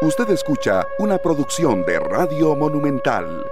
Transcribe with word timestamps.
Usted 0.00 0.30
escucha 0.30 0.86
una 1.00 1.18
producción 1.18 1.84
de 1.84 1.98
Radio 1.98 2.54
Monumental. 2.54 3.44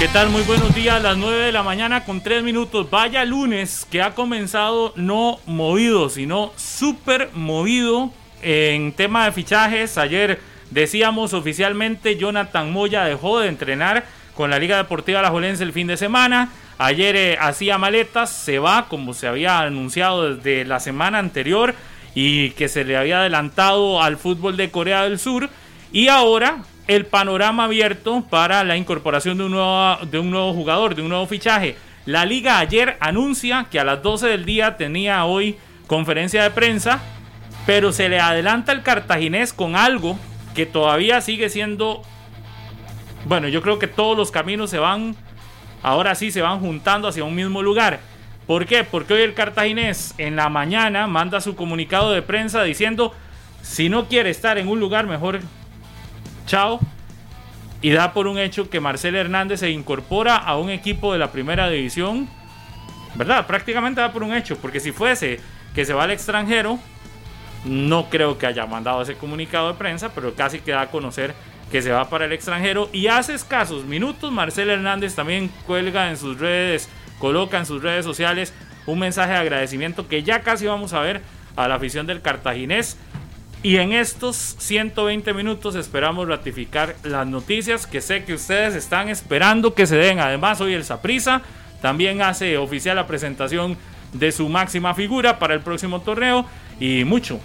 ¿Qué 0.00 0.08
tal? 0.08 0.30
Muy 0.30 0.42
buenos 0.42 0.74
días, 0.74 1.00
las 1.00 1.16
9 1.16 1.44
de 1.44 1.52
la 1.52 1.62
mañana 1.62 2.04
con 2.04 2.20
3 2.20 2.42
minutos. 2.42 2.90
Vaya 2.90 3.24
lunes 3.24 3.86
que 3.88 4.02
ha 4.02 4.16
comenzado 4.16 4.92
no 4.96 5.38
movido, 5.46 6.08
sino 6.08 6.52
súper 6.56 7.30
movido 7.34 8.10
en 8.42 8.92
tema 8.94 9.26
de 9.26 9.30
fichajes. 9.30 9.96
Ayer 9.96 10.40
decíamos 10.72 11.32
oficialmente 11.32 12.16
Jonathan 12.16 12.72
Moya 12.72 13.04
dejó 13.04 13.38
de 13.38 13.46
entrenar 13.46 14.06
con 14.34 14.50
la 14.50 14.58
Liga 14.58 14.76
Deportiva 14.76 15.22
La 15.22 15.30
Jolense 15.30 15.62
el 15.62 15.72
fin 15.72 15.86
de 15.86 15.96
semana. 15.96 16.50
Ayer 16.78 17.14
eh, 17.14 17.38
hacía 17.40 17.78
maletas, 17.78 18.30
se 18.30 18.58
va 18.58 18.88
como 18.88 19.14
se 19.14 19.28
había 19.28 19.60
anunciado 19.60 20.34
desde 20.34 20.64
la 20.64 20.80
semana 20.80 21.20
anterior 21.20 21.76
y 22.14 22.50
que 22.50 22.68
se 22.68 22.84
le 22.84 22.96
había 22.96 23.20
adelantado 23.20 24.02
al 24.02 24.16
fútbol 24.16 24.56
de 24.56 24.70
Corea 24.70 25.04
del 25.04 25.18
Sur. 25.18 25.48
Y 25.92 26.08
ahora 26.08 26.62
el 26.86 27.06
panorama 27.06 27.64
abierto 27.64 28.24
para 28.28 28.64
la 28.64 28.76
incorporación 28.76 29.38
de 29.38 29.44
un 29.44 29.52
nuevo, 29.52 29.96
de 30.06 30.18
un 30.18 30.30
nuevo 30.30 30.52
jugador, 30.52 30.94
de 30.94 31.02
un 31.02 31.08
nuevo 31.08 31.26
fichaje. 31.26 31.76
La 32.06 32.24
liga 32.24 32.58
ayer 32.58 32.96
anuncia 33.00 33.66
que 33.70 33.78
a 33.78 33.84
las 33.84 34.02
12 34.02 34.26
del 34.26 34.44
día 34.44 34.76
tenía 34.76 35.24
hoy 35.24 35.56
conferencia 35.86 36.42
de 36.42 36.50
prensa, 36.50 37.00
pero 37.66 37.92
se 37.92 38.08
le 38.08 38.18
adelanta 38.18 38.72
el 38.72 38.82
cartaginés 38.82 39.52
con 39.52 39.76
algo 39.76 40.18
que 40.54 40.66
todavía 40.66 41.20
sigue 41.20 41.48
siendo... 41.48 42.02
Bueno, 43.26 43.48
yo 43.48 43.62
creo 43.62 43.78
que 43.78 43.86
todos 43.86 44.16
los 44.16 44.30
caminos 44.30 44.70
se 44.70 44.78
van, 44.78 45.14
ahora 45.82 46.14
sí 46.14 46.30
se 46.30 46.42
van 46.42 46.58
juntando 46.58 47.06
hacia 47.06 47.22
un 47.22 47.34
mismo 47.34 47.62
lugar. 47.62 48.00
¿Por 48.46 48.66
qué? 48.66 48.84
Porque 48.84 49.14
hoy 49.14 49.22
el 49.22 49.34
cartaginés 49.34 50.14
en 50.18 50.36
la 50.36 50.48
mañana 50.48 51.06
manda 51.06 51.40
su 51.40 51.54
comunicado 51.54 52.12
de 52.12 52.22
prensa 52.22 52.62
diciendo, 52.62 53.14
si 53.62 53.88
no 53.88 54.08
quiere 54.08 54.30
estar 54.30 54.58
en 54.58 54.68
un 54.68 54.80
lugar 54.80 55.06
mejor, 55.06 55.40
chao. 56.46 56.80
Y 57.82 57.90
da 57.90 58.12
por 58.12 58.26
un 58.26 58.38
hecho 58.38 58.68
que 58.68 58.80
Marcel 58.80 59.14
Hernández 59.14 59.60
se 59.60 59.70
incorpora 59.70 60.36
a 60.36 60.56
un 60.58 60.70
equipo 60.70 61.12
de 61.12 61.18
la 61.18 61.32
primera 61.32 61.70
división. 61.70 62.28
¿Verdad? 63.14 63.46
Prácticamente 63.46 64.00
da 64.00 64.12
por 64.12 64.22
un 64.22 64.34
hecho, 64.34 64.56
porque 64.58 64.80
si 64.80 64.92
fuese 64.92 65.40
que 65.74 65.84
se 65.84 65.92
va 65.92 66.04
al 66.04 66.10
extranjero, 66.10 66.78
no 67.64 68.08
creo 68.08 68.38
que 68.38 68.46
haya 68.46 68.66
mandado 68.66 69.02
ese 69.02 69.16
comunicado 69.16 69.68
de 69.68 69.74
prensa, 69.74 70.10
pero 70.14 70.34
casi 70.34 70.60
que 70.60 70.72
da 70.72 70.82
a 70.82 70.90
conocer 70.90 71.34
que 71.70 71.82
se 71.82 71.90
va 71.90 72.08
para 72.08 72.24
el 72.24 72.32
extranjero. 72.32 72.88
Y 72.92 73.06
hace 73.06 73.34
escasos 73.34 73.84
minutos 73.84 74.32
Marcel 74.32 74.70
Hernández 74.70 75.14
también 75.14 75.50
cuelga 75.66 76.10
en 76.10 76.16
sus 76.16 76.38
redes 76.38 76.88
coloca 77.20 77.58
en 77.58 77.66
sus 77.66 77.82
redes 77.82 78.04
sociales 78.04 78.52
un 78.86 78.98
mensaje 78.98 79.30
de 79.32 79.38
agradecimiento 79.38 80.08
que 80.08 80.24
ya 80.24 80.40
casi 80.40 80.66
vamos 80.66 80.92
a 80.92 81.00
ver 81.00 81.20
a 81.54 81.68
la 81.68 81.76
afición 81.76 82.06
del 82.08 82.20
cartaginés. 82.20 82.96
Y 83.62 83.76
en 83.76 83.92
estos 83.92 84.56
120 84.58 85.34
minutos 85.34 85.74
esperamos 85.74 86.26
ratificar 86.26 86.96
las 87.04 87.26
noticias 87.26 87.86
que 87.86 88.00
sé 88.00 88.24
que 88.24 88.32
ustedes 88.32 88.74
están 88.74 89.10
esperando 89.10 89.74
que 89.74 89.86
se 89.86 89.96
den. 89.96 90.18
Además, 90.18 90.62
hoy 90.62 90.72
el 90.72 90.82
Saprisa 90.82 91.42
también 91.82 92.22
hace 92.22 92.56
oficial 92.56 92.96
la 92.96 93.06
presentación 93.06 93.76
de 94.14 94.32
su 94.32 94.48
máxima 94.48 94.94
figura 94.94 95.38
para 95.38 95.54
el 95.54 95.60
próximo 95.60 96.00
torneo 96.00 96.46
y 96.80 97.04
mucho. 97.04 97.38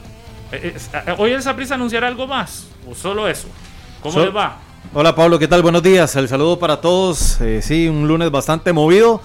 Eh, 0.54 0.74
eh, 0.94 1.16
hoy 1.18 1.32
el 1.32 1.44
Saprisa 1.44 1.76
anunciará 1.76 2.08
algo 2.08 2.28
más 2.28 2.68
o 2.90 2.96
solo 2.96 3.28
eso. 3.28 3.50
¿Cómo 4.02 4.20
les 4.20 4.34
va? 4.34 4.60
Hola 4.94 5.16
Pablo, 5.16 5.38
¿qué 5.38 5.48
tal? 5.48 5.62
Buenos 5.62 5.84
días. 5.84 6.16
El 6.16 6.30
saludo 6.30 6.58
para 6.60 6.80
todos. 6.80 7.42
Eh, 7.42 7.62
sí, 7.62 7.90
un 7.90 8.08
lunes 8.08 8.32
bastante 8.32 8.72
movido. 8.72 9.22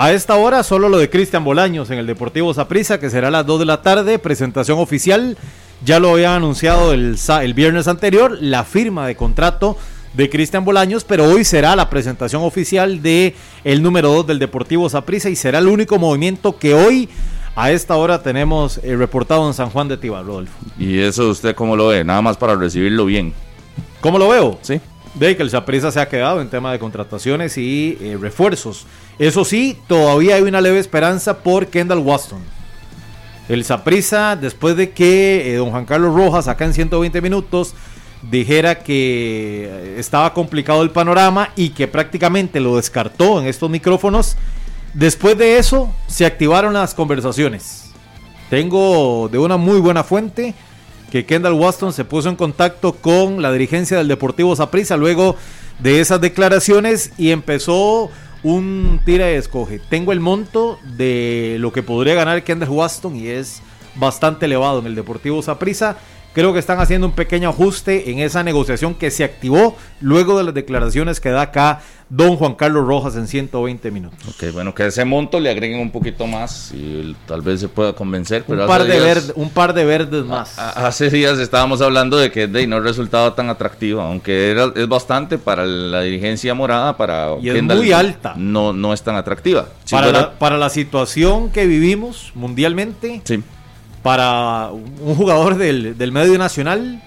A 0.00 0.12
esta 0.12 0.36
hora 0.36 0.62
solo 0.62 0.88
lo 0.88 0.98
de 0.98 1.10
Cristian 1.10 1.42
Bolaños 1.42 1.90
en 1.90 1.98
el 1.98 2.06
Deportivo 2.06 2.54
Saprissa, 2.54 3.00
que 3.00 3.10
será 3.10 3.26
a 3.26 3.30
las 3.32 3.44
2 3.44 3.58
de 3.58 3.66
la 3.66 3.82
tarde, 3.82 4.20
presentación 4.20 4.78
oficial. 4.78 5.36
Ya 5.84 5.98
lo 5.98 6.12
había 6.12 6.36
anunciado 6.36 6.92
el, 6.92 7.18
el 7.42 7.54
viernes 7.54 7.88
anterior, 7.88 8.38
la 8.40 8.62
firma 8.62 9.08
de 9.08 9.16
contrato 9.16 9.76
de 10.14 10.30
Cristian 10.30 10.64
Bolaños, 10.64 11.02
pero 11.02 11.24
hoy 11.24 11.42
será 11.42 11.74
la 11.74 11.90
presentación 11.90 12.44
oficial 12.44 13.02
de 13.02 13.34
el 13.64 13.82
número 13.82 14.12
2 14.12 14.28
del 14.28 14.38
Deportivo 14.38 14.88
Saprissa 14.88 15.30
y 15.30 15.34
será 15.34 15.58
el 15.58 15.66
único 15.66 15.98
movimiento 15.98 16.56
que 16.58 16.74
hoy 16.74 17.08
a 17.56 17.72
esta 17.72 17.96
hora 17.96 18.22
tenemos 18.22 18.78
eh, 18.84 18.94
reportado 18.94 19.48
en 19.48 19.54
San 19.54 19.68
Juan 19.70 19.88
de 19.88 19.96
Tiba, 19.96 20.22
Rodolfo. 20.22 20.54
¿Y 20.78 21.00
eso 21.00 21.28
usted 21.28 21.56
cómo 21.56 21.74
lo 21.74 21.88
ve? 21.88 22.04
Nada 22.04 22.22
más 22.22 22.36
para 22.36 22.54
recibirlo 22.54 23.04
bien. 23.06 23.34
¿Cómo 24.00 24.20
lo 24.20 24.28
veo? 24.28 24.60
Sí. 24.62 24.80
De 25.14 25.36
que 25.36 25.42
el 25.42 25.50
Saprissa 25.50 25.90
se 25.90 26.00
ha 26.00 26.08
quedado 26.08 26.40
en 26.40 26.50
tema 26.50 26.72
de 26.72 26.78
contrataciones 26.78 27.58
y 27.58 27.98
eh, 28.00 28.16
refuerzos. 28.20 28.86
Eso 29.18 29.44
sí, 29.44 29.76
todavía 29.88 30.36
hay 30.36 30.42
una 30.42 30.60
leve 30.60 30.78
esperanza 30.78 31.38
por 31.38 31.66
Kendall 31.66 31.98
Waston. 31.98 32.40
El 33.48 33.64
Saprisa, 33.64 34.36
después 34.36 34.76
de 34.76 34.90
que 34.90 35.52
eh, 35.52 35.56
don 35.56 35.70
Juan 35.70 35.86
Carlos 35.86 36.14
Rojas, 36.14 36.48
acá 36.48 36.66
en 36.66 36.74
120 36.74 37.20
minutos, 37.22 37.74
dijera 38.22 38.78
que 38.80 39.64
eh, 39.64 39.94
estaba 39.98 40.34
complicado 40.34 40.82
el 40.82 40.90
panorama 40.90 41.50
y 41.56 41.70
que 41.70 41.88
prácticamente 41.88 42.60
lo 42.60 42.76
descartó 42.76 43.40
en 43.40 43.46
estos 43.46 43.70
micrófonos, 43.70 44.36
después 44.94 45.38
de 45.38 45.58
eso 45.58 45.92
se 46.06 46.26
activaron 46.26 46.74
las 46.74 46.94
conversaciones. 46.94 47.92
Tengo 48.50 49.28
de 49.30 49.38
una 49.38 49.56
muy 49.56 49.80
buena 49.80 50.04
fuente 50.04 50.54
que 51.10 51.24
Kendall 51.24 51.54
Waston 51.54 51.92
se 51.92 52.04
puso 52.04 52.28
en 52.28 52.36
contacto 52.36 52.92
con 52.92 53.42
la 53.42 53.52
dirigencia 53.52 53.98
del 53.98 54.08
Deportivo 54.08 54.54
Saprissa 54.54 54.96
luego 54.96 55.36
de 55.78 56.00
esas 56.00 56.20
declaraciones 56.20 57.12
y 57.16 57.30
empezó 57.30 58.10
un 58.42 59.00
tira 59.04 59.30
y 59.30 59.34
escoge. 59.34 59.80
Tengo 59.88 60.12
el 60.12 60.20
monto 60.20 60.78
de 60.96 61.56
lo 61.58 61.72
que 61.72 61.82
podría 61.82 62.14
ganar 62.14 62.44
Kendall 62.44 62.70
Waston 62.70 63.16
y 63.16 63.28
es 63.28 63.62
bastante 63.94 64.46
elevado 64.46 64.80
en 64.80 64.86
el 64.86 64.94
Deportivo 64.94 65.42
Saprissa. 65.42 65.96
Creo 66.38 66.52
que 66.52 66.60
están 66.60 66.78
haciendo 66.78 67.08
un 67.08 67.14
pequeño 67.14 67.48
ajuste 67.48 68.12
en 68.12 68.20
esa 68.20 68.44
negociación 68.44 68.94
que 68.94 69.10
se 69.10 69.24
activó 69.24 69.76
luego 70.00 70.38
de 70.38 70.44
las 70.44 70.54
declaraciones 70.54 71.18
que 71.18 71.30
da 71.30 71.42
acá 71.42 71.80
don 72.08 72.36
Juan 72.36 72.54
Carlos 72.54 72.86
Rojas 72.86 73.16
en 73.16 73.26
120 73.26 73.90
minutos. 73.90 74.20
Ok, 74.28 74.52
bueno, 74.52 74.72
que 74.72 74.86
ese 74.86 75.04
monto 75.04 75.40
le 75.40 75.50
agreguen 75.50 75.80
un 75.80 75.90
poquito 75.90 76.28
más 76.28 76.70
y 76.72 77.16
tal 77.26 77.42
vez 77.42 77.58
se 77.58 77.68
pueda 77.68 77.92
convencer. 77.92 78.44
Pero 78.46 78.62
un, 78.62 78.68
par 78.68 78.84
de 78.84 79.32
un 79.34 79.50
par 79.50 79.74
de 79.74 79.84
verdes 79.84 80.24
más. 80.26 80.56
hace 80.60 81.10
días 81.10 81.40
estábamos 81.40 81.80
hablando 81.80 82.16
de 82.16 82.30
que 82.30 82.46
de, 82.46 82.68
no 82.68 82.78
resultaba 82.78 83.34
tan 83.34 83.50
atractivo, 83.50 84.00
aunque 84.00 84.52
era, 84.52 84.70
es 84.76 84.86
bastante 84.86 85.38
para 85.38 85.66
la 85.66 86.02
dirigencia 86.02 86.54
morada, 86.54 86.96
para 86.96 87.34
y 87.42 87.48
es 87.48 87.60
muy 87.64 87.90
alta. 87.90 88.34
No, 88.36 88.72
no 88.72 88.92
es 88.92 89.02
tan 89.02 89.16
atractiva. 89.16 89.70
para, 89.90 90.12
la, 90.12 90.38
para 90.38 90.56
la 90.56 90.70
situación 90.70 91.50
que 91.50 91.66
vivimos 91.66 92.30
mundialmente, 92.36 93.22
sí. 93.24 93.42
Para 94.02 94.70
un 94.70 95.14
jugador 95.14 95.56
del, 95.56 95.96
del 95.98 96.12
medio 96.12 96.38
nacional, 96.38 97.02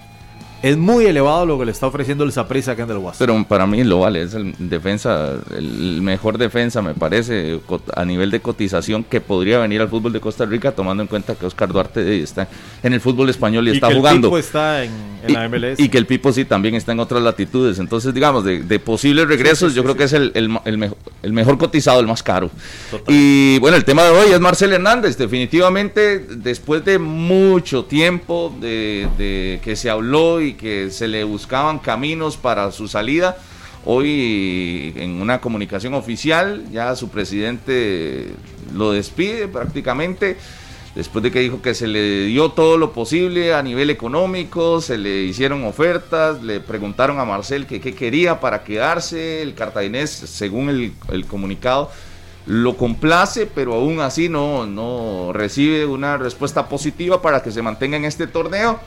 es 0.62 0.76
muy 0.76 1.06
elevado 1.06 1.44
lo 1.44 1.58
que 1.58 1.64
le 1.64 1.72
está 1.72 1.88
ofreciendo 1.88 2.22
el 2.22 2.32
Saprissa 2.32 2.72
a 2.72 2.76
Kendall 2.76 2.98
Waston. 2.98 3.26
Pero 3.26 3.44
para 3.48 3.66
mí 3.66 3.82
lo 3.82 4.00
vale, 4.00 4.22
es 4.22 4.34
el 4.34 4.54
defensa, 4.58 5.32
el 5.56 6.00
mejor 6.00 6.38
defensa 6.38 6.80
me 6.80 6.94
parece 6.94 7.60
a 7.94 8.04
nivel 8.04 8.30
de 8.30 8.40
cotización 8.40 9.02
que 9.02 9.20
podría 9.20 9.58
venir 9.58 9.80
al 9.80 9.88
fútbol 9.88 10.12
de 10.12 10.20
Costa 10.20 10.46
Rica 10.46 10.70
tomando 10.72 11.02
en 11.02 11.08
cuenta 11.08 11.34
que 11.34 11.46
Oscar 11.46 11.72
Duarte 11.72 12.22
está 12.22 12.48
en 12.82 12.92
el 12.92 13.00
fútbol 13.00 13.28
español 13.28 13.66
y, 13.66 13.72
está 13.72 13.88
que 13.88 13.94
jugando. 13.96 14.28
El 14.28 14.30
Pipo 14.30 14.38
está 14.38 14.84
en, 14.84 14.92
la 15.28 15.48
MLS. 15.48 15.80
Y 15.80 15.88
que 15.88 15.98
el 15.98 16.06
Pipo 16.06 16.32
sí 16.32 16.44
también 16.44 16.76
está 16.76 16.92
en 16.92 17.00
otras 17.00 17.22
latitudes. 17.22 17.80
Entonces, 17.80 18.14
digamos, 18.14 18.44
de, 18.44 18.78
posibles 18.78 19.26
regresos, 19.26 19.74
yo 19.74 19.82
creo 19.82 19.96
que 19.96 20.04
es 20.04 20.12
el, 20.12 20.32
mejor, 20.48 20.96
el, 21.22 21.32
mejor, 21.32 21.58
cotizado, 21.58 21.98
el 21.98 22.06
más 22.06 22.22
caro. 22.22 22.50
Y 23.08 23.58
bueno, 23.58 23.76
el 23.76 23.84
tema 23.84 24.04
de 24.04 24.10
hoy 24.10 24.30
es 24.30 24.40
Marcel 24.40 24.72
Hernández. 24.72 25.16
Definitivamente, 25.16 26.20
después 26.20 26.84
de 26.84 26.98
mucho 26.98 27.84
tiempo 27.84 28.54
de, 28.60 29.08
de 29.18 29.60
que 29.64 29.74
se 29.74 29.90
habló 29.90 30.40
y 30.40 30.51
que 30.54 30.90
se 30.90 31.08
le 31.08 31.24
buscaban 31.24 31.78
caminos 31.78 32.36
para 32.36 32.70
su 32.70 32.88
salida. 32.88 33.36
Hoy 33.84 34.92
en 34.96 35.20
una 35.20 35.40
comunicación 35.40 35.94
oficial 35.94 36.64
ya 36.70 36.94
su 36.94 37.08
presidente 37.08 38.28
lo 38.72 38.92
despide 38.92 39.48
prácticamente 39.48 40.36
después 40.94 41.22
de 41.22 41.30
que 41.30 41.40
dijo 41.40 41.62
que 41.62 41.74
se 41.74 41.86
le 41.86 42.26
dio 42.26 42.50
todo 42.50 42.76
lo 42.76 42.92
posible 42.92 43.54
a 43.54 43.62
nivel 43.62 43.90
económico, 43.90 44.80
se 44.80 44.98
le 44.98 45.22
hicieron 45.22 45.64
ofertas, 45.64 46.42
le 46.42 46.60
preguntaron 46.60 47.18
a 47.18 47.24
Marcel 47.24 47.66
qué 47.66 47.80
quería 47.80 48.40
para 48.40 48.62
quedarse, 48.62 49.42
el 49.42 49.54
cartaginés, 49.54 50.10
según 50.10 50.68
el, 50.68 50.92
el, 51.10 51.26
comunicado, 51.26 51.90
lo 52.46 52.76
complace, 52.76 53.46
pero 53.46 53.74
aún 53.74 54.00
así 54.00 54.28
no, 54.28 54.66
no 54.66 55.32
recibe 55.32 55.86
una 55.86 56.18
respuesta 56.18 56.68
positiva 56.68 57.22
para 57.22 57.42
que 57.42 57.50
se 57.50 57.62
mantenga 57.62 57.96
en 57.96 58.04
este 58.04 58.26
torneo. 58.26 58.80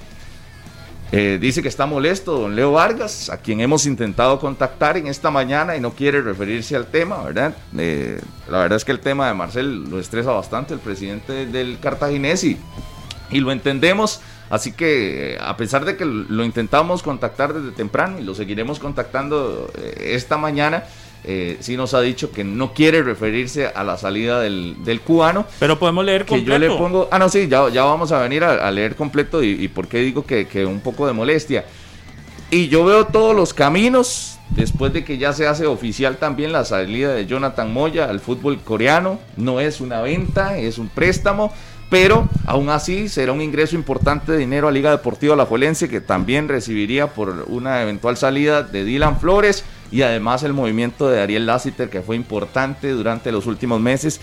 Eh, 1.12 1.38
dice 1.40 1.62
que 1.62 1.68
está 1.68 1.86
molesto 1.86 2.40
don 2.40 2.56
Leo 2.56 2.72
Vargas, 2.72 3.30
a 3.30 3.38
quien 3.38 3.62
hemos 3.62 3.86
intentado 3.86 4.40
contactar 4.40 4.98
en 4.98 5.08
esta 5.08 5.30
mañana 5.30 5.76
y 5.76 5.80
no 5.80 5.92
quiere 5.92 6.22
referirse 6.22 6.76
al 6.76 6.88
tema, 6.88 7.24
¿verdad? 7.24 7.56
Eh, 7.78 8.20
la 8.50 8.60
verdad 8.60 8.78
es 8.78 8.86
que 8.86 8.92
el 8.92 9.00
tema 9.00 9.28
de 9.28 9.34
Marcel 9.36 9.90
lo 9.90 10.00
estresa 10.00 10.32
bastante 10.32 10.74
el 10.74 10.80
presidente 10.80 11.46
del 11.46 11.80
Cartaginés 11.80 12.44
y, 12.44 12.60
lo 13.32 13.52
entendemos. 13.52 14.22
Así 14.50 14.72
que 14.72 15.38
a 15.42 15.58
pesar 15.58 15.86
de 15.86 15.98
que 15.98 16.06
lo 16.06 16.44
intentamos 16.46 17.02
contactar 17.02 17.54
desde 17.54 17.76
temprano 17.76 18.20
y 18.20 18.24
lo 18.24 18.36
seguiremos 18.36 18.80
contactando 18.80 19.72
eh, 19.76 20.12
esta 20.14 20.38
mañana, 20.38 20.84
eh, 21.28 21.58
sí 21.60 21.76
nos 21.76 21.94
ha 21.94 22.02
dicho 22.02 22.32
que 22.32 22.44
no 22.44 22.74
quiere 22.74 23.02
referirse 23.02 23.68
a 23.68 23.84
la 23.84 23.98
salida 23.98 24.40
del, 24.40 24.76
del 24.84 25.02
cubano. 25.02 25.46
Pero 25.60 25.80
podemos 25.80 26.06
leer 26.06 26.24
que 26.24 26.30
completo. 26.36 26.52
yo 26.52 26.60
le 26.60 26.78
pongo, 26.78 27.08
ah 27.12 27.20
no 27.20 27.30
sí, 27.30 27.48
ya, 27.48 27.68
ya 27.70 27.84
vamos 27.84 28.12
a 28.12 28.22
venir 28.22 28.44
a, 28.44 28.68
a 28.68 28.72
leer 28.72 28.96
completo 28.96 29.44
y, 29.44 29.52
y 29.52 29.68
por 29.68 29.88
qué 29.88 30.00
digo 30.00 30.26
que, 30.26 30.48
que 30.48 30.66
un 30.66 30.80
poco 30.80 31.08
de 31.08 31.14
molestia. 31.14 31.66
Y 32.52 32.68
yo 32.68 32.86
veo 32.86 33.08
todos 33.08 33.36
los 33.36 33.54
caminos 33.54 34.38
después 34.52 34.94
de 34.94 35.04
que 35.04 35.18
ya 35.18 35.34
se 35.34 35.48
hace 35.48 35.66
oficial 35.66 36.18
también 36.18 36.52
la 36.52 36.64
salida 36.64 37.14
de 37.14 37.26
Jonathan 37.26 37.74
Moya 37.74 38.06
al 38.06 38.20
fútbol 38.20 38.60
coreano. 38.60 39.20
No 39.36 39.60
es 39.60 39.82
una 39.82 40.02
venta, 40.02 40.58
es 40.58 40.78
un 40.78 40.88
préstamo, 40.88 41.52
pero 41.96 42.28
aún 42.46 42.68
así 42.68 43.08
será 43.08 43.32
un 43.32 43.42
ingreso 43.42 43.74
importante 43.74 44.34
de 44.34 44.38
dinero 44.40 44.68
a 44.68 44.72
Liga 44.72 44.92
Deportiva 44.92 45.34
Alajuelense 45.34 45.88
que 45.88 46.02
también 46.02 46.50
recibiría 46.50 47.08
por 47.08 47.46
una 47.48 47.82
eventual 47.82 48.18
salida 48.18 48.64
de 48.64 48.84
Dylan 48.84 49.18
Flores 49.18 49.64
y 49.94 50.02
además 50.02 50.44
el 50.44 50.52
movimiento 50.52 51.08
de 51.08 51.22
Ariel 51.22 51.46
Lassiter 51.46 51.90
que 51.90 52.02
fue 52.02 52.18
importante 52.18 52.90
durante 52.90 53.32
los 53.32 53.46
últimos 53.46 53.80
meses. 53.80 54.20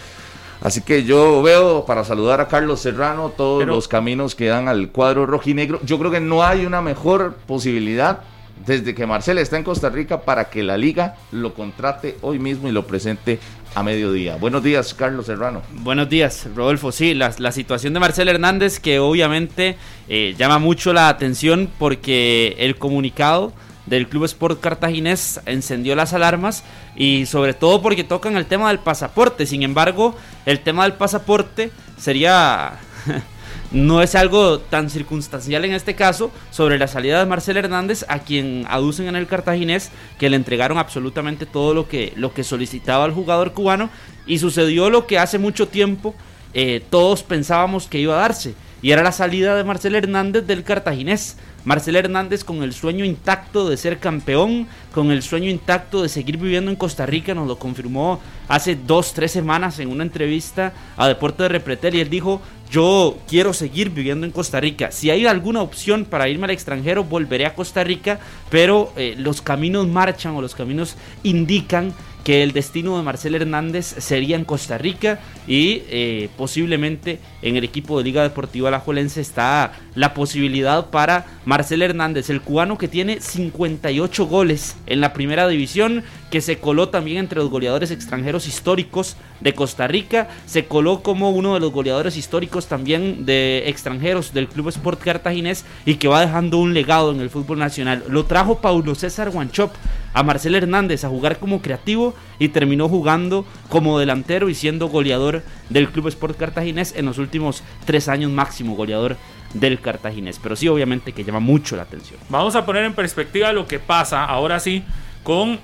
Así 0.60 0.82
que 0.82 1.04
yo 1.04 1.40
veo 1.40 1.86
para 1.86 2.04
saludar 2.04 2.42
a 2.42 2.48
Carlos 2.48 2.78
Serrano 2.80 3.32
todos 3.34 3.60
Pero- 3.62 3.74
los 3.76 3.88
caminos 3.88 4.34
que 4.34 4.48
dan 4.48 4.68
al 4.68 4.90
cuadro 4.90 5.24
rojinegro. 5.24 5.80
Yo 5.82 5.98
creo 5.98 6.10
que 6.10 6.20
no 6.20 6.44
hay 6.44 6.66
una 6.66 6.82
mejor 6.82 7.36
posibilidad 7.46 8.20
desde 8.66 8.94
que 8.94 9.06
Marcel 9.06 9.38
está 9.38 9.56
en 9.56 9.64
Costa 9.64 9.88
Rica 9.88 10.20
para 10.20 10.50
que 10.50 10.62
la 10.62 10.76
liga 10.76 11.16
lo 11.32 11.54
contrate 11.54 12.18
hoy 12.20 12.38
mismo 12.38 12.68
y 12.68 12.72
lo 12.72 12.86
presente 12.86 13.40
a 13.74 13.82
mediodía. 13.82 14.36
Buenos 14.36 14.62
días, 14.62 14.94
Carlos 14.94 15.26
Serrano. 15.26 15.62
Buenos 15.70 16.08
días, 16.08 16.46
Rodolfo. 16.54 16.92
Sí, 16.92 17.14
la, 17.14 17.52
situación 17.52 17.92
de 17.94 18.00
Marcel 18.00 18.28
Hernández 18.28 18.78
que 18.78 18.98
obviamente 18.98 19.76
eh, 20.08 20.34
llama 20.38 20.58
mucho 20.58 20.92
la 20.92 21.08
atención 21.08 21.70
porque 21.78 22.56
el 22.58 22.76
comunicado 22.76 23.52
del 23.86 24.08
Club 24.08 24.24
Sport 24.24 24.60
Cartaginés 24.60 25.40
encendió 25.46 25.96
las 25.96 26.12
alarmas 26.12 26.64
y 26.96 27.26
sobre 27.26 27.54
todo 27.54 27.82
porque 27.82 28.04
tocan 28.04 28.36
el 28.36 28.46
tema 28.46 28.68
del 28.68 28.78
pasaporte. 28.78 29.46
Sin 29.46 29.62
embargo, 29.62 30.16
el 30.46 30.60
tema 30.60 30.84
del 30.84 30.94
pasaporte 30.94 31.70
sería 31.98 32.78
no 33.72 34.02
es 34.02 34.14
algo 34.14 34.60
tan 34.60 34.90
circunstancial 34.90 35.64
en 35.64 35.72
este 35.72 35.94
caso 35.94 36.30
sobre 36.50 36.78
la 36.78 36.88
salida 36.88 37.18
de 37.18 37.26
Marcel 37.26 37.56
Hernández, 37.56 38.04
a 38.08 38.20
quien 38.20 38.64
aducen 38.68 39.08
en 39.08 39.16
el 39.16 39.26
cartaginés 39.26 39.90
que 40.18 40.30
le 40.30 40.36
entregaron 40.36 40.78
absolutamente 40.78 41.46
todo 41.46 41.74
lo 41.74 41.88
que, 41.88 42.12
lo 42.16 42.34
que 42.34 42.44
solicitaba 42.44 43.06
el 43.06 43.12
jugador 43.12 43.52
cubano 43.52 43.90
y 44.26 44.38
sucedió 44.38 44.90
lo 44.90 45.06
que 45.06 45.18
hace 45.18 45.38
mucho 45.38 45.68
tiempo 45.68 46.14
eh, 46.54 46.82
todos 46.90 47.22
pensábamos 47.22 47.88
que 47.88 47.98
iba 47.98 48.14
a 48.14 48.20
darse 48.20 48.54
y 48.82 48.90
era 48.90 49.02
la 49.02 49.12
salida 49.12 49.54
de 49.54 49.64
Marcel 49.64 49.94
Hernández 49.94 50.44
del 50.46 50.64
cartaginés. 50.64 51.36
Marcel 51.64 51.96
Hernández 51.96 52.44
con 52.44 52.62
el 52.62 52.72
sueño 52.72 53.04
intacto 53.04 53.68
de 53.68 53.76
ser 53.76 53.98
campeón, 53.98 54.66
con 54.92 55.10
el 55.10 55.22
sueño 55.22 55.48
intacto 55.48 56.02
de 56.02 56.08
seguir 56.08 56.36
viviendo 56.36 56.70
en 56.70 56.76
Costa 56.76 57.06
Rica, 57.06 57.34
nos 57.34 57.46
lo 57.46 57.58
confirmó 57.58 58.20
hace 58.48 58.76
dos, 58.76 59.14
tres 59.14 59.30
semanas 59.32 59.78
en 59.78 59.88
una 59.90 60.02
entrevista 60.02 60.72
a 60.96 61.06
Deporte 61.06 61.44
de 61.44 61.48
Repretel 61.50 61.94
y 61.94 62.00
él 62.00 62.10
dijo, 62.10 62.40
yo 62.70 63.18
quiero 63.28 63.52
seguir 63.52 63.90
viviendo 63.90 64.26
en 64.26 64.32
Costa 64.32 64.58
Rica. 64.58 64.90
Si 64.90 65.10
hay 65.10 65.26
alguna 65.26 65.60
opción 65.60 66.04
para 66.04 66.28
irme 66.28 66.44
al 66.44 66.50
extranjero, 66.50 67.04
volveré 67.04 67.46
a 67.46 67.54
Costa 67.54 67.84
Rica, 67.84 68.18
pero 68.50 68.92
eh, 68.96 69.14
los 69.18 69.42
caminos 69.42 69.86
marchan 69.86 70.34
o 70.34 70.42
los 70.42 70.54
caminos 70.54 70.96
indican 71.22 71.92
que 72.24 72.42
el 72.42 72.52
destino 72.52 72.96
de 72.96 73.02
Marcel 73.02 73.34
Hernández 73.34 73.86
sería 73.98 74.36
en 74.36 74.44
Costa 74.44 74.78
Rica 74.78 75.20
y 75.46 75.82
eh, 75.88 76.28
posiblemente 76.36 77.18
en 77.42 77.56
el 77.56 77.64
equipo 77.64 77.98
de 77.98 78.04
Liga 78.04 78.22
Deportiva 78.22 78.68
Alajuelense 78.68 79.20
está 79.20 79.72
la 79.94 80.14
posibilidad 80.14 80.90
para 80.90 81.26
Marcel 81.44 81.82
Hernández, 81.82 82.30
el 82.30 82.40
cubano 82.40 82.78
que 82.78 82.88
tiene 82.88 83.20
58 83.20 84.26
goles 84.26 84.76
en 84.86 85.00
la 85.00 85.12
primera 85.12 85.48
división, 85.48 86.04
que 86.30 86.40
se 86.40 86.58
coló 86.58 86.88
también 86.88 87.18
entre 87.18 87.40
los 87.40 87.50
goleadores 87.50 87.90
extranjeros 87.90 88.46
históricos 88.46 89.16
de 89.40 89.54
Costa 89.54 89.88
Rica, 89.88 90.28
se 90.46 90.66
coló 90.66 91.02
como 91.02 91.30
uno 91.30 91.54
de 91.54 91.60
los 91.60 91.72
goleadores 91.72 92.16
históricos 92.16 92.66
también 92.66 93.26
de 93.26 93.64
extranjeros 93.66 94.32
del 94.32 94.48
Club 94.48 94.68
Sport 94.68 95.00
Cartaginés 95.00 95.64
y 95.84 95.96
que 95.96 96.08
va 96.08 96.20
dejando 96.20 96.58
un 96.58 96.72
legado 96.72 97.10
en 97.10 97.20
el 97.20 97.30
fútbol 97.30 97.58
nacional. 97.58 98.04
Lo 98.08 98.24
trajo 98.24 98.60
Paulo 98.60 98.94
César 98.94 99.30
Guanchop 99.30 99.72
a 100.14 100.22
Marcel 100.22 100.54
Hernández 100.54 101.04
a 101.04 101.08
jugar 101.08 101.38
como 101.38 101.62
creativo 101.62 102.14
y 102.38 102.48
terminó 102.48 102.88
jugando 102.88 103.46
como 103.68 103.98
delantero 103.98 104.48
y 104.48 104.54
siendo 104.54 104.88
goleador 104.88 105.42
del 105.70 105.88
Club 105.88 106.08
Sport 106.08 106.36
Cartaginés 106.38 106.94
en 106.96 107.06
los 107.06 107.18
últimos 107.18 107.62
tres 107.84 108.08
años 108.08 108.30
máximo 108.30 108.74
goleador 108.74 109.16
del 109.54 109.80
Cartaginés. 109.80 110.38
Pero 110.42 110.56
sí, 110.56 110.68
obviamente 110.68 111.12
que 111.12 111.24
llama 111.24 111.40
mucho 111.40 111.76
la 111.76 111.82
atención. 111.82 112.18
Vamos 112.28 112.54
a 112.56 112.64
poner 112.64 112.84
en 112.84 112.94
perspectiva 112.94 113.52
lo 113.52 113.66
que 113.66 113.78
pasa 113.78 114.24
ahora 114.24 114.60
sí 114.60 114.84
con 115.22 115.60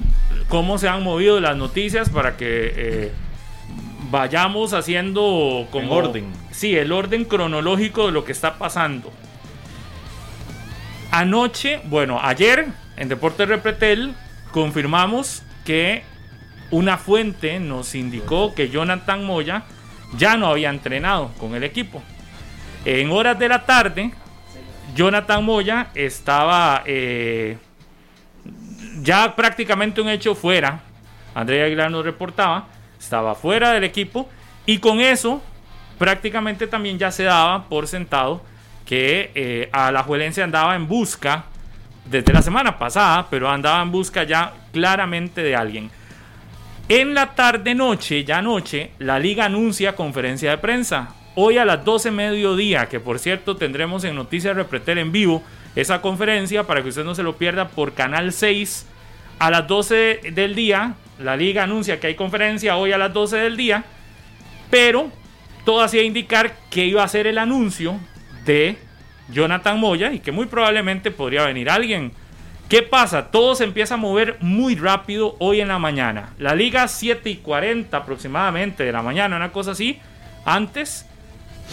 cómo 0.49 0.79
se 0.79 0.89
han 0.89 1.03
movido 1.03 1.41
las 1.41 1.57
noticias 1.57 2.11
para 2.11 2.37
que 2.37 2.73
eh, 2.77 3.13
vayamos 4.11 4.73
haciendo 4.73 5.67
como 5.71 5.99
En 5.99 6.07
orden. 6.07 6.33
Sí, 6.51 6.77
el 6.77 6.93
orden 6.93 7.25
cronológico 7.25 8.07
de 8.07 8.13
lo 8.13 8.25
que 8.25 8.33
está 8.33 8.59
pasando. 8.59 9.13
Anoche, 11.11 11.81
bueno, 11.85 12.21
ayer 12.23 12.67
en 12.97 13.09
Deportes 13.09 13.49
Repretel 13.49 14.15
confirmamos 14.53 15.43
que 15.65 16.03
una 16.71 16.99
fuente 16.99 17.61
nos 17.61 17.95
indicó 17.95 18.55
que 18.55 18.69
Jonathan 18.69 19.25
Moya 19.25 19.65
ya 20.17 20.37
no 20.37 20.49
había 20.49 20.71
entrenado 20.71 21.31
con 21.39 21.55
el 21.55 21.65
equipo. 21.65 22.03
En 22.85 23.11
horas 23.11 23.39
de 23.39 23.49
la 23.49 23.65
tarde, 23.65 24.13
Jonathan 24.95 25.45
Moya 25.45 25.89
estaba 25.95 26.83
eh, 26.87 27.59
ya 29.03 29.35
prácticamente 29.37 30.01
un 30.01 30.09
hecho 30.09 30.35
fuera. 30.35 30.81
Andrea 31.35 31.67
Aguilar 31.67 31.91
nos 31.91 32.05
reportaba, 32.05 32.69
estaba 32.99 33.35
fuera 33.35 33.73
del 33.73 33.85
equipo 33.85 34.29
y 34.67 34.79
con 34.79 35.01
eso 35.01 35.43
prácticamente 35.99 36.67
también 36.67 36.99
ya 36.99 37.11
se 37.11 37.25
daba 37.25 37.69
por 37.69 37.87
sentado 37.87 38.43
que 38.87 39.31
eh, 39.35 39.69
a 39.73 39.93
la 39.93 40.03
Juelense 40.03 40.43
andaba 40.43 40.75
en 40.75 40.89
busca 40.89 41.45
desde 42.11 42.33
la 42.33 42.43
semana 42.43 42.79
pasada, 42.79 43.27
pero 43.31 43.51
andaba 43.51 43.83
en 43.83 43.93
busca 43.93 44.25
ya 44.25 44.53
claramente 44.73 45.43
de 45.43 45.57
alguien. 45.57 45.91
En 46.89 47.15
la 47.15 47.35
tarde 47.35 47.75
noche, 47.75 48.25
ya 48.25 48.41
noche, 48.41 48.93
la 48.99 49.19
liga 49.19 49.45
anuncia 49.45 49.95
conferencia 49.95 50.51
de 50.51 50.59
prensa. 50.59 51.15
Hoy 51.35 51.59
a 51.59 51.65
las 51.65 51.85
12 51.85 52.11
mediodía, 52.11 52.87
que 52.87 52.99
por 52.99 53.19
cierto 53.19 53.57
tendremos 53.57 54.05
en 54.05 54.17
Noticias 54.17 54.57
Repretel 54.57 54.99
en 54.99 55.13
vivo 55.13 55.43
esa 55.77 56.01
conferencia 56.01 56.65
para 56.65 56.83
que 56.83 56.89
usted 56.89 57.05
no 57.05 57.15
se 57.15 57.23
lo 57.23 57.37
pierda 57.37 57.69
por 57.69 57.93
Canal 57.93 58.33
6. 58.33 58.87
A 59.39 59.51
las 59.51 59.69
12 59.69 60.33
del 60.33 60.55
día, 60.55 60.95
la 61.19 61.37
liga 61.37 61.63
anuncia 61.63 62.01
que 62.01 62.09
hay 62.09 62.15
conferencia 62.15 62.77
hoy 62.77 62.93
a 62.93 62.99
las 62.99 63.13
12 63.13 63.37
del 63.37 63.57
día, 63.57 63.85
pero 64.71 65.13
todo 65.65 65.83
hacía 65.83 66.03
indicar 66.03 66.57
que 66.71 66.87
iba 66.87 67.05
a 67.05 67.09
ser 67.09 67.27
el 67.27 67.39
anuncio 67.39 68.01
de 68.47 68.79
Jonathan 69.31 69.79
Moya 69.79 70.13
y 70.13 70.21
que 70.21 70.33
muy 70.33 70.47
probablemente 70.47 71.11
podría 71.11 71.45
venir 71.45 71.71
alguien. 71.71 72.13
¿Qué 72.69 72.83
pasa? 72.83 73.31
Todo 73.31 73.55
se 73.55 73.65
empieza 73.65 73.95
a 73.95 73.99
mover 73.99 74.37
muy 74.41 74.75
rápido 74.75 75.37
hoy 75.39 75.61
en 75.61 75.69
la 75.69 75.79
mañana. 75.79 76.35
La 76.39 76.55
liga 76.55 76.87
7 76.87 77.31
y 77.31 77.37
40 77.37 77.97
aproximadamente 77.97 78.85
de 78.85 78.93
la 78.93 79.03
mañana, 79.03 79.37
una 79.37 79.53
cosa 79.53 79.71
así. 79.71 79.99
Antes 80.45 81.07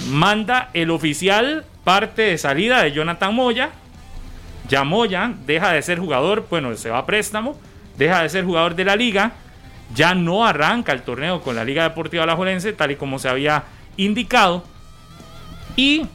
manda 0.09 0.69
el 0.73 0.91
oficial 0.91 1.65
parte 1.83 2.23
de 2.23 2.37
salida 2.37 2.81
de 2.81 2.93
Jonathan 2.93 3.35
Moya. 3.35 3.71
Ya 4.69 4.83
Moya 4.83 5.33
deja 5.45 5.71
de 5.73 5.81
ser 5.81 5.99
jugador, 5.99 6.47
bueno, 6.49 6.75
se 6.75 6.89
va 6.89 6.99
a 6.99 7.05
préstamo, 7.05 7.59
deja 7.97 8.23
de 8.23 8.29
ser 8.29 8.45
jugador 8.45 8.75
de 8.75 8.85
la 8.85 8.95
liga. 8.95 9.33
Ya 9.93 10.15
no 10.15 10.45
arranca 10.45 10.91
el 10.93 11.03
torneo 11.03 11.41
con 11.41 11.55
la 11.55 11.63
Liga 11.63 11.83
Deportiva 11.83 12.23
Alajuelense, 12.23 12.73
tal 12.73 12.91
y 12.91 12.95
como 12.95 13.19
se 13.19 13.29
había 13.29 13.65
indicado. 13.97 14.63
Y, 15.75 16.07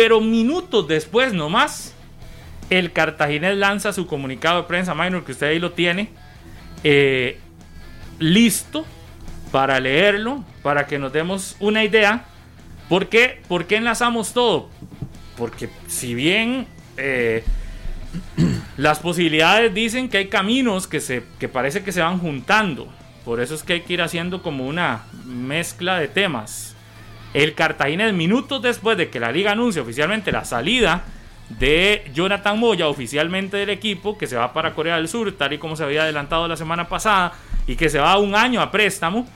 pero 0.00 0.18
minutos 0.22 0.88
después 0.88 1.34
nomás, 1.34 1.94
el 2.70 2.90
Cartaginés 2.90 3.54
lanza 3.58 3.92
su 3.92 4.06
comunicado 4.06 4.62
de 4.62 4.66
prensa 4.66 4.94
minor, 4.94 5.26
que 5.26 5.32
usted 5.32 5.48
ahí 5.48 5.58
lo 5.58 5.72
tiene, 5.72 6.08
eh, 6.82 7.38
listo 8.18 8.86
para 9.52 9.78
leerlo, 9.78 10.42
para 10.62 10.86
que 10.86 10.98
nos 10.98 11.12
demos 11.12 11.54
una 11.60 11.84
idea. 11.84 12.24
¿Por 12.88 13.10
qué? 13.10 13.42
¿Por 13.46 13.66
qué 13.66 13.76
enlazamos 13.76 14.32
todo? 14.32 14.70
Porque 15.36 15.68
si 15.86 16.14
bien 16.14 16.66
eh, 16.96 17.44
las 18.78 19.00
posibilidades 19.00 19.74
dicen 19.74 20.08
que 20.08 20.16
hay 20.16 20.28
caminos 20.28 20.86
que, 20.86 21.00
se, 21.00 21.24
que 21.38 21.46
parece 21.46 21.82
que 21.82 21.92
se 21.92 22.00
van 22.00 22.18
juntando, 22.18 22.88
por 23.26 23.38
eso 23.38 23.54
es 23.54 23.62
que 23.62 23.74
hay 23.74 23.80
que 23.82 23.92
ir 23.92 24.00
haciendo 24.00 24.42
como 24.42 24.66
una 24.66 25.04
mezcla 25.26 25.98
de 25.98 26.08
temas. 26.08 26.69
El 27.32 27.54
Cartaginés, 27.54 28.12
minutos 28.12 28.60
después 28.60 28.96
de 28.96 29.08
que 29.08 29.20
la 29.20 29.30
liga 29.30 29.52
anuncie 29.52 29.80
oficialmente 29.80 30.32
la 30.32 30.44
salida 30.44 31.04
de 31.58 32.10
Jonathan 32.14 32.58
Moya, 32.58 32.88
oficialmente 32.88 33.56
del 33.56 33.70
equipo, 33.70 34.16
que 34.18 34.26
se 34.26 34.36
va 34.36 34.52
para 34.52 34.74
Corea 34.74 34.96
del 34.96 35.08
Sur, 35.08 35.32
tal 35.32 35.52
y 35.52 35.58
como 35.58 35.76
se 35.76 35.84
había 35.84 36.02
adelantado 36.02 36.46
la 36.48 36.56
semana 36.56 36.88
pasada, 36.88 37.32
y 37.66 37.76
que 37.76 37.88
se 37.88 37.98
va 37.98 38.18
un 38.18 38.34
año 38.34 38.60
a 38.60 38.70
préstamo. 38.70 39.26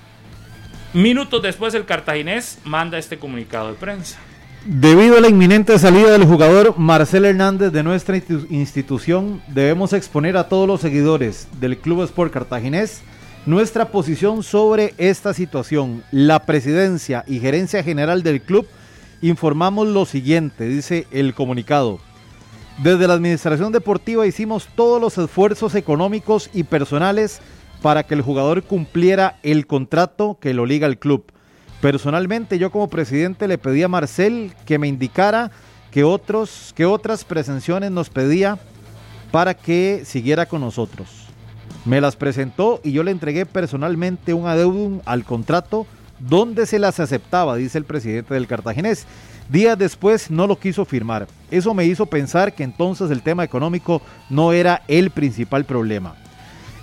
Minutos 0.92 1.42
después, 1.42 1.74
el 1.74 1.84
Cartaginés 1.84 2.58
manda 2.64 2.98
este 2.98 3.18
comunicado 3.18 3.68
de 3.68 3.74
prensa. 3.74 4.18
Debido 4.64 5.18
a 5.18 5.20
la 5.20 5.28
inminente 5.28 5.78
salida 5.78 6.12
del 6.12 6.24
jugador 6.24 6.78
Marcel 6.78 7.26
Hernández 7.26 7.70
de 7.70 7.82
nuestra 7.82 8.16
institu- 8.16 8.46
institución, 8.48 9.42
debemos 9.48 9.92
exponer 9.92 10.36
a 10.36 10.48
todos 10.48 10.66
los 10.66 10.80
seguidores 10.80 11.48
del 11.60 11.76
Club 11.78 12.02
Sport 12.04 12.32
Cartaginés 12.32 13.02
Nuestra 13.46 13.90
posición 13.90 14.42
sobre 14.42 14.94
esta 14.96 15.34
situación, 15.34 16.02
la 16.10 16.46
presidencia 16.46 17.24
y 17.26 17.40
gerencia 17.40 17.82
general 17.82 18.22
del 18.22 18.40
club 18.40 18.66
informamos 19.20 19.86
lo 19.86 20.06
siguiente, 20.06 20.66
dice 20.66 21.06
el 21.10 21.34
comunicado. 21.34 21.98
Desde 22.82 23.06
la 23.06 23.12
Administración 23.12 23.70
Deportiva 23.70 24.26
hicimos 24.26 24.68
todos 24.74 24.98
los 24.98 25.18
esfuerzos 25.18 25.74
económicos 25.74 26.48
y 26.54 26.62
personales 26.62 27.42
para 27.82 28.04
que 28.04 28.14
el 28.14 28.22
jugador 28.22 28.62
cumpliera 28.62 29.38
el 29.42 29.66
contrato 29.66 30.38
que 30.40 30.54
lo 30.54 30.64
liga 30.64 30.86
al 30.86 30.98
club. 30.98 31.24
Personalmente 31.82 32.58
yo 32.58 32.70
como 32.70 32.88
presidente 32.88 33.46
le 33.46 33.58
pedí 33.58 33.82
a 33.82 33.88
Marcel 33.88 34.54
que 34.64 34.78
me 34.78 34.88
indicara 34.88 35.50
que, 35.90 36.02
otros, 36.02 36.72
que 36.74 36.86
otras 36.86 37.26
presenciones 37.26 37.90
nos 37.90 38.08
pedía 38.08 38.58
para 39.30 39.52
que 39.52 40.02
siguiera 40.06 40.46
con 40.46 40.62
nosotros. 40.62 41.23
Me 41.84 42.00
las 42.00 42.16
presentó 42.16 42.80
y 42.82 42.92
yo 42.92 43.02
le 43.02 43.10
entregué 43.10 43.44
personalmente 43.44 44.32
un 44.32 44.46
adeudum 44.46 45.00
al 45.04 45.24
contrato 45.24 45.86
donde 46.18 46.66
se 46.66 46.78
las 46.78 46.98
aceptaba, 47.00 47.56
dice 47.56 47.76
el 47.76 47.84
presidente 47.84 48.32
del 48.34 48.46
Cartaginés. 48.46 49.06
Días 49.50 49.76
después 49.76 50.30
no 50.30 50.46
lo 50.46 50.58
quiso 50.58 50.86
firmar. 50.86 51.26
Eso 51.50 51.74
me 51.74 51.84
hizo 51.84 52.06
pensar 52.06 52.54
que 52.54 52.62
entonces 52.62 53.10
el 53.10 53.22
tema 53.22 53.44
económico 53.44 54.00
no 54.30 54.52
era 54.52 54.82
el 54.88 55.10
principal 55.10 55.66
problema. 55.66 56.14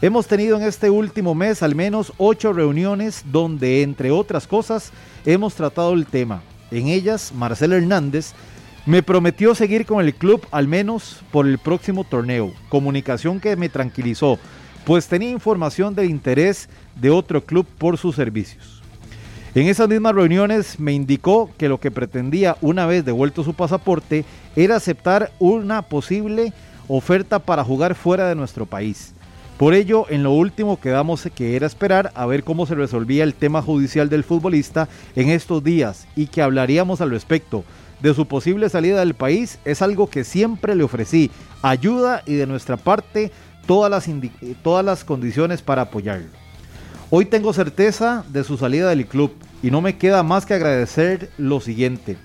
Hemos 0.03 0.27
tenido 0.27 0.57
en 0.57 0.63
este 0.63 0.89
último 0.89 1.33
mes 1.33 1.63
al 1.63 1.73
menos 1.73 2.13
ocho 2.17 2.53
reuniones 2.53 3.23
donde, 3.31 3.81
entre 3.81 4.11
otras 4.11 4.47
cosas, 4.47 4.91
hemos 5.25 5.55
tratado 5.55 5.93
el 5.93 6.05
tema. 6.05 6.43
En 6.69 6.87
ellas, 6.87 7.31
Marcelo 7.35 7.75
Hernández 7.75 8.33
me 8.85 9.03
prometió 9.03 9.53
seguir 9.53 9.85
con 9.85 10.03
el 10.03 10.13
club 10.13 10.45
al 10.51 10.67
menos 10.67 11.21
por 11.31 11.47
el 11.47 11.59
próximo 11.59 12.03
torneo, 12.03 12.51
comunicación 12.69 13.39
que 13.39 13.55
me 13.55 13.69
tranquilizó, 13.69 14.39
pues 14.85 15.07
tenía 15.07 15.29
información 15.29 15.95
del 15.95 16.09
interés 16.09 16.69
de 16.95 17.09
otro 17.09 17.43
club 17.43 17.65
por 17.77 17.97
sus 17.97 18.15
servicios. 18.15 18.81
En 19.53 19.67
esas 19.67 19.89
mismas 19.89 20.15
reuniones 20.15 20.79
me 20.79 20.93
indicó 20.93 21.49
que 21.57 21.67
lo 21.67 21.79
que 21.79 21.91
pretendía 21.91 22.55
una 22.61 22.85
vez 22.85 23.03
devuelto 23.03 23.43
su 23.43 23.53
pasaporte 23.53 24.23
era 24.55 24.77
aceptar 24.77 25.31
una 25.39 25.81
posible 25.81 26.53
oferta 26.87 27.39
para 27.39 27.63
jugar 27.63 27.95
fuera 27.95 28.29
de 28.29 28.35
nuestro 28.35 28.65
país. 28.65 29.13
Por 29.57 29.73
ello, 29.73 30.05
en 30.09 30.23
lo 30.23 30.31
último 30.31 30.79
quedamos 30.79 31.27
que 31.35 31.55
era 31.55 31.67
esperar 31.67 32.11
a 32.15 32.25
ver 32.25 32.43
cómo 32.43 32.65
se 32.65 32.75
resolvía 32.75 33.23
el 33.23 33.35
tema 33.35 33.61
judicial 33.61 34.09
del 34.09 34.23
futbolista 34.23 34.87
en 35.15 35.29
estos 35.29 35.63
días 35.63 36.07
y 36.15 36.27
que 36.27 36.41
hablaríamos 36.41 36.99
al 37.01 37.11
respecto 37.11 37.63
de 38.01 38.13
su 38.13 38.25
posible 38.25 38.69
salida 38.69 38.99
del 38.99 39.13
país 39.13 39.59
es 39.63 39.81
algo 39.81 40.09
que 40.09 40.23
siempre 40.23 40.75
le 40.75 40.83
ofrecí, 40.83 41.29
ayuda 41.61 42.23
y 42.25 42.33
de 42.33 42.47
nuestra 42.47 42.77
parte 42.77 43.31
todas 43.71 43.89
las, 43.89 44.09
todas 44.63 44.83
las 44.83 45.05
condiciones 45.05 45.61
para 45.61 45.83
apoyarlo. 45.83 46.27
Hoy 47.09 47.23
tengo 47.23 47.53
certeza 47.53 48.25
de 48.27 48.43
su 48.43 48.57
salida 48.57 48.89
del 48.89 49.05
club 49.05 49.31
y 49.63 49.71
no 49.71 49.79
me 49.79 49.97
queda 49.97 50.23
más 50.23 50.45
que 50.45 50.55
agradecer 50.55 51.29
lo 51.37 51.61
siguiente. 51.61 52.17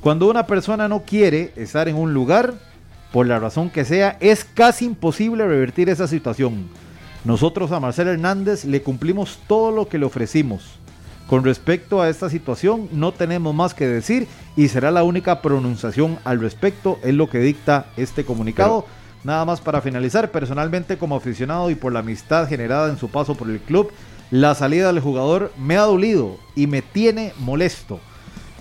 Cuando 0.00 0.28
una 0.28 0.48
persona 0.48 0.88
no 0.88 1.04
quiere 1.04 1.52
estar 1.54 1.86
en 1.88 1.94
un 1.94 2.14
lugar, 2.14 2.54
por 3.12 3.28
la 3.28 3.38
razón 3.38 3.70
que 3.70 3.84
sea, 3.84 4.16
es 4.18 4.42
casi 4.42 4.86
imposible 4.86 5.46
revertir 5.46 5.88
esa 5.88 6.08
situación. 6.08 6.66
Nosotros 7.24 7.70
a 7.70 7.78
Marcelo 7.78 8.10
Hernández 8.10 8.64
le 8.64 8.82
cumplimos 8.82 9.38
todo 9.46 9.70
lo 9.70 9.88
que 9.88 9.98
le 9.98 10.04
ofrecimos. 10.04 10.64
Con 11.28 11.44
respecto 11.44 12.02
a 12.02 12.08
esta 12.08 12.28
situación 12.28 12.88
no 12.90 13.12
tenemos 13.12 13.54
más 13.54 13.72
que 13.72 13.86
decir 13.86 14.26
y 14.56 14.66
será 14.66 14.90
la 14.90 15.04
única 15.04 15.42
pronunciación 15.42 16.18
al 16.24 16.40
respecto, 16.40 16.98
es 17.04 17.14
lo 17.14 17.30
que 17.30 17.38
dicta 17.38 17.86
este 17.96 18.24
comunicado. 18.24 18.84
Nada 19.24 19.44
más 19.44 19.60
para 19.60 19.80
finalizar, 19.80 20.30
personalmente 20.30 20.96
como 20.96 21.16
aficionado 21.16 21.70
y 21.70 21.74
por 21.74 21.92
la 21.92 22.00
amistad 22.00 22.48
generada 22.48 22.88
en 22.88 22.98
su 22.98 23.08
paso 23.08 23.34
por 23.34 23.50
el 23.50 23.60
club, 23.60 23.92
la 24.30 24.54
salida 24.54 24.88
del 24.88 25.00
jugador 25.00 25.52
me 25.58 25.76
ha 25.76 25.82
dolido 25.82 26.38
y 26.54 26.66
me 26.66 26.82
tiene 26.82 27.32
molesto. 27.38 28.00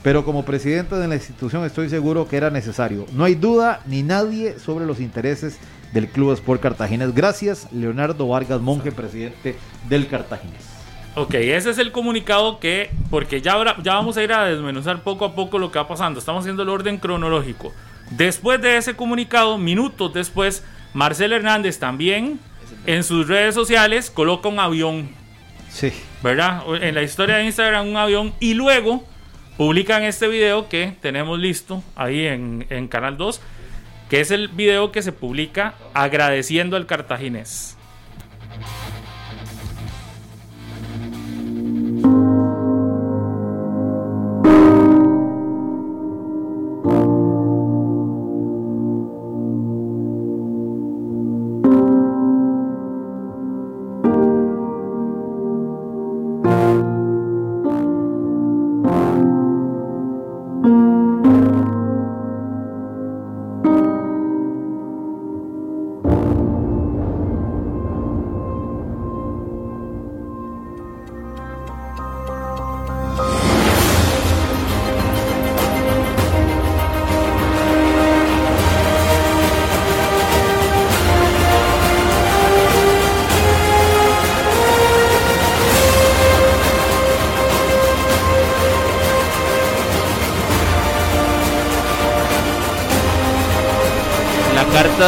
Pero 0.04 0.24
como 0.24 0.46
presidente 0.46 0.96
de 0.96 1.08
la 1.08 1.16
institución 1.16 1.66
estoy 1.66 1.90
seguro 1.90 2.28
que 2.28 2.38
era 2.38 2.50
necesario. 2.50 3.06
No 3.14 3.26
hay 3.26 3.36
duda 3.36 3.82
ni 3.86 4.04
nadie 4.04 4.58
sobre 4.60 4.86
los 4.86 5.00
intereses 5.00 5.60
del 5.92 6.08
Club 6.08 6.34
Sport 6.34 6.62
Cartaginés. 6.62 7.14
Gracias, 7.14 7.72
Leonardo 7.72 8.28
Vargas 8.28 8.62
Monje, 8.62 8.92
presidente 8.92 9.56
del 9.90 10.08
Cartaginés. 10.08 10.78
Ok, 11.16 11.34
ese 11.34 11.72
es 11.72 11.80
el 11.80 11.92
comunicado 11.92 12.60
que, 12.60 12.92
porque 13.10 13.42
ya, 13.42 13.58
ya 13.82 13.96
vamos 13.96 14.18
a 14.18 14.24
ir 14.24 14.32
a 14.32 14.46
desmenuzar 14.46 15.02
poco 15.02 15.26
a 15.26 15.34
poco 15.34 15.58
lo 15.58 15.72
que 15.72 15.80
va 15.80 15.88
pasando. 15.88 16.20
Estamos 16.20 16.42
haciendo 16.42 16.64
el 16.64 16.70
orden 16.70 16.98
cronológico. 17.00 17.74
Después 18.12 18.62
de 18.62 18.78
ese 18.78 18.96
comunicado, 18.96 19.58
minutos 19.58 20.14
después, 20.14 20.64
Marcel 20.94 21.34
Hernández 21.34 21.80
también 21.80 22.40
en 22.86 23.04
sus 23.04 23.28
redes 23.28 23.54
sociales 23.54 24.10
coloca 24.10 24.50
un 24.50 24.60
avión. 24.60 25.10
Sí. 25.70 25.92
¿Verdad? 26.24 26.64
En 26.82 26.96
la 26.96 27.04
historia 27.04 27.36
de 27.36 27.46
Instagram, 27.46 27.88
un 27.88 27.98
avión. 27.98 28.34
Y 28.40 28.54
luego 28.54 29.04
publican 29.58 30.04
este 30.04 30.28
video 30.28 30.70
que 30.70 30.96
tenemos 31.02 31.38
listo 31.40 31.84
ahí 31.96 32.26
en, 32.26 32.66
en 32.70 32.88
Canal 32.88 33.18
2, 33.18 33.42
que 34.10 34.22
es 34.22 34.32
el 34.32 34.48
video 34.48 34.92
que 34.92 35.02
se 35.02 35.12
publica 35.12 35.76
agradeciendo 35.94 36.78
al 36.78 36.86
cartaginés. 36.86 37.77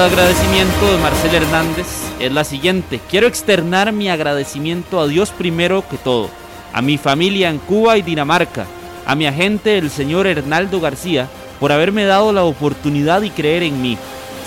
Agradecimiento 0.10 0.92
de 0.92 0.98
Marcel 0.98 1.36
Hernández 1.36 1.86
es 2.20 2.32
la 2.32 2.44
siguiente. 2.44 3.00
Quiero 3.12 3.28
externar 3.28 3.92
mi 3.92 4.10
agradecimiento 4.10 5.00
a 5.00 5.08
Dios 5.08 5.30
primero 5.30 5.88
que 5.88 5.98
todo, 5.98 6.32
a 6.74 6.82
mi 6.82 6.98
familia 6.98 7.51
en 7.51 7.60
Cuba 7.60 7.96
y 7.96 8.01
Dinamarca, 8.01 8.66
a 9.06 9.13
mi 9.13 9.28
agente 9.28 9.78
el 9.78 9.92
señor 9.92 10.25
Hernaldo 10.25 10.82
García 10.82 11.30
por 11.60 11.72
haberme 11.72 12.06
dado 12.06 12.34
la 12.34 12.44
oportunidad 12.44 13.22
y 13.22 13.30
creer 13.30 13.62
en 13.62 13.84
mí. 13.84 14.00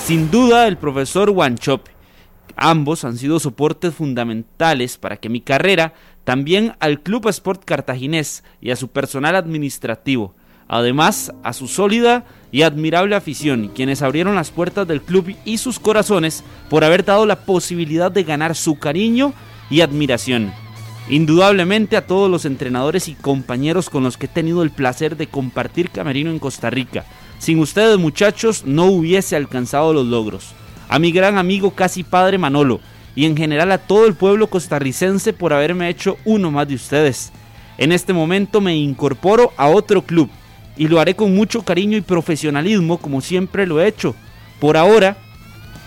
Sin 0.05 0.33
duda 0.33 0.67
el 0.67 0.79
profesor 0.79 1.31
Wanchop. 1.31 1.87
Ambos 2.57 3.05
han 3.05 3.17
sido 3.17 3.39
soportes 3.39 3.95
fundamentales 3.95 4.99
para 4.99 5.17
que 5.17 5.29
mi 5.29 5.41
carrera, 5.41 5.95
también 6.25 6.75
al 6.81 7.03
Club 7.03 7.29
Sport 7.29 7.65
Cartaginés 7.65 8.43
y 8.61 8.73
a 8.73 8.77
su 8.77 8.89
personal 8.89 9.37
administrativo, 9.37 10.35
además 10.69 11.33
a 11.43 11.53
su 11.53 11.69
sólida 11.69 12.25
y 12.51 12.63
admirable 12.63 13.17
afición, 13.17 13.69
quienes 13.75 14.03
abrieron 14.03 14.35
las 14.35 14.51
puertas 14.51 14.87
del 14.87 15.01
club 15.01 15.35
y 15.45 15.59
sus 15.59 15.79
corazones 15.79 16.45
por 16.69 16.85
haber 16.85 17.05
dado 17.05 17.27
la 17.27 17.45
posibilidad 17.45 18.13
de 18.13 18.25
ganar 18.25 18.55
su 18.55 18.79
cariño 18.79 19.33
y 19.71 19.81
admiración. 19.81 20.53
Indudablemente 21.09 21.97
a 21.97 22.07
todos 22.07 22.31
los 22.31 22.45
entrenadores 22.45 23.09
y 23.09 23.15
compañeros 23.15 23.91
con 23.91 24.05
los 24.05 24.17
que 24.17 24.27
he 24.27 24.29
tenido 24.29 24.63
el 24.63 24.71
placer 24.71 25.17
de 25.17 25.27
compartir 25.27 25.91
camerino 25.91 26.31
en 26.31 26.39
Costa 26.39 26.71
Rica. 26.71 27.05
Sin 27.39 27.59
ustedes 27.59 27.99
muchachos 27.99 28.65
no 28.67 28.85
hubiese 28.85 29.35
alcanzado 29.35 29.93
los 29.93 30.07
logros. 30.07 30.55
A 30.89 30.99
mi 30.99 31.11
gran 31.11 31.39
amigo 31.39 31.73
casi 31.73 32.05
padre 32.05 32.39
Manolo 32.39 32.81
y 33.17 33.25
en 33.25 33.37
general 33.37 33.73
a 33.73 33.79
todo 33.79 34.07
el 34.07 34.15
pueblo 34.15 34.47
costarricense 34.47 35.33
por 35.33 35.53
haberme 35.53 35.89
hecho 35.89 36.19
uno 36.25 36.51
más 36.51 36.69
de 36.69 36.77
ustedes. 36.77 37.33
En 37.79 37.91
este 37.93 38.13
momento 38.13 38.61
me 38.61 38.77
incorporo 38.77 39.53
a 39.57 39.69
otro 39.69 40.03
club 40.03 40.31
y 40.77 40.89
lo 40.89 41.01
haré 41.01 41.15
con 41.15 41.35
mucho 41.35 41.63
cariño 41.63 41.97
y 41.97 42.03
profesionalismo 42.03 42.99
como 42.99 43.21
siempre 43.21 43.67
lo 43.67 43.81
he 43.81 43.89
hecho. 43.89 44.15
Por 44.61 44.77
ahora, 44.77 45.17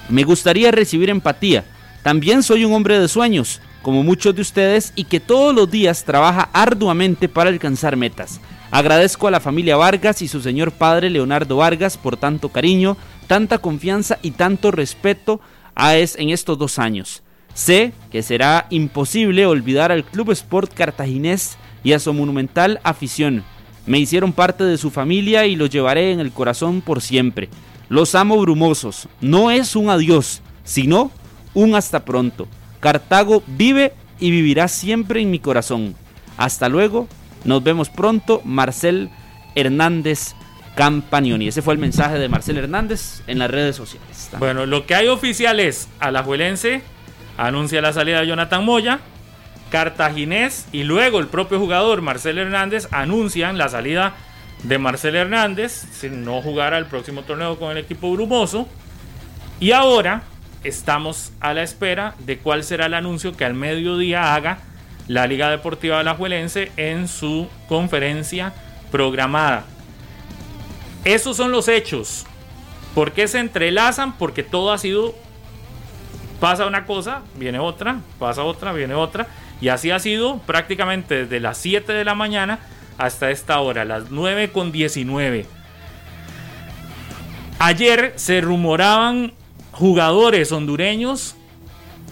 me 0.10 0.24
gustaría 0.24 0.72
recibir 0.72 1.10
empatía. 1.10 1.66
También 2.04 2.44
soy 2.44 2.66
un 2.66 2.74
hombre 2.74 3.00
de 3.00 3.08
sueños, 3.08 3.62
como 3.82 4.04
muchos 4.04 4.36
de 4.36 4.42
ustedes, 4.42 4.94
y 4.96 5.06
que 5.06 5.20
todos 5.20 5.56
los 5.56 5.70
días 5.70 6.04
trabaja 6.04 6.50
arduamente 6.54 7.28
para 7.28 7.50
alcanzar 7.50 7.96
metas. 7.96 8.40
Agradezco 8.72 9.28
a 9.28 9.32
la 9.32 9.40
familia 9.40 9.78
Vargas 9.78 10.22
y 10.22 10.28
su 10.28 10.42
señor 10.42 10.72
padre 10.72 11.10
Leonardo 11.10 11.58
Vargas 11.58 11.98
por 11.98 12.18
tanto 12.18 12.50
cariño, 12.50 12.98
tanta 13.28 13.60
confianza 13.60 14.20
y 14.22 14.32
tanto 14.32 14.72
respeto 14.72 15.40
a 15.76 15.96
es 15.96 16.16
en 16.18 16.30
estos 16.30 16.58
dos 16.58 16.80
años. 16.80 17.24
Sé 17.54 17.94
que 18.12 18.22
será 18.22 18.68
imposible 18.70 19.46
olvidar 19.46 19.92
al 19.92 20.04
Club 20.04 20.32
Sport 20.32 20.74
Cartaginés 20.74 21.58
y 21.84 21.94
a 21.94 22.00
su 22.00 22.14
monumental 22.14 22.82
afición. 22.84 23.44
Me 23.86 24.00
hicieron 24.00 24.34
parte 24.34 24.64
de 24.64 24.78
su 24.78 24.92
familia 24.92 25.46
y 25.46 25.56
los 25.56 25.70
llevaré 25.70 26.12
en 26.12 26.20
el 26.20 26.32
corazón 26.32 26.82
por 26.82 27.02
siempre. 27.02 27.50
Los 27.90 28.16
amo 28.16 28.38
brumosos. 28.38 29.08
No 29.22 29.52
es 29.52 29.76
un 29.76 29.90
adiós, 29.90 30.42
sino 30.64 31.12
un 31.54 31.76
hasta 31.76 32.04
pronto. 32.04 32.48
Cartago 32.80 33.44
vive 33.48 33.94
y 34.20 34.32
vivirá 34.32 34.68
siempre 34.68 35.22
en 35.22 35.32
mi 35.32 35.40
corazón. 35.40 35.96
Hasta 36.38 36.70
luego. 36.70 37.08
Nos 37.44 37.64
vemos 37.64 37.90
pronto. 37.90 38.42
Marcel 38.44 39.10
Hernández 39.54 40.34
Campagnoni. 40.76 41.48
Ese 41.48 41.62
fue 41.62 41.74
el 41.74 41.80
mensaje 41.80 42.18
de 42.18 42.28
Marcel 42.28 42.58
Hernández 42.58 43.22
en 43.28 43.40
las 43.40 43.52
redes 43.52 43.76
sociales. 43.76 44.32
Bueno, 44.40 44.66
lo 44.66 44.86
que 44.86 44.96
hay 44.96 45.08
oficial 45.08 45.60
es 45.60 45.88
Alajuelense 46.00 46.82
anuncia 47.38 47.82
la 47.82 47.94
salida 47.94 48.22
de 48.22 48.28
Jonathan 48.28 48.64
Moya, 48.64 49.00
Cartaginés 49.70 50.68
y 50.72 50.84
luego 50.84 51.20
el 51.20 51.28
propio 51.28 51.60
jugador 51.60 52.02
Marcel 52.02 52.38
Hernández 52.38 52.88
anuncian 52.92 53.58
la 53.58 53.70
salida 53.70 54.14
de 54.64 54.78
Marcel 54.78 55.16
Hernández 55.16 55.86
sin 55.92 56.24
no 56.24 56.42
jugar 56.42 56.74
al 56.74 56.88
próximo 56.88 57.24
torneo 57.24 57.58
con 57.58 57.72
el 57.72 57.78
equipo 57.78 58.12
brumoso. 58.12 58.68
Y 59.60 59.72
ahora 59.72 60.24
estamos 60.64 61.32
a 61.40 61.54
la 61.54 61.64
espera 61.64 62.16
de 62.20 62.40
cuál 62.40 62.64
será 62.64 62.88
el 62.88 62.94
anuncio 62.94 63.36
que 63.36 63.46
al 63.46 63.54
mediodía 63.54 64.34
haga 64.34 64.60
la 65.08 65.28
Liga 65.28 65.50
Deportiva 65.50 66.00
Alajuelense 66.00 66.72
en 66.78 67.08
su 67.08 67.48
conferencia 67.68 68.54
programada. 68.92 69.66
Esos 71.04 71.38
son 71.38 71.52
los 71.52 71.68
hechos. 71.68 72.26
¿Por 72.96 73.12
qué 73.12 73.28
se 73.28 73.40
entrelazan? 73.40 74.18
Porque 74.18 74.44
todo 74.44 74.72
ha 74.72 74.78
sido... 74.78 75.14
Pasa 76.40 76.66
una 76.66 76.86
cosa, 76.86 77.22
viene 77.36 77.60
otra, 77.60 78.02
pasa 78.20 78.44
otra, 78.44 78.74
viene 78.74 78.94
otra. 78.94 79.28
Y 79.62 79.70
así 79.70 79.92
ha 79.92 80.00
sido 80.00 80.40
prácticamente 80.40 81.26
desde 81.26 81.40
las 81.40 81.58
7 81.58 81.94
de 81.94 82.06
la 82.06 82.16
mañana 82.16 82.60
hasta 82.98 83.32
esta 83.32 83.60
hora, 83.60 83.86
las 83.86 84.12
9 84.12 84.52
con 84.52 84.72
19. 84.72 85.46
Ayer 87.60 88.14
se 88.16 88.42
rumoraban 88.42 89.34
jugadores 89.72 90.52
hondureños 90.52 91.36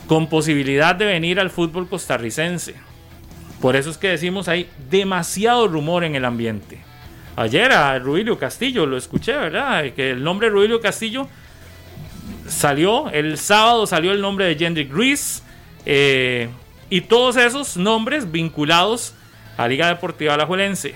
con 0.08 0.28
posibilidad 0.28 0.96
de 0.96 1.06
venir 1.06 1.40
al 1.40 1.50
fútbol 1.50 1.88
costarricense. 1.88 2.76
Por 3.62 3.76
eso 3.76 3.90
es 3.90 3.98
que 3.98 4.10
decimos 4.10 4.48
hay 4.48 4.70
demasiado 4.90 5.68
rumor 5.68 6.04
en 6.04 6.16
el 6.16 6.26
ambiente. 6.26 6.82
Ayer 7.36 7.72
a 7.72 7.98
Ruilio 7.98 8.38
Castillo 8.38 8.86
lo 8.86 8.98
escuché, 8.98 9.34
¿verdad? 9.34 9.92
Que 9.94 10.12
el 10.12 10.24
nombre 10.24 10.48
de 10.48 10.54
Ruilio 10.54 10.82
Castillo 10.82 11.28
salió, 12.48 13.10
el 13.10 13.38
sábado 13.38 13.88
salió 13.88 14.12
el 14.12 14.22
nombre 14.22 14.46
de 14.46 14.56
Jendrik 14.56 14.92
Ruiz 14.92 15.44
eh, 15.86 16.50
y 16.96 17.02
todos 17.02 17.38
esos 17.38 17.76
nombres 17.78 18.32
vinculados 18.32 19.16
a 19.58 19.68
Liga 19.68 19.88
Deportiva 19.88 20.36
Alajuelense. 20.36 20.94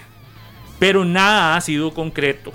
Pero 0.78 1.06
nada 1.06 1.56
ha 1.56 1.62
sido 1.62 1.92
concreto. 1.94 2.54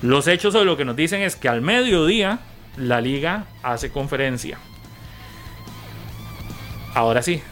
Los 0.00 0.26
hechos 0.28 0.54
sobre 0.54 0.64
lo 0.64 0.76
que 0.78 0.84
nos 0.86 0.96
dicen 0.96 1.20
es 1.20 1.36
que 1.36 1.48
al 1.48 1.60
mediodía 1.60 2.38
la 2.78 3.00
liga 3.02 3.44
hace 3.62 3.90
conferencia. 3.90 4.58
Ahora 6.94 7.22
sí, 7.22 7.42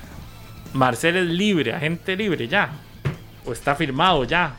Marcel 0.72 1.16
es 1.16 1.26
libre, 1.26 1.74
agente 1.74 2.16
libre 2.16 2.48
ya. 2.48 2.70
O 3.44 3.52
está 3.52 3.74
firmado 3.74 4.24
ya. 4.24 4.54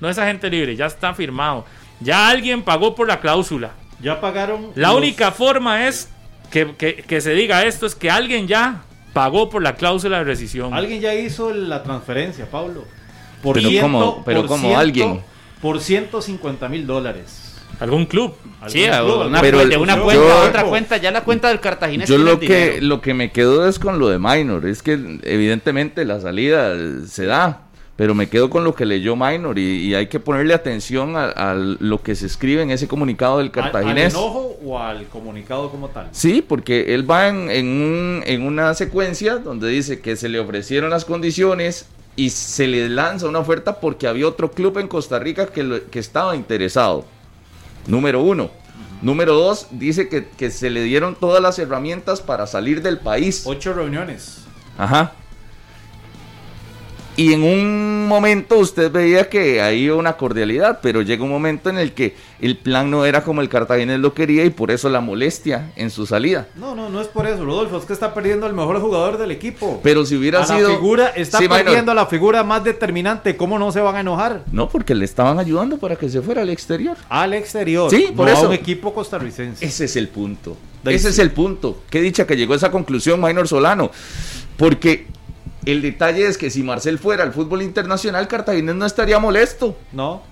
No 0.00 0.08
es 0.08 0.18
agente 0.18 0.48
libre, 0.48 0.76
ya 0.76 0.86
está 0.86 1.12
firmado. 1.12 1.66
Ya 2.00 2.28
alguien 2.28 2.62
pagó 2.62 2.94
por 2.94 3.08
la 3.08 3.20
cláusula. 3.20 3.72
Ya 4.00 4.20
pagaron. 4.20 4.70
La 4.74 4.88
los- 4.88 4.96
única 4.98 5.32
forma 5.32 5.86
es 5.88 6.08
que, 6.50 6.74
que- 6.76 6.96
que 6.96 7.20
se 7.20 7.32
diga 7.32 7.64
esto, 7.66 7.84
es 7.84 7.94
que 7.94 8.10
alguien 8.10 8.46
ya 8.46 8.84
pagó 9.18 9.50
por 9.50 9.62
la 9.64 9.74
cláusula 9.74 10.18
de 10.18 10.24
rescisión. 10.24 10.72
Alguien 10.74 11.00
ya 11.00 11.12
hizo 11.12 11.52
la 11.52 11.82
transferencia, 11.82 12.48
Pablo. 12.48 12.84
Por 13.42 13.54
Pero 13.56 13.68
ciento- 13.68 13.82
¿cómo? 13.86 14.22
Pero 14.24 14.40
por 14.42 14.48
¿cómo 14.48 14.60
ciento- 14.62 14.78
alguien? 14.78 15.20
Por 15.60 15.80
150 15.80 16.68
mil 16.68 16.86
dólares. 16.86 17.56
¿Algún 17.80 18.06
club? 18.06 18.36
Sí, 18.68 18.84
¿Algún 18.84 19.12
club? 19.14 19.26
una 19.26 19.40
Pero 19.40 19.58
cuenta- 19.58 19.74
el- 19.74 19.80
una 19.82 19.96
yo- 19.96 20.02
cuenta 20.04 20.32
a 20.42 20.48
otra 20.48 20.64
cuenta, 20.64 20.96
ya 20.98 21.10
la 21.10 21.24
cuenta 21.24 21.48
del 21.48 21.58
cartaginés 21.58 22.08
Yo 22.08 22.16
lo 22.18 22.38
que, 22.38 22.46
dinero. 22.46 22.86
lo 22.86 23.00
que 23.00 23.14
me 23.14 23.32
quedo 23.32 23.68
es 23.68 23.80
con 23.80 23.98
lo 23.98 24.08
de 24.08 24.20
Minor. 24.20 24.66
Es 24.66 24.82
que 24.84 24.92
evidentemente 25.24 26.04
la 26.04 26.20
salida 26.20 26.76
se 27.08 27.26
da. 27.26 27.62
Pero 27.98 28.14
me 28.14 28.28
quedo 28.28 28.48
con 28.48 28.62
lo 28.62 28.76
que 28.76 28.86
leyó 28.86 29.16
Minor 29.16 29.58
y, 29.58 29.88
y 29.88 29.94
hay 29.96 30.06
que 30.06 30.20
ponerle 30.20 30.54
atención 30.54 31.16
a, 31.16 31.24
a 31.30 31.54
lo 31.54 32.00
que 32.00 32.14
se 32.14 32.26
escribe 32.26 32.62
en 32.62 32.70
ese 32.70 32.86
comunicado 32.86 33.38
del 33.38 33.46
¿Al- 33.48 33.50
cartaginés. 33.52 34.14
¿Al 34.14 34.20
enojo 34.20 34.56
o 34.64 34.78
al 34.78 35.08
comunicado 35.08 35.68
como 35.68 35.88
tal? 35.88 36.08
Sí, 36.12 36.40
porque 36.40 36.94
él 36.94 37.10
va 37.10 37.26
en, 37.26 37.50
en 37.50 37.66
un- 37.66 38.22
en 38.24 38.42
una 38.42 38.72
secuencia 38.74 39.38
donde 39.38 39.68
dice 39.68 40.00
que 40.00 40.14
se 40.14 40.28
le 40.28 40.38
ofrecieron 40.38 40.90
las 40.90 41.04
condiciones 41.04 41.86
y 42.14 42.30
se 42.30 42.68
le 42.68 42.88
lanza 42.88 43.26
una 43.26 43.40
oferta 43.40 43.80
porque 43.80 44.06
había 44.06 44.28
otro 44.28 44.52
club 44.52 44.78
en 44.78 44.86
Costa 44.86 45.18
Rica 45.18 45.46
que, 45.46 45.64
lo- 45.64 45.90
que 45.90 45.98
estaba 45.98 46.36
interesado. 46.36 47.04
Número 47.88 48.22
uno. 48.22 48.48
Número 49.02 49.34
dos, 49.34 49.66
dice 49.72 50.08
que, 50.08 50.28
que 50.28 50.52
se 50.52 50.70
le 50.70 50.82
dieron 50.84 51.16
todas 51.16 51.42
las 51.42 51.58
herramientas 51.58 52.20
para 52.20 52.46
salir 52.46 52.80
del 52.80 52.98
país. 52.98 53.42
Ocho 53.44 53.72
reuniones. 53.72 54.44
Ajá. 54.76 55.14
Y 57.18 57.32
en 57.32 57.42
un 57.42 58.06
momento 58.06 58.58
usted 58.58 58.92
veía 58.92 59.28
que 59.28 59.60
había 59.60 59.96
una 59.96 60.16
cordialidad, 60.16 60.78
pero 60.80 61.02
llega 61.02 61.24
un 61.24 61.30
momento 61.30 61.68
en 61.68 61.76
el 61.76 61.92
que 61.92 62.14
el 62.40 62.56
plan 62.56 62.92
no 62.92 63.04
era 63.04 63.24
como 63.24 63.40
el 63.40 63.48
cartaginés 63.48 63.98
lo 63.98 64.14
quería 64.14 64.44
y 64.44 64.50
por 64.50 64.70
eso 64.70 64.88
la 64.88 65.00
molestia 65.00 65.72
en 65.74 65.90
su 65.90 66.06
salida. 66.06 66.46
No, 66.54 66.76
no, 66.76 66.88
no 66.90 67.00
es 67.00 67.08
por 67.08 67.26
eso, 67.26 67.44
Rodolfo. 67.44 67.76
Es 67.78 67.86
que 67.86 67.92
está 67.92 68.14
perdiendo 68.14 68.46
al 68.46 68.54
mejor 68.54 68.80
jugador 68.80 69.18
del 69.18 69.32
equipo. 69.32 69.80
Pero 69.82 70.06
si 70.06 70.14
hubiera 70.14 70.42
a 70.42 70.46
sido. 70.46 70.68
la 70.68 70.74
figura, 70.76 71.08
está 71.08 71.38
Sí, 71.38 71.48
perdiendo 71.48 71.90
a 71.90 71.94
la 71.96 72.06
figura 72.06 72.44
más 72.44 72.62
determinante. 72.62 73.36
¿Cómo 73.36 73.58
no 73.58 73.72
se 73.72 73.80
van 73.80 73.96
a 73.96 74.00
enojar? 74.00 74.44
No, 74.52 74.68
porque 74.68 74.94
le 74.94 75.04
estaban 75.04 75.40
ayudando 75.40 75.76
para 75.76 75.96
que 75.96 76.08
se 76.08 76.22
fuera 76.22 76.42
al 76.42 76.50
exterior. 76.50 76.96
Al 77.08 77.34
exterior. 77.34 77.90
Sí, 77.90 78.12
por 78.14 78.26
no 78.28 78.32
eso. 78.32 78.44
a 78.44 78.48
un 78.50 78.54
equipo 78.54 78.94
costarricense. 78.94 79.66
Ese 79.66 79.86
es 79.86 79.96
el 79.96 80.06
punto. 80.06 80.56
Ese 80.84 81.08
es 81.08 81.18
el 81.18 81.32
punto. 81.32 81.82
Qué 81.90 82.00
dicha 82.00 82.28
que 82.28 82.36
llegó 82.36 82.52
a 82.52 82.56
esa 82.58 82.70
conclusión, 82.70 83.20
Minor 83.20 83.48
Solano. 83.48 83.90
Porque 84.56 85.06
el 85.72 85.82
detalle 85.82 86.26
es 86.26 86.38
que 86.38 86.50
si 86.50 86.62
Marcel 86.62 86.98
fuera 86.98 87.22
al 87.24 87.32
fútbol 87.32 87.62
internacional, 87.62 88.28
Cartaginés 88.28 88.74
no 88.74 88.86
estaría 88.86 89.18
molesto. 89.18 89.76
No. 89.92 90.22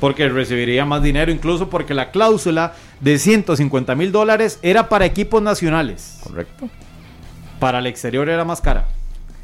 Porque 0.00 0.28
recibiría 0.28 0.84
más 0.84 1.02
dinero, 1.02 1.30
incluso 1.32 1.70
porque 1.70 1.94
la 1.94 2.10
cláusula 2.10 2.74
de 3.00 3.18
150 3.18 3.94
mil 3.94 4.12
dólares 4.12 4.58
era 4.62 4.88
para 4.88 5.06
equipos 5.06 5.40
nacionales. 5.42 6.18
Correcto. 6.22 6.68
Para 7.60 7.78
el 7.78 7.86
exterior 7.86 8.28
era 8.28 8.44
más 8.44 8.60
cara. 8.60 8.86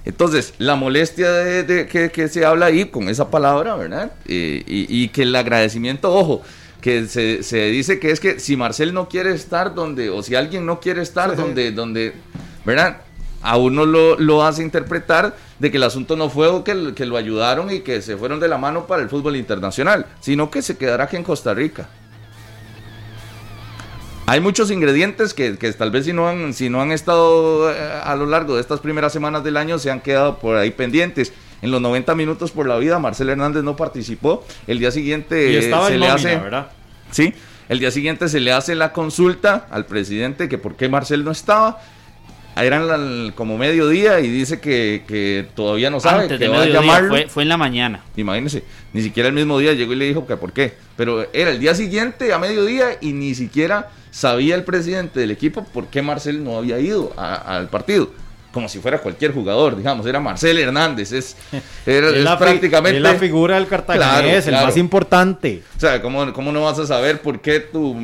Entonces, 0.04 0.54
la 0.58 0.76
molestia 0.76 1.30
de, 1.30 1.62
de- 1.62 1.86
que, 1.86 2.10
que 2.10 2.28
se 2.28 2.44
habla 2.44 2.66
ahí 2.66 2.86
con 2.86 3.08
esa 3.08 3.30
palabra, 3.30 3.76
¿verdad? 3.76 4.12
Eh, 4.26 4.62
y, 4.66 5.02
y 5.04 5.08
que 5.08 5.22
el 5.22 5.34
agradecimiento, 5.36 6.12
ojo, 6.14 6.42
que 6.80 7.06
se, 7.06 7.42
se 7.42 7.66
dice 7.66 7.98
que 8.00 8.10
es 8.10 8.20
que 8.20 8.40
si 8.40 8.56
Marcel 8.56 8.94
no 8.94 9.08
quiere 9.08 9.32
estar 9.34 9.74
donde, 9.74 10.08
o 10.10 10.22
si 10.22 10.34
alguien 10.34 10.64
no 10.66 10.80
quiere 10.80 11.02
estar 11.02 11.36
donde, 11.36 11.70
donde, 11.72 12.14
¿verdad? 12.64 13.02
A 13.42 13.56
uno 13.56 13.86
lo, 13.86 14.18
lo 14.18 14.44
hace 14.44 14.62
interpretar 14.62 15.34
de 15.58 15.70
que 15.70 15.78
el 15.78 15.82
asunto 15.82 16.16
no 16.16 16.28
fue 16.28 16.62
que, 16.64 16.94
que 16.94 17.06
lo 17.06 17.16
ayudaron 17.16 17.70
y 17.70 17.80
que 17.80 18.02
se 18.02 18.16
fueron 18.16 18.40
de 18.40 18.48
la 18.48 18.58
mano 18.58 18.86
para 18.86 19.02
el 19.02 19.08
fútbol 19.08 19.36
internacional, 19.36 20.06
sino 20.20 20.50
que 20.50 20.62
se 20.62 20.76
quedará 20.76 21.04
aquí 21.04 21.16
en 21.16 21.24
Costa 21.24 21.54
Rica. 21.54 21.88
Hay 24.26 24.40
muchos 24.40 24.70
ingredientes 24.70 25.34
que, 25.34 25.58
que 25.58 25.72
tal 25.72 25.90
vez 25.90 26.04
si 26.04 26.12
no 26.12 26.28
han, 26.28 26.54
si 26.54 26.70
no 26.70 26.80
han 26.80 26.92
estado 26.92 27.72
eh, 27.72 28.00
a 28.04 28.14
lo 28.14 28.26
largo 28.26 28.54
de 28.54 28.60
estas 28.60 28.78
primeras 28.78 29.12
semanas 29.12 29.42
del 29.42 29.56
año 29.56 29.76
se 29.78 29.90
han 29.90 30.00
quedado 30.00 30.38
por 30.38 30.56
ahí 30.56 30.70
pendientes. 30.70 31.32
En 31.62 31.72
los 31.72 31.80
90 31.80 32.14
minutos 32.14 32.52
por 32.52 32.68
la 32.68 32.78
vida, 32.78 32.98
Marcel 33.00 33.28
Hernández 33.28 33.64
no 33.64 33.74
participó. 33.74 34.44
El 34.68 34.78
día 34.78 34.92
siguiente 34.92 35.50
Y 35.50 35.56
estaba 35.56 35.88
se 35.88 35.94
en 35.94 36.00
le 36.00 36.08
nómina, 36.08 36.30
hace, 36.30 36.36
¿verdad? 36.38 36.70
sí, 37.10 37.34
el 37.68 37.80
día 37.80 37.90
siguiente 37.90 38.28
se 38.28 38.38
le 38.38 38.52
hace 38.52 38.76
la 38.76 38.92
consulta 38.92 39.66
al 39.68 39.86
presidente 39.86 40.48
que 40.48 40.58
por 40.58 40.76
qué 40.76 40.88
Marcel 40.88 41.24
no 41.24 41.32
estaba. 41.32 41.80
Eran 42.56 42.86
la- 42.88 43.32
como 43.34 43.56
mediodía 43.56 44.20
y 44.20 44.28
dice 44.28 44.60
que, 44.60 45.04
que 45.06 45.46
todavía 45.54 45.88
no 45.90 46.00
sabe 46.00 46.22
Antes 46.24 46.38
que 46.38 46.44
de 46.44 46.50
va 46.50 46.62
a 46.62 46.66
llamarlo. 46.66 47.08
fue, 47.08 47.28
fue 47.28 47.42
en 47.44 47.48
la 47.48 47.56
mañana. 47.56 48.02
Imagínense, 48.16 48.64
ni 48.92 49.02
siquiera 49.02 49.28
el 49.28 49.34
mismo 49.34 49.58
día 49.58 49.72
llegó 49.72 49.92
y 49.92 49.96
le 49.96 50.06
dijo 50.06 50.26
que 50.26 50.36
por 50.36 50.52
qué. 50.52 50.74
Pero 50.96 51.26
era 51.32 51.50
el 51.50 51.60
día 51.60 51.74
siguiente 51.74 52.32
a 52.32 52.38
mediodía 52.38 52.98
y 53.00 53.12
ni 53.12 53.34
siquiera 53.34 53.88
sabía 54.10 54.56
el 54.56 54.64
presidente 54.64 55.20
del 55.20 55.30
equipo 55.30 55.64
por 55.64 55.86
qué 55.86 56.02
Marcel 56.02 56.42
no 56.44 56.58
había 56.58 56.78
ido 56.80 57.12
al 57.16 57.68
partido. 57.68 58.10
Como 58.52 58.68
si 58.68 58.80
fuera 58.80 58.98
cualquier 58.98 59.32
jugador, 59.32 59.76
digamos, 59.76 60.04
era 60.06 60.18
Marcel 60.18 60.58
Hernández, 60.58 61.12
es, 61.12 61.36
era, 61.86 62.08
Es 62.10 62.16
la, 62.24 62.36
prácticamente... 62.36 62.96
es 62.96 63.02
la 63.02 63.14
figura 63.14 63.54
del 63.54 63.68
cartaginés, 63.68 64.08
Claro, 64.08 64.28
el 64.28 64.42
claro. 64.42 64.66
más 64.66 64.76
importante. 64.76 65.62
O 65.76 65.80
sea, 65.80 66.02
¿cómo, 66.02 66.32
cómo 66.32 66.50
no 66.50 66.62
vas 66.62 66.78
a 66.80 66.86
saber 66.86 67.22
por 67.22 67.40
qué 67.40 67.60
tu, 67.60 67.96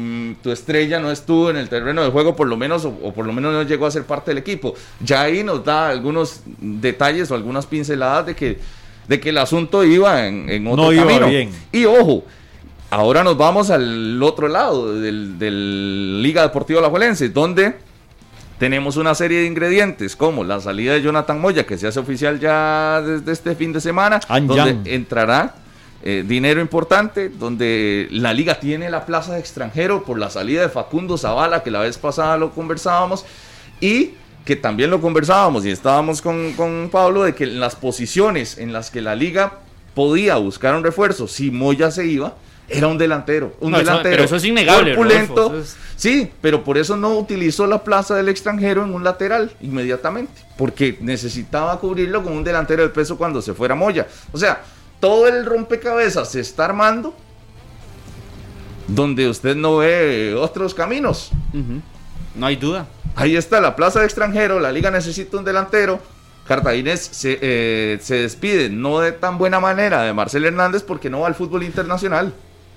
tu 0.42 0.52
estrella 0.52 1.00
no 1.00 1.10
estuvo 1.10 1.50
en 1.50 1.56
el 1.56 1.68
terreno 1.68 2.04
de 2.04 2.10
juego, 2.10 2.36
por 2.36 2.46
lo 2.46 2.56
menos, 2.56 2.84
o, 2.84 2.90
o 3.02 3.12
por 3.12 3.26
lo 3.26 3.32
menos 3.32 3.52
no 3.52 3.62
llegó 3.64 3.86
a 3.86 3.90
ser 3.90 4.04
parte 4.04 4.30
del 4.30 4.38
equipo? 4.38 4.74
Ya 5.00 5.22
ahí 5.22 5.42
nos 5.42 5.64
da 5.64 5.88
algunos 5.88 6.42
detalles 6.60 7.28
o 7.30 7.34
algunas 7.34 7.66
pinceladas 7.66 8.26
de 8.26 8.36
que, 8.36 8.58
de 9.08 9.18
que 9.20 9.30
el 9.30 9.38
asunto 9.38 9.82
iba 9.82 10.26
en, 10.28 10.48
en 10.48 10.66
otro 10.68 10.84
No 10.84 10.92
iba 10.92 11.06
camino. 11.06 11.26
bien. 11.28 11.50
Y 11.72 11.86
ojo, 11.86 12.24
ahora 12.90 13.24
nos 13.24 13.36
vamos 13.36 13.70
al 13.70 14.22
otro 14.22 14.46
lado 14.46 14.94
del, 15.00 15.38
del 15.40 16.22
Liga 16.22 16.42
Deportiva 16.42 16.78
Alajuelense, 16.78 17.30
donde 17.30 17.84
tenemos 18.58 18.96
una 18.96 19.14
serie 19.14 19.40
de 19.40 19.46
ingredientes 19.46 20.16
como 20.16 20.44
la 20.44 20.60
salida 20.60 20.94
de 20.94 21.02
Jonathan 21.02 21.40
Moya, 21.40 21.66
que 21.66 21.76
se 21.78 21.86
hace 21.86 22.00
oficial 22.00 22.40
ya 22.40 23.02
desde 23.02 23.32
este 23.32 23.54
fin 23.54 23.72
de 23.72 23.80
semana, 23.80 24.20
An 24.28 24.46
donde 24.46 24.94
entrará 24.94 25.54
eh, 26.02 26.24
dinero 26.26 26.60
importante, 26.60 27.28
donde 27.28 28.08
la 28.10 28.32
liga 28.32 28.60
tiene 28.60 28.88
la 28.90 29.04
plaza 29.04 29.34
de 29.34 29.40
extranjero 29.40 30.04
por 30.04 30.18
la 30.18 30.30
salida 30.30 30.62
de 30.62 30.68
Facundo 30.68 31.18
Zavala, 31.18 31.62
que 31.62 31.70
la 31.70 31.80
vez 31.80 31.98
pasada 31.98 32.36
lo 32.36 32.52
conversábamos, 32.52 33.24
y 33.80 34.12
que 34.44 34.56
también 34.56 34.90
lo 34.90 35.00
conversábamos 35.00 35.66
y 35.66 35.70
estábamos 35.70 36.22
con, 36.22 36.52
con 36.52 36.88
Pablo, 36.90 37.24
de 37.24 37.34
que 37.34 37.44
en 37.44 37.60
las 37.60 37.74
posiciones 37.74 38.58
en 38.58 38.72
las 38.72 38.90
que 38.90 39.02
la 39.02 39.16
liga 39.16 39.60
podía 39.94 40.36
buscar 40.36 40.74
un 40.76 40.84
refuerzo, 40.84 41.26
si 41.26 41.50
Moya 41.50 41.90
se 41.90 42.06
iba, 42.06 42.34
era 42.68 42.86
un 42.88 42.98
delantero, 42.98 43.54
un 43.60 43.70
No, 43.70 43.76
eso- 43.78 43.86
delantero 43.86 44.12
pero 44.14 44.24
eso 44.24 44.36
es 44.36 44.44
innegable, 44.44 44.94
corpulento, 44.94 45.34
Rodolfo, 45.34 45.56
eso 45.58 45.64
es- 45.64 45.76
Sí, 45.96 46.30
pero 46.40 46.62
por 46.64 46.76
eso 46.78 46.96
no 46.96 47.16
utilizó 47.16 47.66
la 47.66 47.82
plaza 47.84 48.14
del 48.16 48.28
extranjero 48.28 48.84
en 48.84 48.92
un 48.92 49.02
lateral 49.04 49.52
inmediatamente, 49.62 50.32
porque 50.58 50.98
necesitaba 51.00 51.78
cubrirlo 51.80 52.22
con 52.22 52.32
un 52.34 52.44
delantero 52.44 52.82
de 52.82 52.88
peso 52.90 53.16
cuando 53.16 53.40
se 53.40 53.54
fuera 53.54 53.74
Moya. 53.74 54.06
O 54.32 54.36
sea, 54.38 54.62
todo 55.00 55.26
el 55.28 55.46
rompecabezas 55.46 56.30
se 56.32 56.40
está 56.40 56.64
armando 56.66 57.14
donde 58.88 59.28
usted 59.28 59.56
no 59.56 59.78
ve 59.78 60.34
otros 60.38 60.74
caminos. 60.74 61.30
No 62.34 62.46
hay 62.46 62.56
duda. 62.56 62.86
Ahí 63.14 63.34
está 63.36 63.60
la 63.60 63.74
plaza 63.74 64.00
de 64.00 64.06
extranjero, 64.06 64.60
la 64.60 64.70
liga 64.70 64.90
necesita 64.90 65.38
un 65.38 65.44
delantero. 65.44 66.00
Cartaginés 66.46 67.00
se, 67.00 67.38
eh, 67.40 67.98
se 68.00 68.16
despide, 68.16 68.68
no 68.68 69.00
de 69.00 69.10
tan 69.12 69.38
buena 69.38 69.58
manera, 69.58 70.02
de 70.02 70.12
Marcel 70.12 70.44
Hernández 70.44 70.82
porque 70.82 71.10
no 71.10 71.20
va 71.20 71.26
al 71.26 71.34
fútbol 71.34 71.62
internacional. 71.64 72.32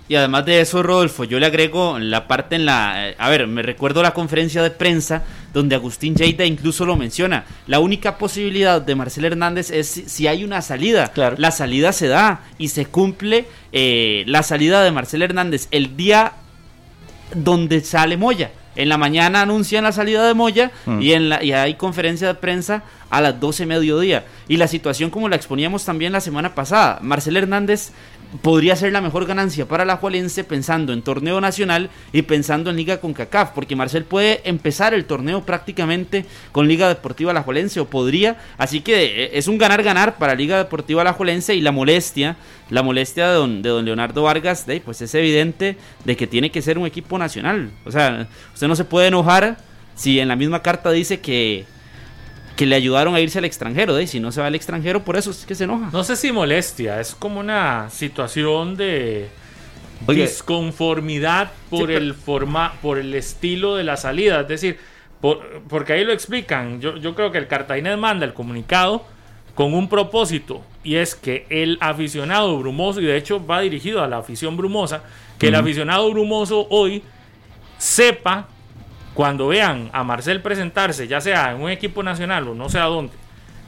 Y 0.10 0.16
además 0.16 0.44
de 0.46 0.60
eso, 0.60 0.82
Rodolfo, 0.84 1.24
yo 1.24 1.40
le 1.40 1.46
agrego 1.46 2.00
la 2.00 2.28
parte 2.28 2.56
en 2.56 2.66
la... 2.66 3.10
eh, 3.10 3.16
A 3.20 3.30
ver, 3.30 3.46
me 3.48 3.62
recuerdo 3.62 4.02
la 4.02 4.12
conferencia 4.12 4.64
de 4.64 4.72
prensa 4.72 5.24
donde 5.54 5.76
Agustín 5.76 6.16
Lleida 6.16 6.46
incluso 6.46 6.84
lo 6.86 6.96
menciona. 6.96 7.46
La 7.68 7.80
única 7.80 8.18
posibilidad 8.18 8.82
de 8.82 8.96
Marcel 8.96 9.26
Hernández 9.26 9.70
es 9.70 9.88
si, 9.88 10.10
si 10.10 10.28
hay 10.28 10.44
una 10.44 10.62
salida. 10.64 11.10
Claro. 11.10 11.36
La 11.38 11.52
salida 11.52 11.94
se 11.94 12.08
da 12.08 12.42
y 12.58 12.70
se 12.70 12.88
cumple 12.88 13.46
eh, 13.72 14.24
la 14.26 14.42
salida 14.42 14.84
de 14.84 14.92
Marcel 14.92 15.22
Hernández 15.22 15.68
el 15.70 15.96
día 15.96 16.34
donde 17.36 17.82
sale 17.82 18.18
Moya. 18.18 18.52
En 18.76 18.88
la 18.90 18.98
mañana 18.98 19.42
anuncian 19.42 19.84
la 19.84 19.92
salida 19.92 20.26
de 20.28 20.34
Moya 20.34 20.72
Mm. 20.86 21.02
y, 21.02 21.14
en 21.14 21.30
la, 21.30 21.44
y 21.44 21.52
hay 21.52 21.76
conferencia 21.76 22.28
de 22.28 22.36
prensa 22.36 22.84
a 23.10 23.20
las 23.22 23.40
12 23.40 23.66
mediodía. 23.66 24.26
Y 24.48 24.58
la 24.58 24.68
situación 24.68 25.10
como 25.10 25.28
la 25.30 25.36
exponíamos 25.36 25.84
también 25.86 26.14
la 26.14 26.22
semana 26.22 26.56
pasada. 26.56 27.00
Marcel 27.02 27.36
Hernández 27.38 27.92
podría 28.42 28.76
ser 28.76 28.92
la 28.92 29.02
mejor 29.02 29.26
ganancia 29.26 29.68
para 29.68 29.86
la 29.86 29.98
Jualense 29.98 30.44
pensando 30.44 30.94
en 30.94 31.02
torneo 31.02 31.42
nacional 31.42 31.90
y 32.14 32.22
pensando 32.22 32.70
en 32.70 32.76
Liga 32.76 33.00
con 33.00 33.14
CACAF, 33.14 33.52
porque 33.52 33.76
Marcel 33.76 34.04
puede 34.04 34.42
empezar 34.48 34.94
el 34.94 35.06
torneo 35.06 35.46
prácticamente 35.46 36.26
con 36.52 36.68
Liga 36.68 36.88
Deportiva 36.88 37.34
La 37.34 37.44
Juelense 37.44 37.80
o 37.80 37.90
podría, 37.90 38.38
así 38.58 38.82
que 38.82 39.26
eh, 39.26 39.30
es 39.34 39.48
un 39.48 39.58
ganar-ganar 39.58 40.18
para 40.18 40.36
Liga 40.36 40.58
Deportiva 40.58 41.04
La 41.04 41.14
Juelense 41.14 41.56
y 41.56 41.62
la 41.62 41.72
molestia, 41.72 42.38
la 42.70 42.84
molestia 42.84 43.30
de 43.30 43.36
don, 43.36 43.86
Leonardo 43.86 44.24
Vargas, 44.24 44.66
de, 44.66 44.80
pues 44.82 45.02
es 45.02 45.14
evidente 45.16 45.78
de 46.06 46.16
que 46.16 46.28
tiene 46.28 46.52
que 46.52 46.62
ser 46.62 46.78
un 46.78 46.86
equipo 46.86 47.18
nacional, 47.18 47.72
o 47.86 47.92
sea, 47.92 48.28
usted 48.54 48.68
no 48.68 48.76
se 48.76 48.86
puede 48.86 49.08
enojar 49.08 49.58
si 49.96 50.20
en 50.20 50.28
la 50.28 50.36
misma 50.36 50.62
carta 50.62 50.92
dice 50.92 51.20
que 51.20 51.66
que 52.60 52.66
le 52.66 52.76
ayudaron 52.76 53.16
a 53.16 53.22
irse 53.22 53.40
al 53.40 53.46
extranjero, 53.46 53.94
de 53.96 54.02
ahí, 54.02 54.08
si 54.08 54.20
no 54.20 54.34
se 54.34 54.42
va 54.42 54.48
al 54.48 54.54
extranjero, 54.56 55.06
por 55.06 55.16
eso 55.16 55.32
es 55.32 55.46
que 55.46 55.56
se 55.56 55.64
enoja. 55.64 55.92
No 55.94 56.04
sé 56.04 56.18
si 56.18 56.30
molestia, 56.34 57.00
es 57.00 57.16
como 57.16 57.40
una 57.40 57.90
situación 57.90 58.76
de 58.76 59.30
Oye. 60.08 60.24
disconformidad 60.24 61.52
por 61.70 61.80
Sí, 61.80 61.86
pero- 61.88 61.98
el 62.00 62.14
forma, 62.14 62.74
por 62.82 62.98
el 62.98 63.14
estilo 63.16 63.78
de 63.78 63.86
la 63.86 63.96
salida. 63.96 64.42
Es 64.42 64.50
decir, 64.50 64.78
por- 65.22 65.62
porque 65.70 65.94
ahí 65.94 66.04
lo 66.04 66.12
explican. 66.12 66.82
Yo, 66.82 66.98
yo 66.98 67.16
creo 67.16 67.32
que 67.32 67.38
el 67.38 67.48
Cartaginés 67.48 67.98
manda 67.98 68.26
el 68.26 68.34
comunicado 68.34 69.06
con 69.56 69.74
un 69.74 69.88
propósito 69.88 70.62
y 70.84 70.96
es 70.96 71.16
que 71.16 71.46
el 71.50 71.78
aficionado 71.80 72.58
brumoso, 72.60 73.00
y 73.00 73.06
de 73.06 73.16
hecho 73.16 73.46
va 73.46 73.62
dirigido 73.62 74.04
a 74.04 74.08
la 74.10 74.18
afición 74.18 74.58
brumosa, 74.58 75.02
que 75.38 75.48
el 75.48 75.56
aficionado 75.56 76.10
brumoso 76.12 76.68
hoy 76.70 77.04
sepa 77.78 78.50
cuando 79.14 79.48
vean 79.48 79.90
a 79.94 80.04
Marcel 80.04 80.42
presentarse, 80.42 81.08
ya 81.08 81.22
sea 81.22 81.52
en 81.52 81.62
un 81.62 81.70
equipo 81.70 82.04
nacional 82.04 82.48
o 82.48 82.56
no 82.56 82.70
sé 82.70 82.80
a 82.80 82.86
dónde, 82.86 83.14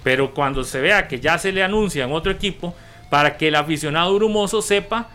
pero 0.04 0.34
cuando 0.34 0.64
se 0.64 0.82
vea 0.82 1.08
que 1.08 1.20
ya 1.20 1.38
se 1.38 1.52
le 1.52 1.64
anuncia 1.64 2.06
en 2.06 2.12
otro 2.12 2.32
equipo, 2.32 2.76
para 3.10 3.36
que 3.36 3.50
el 3.50 3.56
aficionado 3.56 4.16
brumoso 4.16 4.62
sepa 4.62 5.10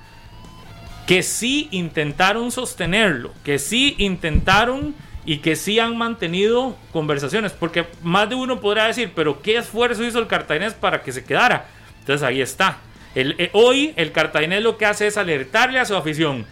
que 1.07 1.23
sí 1.23 1.69
intentaron 1.71 2.51
sostenerlo, 2.51 3.33
que 3.43 3.59
sí 3.59 3.95
intentaron 3.99 4.95
y 5.25 5.39
que 5.39 5.57
sí 5.57 5.79
han 5.79 5.97
mantenido 5.97 6.77
conversaciones, 6.93 7.53
porque 7.53 7.87
más 8.03 8.29
de 8.29 8.35
uno 8.35 8.61
podrá 8.61 8.87
decir, 8.87 9.13
pero 9.15 9.41
¿qué 9.41 9.57
esfuerzo 9.57 10.05
hizo 10.05 10.19
el 10.19 10.27
cartaginés 10.27 10.75
para 10.75 11.03
que 11.03 11.13
se 11.13 11.25
quedara? 11.25 11.67
Entonces 12.01 12.23
ahí 12.23 12.41
está. 12.41 12.79
Eh, 13.15 13.49
hoy 13.55 13.95
el 13.97 14.13
cartaginés 14.13 14.63
lo 14.63 14.77
que 14.77 14.85
hace 14.85 15.07
es 15.07 15.17
alertarle 15.17 15.81
a 15.81 15.87
su 15.87 15.97
afición. 15.97 16.45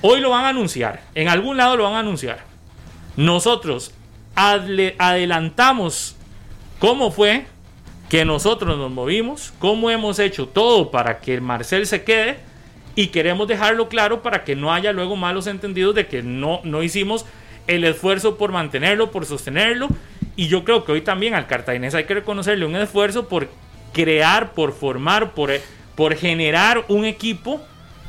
Hoy 0.00 0.20
lo 0.20 0.30
van 0.30 0.46
a 0.46 0.48
anunciar, 0.48 1.02
en 1.14 1.28
algún 1.28 1.58
lado 1.58 1.76
lo 1.76 1.84
van 1.84 1.94
a 1.94 1.98
anunciar. 1.98 2.49
Nosotros 3.16 3.92
adelantamos 4.34 6.16
cómo 6.78 7.10
fue 7.10 7.46
que 8.08 8.24
nosotros 8.24 8.76
nos 8.76 8.90
movimos, 8.90 9.52
cómo 9.58 9.90
hemos 9.90 10.18
hecho 10.18 10.48
todo 10.48 10.90
para 10.90 11.20
que 11.20 11.40
Marcel 11.40 11.86
se 11.86 12.02
quede 12.02 12.38
y 12.96 13.08
queremos 13.08 13.46
dejarlo 13.46 13.88
claro 13.88 14.22
para 14.22 14.44
que 14.44 14.56
no 14.56 14.72
haya 14.72 14.92
luego 14.92 15.14
malos 15.16 15.46
entendidos 15.46 15.94
de 15.94 16.06
que 16.06 16.22
no, 16.22 16.60
no 16.64 16.82
hicimos 16.82 17.24
el 17.66 17.84
esfuerzo 17.84 18.36
por 18.36 18.50
mantenerlo, 18.50 19.10
por 19.10 19.26
sostenerlo. 19.26 19.88
Y 20.34 20.48
yo 20.48 20.64
creo 20.64 20.84
que 20.84 20.92
hoy 20.92 21.02
también 21.02 21.34
al 21.34 21.46
cartaginés 21.46 21.94
hay 21.94 22.04
que 22.04 22.14
reconocerle 22.14 22.66
un 22.66 22.76
esfuerzo 22.76 23.28
por 23.28 23.48
crear, 23.92 24.52
por 24.54 24.72
formar, 24.72 25.32
por, 25.32 25.52
por 25.94 26.16
generar 26.16 26.84
un 26.88 27.04
equipo 27.04 27.60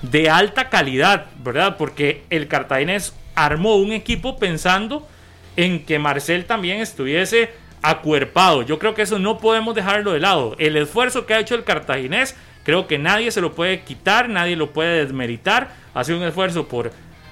de 0.01 0.29
alta 0.29 0.69
calidad, 0.69 1.27
¿verdad? 1.43 1.77
Porque 1.77 2.23
el 2.29 2.47
cartaginés 2.47 3.13
armó 3.45 3.75
un 3.75 3.91
equipo 3.91 4.37
pensando 4.37 5.07
en 5.55 5.83
que 5.85 5.99
Marcel 5.99 6.45
también 6.45 6.79
estuviese 6.79 7.49
acuerpado. 7.81 8.61
Yo 8.61 8.79
creo 8.79 8.93
que 8.93 9.01
eso 9.01 9.19
no 9.19 9.39
podemos 9.39 9.75
dejarlo 9.75 10.13
de 10.13 10.19
lado. 10.19 10.55
El 10.59 10.77
esfuerzo 10.77 11.25
que 11.25 11.33
ha 11.33 11.39
hecho 11.39 11.55
el 11.55 11.63
cartaginés, 11.63 12.35
creo 12.63 12.87
que 12.87 12.97
nadie 12.97 13.31
se 13.31 13.41
lo 13.41 13.53
puede 13.53 13.81
quitar, 13.81 14.29
nadie 14.29 14.55
lo 14.55 14.71
puede 14.71 15.03
desmeritar. 15.03 15.71
Ha 15.93 16.03
sido 16.03 16.19
un 16.19 16.23
esfuerzo 16.23 16.67
por 16.67 16.91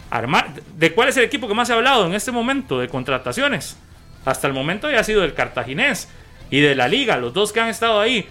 armar. 0.09 0.53
¿De 0.75 0.91
cuál 0.93 1.09
es 1.09 1.17
el 1.17 1.23
equipo 1.23 1.47
que 1.47 1.53
más 1.53 1.67
se 1.67 1.73
ha 1.73 1.77
hablado 1.77 2.05
en 2.05 2.13
este 2.13 2.31
momento 2.31 2.79
de 2.79 2.87
contrataciones? 2.87 3.77
Hasta 4.25 4.47
el 4.47 4.53
momento 4.53 4.89
ya 4.89 4.99
ha 4.99 5.03
sido 5.03 5.23
el 5.23 5.33
cartaginés 5.33 6.09
y 6.49 6.59
de 6.59 6.75
la 6.75 6.87
liga, 6.87 7.17
los 7.17 7.33
dos 7.33 7.53
que 7.53 7.61
han 7.61 7.69
estado 7.69 7.99
ahí. 7.99 8.27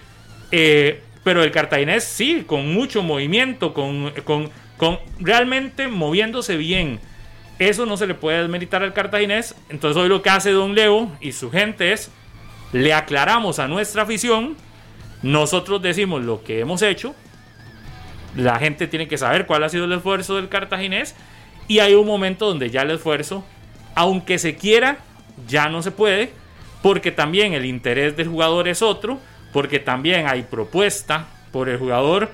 Eh, 0.51 1.01
pero 1.23 1.43
el 1.43 1.51
cartaginés 1.51 2.03
sí, 2.03 2.43
con 2.45 2.73
mucho 2.73 3.01
movimiento, 3.01 3.73
con, 3.73 4.11
con, 4.23 4.49
con 4.77 4.99
realmente 5.19 5.87
moviéndose 5.87 6.57
bien. 6.57 6.99
Eso 7.59 7.85
no 7.85 7.97
se 7.97 8.07
le 8.07 8.15
puede 8.15 8.39
desmeritar 8.39 8.81
al 8.83 8.93
cartaginés. 8.93 9.53
Entonces 9.69 10.01
hoy 10.01 10.09
lo 10.09 10.21
que 10.21 10.29
hace 10.29 10.51
Don 10.51 10.73
Leo 10.73 11.11
y 11.19 11.33
su 11.33 11.51
gente 11.51 11.91
es, 11.91 12.09
le 12.71 12.93
aclaramos 12.93 13.59
a 13.59 13.67
nuestra 13.67 14.03
afición, 14.03 14.55
nosotros 15.21 15.81
decimos 15.81 16.23
lo 16.23 16.43
que 16.43 16.61
hemos 16.61 16.81
hecho, 16.81 17.13
la 18.35 18.57
gente 18.59 18.87
tiene 18.87 19.07
que 19.07 19.17
saber 19.17 19.45
cuál 19.45 19.63
ha 19.63 19.69
sido 19.69 19.85
el 19.85 19.91
esfuerzo 19.91 20.35
del 20.35 20.49
cartaginés 20.49 21.15
y 21.67 21.79
hay 21.79 21.93
un 21.95 22.07
momento 22.07 22.47
donde 22.47 22.69
ya 22.69 22.83
el 22.83 22.91
esfuerzo, 22.91 23.43
aunque 23.95 24.37
se 24.37 24.55
quiera, 24.55 24.99
ya 25.47 25.67
no 25.67 25.81
se 25.81 25.91
puede, 25.91 26.31
porque 26.81 27.11
también 27.11 27.53
el 27.53 27.65
interés 27.65 28.15
del 28.15 28.27
jugador 28.27 28.67
es 28.67 28.81
otro, 28.81 29.19
porque 29.51 29.79
también 29.79 30.27
hay 30.27 30.43
propuesta 30.43 31.27
por 31.51 31.67
el 31.67 31.77
jugador 31.77 32.29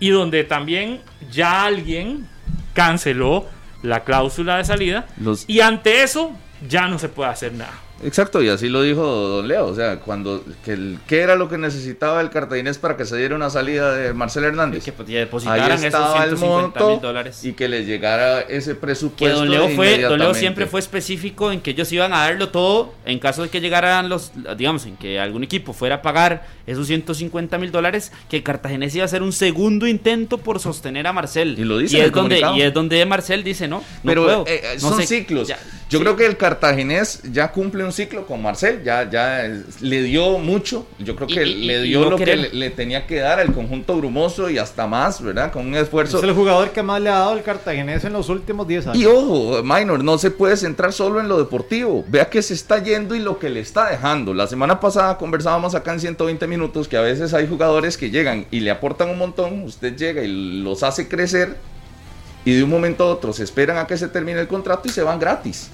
y 0.00 0.10
donde 0.10 0.44
también 0.44 1.00
ya 1.30 1.64
alguien 1.64 2.28
canceló 2.74 3.46
la 3.86 4.04
cláusula 4.04 4.56
de 4.58 4.64
salida 4.64 5.06
Los- 5.20 5.44
y 5.48 5.60
ante 5.60 6.02
eso 6.02 6.32
ya 6.68 6.88
no 6.88 6.98
se 6.98 7.08
puede 7.08 7.30
hacer 7.30 7.52
nada. 7.52 7.72
Exacto, 8.04 8.42
y 8.42 8.48
así 8.50 8.68
lo 8.68 8.82
dijo 8.82 9.02
Don 9.02 9.48
Leo, 9.48 9.66
o 9.66 9.74
sea, 9.74 10.00
cuando 10.00 10.44
que 10.64 10.72
el- 10.72 10.98
¿qué 11.06 11.20
era 11.20 11.34
lo 11.34 11.48
que 11.48 11.56
necesitaba 11.56 12.20
el 12.20 12.28
cartaginés 12.28 12.76
para 12.76 12.96
que 12.96 13.06
se 13.06 13.16
diera 13.16 13.34
una 13.34 13.48
salida 13.48 13.94
de 13.94 14.12
Marcel 14.12 14.44
Hernández? 14.44 14.84
Que 14.84 14.92
pues, 14.92 15.08
depositaran 15.08 15.62
Ahí 15.62 15.72
esos 15.76 15.84
estaba 15.86 16.24
el 16.24 16.36
150 16.36 16.80
mil 16.80 16.88
monto 16.90 17.06
dólares. 17.06 17.42
y 17.44 17.54
que 17.54 17.68
les 17.68 17.86
llegara 17.86 18.40
ese 18.42 18.72
Que 18.74 18.76
presupuesto. 18.76 19.38
Don 19.38 19.50
Leo, 19.50 19.68
fue, 19.70 19.98
Don 20.02 20.18
Leo 20.18 20.34
siempre 20.34 20.66
fue 20.66 20.80
específico 20.80 21.50
en 21.52 21.60
que 21.62 21.70
ellos 21.70 21.90
iban 21.90 22.12
a 22.12 22.18
darlo 22.18 22.50
todo 22.50 22.92
en 23.06 23.18
caso 23.18 23.42
de 23.42 23.48
que 23.48 23.60
llegaran 23.62 24.10
los, 24.10 24.32
digamos, 24.58 24.84
en 24.84 24.96
que 24.96 25.18
algún 25.18 25.42
equipo 25.42 25.72
fuera 25.72 25.96
a 25.96 26.02
pagar 26.02 26.46
esos 26.66 26.86
150 26.88 27.56
mil 27.58 27.70
dólares, 27.72 28.12
que 28.28 28.42
Cartaginés 28.42 28.94
iba 28.94 29.04
a 29.04 29.06
hacer 29.06 29.22
un 29.22 29.32
segundo 29.32 29.86
intento 29.86 30.36
por 30.38 30.60
sostener 30.60 31.06
a 31.06 31.12
Marcel. 31.14 31.58
Y 31.58 31.64
lo 31.64 31.78
dice 31.78 31.96
y 31.96 32.00
es 32.00 32.06
el 32.06 32.12
donde 32.12 32.40
comunicado. 32.40 32.56
Y 32.56 32.62
es 32.62 32.74
donde 32.74 33.06
Marcel 33.06 33.42
dice, 33.42 33.68
no, 33.68 33.78
no 33.78 33.84
Pero 34.04 34.24
puedo. 34.24 34.44
eh, 34.46 34.60
eh, 34.62 34.78
no 34.82 34.90
son 34.90 35.00
sé, 35.00 35.06
ciclos. 35.06 35.48
ya. 35.48 35.58
Yo 35.88 36.00
creo 36.00 36.16
que 36.16 36.26
el 36.26 36.36
cartaginés 36.36 37.22
ya 37.30 37.52
cumple 37.52 37.84
un 37.84 37.92
ciclo 37.92 38.26
con 38.26 38.42
Marcel, 38.42 38.82
ya, 38.82 39.08
ya 39.08 39.48
le 39.80 40.02
dio 40.02 40.38
mucho, 40.38 40.84
yo 40.98 41.14
creo 41.14 41.28
que 41.28 41.46
le 41.46 41.82
dio 41.82 42.10
lo 42.10 42.16
que 42.16 42.36
le, 42.36 42.70
tenía 42.70 43.06
que 43.06 43.20
dar 43.20 43.38
al 43.38 43.52
conjunto 43.52 43.96
brumoso 43.96 44.50
y 44.50 44.58
hasta 44.58 44.88
más, 44.88 45.22
¿verdad? 45.22 45.52
Con 45.52 45.66
un 45.66 45.76
esfuerzo. 45.76 46.18
Es 46.18 46.24
el 46.24 46.32
jugador 46.32 46.70
que 46.70 46.82
más 46.82 47.00
le 47.00 47.08
ha 47.08 47.18
dado 47.20 47.34
el 47.34 47.44
cartaginés 47.44 48.04
en 48.04 48.14
los 48.14 48.28
últimos 48.28 48.66
10 48.66 48.88
años. 48.88 48.98
Y 49.00 49.06
ojo, 49.06 49.62
Minor, 49.62 50.02
no 50.02 50.18
se 50.18 50.32
puede 50.32 50.56
centrar 50.56 50.92
solo 50.92 51.20
en 51.20 51.28
lo 51.28 51.38
deportivo, 51.38 52.04
vea 52.08 52.28
que 52.28 52.42
se 52.42 52.54
está 52.54 52.82
yendo 52.82 53.14
y 53.14 53.20
lo 53.20 53.38
que 53.38 53.48
le 53.48 53.60
está 53.60 53.88
dejando. 53.88 54.34
La 54.34 54.48
semana 54.48 54.80
pasada 54.80 55.16
conversábamos 55.18 55.76
acá 55.76 55.92
en 55.92 56.00
120 56.00 56.48
minutos 56.48 56.88
que 56.88 56.96
a 56.96 57.02
veces 57.02 57.32
hay 57.32 57.46
jugadores 57.46 57.96
que 57.96 58.10
llegan 58.10 58.46
y 58.50 58.58
le 58.58 58.72
aportan 58.72 59.08
un 59.08 59.18
montón, 59.18 59.62
usted 59.62 59.96
llega 59.96 60.24
y 60.24 60.62
los 60.62 60.82
hace 60.82 61.06
crecer 61.06 61.56
y 62.46 62.54
de 62.54 62.62
un 62.62 62.70
momento 62.70 63.04
a 63.04 63.08
otro 63.08 63.32
se 63.32 63.42
esperan 63.42 63.76
a 63.76 63.86
que 63.86 63.96
se 63.96 64.06
termine 64.06 64.40
el 64.40 64.46
contrato 64.46 64.88
y 64.88 64.90
se 64.90 65.02
van 65.02 65.18
gratis. 65.18 65.68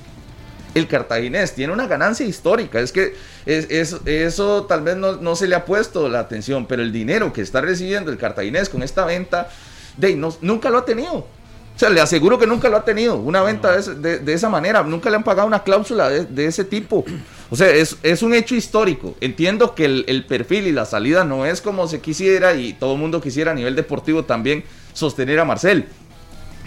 El 0.75 0.89
cartaginés 0.89 1.55
tiene 1.55 1.73
una 1.73 1.87
ganancia 1.87 2.25
histórica, 2.25 2.81
es 2.81 2.93
que 2.93 3.15
es, 3.45 3.97
eso 4.07 4.65
tal 4.65 4.83
vez 4.83 4.97
no, 4.97 5.37
se 5.37 5.47
le 5.47 5.55
ha 5.55 5.65
puesto 5.65 6.09
la 6.09 6.21
atención, 6.21 6.67
pero 6.67 6.83
el 6.83 6.93
dinero 6.93 7.33
que 7.33 7.43
está 7.43 7.61
recibiendo 7.61 8.11
el 8.11 8.17
cartaginés 8.17 8.69
con 8.69 8.83
esta 8.83 9.05
venta, 9.05 9.51
de, 9.97 10.17
no, 10.17 10.35
nunca 10.41 10.71
lo 10.71 10.79
ha 10.79 10.85
tenido. 10.85 11.27
O 11.75 11.79
sea, 11.79 11.89
le 11.89 12.01
aseguro 12.01 12.39
que 12.39 12.47
nunca 12.47 12.69
lo 12.69 12.77
ha 12.77 12.85
tenido. 12.85 13.17
Una 13.17 13.43
venta 13.43 13.81
de, 13.81 14.33
esa 14.33 14.51
manera. 14.51 14.83
Nunca 14.83 15.09
le 15.09 15.17
han 15.17 15.25
pagado 15.25 15.49
una 15.49 15.63
cláusula 15.63 16.11
de, 16.11 16.47
ese 16.47 16.65
tipo. 16.65 17.05
O 17.51 17.57
sea, 17.57 17.71
es, 17.71 18.23
un 18.23 18.35
hecho 18.35 18.55
histórico. 18.55 19.17
Entiendo 19.21 19.75
que 19.75 19.87
el, 19.87 20.05
el, 20.07 20.27
perfil 20.27 20.67
y 20.67 20.73
la 20.73 20.85
salida 20.85 21.25
no 21.25 21.47
es 21.47 21.63
como 21.63 21.89
se 21.89 22.01
quisiera 22.01 22.55
y 22.55 22.75
todo 22.75 22.93
el 22.93 23.01
mundo 23.01 23.23
quisiera 23.23 23.53
a 23.53 23.55
nivel 23.55 23.75
deportivo 23.75 24.25
también 24.25 24.65
sostener 24.93 25.41
a 25.41 25.45
Marcel. 25.47 25.87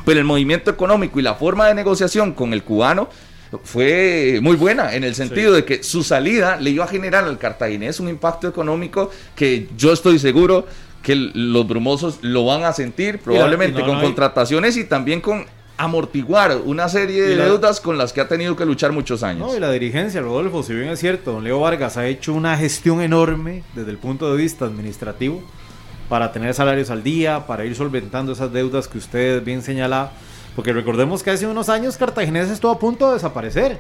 Pero 0.06 0.20
el 0.20 0.26
movimiento 0.26 0.72
económico 0.72 1.20
y 1.20 1.24
la 1.24 1.36
forma 1.36 1.68
de 1.68 1.76
negociación 1.76 2.34
con 2.34 2.54
el 2.54 2.64
cubano 2.64 3.10
fue 3.64 4.40
muy 4.42 4.56
buena 4.56 4.96
en 4.96 5.04
el 5.04 5.16
sentido 5.16 5.54
de 5.54 5.66
que 5.66 5.84
su 5.84 6.04
salida 6.04 6.58
le 6.58 6.72
iba 6.72 6.86
a 6.86 6.88
generar 6.88 7.26
al 7.26 7.38
cartaginés 7.38 8.00
un 8.00 8.10
impacto 8.10 8.48
económico 8.48 9.10
que 9.36 9.68
yo 9.78 9.94
estoy 9.94 10.20
seguro 10.20 10.66
que 11.02 11.16
los 11.16 11.68
brumosos 11.68 12.20
lo 12.22 12.46
van 12.46 12.64
a 12.64 12.74
sentir 12.74 13.20
probablemente 13.20 13.82
con 13.82 14.02
contrataciones 14.02 14.76
y 14.76 14.86
también 14.86 15.22
con 15.22 15.46
amortiguar 15.78 16.58
una 16.66 16.90
serie 16.90 17.22
de 17.22 17.36
deudas 17.36 17.82
con 17.82 17.98
las 17.98 18.14
que 18.14 18.22
ha 18.22 18.28
tenido 18.28 18.56
que 18.56 18.66
luchar 18.66 18.92
muchos 18.92 19.24
años. 19.24 19.48
No, 19.48 19.56
y 19.56 19.60
la 19.60 19.72
dirigencia, 19.72 20.22
Rodolfo, 20.22 20.64
si 20.64 20.74
bien 20.74 20.90
es 20.90 21.00
cierto, 21.00 21.34
don 21.34 21.44
Leo 21.44 21.60
Vargas 21.60 21.98
ha 21.98 22.08
hecho 22.08 22.34
una 22.34 22.58
gestión 22.58 23.02
enorme 23.02 23.64
desde 23.76 23.92
el 23.92 23.98
punto 23.98 24.32
de 24.32 24.42
vista 24.42 24.66
administrativo 24.66 25.44
para 26.10 26.32
tener 26.32 26.54
salarios 26.54 26.90
al 26.90 27.04
día, 27.04 27.46
para 27.48 27.66
ir 27.66 27.76
solventando 27.76 28.32
esas 28.32 28.52
deudas 28.54 28.88
que 28.88 28.98
usted 28.98 29.44
bien 29.44 29.62
señala. 29.62 30.12
Porque 30.56 30.74
recordemos 30.74 31.22
que 31.22 31.32
hace 31.32 31.48
unos 31.48 31.70
años 31.70 31.98
Cartaginés 31.98 32.50
estuvo 32.50 32.72
a 32.72 32.80
punto 32.80 33.08
de 33.08 33.16
desaparecer. 33.16 33.80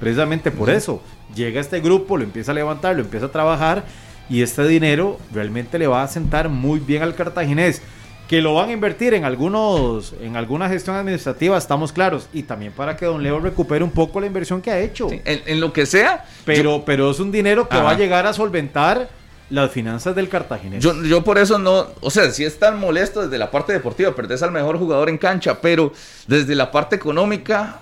Precisamente 0.00 0.50
por 0.50 0.70
eso. 0.70 1.00
Llega 1.34 1.60
este 1.60 1.80
grupo, 1.80 2.16
lo 2.16 2.24
empieza 2.24 2.52
a 2.52 2.54
levantar, 2.54 2.96
lo 2.96 3.02
empieza 3.02 3.26
a 3.26 3.32
trabajar 3.32 3.84
y 4.28 4.42
este 4.42 4.66
dinero 4.66 5.18
realmente 5.32 5.78
le 5.78 5.86
va 5.86 6.02
a 6.02 6.08
sentar 6.08 6.48
muy 6.48 6.80
bien 6.80 7.02
al 7.02 7.14
cartaginés. 7.14 7.82
Que 8.28 8.40
lo 8.40 8.54
van 8.54 8.70
a 8.70 8.72
invertir 8.72 9.12
en 9.12 9.26
algunos, 9.26 10.14
en 10.18 10.36
alguna 10.36 10.68
gestión 10.70 10.96
administrativa, 10.96 11.58
estamos 11.58 11.92
claros. 11.92 12.28
Y 12.32 12.44
también 12.44 12.72
para 12.72 12.96
que 12.96 13.04
Don 13.04 13.22
Leo 13.22 13.38
recupere 13.38 13.84
un 13.84 13.90
poco 13.90 14.18
la 14.18 14.26
inversión 14.26 14.62
que 14.62 14.70
ha 14.70 14.80
hecho. 14.80 15.08
en, 15.10 15.60
lo 15.60 15.74
que 15.74 15.84
sea. 15.84 16.24
Pero, 16.46 16.84
pero 16.86 17.10
es 17.10 17.20
un 17.20 17.30
dinero 17.30 17.68
que 17.68 17.76
va 17.76 17.90
a 17.90 17.98
llegar 17.98 18.26
a 18.26 18.32
solventar 18.32 19.10
las 19.50 19.70
finanzas 19.70 20.14
del 20.14 20.28
Cartaginés. 20.28 20.82
Yo, 20.82 21.02
yo 21.02 21.22
por 21.22 21.38
eso 21.38 21.58
no, 21.58 21.86
o 22.00 22.10
sea, 22.10 22.30
si 22.30 22.44
es 22.44 22.58
tan 22.58 22.78
molesto 22.78 23.22
desde 23.22 23.38
la 23.38 23.50
parte 23.50 23.72
deportiva, 23.72 24.14
perdés 24.14 24.42
al 24.42 24.52
mejor 24.52 24.78
jugador 24.78 25.08
en 25.08 25.18
cancha, 25.18 25.60
pero 25.60 25.92
desde 26.26 26.54
la 26.54 26.70
parte 26.70 26.96
económica 26.96 27.80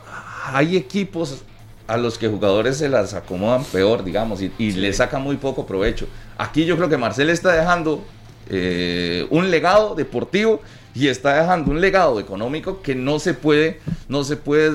hay 0.53 0.77
equipos 0.77 1.43
a 1.87 1.97
los 1.97 2.19
que 2.19 2.29
jugadores 2.29 2.79
se 2.79 2.89
las 2.89 3.15
acomodan 3.15 3.65
peor, 3.65 4.05
digamos, 4.05 4.41
y, 4.43 4.53
y 4.59 4.73
le 4.73 4.93
sacan 4.93 5.23
muy 5.23 5.37
poco 5.37 5.67
provecho. 5.67 6.07
Aquí 6.39 6.65
yo 6.65 6.77
creo 6.77 6.89
que 6.89 6.97
Marcel 6.97 7.31
está 7.31 7.53
dejando 7.53 8.05
eh, 8.49 9.27
un 9.31 9.51
legado 9.51 9.95
deportivo 9.95 10.61
y 10.95 11.09
está 11.09 11.41
dejando 11.41 11.71
un 11.71 11.81
legado 11.81 12.21
económico 12.21 12.83
que 12.83 12.95
no 12.95 13.19
se 13.19 13.35
puede 13.35 13.81
no 14.09 14.25
se 14.25 14.37
puede 14.37 14.71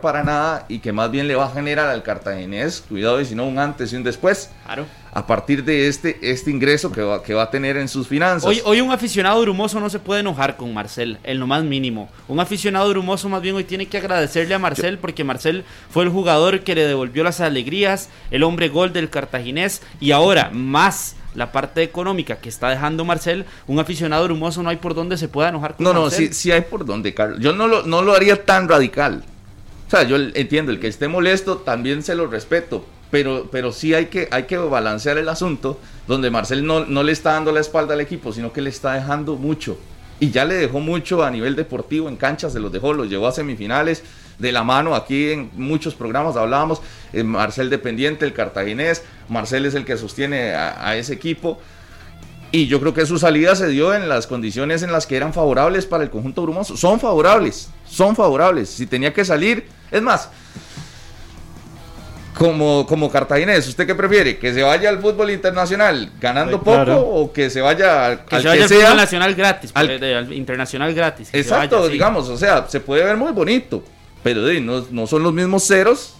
para 0.00 0.24
nada 0.24 0.66
y 0.68 0.78
que 0.78 0.92
más 0.92 1.10
bien 1.10 1.28
le 1.28 1.34
va 1.34 1.46
a 1.46 1.50
generar 1.50 1.88
al 1.88 2.02
cartaginés, 2.02 2.84
cuidado 2.88 3.20
y 3.20 3.24
si 3.24 3.34
no 3.34 3.46
un 3.46 3.58
antes 3.58 3.92
y 3.92 3.96
un 3.96 4.02
después. 4.02 4.50
Claro. 4.64 4.86
A 5.12 5.26
partir 5.26 5.64
de 5.64 5.88
este, 5.88 6.18
este 6.22 6.50
ingreso 6.50 6.92
que 6.92 7.02
va, 7.02 7.22
que 7.22 7.34
va 7.34 7.44
a 7.44 7.50
tener 7.50 7.76
en 7.76 7.88
sus 7.88 8.06
finanzas. 8.06 8.48
Hoy, 8.48 8.60
hoy 8.64 8.80
un 8.80 8.92
aficionado 8.92 9.40
brumoso 9.40 9.80
no 9.80 9.90
se 9.90 9.98
puede 9.98 10.20
enojar 10.20 10.56
con 10.56 10.72
Marcel, 10.72 11.18
en 11.24 11.38
lo 11.38 11.46
más 11.46 11.64
mínimo. 11.64 12.08
Un 12.28 12.40
aficionado 12.40 12.88
brumoso 12.90 13.28
más 13.28 13.42
bien 13.42 13.56
hoy 13.56 13.64
tiene 13.64 13.86
que 13.86 13.98
agradecerle 13.98 14.54
a 14.54 14.58
Marcel 14.58 14.98
porque 14.98 15.24
Marcel 15.24 15.64
fue 15.90 16.04
el 16.04 16.10
jugador 16.10 16.60
que 16.60 16.74
le 16.74 16.86
devolvió 16.86 17.24
las 17.24 17.40
alegrías, 17.40 18.08
el 18.30 18.42
hombre 18.42 18.68
gol 18.68 18.92
del 18.92 19.10
cartaginés 19.10 19.82
y 20.00 20.12
ahora 20.12 20.50
más 20.52 21.16
la 21.38 21.52
parte 21.52 21.82
económica 21.82 22.36
que 22.36 22.48
está 22.48 22.68
dejando 22.68 23.04
Marcel, 23.04 23.46
un 23.68 23.78
aficionado 23.78 24.24
brumoso 24.24 24.62
no 24.62 24.70
hay 24.70 24.76
por 24.76 24.94
dónde 24.94 25.16
se 25.16 25.28
pueda 25.28 25.48
enojar 25.48 25.76
con 25.76 25.84
No, 25.84 25.94
no, 25.94 26.10
sí, 26.10 26.32
sí 26.32 26.50
hay 26.50 26.62
por 26.62 26.84
dónde, 26.84 27.14
Carlos. 27.14 27.38
Yo 27.40 27.52
no 27.52 27.68
lo, 27.68 27.84
no 27.84 28.02
lo 28.02 28.12
haría 28.14 28.44
tan 28.44 28.68
radical. 28.68 29.22
O 29.86 29.90
sea, 29.90 30.02
yo 30.02 30.16
entiendo, 30.16 30.72
el 30.72 30.80
que 30.80 30.88
esté 30.88 31.06
molesto 31.08 31.58
también 31.58 32.02
se 32.02 32.14
lo 32.14 32.26
respeto, 32.26 32.84
pero, 33.10 33.48
pero 33.50 33.72
sí 33.72 33.94
hay 33.94 34.06
que, 34.06 34.28
hay 34.30 34.42
que 34.42 34.58
balancear 34.58 35.16
el 35.16 35.28
asunto 35.28 35.78
donde 36.06 36.30
Marcel 36.30 36.66
no, 36.66 36.84
no 36.84 37.02
le 37.04 37.12
está 37.12 37.32
dando 37.32 37.52
la 37.52 37.60
espalda 37.60 37.94
al 37.94 38.00
equipo, 38.00 38.32
sino 38.32 38.52
que 38.52 38.60
le 38.60 38.70
está 38.70 38.92
dejando 38.92 39.36
mucho. 39.36 39.78
Y 40.20 40.30
ya 40.30 40.44
le 40.44 40.54
dejó 40.54 40.80
mucho 40.80 41.22
a 41.22 41.30
nivel 41.30 41.54
deportivo, 41.54 42.08
en 42.08 42.16
canchas 42.16 42.52
se 42.52 42.58
los 42.58 42.72
dejó, 42.72 42.92
los 42.92 43.08
llevó 43.08 43.28
a 43.28 43.32
semifinales, 43.32 44.02
de 44.38 44.52
la 44.52 44.64
mano. 44.64 44.94
Aquí 44.94 45.30
en 45.30 45.50
muchos 45.54 45.94
programas 45.94 46.36
hablábamos, 46.36 46.80
eh, 47.12 47.22
Marcel 47.22 47.70
dependiente, 47.70 48.24
el 48.24 48.32
cartaginés, 48.32 49.02
Marcel 49.28 49.66
es 49.66 49.74
el 49.74 49.84
que 49.84 49.96
sostiene 49.96 50.54
a, 50.54 50.96
ese 50.96 51.14
equipo. 51.14 51.58
Y 52.50 52.66
yo 52.66 52.80
creo 52.80 52.94
que 52.94 53.04
su 53.04 53.18
salida 53.18 53.54
se 53.56 53.68
dio 53.68 53.94
en 53.94 54.08
las 54.08 54.26
condiciones 54.26 54.82
en 54.82 54.90
las 54.90 55.06
que 55.06 55.16
eran 55.16 55.34
favorables 55.34 55.84
para 55.84 56.02
el 56.02 56.08
conjunto 56.08 56.42
brumoso. 56.42 56.78
Son 56.78 56.98
favorables, 56.98 57.68
son 57.86 58.16
favorables. 58.16 58.70
Si 58.70 58.86
tenía 58.86 59.12
que 59.12 59.22
salir, 59.22 59.66
es 59.90 60.00
más, 60.00 60.30
como, 62.34 62.86
como 62.86 63.10
cartaginés, 63.10 63.68
¿usted 63.68 63.86
qué 63.86 63.94
prefiere? 63.94 64.38
¿Que 64.38 64.54
se 64.54 64.62
vaya 64.62 64.88
al 64.88 64.98
fútbol 64.98 65.30
internacional 65.30 66.10
ganando 66.18 66.62
poco 66.62 66.96
o 66.96 67.30
que 67.34 67.50
se 67.50 67.60
vaya 67.60 68.06
al 68.06 68.24
que, 68.24 68.40
se 68.40 68.48
vaya 68.48 68.62
al 68.62 68.68
fútbol 68.70 68.96
nacional 68.96 69.34
gratis, 69.34 69.70
al, 69.74 70.32
internacional 70.32 70.94
gratis? 70.94 71.28
Exacto, 71.34 71.86
digamos, 71.86 72.30
o 72.30 72.38
sea, 72.38 72.66
se 72.66 72.80
puede 72.80 73.04
ver 73.04 73.18
muy 73.18 73.32
bonito 73.32 73.84
pero 74.34 74.60
no, 74.60 74.84
no 74.90 75.06
son 75.06 75.22
los 75.22 75.32
mismos 75.32 75.66
ceros. 75.66 76.14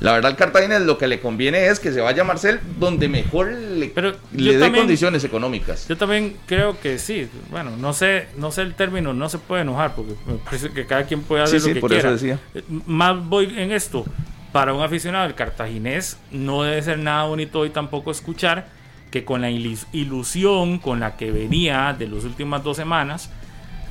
La 0.00 0.12
verdad, 0.12 0.30
al 0.30 0.36
Cartagena 0.36 0.78
lo 0.78 0.96
que 0.96 1.08
le 1.08 1.18
conviene 1.18 1.66
es 1.66 1.80
que 1.80 1.90
se 1.90 2.00
vaya 2.00 2.22
a 2.22 2.24
Marcel 2.24 2.60
donde 2.78 3.08
mejor 3.08 3.48
le, 3.50 3.92
le 4.32 4.56
dé 4.56 4.72
condiciones 4.72 5.24
económicas. 5.24 5.88
Yo 5.88 5.96
también 5.96 6.36
creo 6.46 6.78
que 6.78 7.00
sí. 7.00 7.28
Bueno, 7.50 7.72
no 7.76 7.92
sé, 7.92 8.28
no 8.36 8.52
sé 8.52 8.62
el 8.62 8.74
término, 8.74 9.12
no 9.12 9.28
se 9.28 9.38
puede 9.38 9.62
enojar 9.62 9.96
porque 9.96 10.14
me 10.26 10.34
parece 10.34 10.70
que 10.70 10.86
cada 10.86 11.02
quien 11.02 11.22
puede 11.22 11.42
hacer 11.42 11.60
lo 11.60 11.74
que 11.74 11.80
quiera. 11.80 12.14
Eh, 12.54 12.62
más 12.86 13.26
voy 13.26 13.52
en 13.58 13.72
esto. 13.72 14.04
Para 14.52 14.72
un 14.72 14.82
aficionado 14.82 15.24
del 15.24 15.34
cartaginés 15.34 16.16
no 16.30 16.62
debe 16.62 16.80
ser 16.80 16.98
nada 16.98 17.24
bonito 17.24 17.58
hoy 17.58 17.70
tampoco 17.70 18.12
escuchar 18.12 18.68
que 19.10 19.24
con 19.24 19.40
la 19.40 19.50
ilusión 19.50 20.78
con 20.78 21.00
la 21.00 21.16
que 21.16 21.32
venía 21.32 21.94
de 21.98 22.06
las 22.06 22.24
últimas 22.24 22.62
dos 22.62 22.76
semanas, 22.76 23.30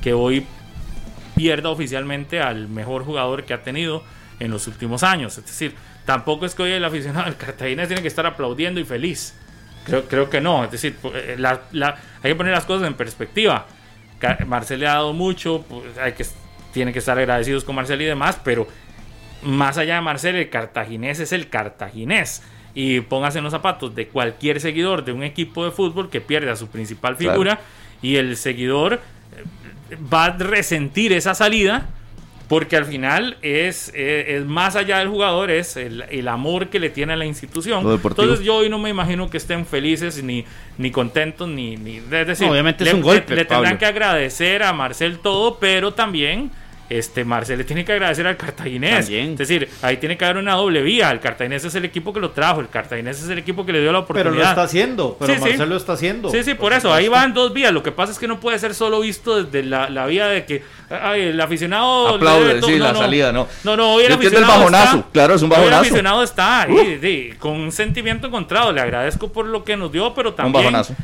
que 0.00 0.14
hoy 0.14 0.46
pierda 1.38 1.70
oficialmente 1.70 2.40
al 2.40 2.68
mejor 2.68 3.04
jugador 3.04 3.44
que 3.44 3.54
ha 3.54 3.62
tenido 3.62 4.02
en 4.40 4.50
los 4.50 4.66
últimos 4.66 5.04
años. 5.04 5.38
Es 5.38 5.46
decir, 5.46 5.72
tampoco 6.04 6.44
es 6.44 6.54
que 6.54 6.64
hoy 6.64 6.72
el 6.72 6.84
aficionado 6.84 7.26
del 7.26 7.36
Cartagena 7.36 7.86
tiene 7.86 8.02
que 8.02 8.08
estar 8.08 8.26
aplaudiendo 8.26 8.80
y 8.80 8.84
feliz. 8.84 9.34
Creo, 9.84 10.04
creo 10.06 10.28
que 10.28 10.40
no. 10.40 10.64
Es 10.64 10.72
decir, 10.72 10.96
eh, 11.14 11.36
hay 11.40 12.30
que 12.30 12.34
poner 12.34 12.52
las 12.52 12.64
cosas 12.64 12.88
en 12.88 12.94
perspectiva. 12.94 13.66
Marcel 14.46 14.80
le 14.80 14.88
ha 14.88 14.94
dado 14.94 15.12
mucho, 15.12 15.64
pues, 15.68 15.96
hay 15.96 16.12
que, 16.12 16.26
tiene 16.72 16.92
que 16.92 16.98
estar 16.98 17.16
agradecidos 17.16 17.62
con 17.62 17.76
Marcel 17.76 18.02
y 18.02 18.04
demás, 18.04 18.40
pero 18.42 18.66
más 19.42 19.78
allá 19.78 19.94
de 19.94 20.00
Marcel, 20.00 20.34
el 20.34 20.50
cartaginés 20.50 21.20
es 21.20 21.32
el 21.32 21.48
cartaginés. 21.48 22.42
Y 22.74 23.00
póngase 23.00 23.38
en 23.38 23.44
los 23.44 23.52
zapatos 23.52 23.94
de 23.94 24.08
cualquier 24.08 24.60
seguidor 24.60 25.04
de 25.04 25.12
un 25.12 25.22
equipo 25.22 25.64
de 25.64 25.70
fútbol 25.70 26.10
que 26.10 26.20
pierde 26.20 26.50
a 26.50 26.56
su 26.56 26.68
principal 26.68 27.16
figura 27.16 27.60
y 28.02 28.16
el 28.16 28.36
seguidor 28.36 29.00
va 30.12 30.26
a 30.26 30.36
resentir 30.36 31.12
esa 31.12 31.34
salida 31.34 31.88
porque 32.48 32.76
al 32.76 32.86
final 32.86 33.36
es, 33.42 33.92
es, 33.94 34.44
más 34.46 34.74
allá 34.74 34.98
del 34.98 35.08
jugador, 35.08 35.50
es 35.50 35.76
el, 35.76 36.28
amor 36.28 36.68
que 36.68 36.80
le 36.80 36.88
tiene 36.88 37.12
a 37.12 37.16
la 37.16 37.26
institución. 37.26 37.86
Entonces 38.02 38.40
yo 38.40 38.56
hoy 38.56 38.70
no 38.70 38.78
me 38.78 38.88
imagino 38.88 39.28
que 39.28 39.36
estén 39.36 39.66
felices 39.66 40.22
ni, 40.22 40.46
ni 40.78 40.90
contentos, 40.90 41.46
ni, 41.46 41.74
es 41.74 42.26
decir, 42.26 42.48
obviamente 42.48 42.84
es 42.84 42.94
un 42.94 43.02
golpe. 43.02 43.34
Le, 43.34 43.44
tendrán 43.44 43.76
que 43.76 43.84
agradecer 43.84 44.62
a 44.62 44.72
Marcel 44.72 45.18
todo, 45.18 45.58
pero 45.58 45.92
también 45.92 46.50
este 46.90 47.24
Marcel 47.24 47.58
le 47.58 47.64
tiene 47.64 47.84
que 47.84 47.92
agradecer 47.92 48.26
al 48.26 48.36
cartaginés. 48.36 49.06
También. 49.06 49.32
Es 49.32 49.38
decir, 49.38 49.68
ahí 49.82 49.98
tiene 49.98 50.16
que 50.16 50.24
haber 50.24 50.38
una 50.38 50.54
doble 50.54 50.82
vía. 50.82 51.10
El 51.10 51.20
cartaginés 51.20 51.64
es 51.64 51.74
el 51.74 51.84
equipo 51.84 52.12
que 52.12 52.20
lo 52.20 52.30
trajo, 52.30 52.60
el 52.60 52.68
cartaginés 52.68 53.22
es 53.22 53.28
el 53.28 53.38
equipo 53.38 53.66
que 53.66 53.72
le 53.72 53.80
dio 53.80 53.92
la 53.92 54.00
oportunidad. 54.00 54.32
Pero 54.32 54.42
lo 54.44 54.48
está 54.48 54.62
haciendo, 54.62 55.16
pero 55.18 55.32
Sí, 55.34 55.38
sí. 55.38 55.48
Marcelo 55.48 55.76
está 55.76 55.92
haciendo. 55.92 56.30
Sí, 56.30 56.42
sí, 56.42 56.54
por 56.54 56.72
eso, 56.72 56.92
ahí 56.92 57.08
van 57.08 57.34
dos 57.34 57.52
vías. 57.52 57.72
Lo 57.72 57.82
que 57.82 57.92
pasa 57.92 58.12
es 58.12 58.18
que 58.18 58.26
no 58.28 58.40
puede 58.40 58.58
ser 58.58 58.74
solo 58.74 59.00
visto 59.00 59.42
desde 59.42 59.62
la, 59.68 59.90
la 59.90 60.06
vía 60.06 60.26
de 60.28 60.44
que 60.44 60.62
ay, 60.90 61.20
el 61.22 61.40
aficionado. 61.40 62.16
Aplaude, 62.16 62.54
debe 62.54 62.62
sí, 62.62 62.78
la 62.78 62.94
salida, 62.94 63.32
no. 63.32 63.46
No, 63.64 63.76
no, 63.76 63.94
hoy 63.94 64.04
el 64.04 64.08
Yo 64.08 64.14
entiendo 64.14 64.38
el 64.38 64.44
aficionado. 64.44 64.70
bajonazo, 64.72 64.96
está- 64.98 65.10
claro, 65.12 65.34
es 65.34 65.42
un 65.42 65.48
bajonazo. 65.50 65.68
Uh. 65.74 65.74
El 65.78 65.80
aficionado 65.86 66.22
está 66.22 66.62
ahí, 66.62 66.98
sí, 67.02 67.30
con 67.38 67.52
un 67.52 67.70
sentimiento 67.72 68.26
encontrado. 68.28 68.72
Le 68.72 68.80
agradezco 68.80 69.30
por 69.30 69.46
lo 69.46 69.62
que 69.64 69.76
nos 69.76 69.92
dio, 69.92 70.14
pero 70.14 70.30
Un 70.30 70.36
también. 70.36 70.64
bajonazo. 70.64 70.94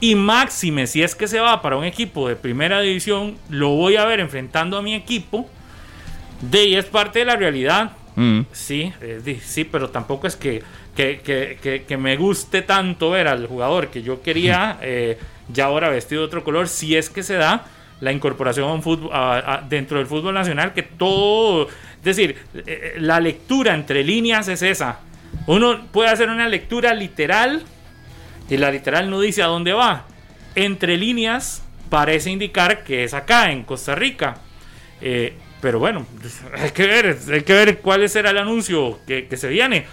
Y 0.00 0.14
máxime, 0.14 0.86
si 0.86 1.02
es 1.02 1.14
que 1.14 1.26
se 1.26 1.40
va 1.40 1.60
para 1.60 1.76
un 1.76 1.84
equipo 1.84 2.28
de 2.28 2.36
primera 2.36 2.80
división, 2.80 3.36
lo 3.50 3.70
voy 3.70 3.96
a 3.96 4.04
ver 4.04 4.20
enfrentando 4.20 4.76
a 4.76 4.82
mi 4.82 4.94
equipo. 4.94 5.48
De 6.40 6.66
y 6.66 6.76
es 6.76 6.84
parte 6.84 7.18
de 7.20 7.24
la 7.24 7.34
realidad. 7.36 7.92
Mm. 8.14 8.42
Sí, 8.52 8.92
eh, 9.00 9.40
sí, 9.44 9.64
pero 9.64 9.90
tampoco 9.90 10.26
es 10.28 10.36
que, 10.36 10.62
que, 10.94 11.20
que- 11.24 11.58
que- 11.62 11.82
que 11.84 11.96
me 11.96 12.16
guste 12.16 12.62
tanto 12.62 13.10
ver 13.10 13.26
al 13.28 13.46
jugador 13.46 13.88
que 13.88 14.02
yo 14.02 14.22
quería 14.22 14.78
eh, 14.82 15.18
ya 15.52 15.64
ahora 15.66 15.88
vestido 15.88 16.22
de 16.22 16.26
otro 16.26 16.44
color, 16.44 16.68
si 16.68 16.96
es 16.96 17.10
que 17.10 17.22
se 17.22 17.34
da 17.34 17.64
la 18.00 18.12
incorporación 18.12 18.68
a 18.68 18.72
un 18.74 18.82
fútbol, 18.82 19.10
a- 19.12 19.54
a- 19.54 19.60
dentro 19.62 19.98
del 19.98 20.06
fútbol 20.06 20.34
nacional, 20.34 20.74
que 20.74 20.82
todo, 20.84 21.66
es 21.68 22.02
decir, 22.04 22.36
eh, 22.54 22.94
la 22.98 23.18
lectura 23.20 23.74
entre 23.74 24.04
líneas 24.04 24.46
es 24.48 24.62
esa. 24.62 25.00
Uno 25.46 25.86
puede 25.92 26.08
hacer 26.10 26.28
una 26.28 26.48
lectura 26.48 26.94
literal 26.94 27.62
y 28.48 28.56
la 28.56 28.70
literal 28.70 29.10
no 29.10 29.20
dice 29.20 29.42
a 29.42 29.46
dónde 29.46 29.72
va. 29.72 30.06
Entre 30.54 30.96
líneas 30.96 31.62
parece 31.90 32.30
indicar 32.30 32.84
que 32.84 33.04
es 33.04 33.14
acá, 33.14 33.50
en 33.50 33.62
Costa 33.64 33.94
Rica. 33.94 34.38
Eh, 35.00 35.34
pero 35.60 35.78
bueno, 35.78 36.06
hay 36.56 36.70
que 36.70 36.86
ver, 36.86 37.18
hay 37.32 37.42
que 37.42 37.52
ver 37.52 37.78
cuál 37.78 38.08
será 38.08 38.30
el 38.30 38.38
anuncio 38.38 38.98
que, 39.06 39.26
que 39.26 39.36
se 39.36 39.48
viene. 39.48 39.86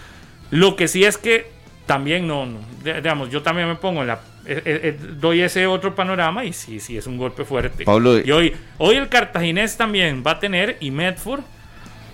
Lo 0.50 0.76
que 0.76 0.88
sí 0.88 1.04
es 1.04 1.18
que 1.18 1.50
también 1.86 2.26
no, 2.26 2.48
digamos, 2.82 3.30
yo 3.30 3.42
también 3.42 3.68
me 3.68 3.76
pongo 3.76 4.02
en 4.02 4.08
la, 4.08 4.20
eh, 4.44 4.62
eh, 4.64 4.98
doy 5.18 5.40
ese 5.40 5.66
otro 5.66 5.94
panorama 5.94 6.44
y 6.44 6.52
sí, 6.52 6.78
sí 6.78 6.96
es 6.96 7.06
un 7.06 7.16
golpe 7.16 7.44
fuerte. 7.44 7.84
Pablo, 7.84 8.18
y 8.20 8.30
hoy, 8.30 8.54
hoy 8.78 8.96
el 8.96 9.08
cartaginés 9.08 9.76
también 9.76 10.22
va 10.24 10.32
a 10.32 10.38
tener 10.38 10.76
y 10.80 10.90
Medford 10.90 11.40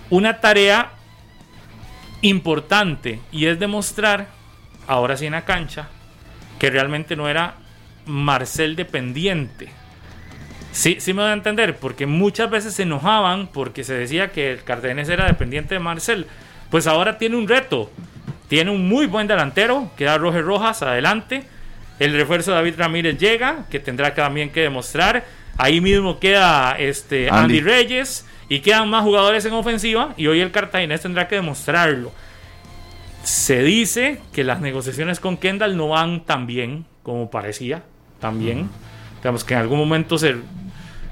una 0.09 0.40
tarea 0.40 0.92
importante 2.22 3.20
y 3.33 3.46
es 3.46 3.59
demostrar, 3.59 4.28
ahora 4.87 5.16
sí 5.16 5.26
en 5.26 5.33
la 5.33 5.44
cancha, 5.44 5.88
que 6.62 6.70
realmente 6.70 7.16
no 7.16 7.29
era 7.29 7.57
Marcel 8.07 8.77
dependiente. 8.77 9.68
Sí, 10.70 10.98
sí 11.01 11.12
me 11.12 11.22
voy 11.22 11.33
a 11.33 11.35
entender, 11.35 11.77
porque 11.77 12.07
muchas 12.07 12.51
veces 12.51 12.75
se 12.75 12.85
enojaban 12.85 13.48
porque 13.48 13.83
se 13.83 13.94
decía 13.94 14.31
que 14.31 14.53
el 14.53 14.62
Cartaginés 14.62 15.09
era 15.09 15.27
dependiente 15.27 15.75
de 15.75 15.81
Marcel. 15.81 16.29
Pues 16.70 16.87
ahora 16.87 17.18
tiene 17.18 17.35
un 17.35 17.48
reto. 17.48 17.90
Tiene 18.46 18.70
un 18.70 18.88
muy 18.88 19.07
buen 19.07 19.27
delantero, 19.27 19.90
queda 19.96 20.18
Roger 20.18 20.44
Rojas 20.44 20.83
adelante. 20.83 21.42
El 21.98 22.12
refuerzo 22.12 22.53
de 22.53 22.59
David 22.59 22.75
Ramírez 22.79 23.18
llega, 23.18 23.66
que 23.68 23.81
tendrá 23.81 24.14
que 24.14 24.22
también 24.22 24.51
que 24.51 24.61
demostrar. 24.61 25.25
Ahí 25.59 25.81
mismo 25.81 26.20
queda 26.20 26.77
este 26.79 27.29
Andy, 27.29 27.59
Andy. 27.59 27.61
Reyes 27.61 28.25
y 28.48 28.61
quedan 28.61 28.88
más 28.88 29.03
jugadores 29.03 29.44
en 29.46 29.53
ofensiva 29.55 30.14
y 30.16 30.29
hoy 30.29 30.40
el 30.40 30.53
Cartaginés 30.53 31.01
tendrá 31.01 31.27
que 31.27 31.35
demostrarlo. 31.35 32.12
Se 33.25 33.63
dice 33.63 34.21
que 34.33 34.45
las 34.45 34.61
negociaciones 34.61 35.21
con 35.21 35.37
Kendall 35.37 35.77
no 35.77 35.89
van 35.89 36.25
tan 36.25 36.47
bien 36.47 36.85
como 37.03 37.31
parecía, 37.31 37.83
también. 38.21 38.69
Digamos 39.19 39.45
que 39.45 39.55
en 39.55 39.61
algún 39.61 39.79
momento 39.79 40.19
se 40.19 40.37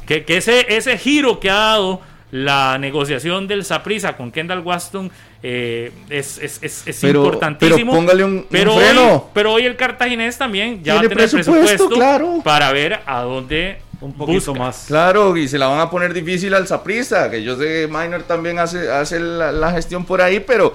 que, 0.07 0.25
que 0.25 0.39
ese, 0.39 0.67
ese 0.77 0.99
giro 0.99 1.39
que 1.39 1.51
ha 1.51 1.55
dado 1.55 2.01
la 2.33 2.79
negociación 2.79 3.47
del 3.47 3.65
Saprisa 3.65 4.17
con 4.17 4.33
Kendall 4.33 4.61
Waston 4.61 5.11
eh, 5.43 5.93
es, 6.09 6.39
es, 6.39 6.59
es, 6.63 6.87
es 6.87 6.99
Pero- 7.01 7.21
importantísimo. 7.25 7.93
pero 7.93 8.01
póngale 8.01 8.25
un- 8.25 8.33
un 8.39 8.47
pero 8.51 8.75
freno. 8.77 9.13
Hoy, 9.15 9.21
pero 9.33 9.53
hoy 9.53 9.65
el 9.67 9.77
cartaginés 9.77 10.37
también 10.37 10.83
ya 10.83 10.95
va 10.95 10.99
a 10.99 11.03
Tiene 11.03 11.15
tener 11.15 11.31
presupuesto, 11.31 11.67
presupuesto, 11.69 11.95
claro. 11.97 12.41
para 12.45 12.73
ver 12.73 13.01
a 13.07 13.21
dónde 13.23 13.79
Un 14.01 14.13
poquito 14.15 14.51
busca. 14.53 14.59
más. 14.65 14.85
Claro, 14.89 15.37
y 15.37 15.47
se 15.49 15.59
la 15.59 15.69
van 15.69 15.81
a 15.81 15.89
poner 15.91 16.13
difícil 16.13 16.55
al 16.55 16.67
Saprissa, 16.67 17.31
que 17.31 17.43
yo 17.45 17.57
sé 17.57 17.65
que 17.65 17.89
Minor 17.89 18.23
también 18.25 18.59
hace, 18.59 18.91
hace 18.91 19.19
la, 19.21 19.51
la 19.53 19.71
gestión 19.73 20.05
por 20.05 20.21
ahí, 20.21 20.41
pero 20.41 20.75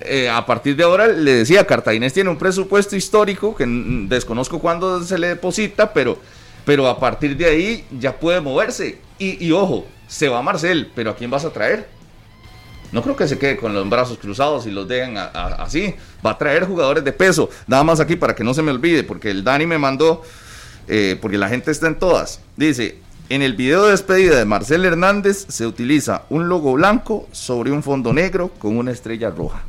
eh, 0.00 0.28
a 0.28 0.44
partir 0.44 0.76
de 0.76 0.84
ahora 0.84 1.06
le 1.08 1.32
decía, 1.32 1.66
Cartaginés 1.66 2.12
tiene 2.12 2.30
un 2.30 2.36
presupuesto 2.36 2.96
histórico 2.96 3.54
que 3.56 3.64
desconozco 4.08 4.58
cuándo 4.58 5.02
se 5.02 5.18
le 5.18 5.28
deposita, 5.28 5.92
pero, 5.92 6.18
pero 6.64 6.86
a 6.86 6.98
partir 6.98 7.36
de 7.36 7.46
ahí 7.46 7.84
ya 7.98 8.18
puede 8.18 8.40
moverse. 8.40 8.98
Y, 9.18 9.50
ojo, 9.52 9.86
se 10.06 10.28
va 10.28 10.42
Marcel, 10.42 10.90
pero 10.94 11.10
¿a 11.10 11.16
quién 11.16 11.30
vas 11.30 11.44
a 11.44 11.50
traer? 11.50 11.88
No 12.92 13.02
creo 13.02 13.16
que 13.16 13.26
se 13.26 13.38
quede 13.38 13.56
con 13.56 13.72
los 13.74 13.88
brazos 13.88 14.18
cruzados 14.18 14.66
y 14.66 14.70
los 14.70 14.86
dejen 14.86 15.16
así. 15.16 15.94
Va 16.24 16.32
a 16.32 16.38
traer 16.38 16.66
jugadores 16.66 17.02
de 17.02 17.12
peso. 17.12 17.48
Nada 17.66 17.82
más 17.82 17.98
aquí 17.98 18.16
para 18.16 18.34
que 18.34 18.44
no 18.44 18.52
se 18.52 18.62
me 18.62 18.70
olvide, 18.70 19.02
porque 19.02 19.30
el 19.30 19.42
Dani 19.42 19.66
me 19.66 19.78
mandó, 19.78 20.22
eh, 20.86 21.18
porque 21.20 21.38
la 21.38 21.48
gente 21.48 21.70
está 21.70 21.86
en 21.88 21.98
todas. 21.98 22.40
Dice, 22.56 22.98
en 23.28 23.42
el 23.42 23.54
video 23.54 23.86
de 23.86 23.92
despedida 23.92 24.36
de 24.36 24.44
Marcel 24.44 24.84
Hernández 24.84 25.46
se 25.48 25.66
utiliza 25.66 26.22
un 26.28 26.48
logo 26.48 26.74
blanco 26.74 27.26
sobre 27.32 27.72
un 27.72 27.82
fondo 27.82 28.12
negro 28.12 28.50
con 28.58 28.76
una 28.76 28.92
estrella 28.92 29.30
roja. 29.30 29.64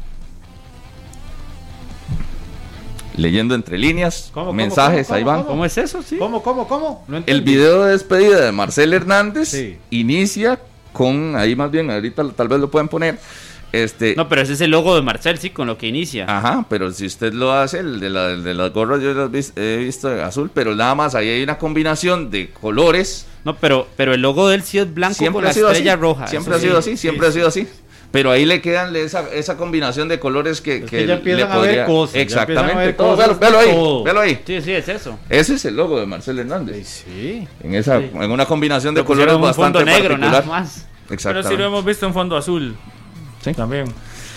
Leyendo 3.17 3.55
entre 3.55 3.77
líneas, 3.77 4.29
¿Cómo, 4.33 4.47
cómo, 4.47 4.57
mensajes, 4.57 5.07
cómo, 5.07 5.17
ahí 5.17 5.23
van. 5.23 5.37
cómo? 5.37 5.49
¿Cómo 5.49 5.65
es 5.65 5.77
eso? 5.77 6.01
Sí. 6.03 6.17
¿Cómo, 6.17 6.41
cómo, 6.43 6.67
cómo? 6.67 7.03
No 7.07 7.23
El 7.25 7.41
video 7.41 7.83
de 7.85 7.91
despedida 7.93 8.45
de 8.45 8.51
Marcel 8.51 8.93
Hernández 8.93 9.49
Sí. 9.49 9.77
inicia 9.89 10.59
con, 10.93 11.35
ahí 11.35 11.55
más 11.55 11.69
bien, 11.71 11.89
ahorita 11.91 12.23
tal 12.35 12.47
vez 12.47 12.59
lo 12.59 12.69
pueden 12.71 12.87
poner, 12.87 13.19
este, 13.71 14.15
No, 14.15 14.29
pero 14.29 14.41
ese 14.41 14.53
es 14.53 14.61
el 14.61 14.71
logo 14.71 14.95
de 14.95 15.01
Marcel, 15.01 15.37
sí, 15.39 15.49
con 15.49 15.67
lo 15.67 15.77
que 15.77 15.87
inicia. 15.87 16.25
Ajá, 16.27 16.65
pero 16.69 16.91
si 16.91 17.05
usted 17.05 17.33
lo 17.33 17.51
hace, 17.51 17.79
el 17.79 17.99
de, 17.99 18.09
la, 18.09 18.31
el 18.31 18.43
de 18.43 18.53
las 18.53 18.71
gorras 18.71 19.01
yo 19.01 19.13
las 19.13 19.29
vis- 19.29 19.51
he 19.55 19.77
visto 19.77 20.09
azul, 20.23 20.49
pero 20.53 20.73
nada 20.75 20.95
más 20.95 21.15
ahí 21.15 21.27
hay 21.29 21.43
una 21.43 21.57
combinación 21.57 22.29
de 22.31 22.49
colores. 22.51 23.25
No, 23.43 23.55
pero, 23.57 23.87
pero 23.97 24.13
el 24.13 24.21
logo 24.21 24.47
de 24.47 24.55
él 24.55 24.63
sí 24.63 24.77
es 24.77 24.91
blanco 24.93 25.15
con 25.15 25.17
Siempre 25.17 25.43
la 25.43 25.49
ha 25.49 25.53
sido 25.53 25.69
estrella 25.71 25.93
así. 25.93 26.01
roja. 26.01 26.27
Siempre 26.27 26.55
ha 26.55 26.59
sido 26.59 26.81
sí. 26.81 26.91
así, 26.91 26.97
siempre 26.97 27.27
ha 27.27 27.31
sido 27.31 27.47
así. 27.47 27.67
Pero 28.11 28.31
ahí 28.31 28.45
le 28.45 28.61
quedan 28.61 28.95
esa, 28.95 29.29
esa 29.33 29.57
combinación 29.57 30.07
de 30.07 30.19
colores 30.19 30.61
que, 30.61 30.77
Es 30.77 30.89
que 30.89 31.05
ya 31.05 31.15
le 31.17 31.43
a 31.43 31.57
ver 31.57 31.85
cosas, 31.85 32.15
a 32.15 32.19
Exactamente, 32.19 32.75
ver 32.77 32.95
todo, 32.97 33.15
cosas 33.15 33.37
véalo, 33.39 33.39
véalo 33.39 33.57
de 33.59 33.63
ahí, 33.69 33.75
todo. 33.75 34.03
véalo 34.03 34.19
ahí. 34.21 34.41
Sí, 34.45 34.61
sí, 34.61 34.71
es 34.71 34.87
eso. 34.87 35.19
Ese 35.29 35.55
es 35.55 35.65
el 35.65 35.75
logo 35.75 35.99
de 35.99 36.05
Marcel 36.05 36.39
Hernández. 36.39 37.03
Sí. 37.05 37.47
En, 37.61 37.75
esa, 37.75 37.99
Sí. 37.99 38.09
en 38.13 38.31
una 38.31 38.45
combinación 38.45 38.95
de 38.95 39.03
colores 39.03 39.35
un 39.35 39.41
bastante 39.41 39.79
fondo 39.79 39.91
negro, 39.91 40.15
particular. 40.15 40.45
nada 40.45 40.59
más. 40.61 40.87
Pero 41.07 41.43
sí 41.43 41.57
lo 41.57 41.65
hemos 41.65 41.83
visto 41.85 42.05
en 42.05 42.13
fondo 42.13 42.37
azul. 42.37 42.75
Sí. 43.43 43.53
También. 43.53 43.85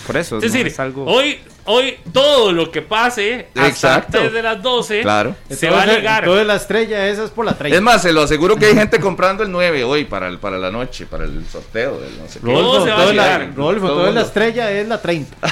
Por 0.05 0.17
eso. 0.17 0.37
Es 0.37 0.43
decir, 0.43 0.61
no 0.63 0.67
es 0.67 0.79
algo... 0.79 1.05
hoy, 1.05 1.39
hoy 1.65 1.95
todo 2.11 2.51
lo 2.51 2.71
que 2.71 2.81
pase 2.81 3.47
hasta 3.55 3.67
Exacto. 3.67 4.17
antes 4.17 4.33
de 4.33 4.41
las 4.41 4.61
12 4.61 5.01
Claro. 5.01 5.35
se 5.49 5.69
va 5.69 5.83
a 5.83 5.85
ligar. 5.85 6.23
Entonces 6.23 6.47
la 6.47 6.55
estrella 6.55 7.07
esa 7.07 7.23
es 7.25 7.29
por 7.31 7.45
la 7.45 7.53
30. 7.57 7.75
Es 7.75 7.81
más, 7.81 8.01
se 8.01 8.11
lo 8.11 8.21
aseguro 8.23 8.55
que 8.55 8.65
hay 8.67 8.75
gente 8.75 8.99
comprando 8.99 9.43
el 9.43 9.51
9 9.51 9.83
hoy 9.83 10.05
para, 10.05 10.27
el, 10.27 10.39
para 10.39 10.57
la 10.57 10.71
noche, 10.71 11.05
para 11.05 11.23
el 11.25 11.45
sorteo 11.51 11.99
del 11.99 12.17
no 12.17 12.27
sé 12.27 12.39
qué. 12.39 12.45
Todo 12.45 12.83
se 12.83 12.89
va 12.91 12.97
a 12.97 13.09
entonces 13.09 13.15
la. 13.15 13.37
Rodolfo, 13.55 13.87
Todo 13.87 13.97
entonces 14.07 14.15
la 14.15 14.21
estrella 14.21 14.71
es 14.71 14.87
la 14.87 15.01
30. 15.01 15.37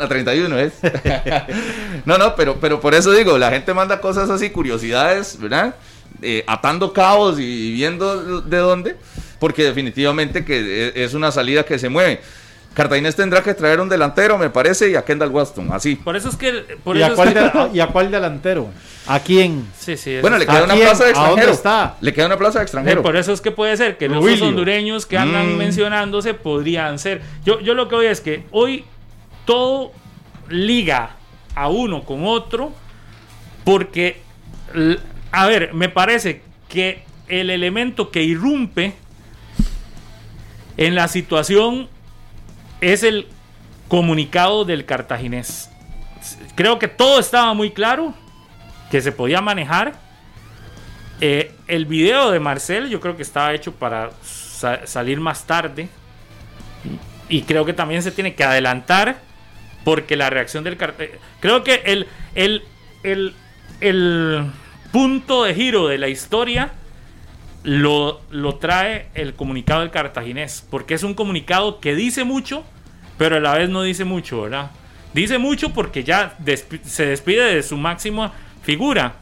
La 0.00 0.06
31 0.06 0.58
es. 0.58 0.72
no, 2.04 2.18
no, 2.18 2.34
pero, 2.36 2.56
pero 2.60 2.78
por 2.80 2.94
eso 2.94 3.10
digo, 3.12 3.38
la 3.38 3.50
gente 3.50 3.72
manda 3.72 4.00
cosas 4.00 4.28
así, 4.30 4.50
curiosidades, 4.50 5.38
¿verdad? 5.40 5.74
Eh, 6.20 6.44
atando 6.46 6.92
cabos 6.92 7.38
y 7.38 7.72
viendo 7.72 8.42
de 8.42 8.56
dónde, 8.58 8.96
porque 9.38 9.62
definitivamente 9.64 10.44
que 10.44 10.92
e- 10.94 11.04
es 11.04 11.14
una 11.14 11.30
salida 11.32 11.64
que 11.64 11.78
se 11.78 11.88
mueve. 11.88 12.20
Cartaginés 12.74 13.16
tendrá 13.16 13.42
que 13.42 13.54
traer 13.54 13.80
un 13.80 13.88
delantero, 13.88 14.38
me 14.38 14.50
parece, 14.50 14.88
y 14.90 14.94
a 14.94 15.04
Kendall 15.04 15.30
Waston, 15.30 15.72
así. 15.72 15.96
Por 15.96 16.14
eso 16.14 16.28
es 16.28 16.36
que. 16.36 16.78
Por 16.84 16.96
¿Y 16.96 17.00
eso 17.02 17.08
a, 17.08 17.10
es 17.10 17.14
cuál 17.16 17.32
que- 17.34 17.40
de- 17.40 17.70
¿Y 17.76 17.80
a 17.80 17.86
cuál 17.88 18.10
delantero? 18.10 18.68
¿A 19.08 19.18
quién? 19.20 19.66
Sí, 19.76 19.96
sí. 19.96 20.18
Bueno, 20.20 20.38
le 20.38 20.46
queda 20.46 20.60
¿A 20.60 20.64
una 20.64 20.74
quién? 20.74 20.86
plaza 20.86 21.04
de 21.06 21.10
¿A 21.10 21.14
dónde 21.14 21.26
extranjero. 21.46 21.52
está? 21.52 21.96
Le 22.00 22.12
queda 22.12 22.26
una 22.26 22.36
plaza 22.36 22.58
de 22.60 22.62
extranjero. 22.64 23.02
por 23.02 23.16
eso 23.16 23.32
es 23.32 23.40
que 23.40 23.50
puede 23.50 23.76
ser 23.76 23.96
que 23.98 24.08
los 24.08 24.24
hondureños 24.42 25.06
que 25.06 25.18
andan 25.18 25.54
Mm. 25.54 25.58
mencionándose 25.58 26.34
podrían 26.34 26.98
ser. 27.00 27.22
Yo, 27.44 27.58
yo 27.60 27.74
lo 27.74 27.88
que 27.88 27.96
voy 27.96 28.06
es 28.06 28.20
que 28.20 28.44
hoy 28.52 28.84
todo 29.44 29.92
liga 30.48 31.16
a 31.56 31.68
uno 31.68 32.04
con 32.04 32.24
otro 32.26 32.72
porque, 33.64 34.20
a 35.32 35.46
ver, 35.46 35.74
me 35.74 35.88
parece 35.88 36.42
que 36.68 37.02
el 37.28 37.50
elemento 37.50 38.10
que 38.10 38.22
irrumpe 38.22 38.94
en 40.76 40.94
la 40.94 41.08
situación 41.08 41.88
es 42.80 43.02
el 43.02 43.26
comunicado 43.88 44.64
del 44.64 44.84
cartaginés. 44.84 45.70
Creo 46.54 46.78
que 46.78 46.88
todo 46.88 47.18
estaba 47.20 47.54
muy 47.54 47.70
claro, 47.70 48.14
que 48.90 49.00
se 49.00 49.12
podía 49.12 49.40
manejar. 49.40 49.94
Eh, 51.20 51.52
el 51.66 51.86
video 51.86 52.30
de 52.30 52.38
Marcel 52.40 52.88
yo 52.88 53.00
creo 53.00 53.16
que 53.16 53.22
estaba 53.22 53.52
hecho 53.54 53.72
para 53.72 54.10
sa- 54.22 54.86
salir 54.86 55.20
más 55.20 55.44
tarde. 55.46 55.88
Y 57.28 57.42
creo 57.42 57.64
que 57.64 57.72
también 57.72 58.02
se 58.02 58.10
tiene 58.10 58.34
que 58.34 58.44
adelantar 58.44 59.20
porque 59.84 60.16
la 60.16 60.30
reacción 60.30 60.64
del 60.64 60.76
cartel... 60.76 61.18
Creo 61.40 61.62
que 61.64 61.82
el, 61.84 62.06
el, 62.34 62.62
el, 63.02 63.34
el 63.80 64.50
punto 64.92 65.44
de 65.44 65.54
giro 65.54 65.88
de 65.88 65.98
la 65.98 66.08
historia 66.08 66.72
lo, 67.64 68.20
lo 68.30 68.56
trae 68.56 69.08
el 69.14 69.34
comunicado 69.34 69.80
del 69.80 69.90
cartaginés, 69.90 70.64
porque 70.70 70.94
es 70.94 71.02
un 71.02 71.14
comunicado 71.14 71.80
que 71.80 71.94
dice 71.94 72.24
mucho, 72.24 72.64
pero 73.16 73.36
a 73.36 73.40
la 73.40 73.54
vez 73.54 73.68
no 73.68 73.82
dice 73.82 74.04
mucho, 74.04 74.42
¿verdad? 74.42 74.70
Dice 75.12 75.38
mucho 75.38 75.70
porque 75.72 76.04
ya 76.04 76.36
se 76.84 77.06
despide 77.06 77.54
de 77.54 77.62
su 77.62 77.76
máxima 77.76 78.32
figura, 78.62 79.14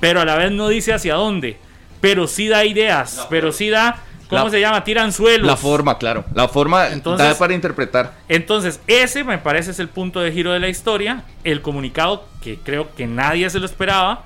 pero 0.00 0.20
a 0.20 0.24
la 0.24 0.36
vez 0.36 0.50
no 0.52 0.68
dice 0.68 0.92
hacia 0.92 1.14
dónde, 1.14 1.56
pero 2.00 2.26
sí 2.26 2.48
da 2.48 2.64
ideas, 2.64 3.26
pero 3.30 3.52
sí 3.52 3.68
da, 3.68 4.02
¿cómo 4.28 4.44
La- 4.44 4.50
se 4.50 4.60
llama? 4.60 4.82
Tiran 4.84 5.12
suelos. 5.12 5.46
La 5.46 5.56
forma, 5.56 5.98
claro. 5.98 6.24
La 6.34 6.48
forma 6.48 6.88
Entonces- 6.88 7.28
da 7.28 7.38
para 7.38 7.54
interpretar. 7.54 8.14
Entonces, 8.28 8.80
ese 8.86 9.22
me 9.24 9.38
parece 9.38 9.70
es 9.70 9.78
el 9.78 9.88
punto 9.88 10.20
de 10.20 10.32
giro 10.32 10.52
de 10.52 10.60
la 10.60 10.68
historia. 10.68 11.24
El 11.44 11.62
comunicado 11.62 12.26
que 12.42 12.58
creo 12.58 12.94
que 12.94 13.06
nadie 13.06 13.48
se 13.50 13.58
lo 13.60 13.66
esperaba. 13.66 14.24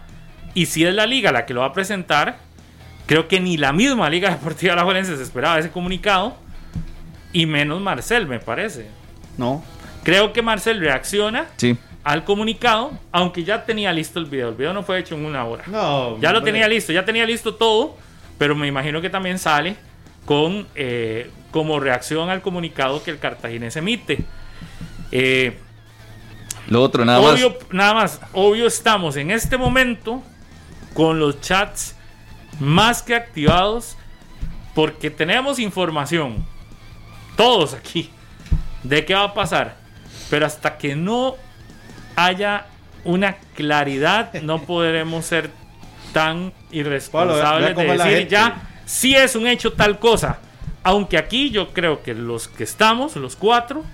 Y 0.55 0.67
si 0.67 0.85
es 0.85 0.95
la 0.95 1.07
liga 1.07 1.33
la 1.33 1.47
que 1.47 1.55
lo 1.55 1.61
va 1.63 1.69
a 1.69 1.73
presentar, 1.73 2.39
creo 3.13 3.29
que 3.29 3.41
ni 3.41 3.59
la 3.59 3.75
misma 3.75 4.09
Liga 4.09 4.31
Deportiva 4.31 4.73
Alajuelense 4.73 5.19
se 5.19 5.23
esperaba 5.23 5.59
ese 5.59 5.71
comunicado. 5.71 6.35
Y 7.35 7.45
menos 7.45 7.79
Marcel, 7.79 8.27
me 8.27 8.39
parece. 8.41 8.87
No. 9.37 9.63
Creo 10.03 10.33
que 10.33 10.41
Marcel 10.41 10.81
reacciona 10.81 11.47
Sí. 11.59 11.77
al 12.05 12.25
comunicado, 12.25 12.93
aunque 13.13 13.45
ya 13.45 13.67
tenía 13.67 13.93
listo 13.93 14.19
el 14.19 14.25
video. 14.27 14.49
El 14.49 14.55
video 14.55 14.73
no 14.73 14.83
fue 14.83 14.99
hecho 14.99 15.15
en 15.15 15.27
una 15.27 15.45
hora. 15.45 15.65
No, 15.67 16.19
Ya 16.21 16.33
lo 16.33 16.39
hombre. 16.39 16.53
tenía 16.53 16.69
listo, 16.69 16.91
ya 16.91 17.05
tenía 17.05 17.27
listo 17.27 17.55
todo, 17.55 17.99
pero 18.39 18.55
me 18.55 18.67
imagino 18.67 19.03
que 19.03 19.11
también 19.11 19.39
sale 19.39 19.77
con 20.25 20.67
eh, 20.75 21.31
como 21.51 21.81
reacción 21.81 22.31
al 22.31 22.41
comunicado 22.41 23.03
que 23.03 23.11
el 23.11 23.19
cartaginés 23.19 23.77
emite. 23.77 24.25
Eh, 25.11 25.59
Lo 26.69 26.81
otro, 26.83 27.05
nada 27.05 27.21
más. 27.21 27.33
obvio, 27.35 27.59
nada 27.73 27.93
más, 27.93 28.21
obvio 28.33 28.67
estamos 28.67 29.17
en 29.17 29.31
este 29.31 29.59
momento 29.59 30.23
con 30.95 31.19
los 31.19 31.41
chats 31.43 31.97
más 32.61 33.03
que 33.03 33.15
activados 33.15 33.97
porque 34.75 35.11
tenemos 35.11 35.59
información, 35.59 36.45
todos 37.37 37.75
aquí, 37.75 38.11
de 38.83 39.05
qué 39.05 39.15
va 39.15 39.25
a 39.25 39.35
pasar, 39.35 39.77
pero 40.31 40.47
hasta 40.47 40.79
que 40.79 40.97
no 40.97 41.37
haya 42.17 42.67
una 43.05 43.37
claridad 43.55 44.33
no 44.43 44.63
podremos 44.67 45.27
ser 45.27 45.51
tan 46.13 46.53
irresponsables 46.71 47.75
Pablo, 47.75 47.93
de 47.93 47.99
decir 47.99 48.29
ya 48.29 48.69
si 48.85 49.15
es 49.15 49.37
un 49.37 49.47
hecho 49.47 49.73
tal 49.73 49.99
cosa. 49.99 50.39
Aunque 50.85 51.17
aquí 51.17 51.51
yo 51.51 51.73
creo 51.73 52.03
que 52.03 52.13
los 52.13 52.49
que 52.49 52.65
estamos, 52.65 53.15
los 53.15 53.37
cuatro, 53.37 53.85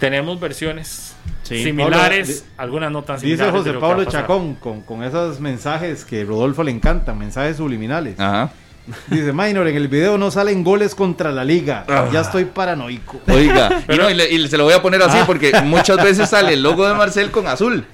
tenemos 0.00 0.40
versiones 0.40 1.13
Sí. 1.42 1.62
similares, 1.64 2.40
Pablo, 2.56 2.62
algunas 2.62 2.92
no 2.92 3.02
tan 3.02 3.16
Dice 3.16 3.26
similares. 3.36 3.52
de 3.64 3.70
José 3.72 3.80
Pablo. 3.80 4.04
Chacón 4.06 4.54
con, 4.54 4.80
con 4.80 5.02
esos 5.04 5.40
mensajes 5.40 6.04
que 6.04 6.24
Rodolfo 6.24 6.62
le 6.62 6.70
encantan, 6.70 7.18
mensajes 7.18 7.58
subliminales. 7.58 8.18
Ajá. 8.18 8.50
Dice, 9.08 9.32
Minor, 9.32 9.66
en 9.68 9.76
el 9.76 9.88
video 9.88 10.16
no 10.18 10.30
salen 10.30 10.62
goles 10.64 10.94
contra 10.94 11.32
la 11.32 11.44
liga. 11.44 11.84
Ah. 11.88 12.08
Ya 12.12 12.20
estoy 12.22 12.44
paranoico. 12.46 13.20
Oiga, 13.28 13.82
y, 13.88 13.96
no, 13.96 14.10
y 14.10 14.14
le- 14.14 14.30
y 14.32 14.48
se 14.48 14.56
lo 14.58 14.64
voy 14.64 14.74
a 14.74 14.82
poner 14.82 15.02
así 15.02 15.18
Ah. 15.20 15.24
porque 15.26 15.52
muchas 15.64 15.96
veces 16.02 16.28
sale 16.30 16.54
el 16.54 16.62
logo 16.62 16.86
de 16.86 16.94
Marcel 16.94 17.30
con 17.30 17.46
azul 17.46 17.84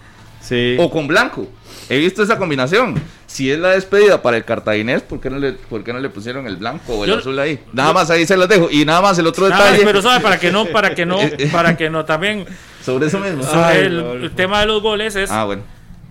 Sí. 0.41 0.77
o 0.79 0.91
con 0.91 1.07
blanco. 1.07 1.47
He 1.89 1.99
visto 1.99 2.23
esa 2.23 2.39
combinación. 2.39 3.01
Si 3.33 3.49
es 3.49 3.61
la 3.61 3.69
despedida 3.71 4.23
para 4.23 4.37
el 4.39 4.45
cartaginés, 4.45 5.03
¿por 5.03 5.21
qué 5.21 5.31
no 5.31 5.39
le, 5.39 5.53
por 5.53 5.85
qué 5.85 5.93
no 5.93 6.01
le 6.01 6.09
pusieron 6.09 6.49
el 6.49 6.57
blanco 6.57 6.95
o 6.95 7.05
el 7.05 7.11
Yo- 7.11 7.19
azul 7.19 7.39
ahí? 7.39 7.61
Nada 7.73 7.93
más 7.93 8.11
ahí 8.11 8.27
se 8.27 8.37
los 8.37 8.49
dejo. 8.49 8.69
Y 8.73 8.85
nada 8.85 9.01
más 9.01 9.17
el 9.21 9.27
otro 9.29 9.49
más, 9.49 9.57
detalle 9.57 9.85
pero 9.85 10.03
sabe 10.03 10.19
para 10.21 10.41
que 10.41 10.51
no, 10.51 10.67
para 10.67 10.95
que 10.97 11.07
no, 11.07 11.21
Eh, 11.23 11.37
eh. 11.39 11.49
para 11.53 11.77
que 11.77 11.89
no 11.91 12.05
también 12.05 12.45
sobre 12.85 13.07
eso 13.07 13.21
mismo. 13.21 13.45
sobre 13.45 13.65
Ay, 13.65 13.79
el, 13.85 14.01
Rodolfo. 14.01 14.25
el 14.25 14.31
tema 14.33 14.59
de 14.61 14.67
los 14.67 14.83
goles 14.83 15.15
es, 15.15 15.31
Ah, 15.31 15.45
bueno. 15.45 15.63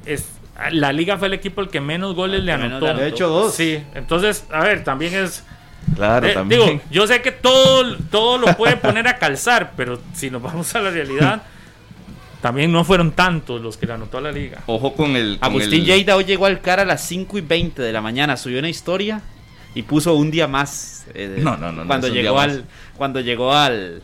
es 0.05 0.29
la 0.71 0.93
liga 0.93 1.17
fue 1.17 1.27
el 1.27 1.33
equipo 1.33 1.59
el 1.61 1.67
que 1.69 1.81
menos 1.81 2.15
goles 2.15 2.41
le 2.43 2.51
Que 2.53 2.57
menos 2.57 2.77
anotó. 2.81 2.93
le 2.93 3.01
De 3.03 3.09
hecho, 3.09 3.27
dos. 3.27 3.53
Sí, 3.53 3.83
entonces, 3.95 4.45
a 4.51 4.61
ver, 4.63 4.83
también 4.85 5.13
es 5.13 5.43
Claro, 5.95 6.25
Eh, 6.27 6.33
también. 6.33 6.61
Digo, 6.61 6.81
yo 6.91 7.05
sé 7.07 7.21
que 7.21 7.31
todo, 7.33 7.97
todo 8.11 8.37
lo 8.37 8.47
puede 8.55 8.77
poner 8.77 9.07
a 9.09 9.17
calzar, 9.17 9.73
pero 9.75 9.99
si 10.13 10.29
nos 10.29 10.41
vamos 10.41 10.73
a 10.75 10.79
la 10.81 10.89
realidad, 10.91 11.41
también 12.41 12.71
no 12.71 12.83
fueron 12.83 13.11
tantos 13.11 13.61
los 13.61 13.75
que 13.77 13.85
le 13.85 13.93
anotó 13.93 14.17
a 14.17 14.21
la 14.21 14.31
liga. 14.31 14.63
Ojo 14.67 14.93
con 14.93 15.15
el. 15.15 15.37
con 15.39 15.49
Agustín 15.49 15.81
el- 15.81 15.85
Lleida 15.85 16.15
hoy 16.15 16.23
llegó 16.25 16.45
al 16.45 16.61
CAR 16.61 16.79
a 16.79 16.85
las 16.85 17.01
5 17.05 17.37
y 17.37 17.41
20 17.41 17.81
de 17.81 17.91
la 17.91 18.01
mañana, 18.01 18.37
subió 18.37 18.59
una 18.59 18.69
historia 18.69 19.21
y 19.75 19.83
puso 19.83 20.15
un 20.15 20.31
día 20.31 20.47
más. 20.47 21.05
eh, 21.13 21.39
No, 21.41 21.57
no, 21.57 21.71
no, 21.71 21.85
Cuando 21.87 22.07
llegó 22.07 22.39
al 22.39 22.49
más. 22.49 22.63
cuando 22.97 23.19
llegó 23.21 23.53
al 23.53 24.01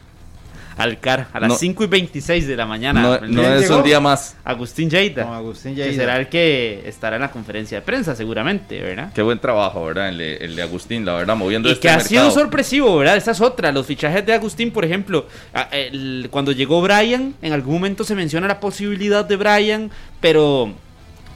al 0.78 1.00
CAR 1.00 1.28
a 1.32 1.40
las 1.40 1.50
No. 1.50 1.56
5 1.56 1.84
y 1.84 1.88
26 1.88 2.48
de 2.48 2.56
la 2.56 2.66
mañana. 2.66 3.02
No, 3.02 3.16
El 3.16 3.22
no 3.34 3.42
día- 3.42 3.50
¿Quién 3.50 3.54
es 3.54 3.62
llegó? 3.70 3.78
un 3.78 3.84
día 3.84 4.00
más. 4.00 4.36
Agustín 4.44 4.90
Lleida. 4.90 5.24
Con 5.24 5.34
Agustín 5.34 5.76
que 5.76 5.84
Lleida. 5.84 5.96
será 6.02 6.18
el 6.18 6.28
que 6.28 6.84
estará 6.86 7.16
en 7.16 7.22
la 7.22 7.32
conferencia 7.32 7.80
de 7.80 7.86
prensa 7.86 8.16
seguramente, 8.16 8.82
¿verdad? 8.82 9.12
Qué 9.14 9.22
buen 9.22 9.40
trabajo, 9.40 9.86
¿verdad? 9.86 10.10
El 10.10 10.18
de, 10.18 10.36
el 10.38 10.56
de 10.56 10.62
Agustín, 10.62 11.06
la 11.06 11.14
verdad, 11.14 11.36
moviendo 11.36 11.70
Y 11.70 11.74
este 11.74 11.84
que 11.88 11.90
ha 11.90 12.00
sido 12.00 12.30
sorpresivo, 12.32 12.98
¿verdad? 12.98 13.16
Esa 13.18 13.32
es 13.32 13.42
otra. 13.42 13.72
Los 13.72 13.86
fichajes 13.86 14.26
de 14.26 14.34
Agustín, 14.34 14.72
por 14.72 14.84
ejemplo, 14.86 15.28
el- 15.72 16.28
cuando 16.32 16.52
llegó 16.52 16.82
Brian, 16.82 17.34
en 17.42 17.54
algún 17.54 17.76
momento 17.76 18.04
se 18.04 18.16
menciona 18.16 18.48
la 18.48 18.60
posibilidad 18.60 19.24
de 19.26 19.36
Brian, 19.38 19.92
pero 20.20 20.74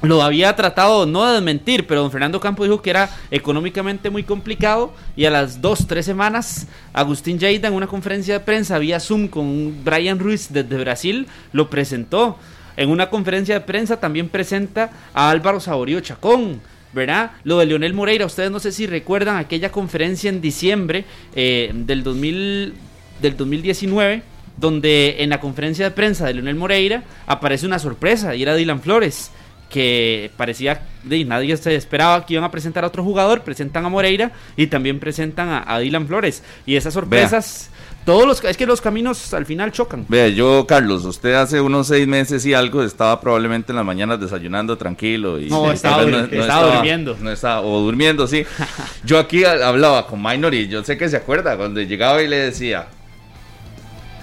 lo 0.02 0.22
había 0.22 0.56
tratado 0.56 1.06
no 1.06 1.26
de 1.26 1.34
desmentir, 1.34 1.86
pero 1.86 2.02
don 2.02 2.12
Fernando 2.12 2.39
Campo 2.39 2.64
dijo 2.64 2.82
que 2.82 2.89
era 2.89 3.10
económicamente 3.32 4.10
muy 4.10 4.24
complicado 4.24 4.93
y 5.16 5.26
a 5.26 5.30
las 5.30 5.62
dos, 5.62 5.88
tres 5.88 6.06
semanas, 6.06 6.68
Agustín 6.93 7.38
Lleida 7.38 7.68
en 7.68 7.74
una 7.74 7.88
conferencia 7.88 8.36
de 8.36 8.39
prensa 8.39 8.78
vía 8.80 9.00
Zoom 9.00 9.28
con 9.28 9.84
Brian 9.84 10.20
Ruiz 10.20 10.47
desde 10.52 10.78
Brasil 10.78 11.28
lo 11.52 11.70
presentó. 11.70 12.38
En 12.78 12.89
una 12.89 13.10
conferencia 13.10 13.56
de 13.56 13.62
prensa 13.62 14.00
también 14.00 14.30
presenta 14.30 14.89
a 15.14 15.30
Álvaro 15.30 15.60
Saborío 15.60 16.00
Chacón. 16.00 16.62
¿Verdad? 16.91 17.34
Lo 17.43 17.60
de 17.60 17.68
Leonel 17.68 17.93
Moreira, 17.93 18.26
ustedes 18.26 18.50
no 18.50 18.60
sé 18.60 18.72
si 18.72 18.88
recuerdan 18.88 19.38
aquella 19.38 19.72
conferencia 19.72 20.28
en 20.28 20.41
diciembre 20.41 21.06
eh, 21.36 21.70
del, 21.72 22.02
2000, 22.02 22.74
del 23.22 23.38
2019, 23.38 24.24
donde 24.58 25.18
en 25.20 25.30
la 25.30 25.39
conferencia 25.39 25.86
de 25.86 25.91
prensa 25.91 26.26
de 26.26 26.34
Leonel 26.34 26.56
Moreira 26.56 27.04
aparece 27.28 27.68
una 27.68 27.78
sorpresa 27.78 28.34
y 28.34 28.41
era 28.41 28.56
Dylan 28.56 28.82
Flores 28.82 29.30
que 29.70 30.32
parecía 30.36 30.82
de 31.04 31.24
nadie 31.26 31.56
se 31.58 31.76
esperaba 31.76 32.26
que 32.26 32.34
iban 32.34 32.44
a 32.44 32.52
presentar 32.52 32.84
a 32.84 32.88
otro 32.88 33.04
jugador, 33.04 33.42
presentan 33.42 33.86
a 33.86 33.90
Moreira 33.90 34.32
y 34.58 34.68
también 34.68 35.00
presentan 35.00 35.50
a, 35.50 35.64
a 35.66 35.80
Dylan 35.80 36.08
Flores. 36.08 36.44
Y 36.66 36.76
esas 36.76 36.94
sorpresas, 36.94 37.70
todos 38.06 38.26
los 38.26 38.44
es 38.44 38.58
que 38.58 38.66
los 38.66 38.82
caminos 38.82 39.34
al 39.34 39.46
final 39.46 39.72
chocan. 39.72 40.06
Vea, 40.08 40.28
yo, 40.30 40.66
Carlos, 40.68 41.06
usted 41.06 41.34
hace 41.36 41.62
unos 41.62 41.88
seis 41.88 42.08
meses 42.08 42.44
y 42.48 42.54
algo 42.56 42.84
estaba 42.84 43.22
probablemente 43.22 43.72
en 43.72 43.76
las 43.76 43.86
mañanas 43.86 44.20
desayunando 44.20 44.78
tranquilo. 44.78 45.40
Y 45.40 45.50
No, 45.50 45.72
estaba 45.72 46.04
vez 46.04 46.16
dur- 46.16 46.34
estaba 46.40 46.74
durmiendo. 46.76 47.18
No 47.22 47.32
estaba, 47.32 47.62
o 47.62 47.80
durmiendo, 47.82 48.26
sí. 48.28 48.44
yo 49.06 49.20
aquí 49.20 49.44
ha- 49.46 49.68
hablaba 49.68 50.08
con 50.08 50.22
Minor 50.22 50.54
y 50.56 50.68
yo 50.68 50.84
sé 50.84 50.98
que 50.98 51.08
se 51.10 51.18
acuerda 51.18 51.56
cuando 51.58 51.80
llegaba 51.82 52.22
y 52.24 52.28
le 52.28 52.38
decía: 52.38 52.88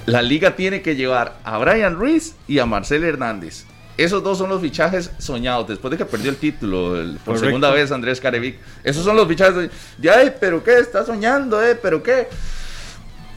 La 0.06 0.22
liga 0.22 0.56
tiene 0.56 0.82
que 0.82 0.96
llevar 0.96 1.36
a 1.44 1.58
Brian 1.58 1.94
Ruiz 1.94 2.34
y 2.48 2.58
a 2.58 2.66
Marcel 2.66 3.04
Hernández. 3.04 3.64
Esos 3.96 4.22
dos 4.22 4.36
son 4.38 4.50
los 4.50 4.60
fichajes 4.60 5.10
soñados. 5.18 5.68
Después 5.68 5.90
de 5.90 5.96
que 5.96 6.04
perdió 6.04 6.30
el 6.30 6.36
título 6.36 7.00
el- 7.00 7.12
por 7.16 7.24
Correcto. 7.34 7.46
segunda 7.46 7.70
vez 7.70 7.90
Andrés 7.92 8.20
Carevic. 8.20 8.56
Esos 8.84 9.04
son 9.04 9.16
los 9.16 9.26
fichajes. 9.26 9.70
de- 9.98 10.10
ay, 10.10 10.32
pero 10.38 10.62
qué, 10.62 10.78
está 10.78 11.04
soñando, 11.04 11.62
eh, 11.64 11.74
pero 11.80 12.02
qué. 12.02 12.28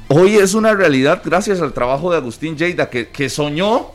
Hoy 0.10 0.36
es 0.36 0.54
una 0.56 0.74
realidad 0.74 1.22
gracias 1.24 1.62
al 1.62 1.72
trabajo 1.72 2.12
de 2.12 2.18
Agustín 2.18 2.58
Lleida, 2.58 2.90
que, 2.90 3.10
que 3.10 3.30
soñó 3.30 3.92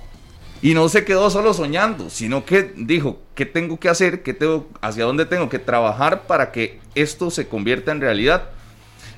y 0.62 0.72
no 0.72 0.88
se 0.88 1.04
quedó 1.04 1.28
solo 1.28 1.52
soñando, 1.52 2.08
sino 2.08 2.44
que 2.44 2.72
dijo, 2.76 3.20
¿qué 3.34 3.44
tengo 3.44 3.78
que 3.78 3.88
hacer? 3.88 4.22
¿Qué 4.22 4.32
tengo, 4.32 4.68
¿Hacia 4.80 5.04
dónde 5.04 5.26
tengo 5.26 5.48
que 5.48 5.58
trabajar 5.58 6.22
para 6.26 6.52
que 6.52 6.78
esto 6.94 7.30
se 7.30 7.48
convierta 7.48 7.90
en 7.92 8.00
realidad? 8.00 8.44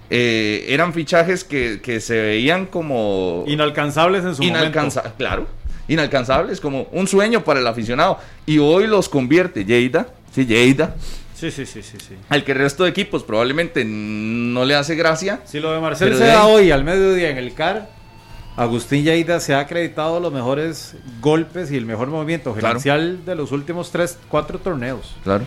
Eh, 0.09 0.65
eran 0.69 0.93
fichajes 0.95 1.45
que, 1.45 1.81
que 1.83 2.01
se 2.01 2.21
veían 2.21 2.65
como 2.67 3.45
Inalcanzables 3.47 4.25
en 4.25 4.35
su 4.37 4.43
inalcanzables, 4.43 5.13
claro, 5.19 5.47
inalcanzables, 5.89 6.61
como 6.61 6.89
un 6.93 7.07
sueño 7.09 7.43
para 7.45 7.61
el 7.61 7.67
aficionado. 7.67 8.19
Y 8.47 8.59
hoy 8.59 8.87
los 8.87 9.09
convierte 9.09 9.65
Lleida, 9.65 10.09
sí, 10.33 10.47
Lleida. 10.47 10.95
Sí, 11.35 11.51
sí, 11.51 11.67
sí, 11.67 11.83
sí, 11.83 11.99
sí. 11.99 12.15
al 12.31 12.45
que 12.45 12.53
el 12.53 12.59
resto 12.59 12.85
de 12.85 12.91
equipos 12.91 13.23
probablemente 13.23 13.85
no 13.85 14.65
le 14.65 14.75
hace 14.75 14.95
gracia. 14.95 15.41
Si 15.45 15.61
lo 15.61 15.71
de 15.73 15.81
Marcel 15.81 16.15
se 16.17 16.25
da 16.25 16.45
ahí- 16.45 16.51
hoy 16.55 16.71
al 16.71 16.83
mediodía 16.83 17.29
en 17.29 17.37
el 17.37 17.53
CAR, 17.53 17.91
Agustín 18.57 19.05
Lleida 19.05 19.39
se 19.39 19.53
ha 19.53 19.59
acreditado 19.61 20.19
los 20.19 20.33
mejores 20.33 20.95
golpes 21.21 21.71
y 21.71 21.77
el 21.77 21.85
mejor 21.85 22.09
movimiento 22.09 22.53
Claro. 22.55 22.69
gerencial 22.81 23.23
de 23.27 23.35
los 23.35 23.53
últimos 23.53 23.91
3, 23.91 24.17
4 24.31 24.59
torneos. 24.61 25.15
Claro, 25.25 25.45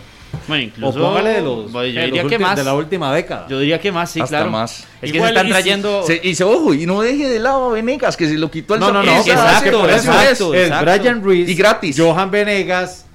Bueno, 0.48 0.62
O 0.64 0.66
incluso 0.66 0.98
póngale 1.00 1.30
de 1.30 1.42
los, 1.42 1.72
Bueno, 1.72 1.88
yo 1.88 2.00
de, 2.00 2.06
diría 2.06 2.22
los 2.22 2.30
que 2.30 2.36
últimos- 2.36 2.48
más. 2.50 2.56
de 2.56 2.64
la 2.64 2.74
última 2.74 3.14
década. 3.14 3.46
Yo 3.48 3.58
diría 3.58 3.80
que 3.80 3.92
más, 3.92 4.10
sí, 4.10 4.20
Hasta 4.20 4.36
claro. 4.38 4.50
más. 4.50 4.86
Es 5.02 5.12
que 5.12 5.20
se 5.20 5.26
están 5.26 5.48
trayendo. 5.48 6.02
Se- 6.04 6.20
y 6.22 6.34
se 6.34 6.44
ojo, 6.44 6.74
y 6.74 6.86
no 6.86 7.00
deje 7.02 7.28
de 7.28 7.38
lado 7.38 7.70
a 7.70 7.72
Venegas, 7.72 8.16
que 8.16 8.26
se 8.28 8.34
lo 8.38 8.50
quitó 8.50 8.74
el 8.74 8.80
no, 8.80 8.92
no, 8.92 9.02
no, 9.02 9.12
exacto, 9.18 9.88
exacto. 9.88 10.54
es. 10.54 10.66
exacto. 10.68 10.84
Brian 10.98 11.22
Ruiz 11.22 11.48
Y 11.48 11.54
gratis. 11.54 11.96
Johan 11.98 12.30
Venegas. 12.30 13.06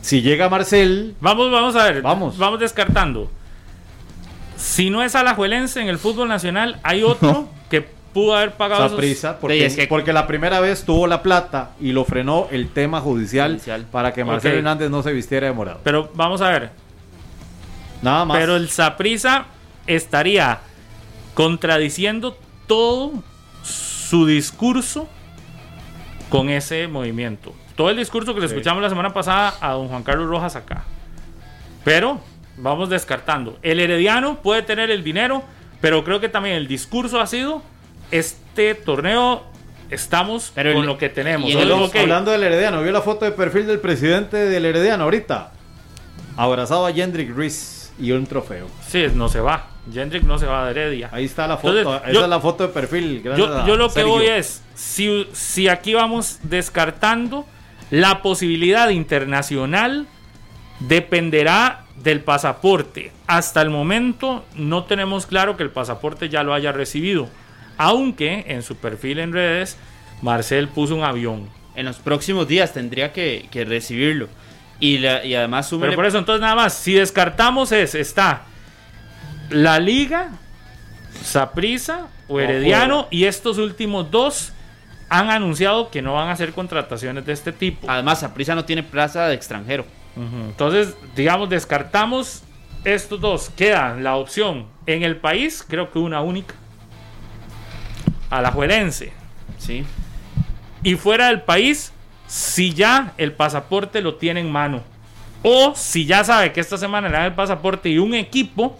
Si 0.00 0.22
llega 0.22 0.48
Marcel, 0.48 1.14
Vamos, 1.20 1.50
vamos 1.50 1.74
a 1.76 1.84
ver. 1.84 2.02
Vamos. 2.02 2.38
Vamos 2.38 2.60
descartando. 2.60 3.30
Si 4.56 4.90
no 4.90 5.02
es 5.02 5.14
alajuelense 5.14 5.80
en 5.80 5.88
el 5.88 5.98
fútbol 5.98 6.28
nacional, 6.28 6.80
hay 6.82 7.02
otro 7.02 7.48
que 7.70 7.88
pudo 8.18 8.36
haber 8.36 8.52
pagado 8.52 8.82
esos- 8.86 8.92
Saprissa, 8.96 9.38
porque, 9.38 9.58
Sí, 9.58 9.64
es 9.64 9.76
que- 9.76 9.86
porque 9.86 10.12
la 10.12 10.26
primera 10.26 10.60
vez 10.60 10.84
tuvo 10.84 11.06
la 11.06 11.22
plata 11.22 11.70
y 11.80 11.92
lo 11.92 12.04
frenó 12.04 12.48
el 12.50 12.68
tema 12.70 13.00
judicial, 13.00 13.52
Judicial. 13.52 13.86
para 13.92 14.12
que 14.12 14.24
Marcel 14.24 14.52
Ok. 14.52 14.58
Hernández 14.58 14.90
no 14.90 15.02
se 15.02 15.12
vistiera 15.12 15.46
de 15.46 15.52
morado. 15.52 15.80
Pero 15.84 16.10
vamos 16.14 16.40
a 16.40 16.50
ver. 16.50 16.70
Nada 18.02 18.24
más. 18.24 18.38
Pero 18.38 18.56
el 18.56 18.68
Saprisa 18.70 19.46
estaría 19.86 20.58
contradiciendo 21.34 22.36
todo 22.66 23.12
su 23.62 24.26
discurso 24.26 25.08
con 26.28 26.50
ese 26.50 26.88
movimiento. 26.88 27.54
Todo 27.76 27.90
el 27.90 27.96
discurso 27.96 28.34
que 28.34 28.40
le 28.40 28.48
Sí. 28.48 28.54
escuchamos 28.54 28.82
la 28.82 28.88
semana 28.88 29.14
pasada 29.14 29.54
a 29.60 29.72
don 29.72 29.88
Juan 29.88 30.02
Carlos 30.02 30.28
Rojas 30.28 30.56
acá. 30.56 30.84
Pero 31.84 32.20
vamos 32.56 32.90
descartando. 32.90 33.58
El 33.62 33.78
Herediano 33.80 34.40
puede 34.42 34.62
tener 34.62 34.90
el 34.90 35.04
dinero, 35.04 35.42
pero 35.80 36.02
creo 36.04 36.18
que 36.20 36.28
también 36.28 36.56
el 36.56 36.66
discurso 36.66 37.20
ha 37.20 37.26
sido 37.26 37.62
este 38.10 38.74
torneo 38.74 39.44
estamos 39.90 40.52
Pero 40.54 40.72
con 40.72 40.82
el- 40.82 40.86
lo 40.86 40.98
que 40.98 41.08
tenemos. 41.08 41.50
Solo, 41.52 41.90
el- 41.92 42.00
Hablando 42.00 42.30
del 42.30 42.42
Herediano, 42.42 42.82
¿vio 42.82 42.92
la 42.92 43.02
foto 43.02 43.24
de 43.24 43.32
perfil 43.32 43.66
del 43.66 43.80
presidente 43.80 44.36
del 44.36 44.64
Herediano 44.64 45.04
ahorita? 45.04 45.52
Abrazado 46.36 46.86
a 46.86 46.92
Jendrik 46.92 47.30
Ruiz 47.34 47.92
y 47.98 48.12
un 48.12 48.26
trofeo. 48.26 48.66
Sí, 48.86 49.06
no 49.14 49.28
se 49.28 49.40
va. 49.40 49.68
Jendrik 49.92 50.22
no 50.24 50.38
se 50.38 50.46
va 50.46 50.64
de 50.66 50.70
Heredia. 50.72 51.08
Ahí 51.12 51.24
está 51.24 51.46
la 51.46 51.56
foto. 51.56 51.78
Entonces, 51.78 52.02
Esa 52.04 52.12
yo- 52.12 52.22
es 52.24 52.28
la 52.28 52.40
foto 52.40 52.62
de 52.66 52.68
perfil. 52.72 53.22
yo 53.22 53.76
lo 53.76 53.88
que 53.88 53.94
Sergio. 53.94 54.12
voy 54.12 54.26
es, 54.26 54.62
si, 54.74 55.26
si 55.32 55.68
aquí 55.68 55.94
vamos 55.94 56.38
descartando, 56.42 57.46
la 57.90 58.20
posibilidad 58.22 58.90
internacional 58.90 60.06
dependerá 60.80 61.84
del 61.96 62.20
pasaporte. 62.20 63.10
Hasta 63.26 63.62
el 63.62 63.70
momento 63.70 64.44
no 64.54 64.84
tenemos 64.84 65.26
claro 65.26 65.56
que 65.56 65.62
el 65.64 65.70
pasaporte 65.70 66.28
ya 66.28 66.42
lo 66.42 66.54
haya 66.54 66.70
recibido. 66.72 67.28
Aunque 67.78 68.44
en 68.48 68.62
su 68.62 68.76
perfil 68.76 69.18
en 69.20 69.32
redes, 69.32 69.76
Marcel 70.20 70.68
puso 70.68 70.94
un 70.96 71.04
avión. 71.04 71.48
En 71.74 71.86
los 71.86 71.96
próximos 71.98 72.46
días 72.48 72.72
tendría 72.72 73.12
que, 73.12 73.48
que 73.50 73.64
recibirlo. 73.64 74.28
Y, 74.80 74.98
la- 74.98 75.24
y 75.24 75.34
además 75.34 75.70
súmele- 75.72 75.80
Pero 75.82 75.94
por 75.96 76.06
eso, 76.06 76.18
entonces 76.18 76.40
nada 76.40 76.54
más, 76.56 76.74
si 76.74 76.94
descartamos 76.94 77.72
es, 77.72 77.94
está 77.94 78.42
la 79.50 79.78
Liga, 79.78 80.30
Saprisa 81.22 82.06
o 82.28 82.40
Herediano, 82.40 83.06
y 83.10 83.24
estos 83.24 83.58
últimos 83.58 84.10
dos 84.10 84.52
han 85.08 85.30
anunciado 85.30 85.90
que 85.90 86.02
no 86.02 86.14
van 86.14 86.28
a 86.28 86.32
hacer 86.32 86.52
contrataciones 86.52 87.24
de 87.24 87.32
este 87.32 87.52
tipo. 87.52 87.90
Además, 87.90 88.20
Saprissa 88.20 88.54
no 88.54 88.64
tiene 88.64 88.82
plaza 88.82 89.26
de 89.26 89.34
extranjero. 89.34 89.86
Entonces, 90.16 90.96
digamos, 91.14 91.48
descartamos 91.48 92.42
estos 92.84 93.20
dos. 93.20 93.50
Queda 93.50 93.94
la 93.94 94.16
opción 94.16 94.66
en 94.86 95.04
el 95.04 95.16
país, 95.16 95.64
creo 95.66 95.90
que 95.92 95.98
una 96.00 96.20
única. 96.20 96.54
Alajuelense. 98.30 99.12
Sí. 99.58 99.84
Y 100.82 100.94
fuera 100.96 101.28
del 101.28 101.42
país, 101.42 101.92
si 102.26 102.72
ya 102.74 103.12
el 103.18 103.32
pasaporte 103.32 104.00
lo 104.00 104.16
tiene 104.16 104.40
en 104.40 104.50
mano. 104.50 104.82
O 105.42 105.72
si 105.74 106.04
ya 106.04 106.24
sabe 106.24 106.52
que 106.52 106.60
esta 106.60 106.76
semana 106.78 107.08
le 107.08 107.14
dan 107.14 107.26
el 107.26 107.34
pasaporte 107.34 107.88
y 107.88 107.98
un 107.98 108.14
equipo 108.14 108.76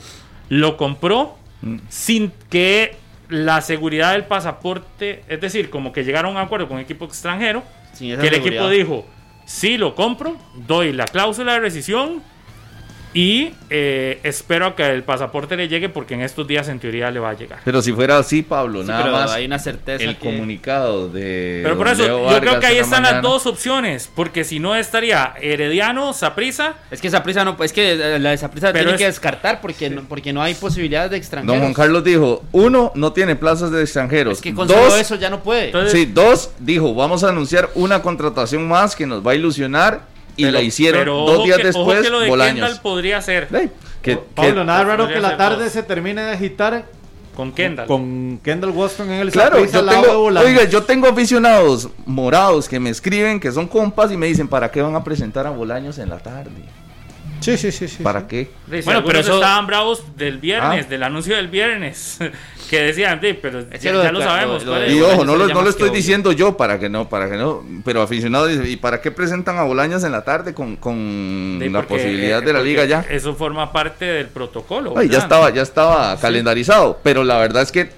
lo 0.49 0.77
compró 0.77 1.37
sin 1.89 2.33
que 2.51 2.97
la 3.29 3.61
seguridad 3.61 4.13
del 4.13 4.25
pasaporte, 4.25 5.25
es 5.29 5.41
decir, 5.41 5.71
como 5.71 5.93
que 5.93 6.05
llegaron 6.05 6.37
a 6.37 6.41
un 6.41 6.47
acuerdo 6.47 6.69
con 6.69 6.77
un 6.77 6.83
equipo 6.83 7.05
extranjero, 7.05 7.63
que 7.99 8.13
el 8.13 8.21
seguridad. 8.21 8.47
equipo 8.47 8.69
dijo, 8.71 9.07
sí 9.45 9.77
lo 9.77 9.95
compro, 9.95 10.37
doy 10.67 10.93
la 10.93 11.05
cláusula 11.05 11.55
de 11.55 11.61
rescisión 11.61 12.23
y 13.15 13.53
eh, 13.71 14.21
espero 14.23 14.77
que 14.77 14.85
el 14.87 15.03
pasaporte 15.03 15.57
le 15.57 15.67
llegue 15.69 15.89
porque 15.89 16.15
en 16.15 16.21
estos 16.21 16.47
días 16.47 16.69
en 16.69 16.79
teoría 16.79 17.11
le 17.11 17.19
va 17.21 17.31
a 17.31 17.35
llegar. 17.35 17.59
Pero 17.65 17.81
si 17.83 17.93
fuera 17.93 18.19
así, 18.19 18.43
Pablo, 18.43 18.83
Sí, 18.83 18.89
nada 18.89 19.03
pero 19.03 19.13
más 19.17 19.31
hay 19.33 19.47
una 19.47 19.59
certeza 19.59 20.05
el 20.05 20.17
que- 20.17 20.27
comunicado 20.27 21.09
de. 21.09 21.61
Pero 21.63 21.77
por 21.77 21.89
eso, 21.89 22.03
Leo 22.03 22.31
yo 22.31 22.41
creo 22.41 22.61
que 22.61 22.67
ahí 22.67 22.79
están 22.79 23.03
las 23.03 23.23
dos 23.23 23.47
opciones, 23.47 24.11
porque 24.15 24.45
si 24.45 24.61
no 24.61 24.77
estaría 24.77 25.33
Herediano, 25.41 26.13
Saprisa, 26.13 26.75
Es 26.91 27.01
que 27.01 27.11
Saprissa 27.11 27.45
no, 27.45 27.57
es 27.63 27.73
que 27.73 27.93
eh, 27.93 28.19
la 28.19 28.31
de 28.31 28.39
Saprissa 28.39 28.73
Pero 28.73 28.85
tiene 28.85 28.93
es- 28.95 28.99
que 28.99 29.07
descartar 29.07 29.61
porque 29.61 29.91
no, 29.91 30.03
porque 30.03 30.33
no 30.33 30.43
hay 30.43 30.55
posibilidades 30.55 31.11
de 31.11 31.17
extranjeros. 31.17 31.55
Don 31.55 31.63
Juan 31.63 31.75
Carlos 31.75 32.05
dijo: 32.05 32.45
uno, 32.53 32.93
no 32.95 33.13
tiene 33.13 33.37
plazas 33.37 33.71
de 33.71 33.83
extranjeros. 33.83 34.35
Es 34.35 34.41
que 34.43 34.55
con 34.55 34.69
dos, 34.69 34.99
eso 34.99 35.15
ya 35.17 35.31
no 35.31 35.43
puede. 35.43 35.67
Entonces- 35.67 35.93
Sí, 35.93 36.05
dos, 36.07 36.51
dijo: 36.59 36.95
vamos 36.95 37.25
a 37.25 37.31
anunciar 37.31 37.71
una 37.75 38.03
contratación 38.03 38.69
más 38.69 38.95
que 38.95 39.07
nos 39.07 39.27
va 39.27 39.33
a 39.33 39.35
ilusionar. 39.35 40.18
Y 40.39 40.45
pero- 40.45 40.53
la 40.53 40.63
hicieron 40.63 41.01
pero 41.01 41.17
dos 41.27 41.45
días 41.45 41.59
que- 41.59 41.69
ojo 41.69 41.79
después, 41.79 42.03
que 42.03 42.11
lo 42.11 42.21
de 42.21 42.29
Bolaños. 42.31 42.55
Kendall 42.67 42.81
podría 42.83 43.21
ser 43.21 43.49
que- 43.49 43.71
que- 44.01 44.17
Pablo, 44.17 44.65
nada 44.65 44.85
raro 44.85 45.07
que 45.09 45.21
la 45.21 45.37
tarde 45.37 45.69
se 45.69 45.83
termine 45.83 46.23
de 46.23 46.31
agitar 46.31 46.87
con 47.37 47.53
Kendall. 47.53 47.87
con 47.87 48.41
Kendall 48.43 48.71
Waston 48.71 49.11
en 49.13 49.21
el 49.21 49.31
Claro, 49.31 49.65
yo 49.65 49.85
tengo, 49.85 50.19
Bolaños. 50.21 50.49
oiga, 50.51 50.65
yo 50.65 50.83
tengo 50.85 51.07
aficionados 51.09 51.89
morados 52.07 52.69
que 52.69 52.81
me 52.81 52.91
escriben 52.91 53.39
que 53.39 53.53
son 53.53 53.69
compas 53.69 54.11
y 54.11 54.17
me 54.17 54.27
dicen, 54.27 54.49
¿para 54.49 54.71
qué 54.71 54.81
van 54.83 54.95
a 54.97 55.05
presentar 55.05 55.47
a 55.47 55.51
Bolaños 55.51 55.99
en 55.99 56.09
la 56.09 56.19
tarde? 56.19 56.51
Sí, 57.41 57.57
sí, 57.57 57.71
sí. 57.71 57.87
sí 57.87 58.03
¿Para 58.03 58.21
sí. 58.23 58.27
qué? 58.29 58.51
Bueno, 58.85 59.05
pero 59.05 59.21
eso- 59.21 59.35
estaban 59.37 59.67
bravos 59.69 60.03
del 60.17 60.39
viernes, 60.39 60.87
Ah. 60.87 60.89
del 60.91 61.03
anuncio 61.05 61.37
del 61.37 61.47
viernes, 61.49 62.19
que 62.69 62.83
decían, 62.83 63.21
sí, 63.23 63.37
pero 63.41 63.61
Es 63.71 63.83
ya, 63.83 63.93
lo 63.93 64.03
ya 64.03 64.07
de- 64.09 64.13
lo 64.13 64.21
sabemos. 64.23 64.65
lo- 64.65 64.71
¿cuál 64.73 64.81
lo 64.83 64.87
es? 64.87 64.93
de 64.93 64.99
Y 64.99 65.03
ojo, 65.03 65.25
no 65.25 65.37
lo, 65.37 65.49
no 65.49 65.63
lo 65.63 65.71
estoy 65.71 65.89
obvio. 65.89 65.97
diciendo 65.97 66.33
yo 66.33 66.57
para 66.57 66.79
que 66.79 66.89
no, 66.89 67.09
para 67.09 67.29
que 67.31 67.37
no, 67.37 67.65
pero 67.85 68.03
aficionados 68.03 68.51
¿y 68.67 68.77
para 68.77 69.01
qué 69.01 69.11
presentan 69.11 69.57
a 69.59 69.63
Bolaños 69.65 70.05
en 70.05 70.13
la 70.13 70.23
tarde 70.25 70.55
con, 70.55 70.77
con 70.77 71.59
Sí, 71.61 71.69
la 71.69 71.81
porque, 71.81 71.95
posibilidad 71.95 72.43
eh, 72.43 72.47
de 72.47 72.53
la 72.53 72.63
liga 72.63 72.85
ya? 72.85 73.05
Eso 73.11 73.35
forma 73.35 73.73
parte 73.73 74.05
del 74.05 74.27
protocolo. 74.29 74.95
Ay, 74.97 75.09
ya 75.09 75.19
estaba, 75.19 75.51
ya 75.51 75.63
estaba 75.63 76.17
calendarizado, 76.21 76.99
pero 77.03 77.25
la 77.25 77.39
verdad 77.39 77.63
es 77.63 77.73
que 77.73 77.91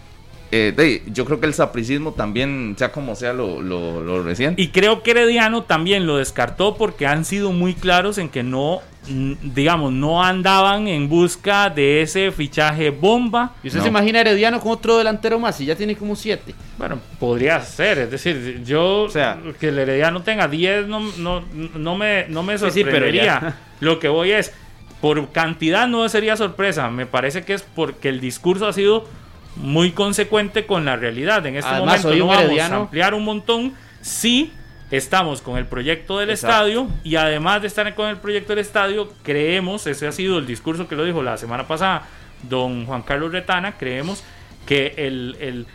eh, 0.52 0.72
de- 0.76 1.02
yo 1.12 1.24
creo 1.26 1.38
que 1.38 1.46
el 1.46 1.54
sapricismo 1.54 2.12
también, 2.12 2.74
sea 2.76 2.90
como 2.90 3.14
sea, 3.14 3.32
lo, 3.32 3.62
lo, 3.62 4.02
lo 4.02 4.22
reciente. 4.24 4.60
Y 4.60 4.68
creo 4.70 5.02
que 5.04 5.12
Herediano 5.12 5.62
también 5.62 6.06
lo 6.08 6.16
descartó 6.16 6.74
porque 6.76 7.06
han 7.06 7.24
sido 7.24 7.52
muy 7.52 7.74
claros 7.74 8.18
en 8.18 8.28
que 8.28 8.42
no, 8.42 8.80
digamos, 9.06 9.92
no 9.92 10.22
andaban 10.22 10.86
en 10.86 11.08
busca 11.08 11.70
de 11.70 12.02
ese 12.02 12.30
fichaje 12.30 12.90
bomba. 12.90 13.54
¿Y 13.62 13.68
usted 13.68 13.78
No. 13.78 13.84
se 13.84 13.88
imagina 13.88 14.20
Herediano 14.20 14.60
con 14.60 14.72
otro 14.72 14.98
delantero 14.98 15.38
más 15.38 15.60
y 15.60 15.66
ya 15.66 15.74
tiene 15.74 15.96
como 15.96 16.14
siete? 16.14 16.54
Bueno, 16.78 16.98
podría 17.18 17.60
ser, 17.62 17.98
es 17.98 18.10
decir, 18.10 18.62
yo 18.64 19.08
sea- 19.10 19.38
que 19.58 19.68
el 19.68 19.78
Herediano 19.78 20.22
tenga 20.22 20.48
10 20.48 20.86
no, 20.86 21.00
no, 21.18 21.42
no 21.74 21.96
me, 21.96 22.26
no 22.28 22.42
me 22.42 22.58
Sí, 22.58 22.66
sí, 22.70 22.84
pero 22.84 22.96
sorprendería. 22.96 23.56
Lo 23.80 23.98
que 23.98 24.08
voy 24.08 24.32
es, 24.32 24.52
por 25.00 25.30
cantidad 25.32 25.88
no 25.88 26.06
sería 26.08 26.36
sorpresa, 26.36 26.90
me 26.90 27.06
parece 27.06 27.42
que 27.42 27.54
es 27.54 27.62
porque 27.62 28.10
el 28.10 28.20
discurso 28.20 28.66
ha 28.68 28.72
sido 28.72 29.08
muy 29.56 29.92
consecuente 29.92 30.66
con 30.66 30.84
la 30.84 30.96
realidad. 30.96 31.44
En 31.46 31.56
este 31.56 31.68
Además, 31.70 32.04
momento 32.04 32.24
no 32.26 32.26
vamos 32.30 32.60
a 32.60 32.76
ampliar 32.76 33.14
un 33.14 33.24
montón 33.24 33.72
si 34.02 34.52
estamos 34.90 35.40
con 35.42 35.56
el 35.58 35.66
proyecto 35.66 36.18
del 36.18 36.30
Exacto. 36.30 36.54
estadio 36.56 36.88
y 37.04 37.16
además 37.16 37.60
de 37.62 37.68
estar 37.68 37.94
con 37.94 38.08
el 38.08 38.16
proyecto 38.16 38.50
del 38.54 38.58
estadio, 38.60 39.12
creemos, 39.22 39.86
ese 39.86 40.06
ha 40.06 40.12
sido 40.12 40.38
el 40.38 40.46
discurso 40.46 40.88
que 40.88 40.96
lo 40.96 41.04
dijo 41.04 41.22
la 41.22 41.36
semana 41.36 41.66
pasada 41.66 42.06
don 42.42 42.86
Juan 42.86 43.02
Carlos 43.02 43.32
Retana, 43.32 43.76
creemos 43.78 44.24
que 44.66 44.94
el, 44.96 45.36
el- 45.40 45.66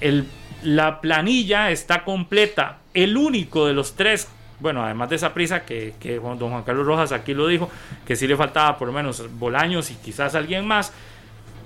el- 0.00 0.26
la 0.62 1.00
planilla 1.00 1.70
está 1.72 2.04
completa. 2.04 2.78
El 2.94 3.16
único 3.16 3.66
de 3.66 3.72
los 3.72 3.96
tres, 3.96 4.28
bueno, 4.60 4.84
además 4.84 5.10
de 5.10 5.16
esa 5.16 5.34
prisa 5.34 5.64
que, 5.64 5.94
que 5.98 6.16
don 6.20 6.38
Juan 6.38 6.62
Carlos 6.62 6.86
Rojas 6.86 7.10
aquí 7.10 7.34
lo 7.34 7.48
dijo, 7.48 7.68
que 8.06 8.14
sí 8.14 8.28
le 8.28 8.36
faltaba 8.36 8.78
por 8.78 8.86
lo 8.86 8.94
menos 8.94 9.24
Bolaños 9.38 9.90
y 9.90 9.94
quizás 9.96 10.34
alguien 10.36 10.64
más. 10.64 10.92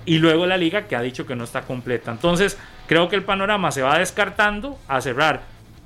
Y 0.05 0.17
luego 0.17 0.45
la 0.47 0.57
liga 0.57 0.87
que 0.87 0.95
ha 0.95 1.01
dicho 1.01 1.27
que 1.27 1.35
no 1.35 1.43
está 1.43 1.61
completa. 1.61 2.09
Entonces, 2.11 2.57
creo 2.87 3.07
que 3.09 3.15
el 3.17 3.23
panorama 3.23 3.71
se 3.71 3.81
va 3.83 3.99
descartando 3.99 4.79
a 4.87 4.99
cerrar 5.01 5.41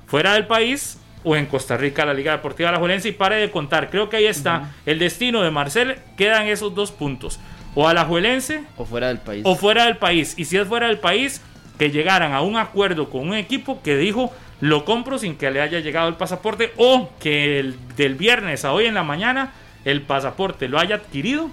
fuera 0.06 0.32
del 0.32 0.46
país 0.46 0.98
o 1.24 1.36
en 1.36 1.46
Costa 1.46 1.76
Rica 1.76 2.04
la 2.04 2.14
Liga 2.14 2.32
Deportiva 2.32 2.68
Alajuelense 2.70 3.08
y 3.08 3.12
pare 3.12 3.36
de 3.36 3.50
contar. 3.50 3.90
Creo 3.90 4.08
que 4.08 4.16
ahí 4.16 4.26
está 4.26 4.70
el 4.86 4.98
destino 4.98 5.42
de 5.42 5.50
Marcel. 5.50 5.96
Quedan 6.16 6.46
esos 6.46 6.74
dos 6.74 6.90
puntos. 6.92 7.38
O 7.74 7.88
Alajuelense 7.88 8.64
O 8.76 8.84
fuera 8.84 9.08
del 9.08 9.18
país. 9.18 9.42
o 9.46 9.54
fuera 9.56 9.84
del 9.86 9.96
país. 9.96 10.34
Y 10.36 10.44
si 10.44 10.56
es 10.58 10.66
fuera 10.68 10.88
del 10.88 10.98
país, 10.98 11.40
que 11.78 11.90
llegaran 11.90 12.32
a 12.32 12.42
un 12.42 12.56
acuerdo 12.56 13.08
con 13.10 13.28
un 13.28 13.34
equipo 13.34 13.80
que 13.82 13.96
dijo 13.96 14.32
lo 14.60 14.84
compro 14.84 15.18
sin 15.18 15.36
que 15.36 15.50
le 15.50 15.60
haya 15.60 15.80
llegado 15.80 16.08
el 16.08 16.14
pasaporte 16.14 16.72
o 16.76 17.10
que 17.18 17.58
el, 17.58 17.76
del 17.96 18.14
viernes 18.14 18.64
a 18.64 18.72
hoy 18.72 18.84
en 18.86 18.94
la 18.94 19.02
mañana 19.02 19.52
el 19.84 20.02
pasaporte 20.02 20.68
lo 20.68 20.78
haya 20.78 20.96
adquirido 20.96 21.50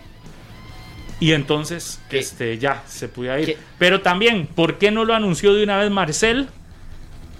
y 1.19 1.31
entonces 1.33 1.99
¿Qué? 2.09 2.19
este 2.19 2.57
ya 2.59 2.83
se 2.85 3.07
pudiera 3.09 3.39
ir. 3.39 3.45
¿Qué? 3.47 3.57
Pero 3.79 4.01
también, 4.01 4.45
¿por 4.45 4.77
qué 4.77 4.91
no 4.91 5.05
lo 5.05 5.15
anunció 5.15 5.53
de 5.53 5.63
una 5.63 5.77
vez 5.77 5.89
Marcel 5.89 6.47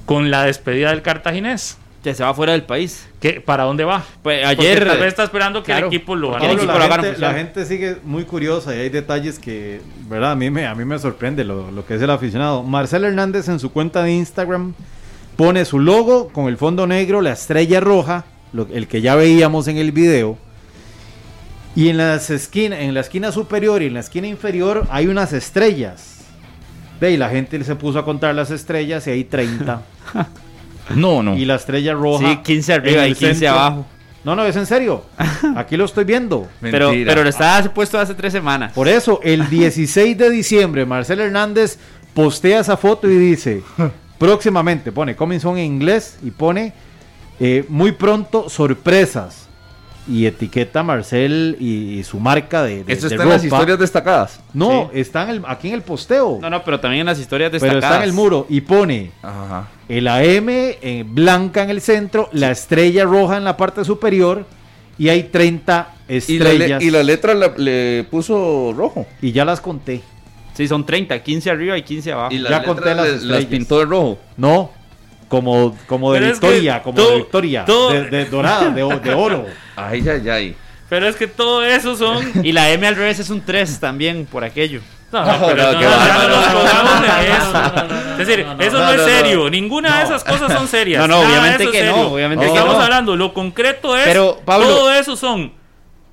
con 0.05 0.31
la 0.31 0.43
despedida 0.45 0.89
del 0.89 1.01
cartaginés? 1.01 1.77
Que 2.03 2.13
se 2.13 2.23
va 2.23 2.33
fuera 2.33 2.53
del 2.53 2.63
país. 2.63 3.07
¿Qué, 3.19 3.41
¿Para 3.41 3.65
dónde 3.65 3.83
va? 3.83 4.03
Pues 4.23 4.45
Porque 4.47 4.61
ayer. 4.67 4.87
tal 4.87 4.99
vez 4.99 5.07
está 5.09 5.23
esperando 5.25 5.61
que 5.61 5.65
claro. 5.65 5.87
el 5.87 5.93
equipo 5.93 6.15
lo 6.15 6.29
el 6.37 6.39
Pablo, 6.41 6.53
equipo 6.53 6.73
la, 6.73 6.79
gente, 6.81 6.97
la 7.01 7.09
oficial. 7.09 7.35
gente 7.35 7.65
sigue 7.65 7.97
muy 8.05 8.23
curiosa 8.23 8.73
y 8.73 8.79
hay 8.79 8.89
detalles 8.89 9.37
que, 9.37 9.81
¿verdad? 10.07 10.31
A 10.31 10.35
mí 10.35 10.49
me, 10.49 10.65
a 10.65 10.73
mí 10.75 10.85
me 10.85 10.97
sorprende 10.97 11.43
lo, 11.43 11.69
lo 11.71 11.85
que 11.85 11.95
es 11.95 12.01
el 12.01 12.09
aficionado. 12.09 12.63
Marcelo 12.63 13.07
Hernández 13.07 13.49
en 13.49 13.59
su 13.59 13.71
cuenta 13.73 14.01
de 14.03 14.13
Instagram 14.13 14.73
pone 15.35 15.65
su 15.65 15.77
logo 15.79 16.29
con 16.29 16.47
el 16.47 16.55
fondo 16.57 16.87
negro, 16.87 17.21
la 17.21 17.31
estrella 17.33 17.81
roja, 17.81 18.23
lo- 18.53 18.67
el 18.71 18.87
que 18.87 19.01
ya 19.01 19.15
veíamos 19.15 19.67
en 19.67 19.75
el 19.77 19.91
video. 19.91 20.37
Y 21.75 21.89
en, 21.89 21.97
las 21.97 22.29
esquina, 22.29 22.79
en 22.79 22.93
la 22.93 23.01
esquina 23.01 23.31
superior 23.33 23.81
y 23.81 23.87
en 23.87 23.93
la 23.93 23.99
esquina 23.99 24.27
inferior 24.27 24.87
hay 24.89 25.07
unas 25.07 25.33
estrellas. 25.33 26.21
Ve, 26.99 27.11
y 27.11 27.17
la 27.17 27.29
gente 27.29 27.61
se 27.63 27.75
puso 27.75 27.99
a 27.99 28.05
contar 28.05 28.33
las 28.35 28.51
estrellas 28.51 29.05
y 29.07 29.11
hay 29.11 29.23
30. 29.25 29.81
No, 30.95 31.21
no. 31.23 31.37
y 31.37 31.45
la 31.45 31.55
estrella 31.55 31.93
roja. 31.93 32.29
Sí, 32.31 32.37
15 32.43 32.73
arriba 32.73 33.03
y 33.07 33.11
el 33.11 33.15
15 33.17 33.33
centro. 33.35 33.49
abajo. 33.59 33.85
No, 34.23 34.35
no, 34.35 34.45
es 34.45 34.55
en 34.55 34.65
serio. 34.65 35.05
Aquí 35.55 35.77
lo 35.77 35.85
estoy 35.85 36.03
viendo. 36.03 36.47
Pero, 36.61 36.89
Mentira. 36.89 37.11
pero 37.11 37.23
lo 37.23 37.29
estaba 37.29 37.61
puesto 37.73 37.97
hace 37.99 38.13
tres 38.13 38.33
semanas. 38.33 38.73
Por 38.73 38.87
eso, 38.87 39.19
el 39.23 39.49
16 39.49 40.17
de 40.17 40.29
diciembre, 40.29 40.85
Marcel 40.85 41.19
Hernández 41.21 41.77
postea 42.13 42.59
esa 42.59 42.75
foto 42.75 43.09
y 43.09 43.15
dice, 43.17 43.63
próximamente, 44.17 44.91
pone 44.91 45.15
coming 45.15 45.39
soon 45.39 45.57
en 45.57 45.65
inglés 45.65 46.17
y 46.21 46.31
pone 46.31 46.73
eh, 47.39 47.63
muy 47.69 47.91
pronto 47.93 48.49
sorpresas. 48.49 49.47
Y 50.07 50.25
etiqueta 50.25 50.79
a 50.79 50.83
Marcel 50.83 51.55
y, 51.59 51.99
y 51.99 52.03
su 52.03 52.19
marca 52.19 52.63
de, 52.63 52.83
de, 52.83 52.93
Esto 52.93 53.07
de 53.09 53.13
está 53.15 53.23
en 53.23 53.29
las 53.29 53.43
historias 53.43 53.77
destacadas. 53.77 54.39
No, 54.53 54.89
está 54.91 55.23
en 55.23 55.29
el- 55.29 55.43
aquí 55.47 55.67
en 55.67 55.75
el 55.75 55.81
posteo. 55.83 56.39
No, 56.41 56.49
no, 56.49 56.63
pero 56.63 56.79
también 56.79 57.01
en 57.01 57.05
las 57.05 57.19
historias 57.19 57.51
pero 57.51 57.63
destacadas. 57.65 57.91
está 57.91 58.03
en 58.03 58.09
el 58.09 58.15
muro 58.15 58.47
y 58.49 58.61
pone 58.61 59.11
Ajá. 59.21 59.67
El 59.89 60.07
AM 60.07 60.49
en 60.81 61.13
blanca 61.15 61.63
en 61.63 61.69
el 61.71 61.81
centro, 61.81 62.29
la 62.31 62.51
estrella 62.51 63.03
roja 63.03 63.35
en 63.37 63.43
la 63.43 63.57
parte 63.57 63.83
superior 63.83 64.45
y 64.97 65.09
hay 65.09 65.23
30 65.23 65.93
Y 66.07 66.11
la, 66.11 66.17
estrellas. 66.17 66.81
le- 66.81 66.87
y 66.87 66.91
la 66.91 67.03
letra 67.03 67.33
la- 67.33 67.53
le 67.57 68.05
puso 68.09 68.73
rojo. 68.77 69.05
y 69.21 69.31
ya 69.31 69.43
las 69.45 69.59
conté. 69.59 70.01
Sí, 70.53 70.67
son 70.67 70.85
30, 70.85 71.21
15 71.23 71.49
arriba 71.49 71.77
y 71.77 71.83
15 71.83 72.11
abajo. 72.11 72.33
Y 72.33 72.41
Ya 72.43 72.49
las 72.49 72.63
conté 72.63 72.85
letras 72.89 73.07
las 73.13 73.23
le- 73.23 73.33
las 73.35 73.45
pintó 73.45 73.79
de 73.79 73.85
rojo. 73.85 74.19
No, 74.37 74.71
como, 75.27 75.75
como 75.87 76.11
de 76.13 76.19
Pero 76.19 76.31
es 76.33 76.39
que 76.39 76.47
Victoria, 76.47 76.83
como 76.83 76.95
todo- 76.97 77.11
de 77.11 77.17
Victoria, 77.17 77.65
todo- 77.65 77.91
de, 77.91 78.03
de 78.09 78.25
dorada, 78.25 78.69
de, 78.69 78.81
de 78.81 79.13
oro. 79.13 79.45
Ay, 79.75 80.03
ay, 80.09 80.29
ay. 80.29 80.55
Pero 80.89 81.07
es 81.07 81.15
que 81.15 81.27
todo 81.27 81.63
eso 81.63 81.95
son. 81.95 82.25
Y 82.43 82.51
la 82.51 82.69
M 82.71 82.85
al 82.85 82.95
revés 82.95 83.19
es 83.19 83.29
un 83.29 83.41
3 83.41 83.79
también, 83.79 84.25
por 84.29 84.43
aquello. 84.43 84.81
No, 85.11 85.25
no, 85.25 85.47
pero 85.47 85.63
No, 85.73 85.81
no, 85.81 86.27
no, 86.27 86.99
no 87.01 88.11
Es 88.19 88.27
decir, 88.27 88.45
eso 88.59 88.77
no, 88.79 88.91
es 88.91 89.01
serio. 89.03 89.49
Ninguna 89.49 89.99
de 89.99 90.03
esas 90.05 90.23
cosas 90.23 90.51
son 90.53 90.67
serias. 90.67 91.01
No, 91.01 91.07
no, 91.07 91.19
obviamente 91.27 91.69
que 91.71 91.83
no, 91.85 92.01
obviamente 92.13 92.45
que 92.45 92.51
Estamos 92.51 92.75
hablando, 92.75 93.15
lo 93.15 93.33
concreto 93.33 93.95
es. 93.97 94.05
Pero, 94.05 94.39
Pablo- 94.45 94.67
todo 94.67 94.93
eso 94.93 95.15
son 95.15 95.53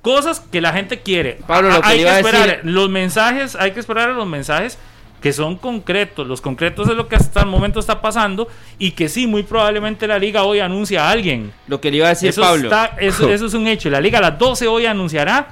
cosas 0.01 0.39
que 0.39 0.61
la 0.61 0.71
gente 0.73 1.01
quiere. 1.01 1.39
Pablo, 1.45 1.69
lo 1.69 1.81
que 1.81 1.87
hay 1.87 2.03
a 2.05 2.19
esperar 2.19 2.47
decir- 2.47 2.59
los 2.63 2.89
mensajes, 2.89 3.55
hay 3.55 3.71
que 3.71 3.79
esperar 3.79 4.09
a 4.09 4.13
los 4.13 4.25
mensajes 4.25 4.77
que 5.21 5.33
son 5.33 5.57
concretos. 5.57 6.25
Los 6.27 6.41
concretos 6.41 6.87
es 6.87 6.95
lo 6.95 7.07
que 7.07 7.15
hasta 7.17 7.41
el 7.41 7.47
momento 7.47 7.79
está 7.79 8.01
pasando 8.01 8.47
y 8.79 8.91
que 8.91 9.09
sí, 9.09 9.27
muy 9.27 9.43
probablemente 9.43 10.07
la 10.07 10.17
liga 10.19 10.43
hoy 10.43 10.59
anuncia 10.59 11.07
a 11.07 11.11
alguien. 11.11 11.51
Lo 11.67 11.81
que 11.81 11.91
le 11.91 11.97
iba 11.97 12.05
a 12.05 12.09
decir 12.09 12.29
Eso, 12.29 12.41
Pablo. 12.41 12.65
está- 12.65 12.91
eso, 12.99 13.29
eso 13.29 13.47
es 13.47 13.53
un 13.53 13.67
hecho. 13.67 13.89
La 13.89 13.99
liga 13.99 14.19
a 14.19 14.21
las 14.21 14.37
12 14.39 14.67
hoy 14.67 14.85
anunciará 14.85 15.49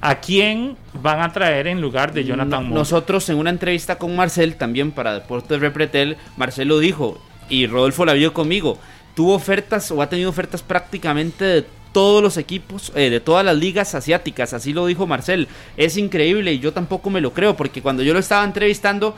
a 0.00 0.20
quién 0.20 0.76
van 0.94 1.20
a 1.20 1.32
traer 1.32 1.66
en 1.66 1.80
lugar 1.80 2.12
de 2.12 2.24
Jonathan 2.24 2.64
Moore. 2.64 2.74
Nosotros 2.74 3.28
en 3.28 3.38
una 3.38 3.50
entrevista 3.50 3.98
con 3.98 4.14
Marcel, 4.14 4.56
también 4.56 4.92
para 4.92 5.14
Deportes 5.14 5.60
Repretel, 5.60 6.16
Marcel 6.36 6.68
lo 6.68 6.78
dijo 6.78 7.20
y 7.48 7.66
Rodolfo 7.66 8.04
la 8.04 8.12
vio 8.12 8.32
conmigo. 8.32 8.78
Tuvo 9.14 9.34
ofertas 9.34 9.90
o 9.90 10.00
ha 10.00 10.08
tenido 10.08 10.30
ofertas 10.30 10.62
prácticamente 10.62 11.44
de 11.44 11.66
todos 11.92 12.22
los 12.22 12.36
equipos, 12.36 12.92
eh, 12.94 13.10
de 13.10 13.20
todas 13.20 13.44
las 13.44 13.56
ligas 13.56 13.94
asiáticas, 13.94 14.52
así 14.52 14.72
lo 14.72 14.86
dijo 14.86 15.06
Marcel. 15.06 15.48
Es 15.76 15.96
increíble 15.96 16.52
y 16.52 16.58
yo 16.60 16.72
tampoco 16.72 17.10
me 17.10 17.20
lo 17.20 17.32
creo 17.32 17.56
porque 17.56 17.82
cuando 17.82 18.02
yo 18.02 18.12
lo 18.12 18.20
estaba 18.20 18.44
entrevistando, 18.44 19.16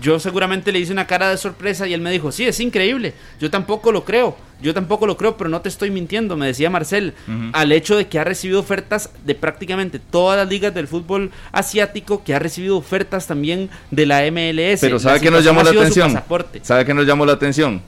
yo 0.00 0.18
seguramente 0.18 0.72
le 0.72 0.78
hice 0.78 0.92
una 0.92 1.06
cara 1.06 1.30
de 1.30 1.36
sorpresa 1.36 1.86
y 1.86 1.94
él 1.94 2.00
me 2.00 2.10
dijo, 2.10 2.32
sí, 2.32 2.44
es 2.44 2.60
increíble, 2.60 3.14
yo 3.40 3.50
tampoco 3.50 3.92
lo 3.92 4.04
creo, 4.04 4.36
yo 4.60 4.74
tampoco 4.74 5.06
lo 5.06 5.16
creo, 5.16 5.36
pero 5.36 5.50
no 5.50 5.60
te 5.60 5.68
estoy 5.68 5.90
mintiendo, 5.90 6.36
me 6.36 6.46
decía 6.46 6.70
Marcel, 6.70 7.14
al 7.52 7.72
hecho 7.72 7.96
de 7.96 8.08
que 8.08 8.18
ha 8.18 8.24
recibido 8.24 8.60
ofertas 8.60 9.10
de 9.24 9.34
prácticamente 9.34 9.98
todas 9.98 10.38
las 10.38 10.48
ligas 10.48 10.74
del 10.74 10.88
fútbol 10.88 11.30
asiático, 11.52 12.24
que 12.24 12.34
ha 12.34 12.38
recibido 12.38 12.76
ofertas 12.76 13.26
también 13.26 13.70
de 13.90 14.06
la 14.06 14.22
MLS. 14.30 14.80
Pero 14.80 14.98
¿sabe 14.98 15.20
qué 15.20 15.30
nos 15.30 15.44
llamó 15.44 15.62
la 15.62 15.70
atención? 15.70 16.22
¿Sabe 16.62 16.84
qué 16.84 16.94
nos 16.94 17.06
llamó 17.06 17.26
la 17.26 17.32
atención? 17.32 17.82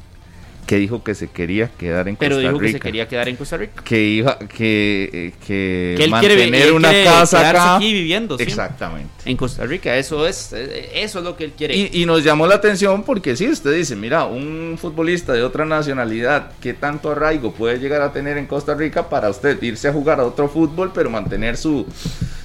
Que 0.68 0.76
dijo 0.76 1.02
que 1.02 1.14
se 1.14 1.28
quería 1.28 1.70
quedar 1.70 2.08
en 2.08 2.16
Pero 2.16 2.36
Costa 2.36 2.48
dijo 2.48 2.60
que 2.60 2.66
se 2.66 2.72
Rica. 2.74 2.84
quería 2.84 3.08
quedar 3.08 3.28
en 3.30 3.36
Costa 3.36 3.56
Rica. 3.56 3.82
Que 3.82 4.02
iba, 4.04 4.38
que, 4.38 5.10
eh, 5.10 5.32
que, 5.46 5.94
Que 5.96 6.04
él 6.04 6.10
quiere 6.20 6.36
mantener 6.36 6.66
él 6.68 6.72
una 6.74 6.90
quiere 6.90 7.04
casa 7.04 7.48
acá. 7.48 7.76
aquí 7.76 7.90
viviendo. 7.90 8.36
Exactamente. 8.38 9.08
En 9.24 9.36
Costa 9.38 9.64
Rica, 9.64 9.96
eso 9.96 10.26
es, 10.26 10.52
eh, 10.52 10.90
eso 10.94 11.20
es 11.20 11.24
lo 11.24 11.36
que 11.38 11.44
él 11.44 11.52
quiere. 11.56 11.74
Y, 11.74 11.90
y 12.02 12.04
nos 12.04 12.22
llamó 12.22 12.46
la 12.46 12.56
atención 12.56 13.02
porque 13.02 13.34
sí, 13.34 13.48
usted 13.48 13.74
dice, 13.74 13.96
mira, 13.96 14.26
un 14.26 14.76
futbolista 14.78 15.32
de 15.32 15.42
otra 15.42 15.64
nacionalidad, 15.64 16.52
¿qué 16.60 16.74
tanto 16.74 17.12
arraigo 17.12 17.52
puede 17.54 17.78
llegar 17.78 18.02
a 18.02 18.12
tener 18.12 18.36
en 18.36 18.46
Costa 18.46 18.74
Rica 18.74 19.08
para 19.08 19.30
usted 19.30 19.62
irse 19.62 19.88
a 19.88 19.92
jugar 19.94 20.20
a 20.20 20.26
otro 20.26 20.48
fútbol, 20.50 20.92
pero 20.94 21.08
mantener 21.08 21.56
su, 21.56 21.86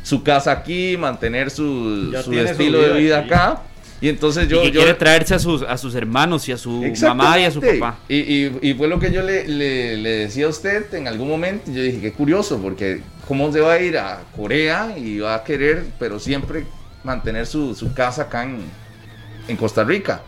su 0.02 0.24
casa 0.24 0.54
aquí, 0.54 0.96
mantener 0.98 1.52
su, 1.52 2.14
su 2.24 2.32
estilo 2.40 2.80
vida 2.80 2.94
de 2.94 3.00
vida 3.00 3.20
aquí. 3.20 3.28
acá? 3.34 3.62
Y 4.04 4.10
entonces 4.10 4.45
Y 4.45 4.47
yo... 4.49 4.62
que 4.62 4.72
yo 4.72 4.82
quiere 4.82 4.93
traerse 4.95 5.34
a 5.34 5.39
sus, 5.39 5.62
a 5.62 5.78
sus 5.78 5.95
hermanos 5.95 6.49
y 6.49 6.51
a 6.51 6.58
su 6.58 6.84
mamá 7.08 7.39
y 7.39 7.45
a 7.45 7.51
su 7.51 7.62
papá. 7.80 7.99
Y, 8.10 8.18
y- 8.18 8.58
y 8.62 8.74
fue 8.74 8.89
lo 8.89 8.99
que 8.99 9.12
yo 9.12 9.22
le, 9.24 9.47
le- 9.47 9.95
le 9.95 10.10
decía 10.10 10.45
a 10.45 10.49
usted 10.49 10.93
en 10.93 11.08
algún 11.08 11.30
momento. 11.30 11.72
Yo 11.72 11.82
dije, 11.82 12.01
qué 12.01 12.12
curioso, 12.12 12.60
porque 12.62 12.99
cómo 13.28 13.51
se 13.54 13.62
va 13.62 13.74
a 13.74 13.80
ir 13.80 13.97
a 13.97 14.20
Corea 14.36 14.93
y 14.97 15.20
va 15.20 15.36
a 15.36 15.43
querer, 15.45 15.86
pero 15.99 16.20
siempre 16.20 16.66
mantener 17.06 17.47
su, 17.47 17.74
su 17.76 17.93
casa 17.93 18.24
acá 18.24 18.43
en, 18.43 18.58
en 19.47 19.56
Costa 19.56 19.86
Rica. 19.86 20.22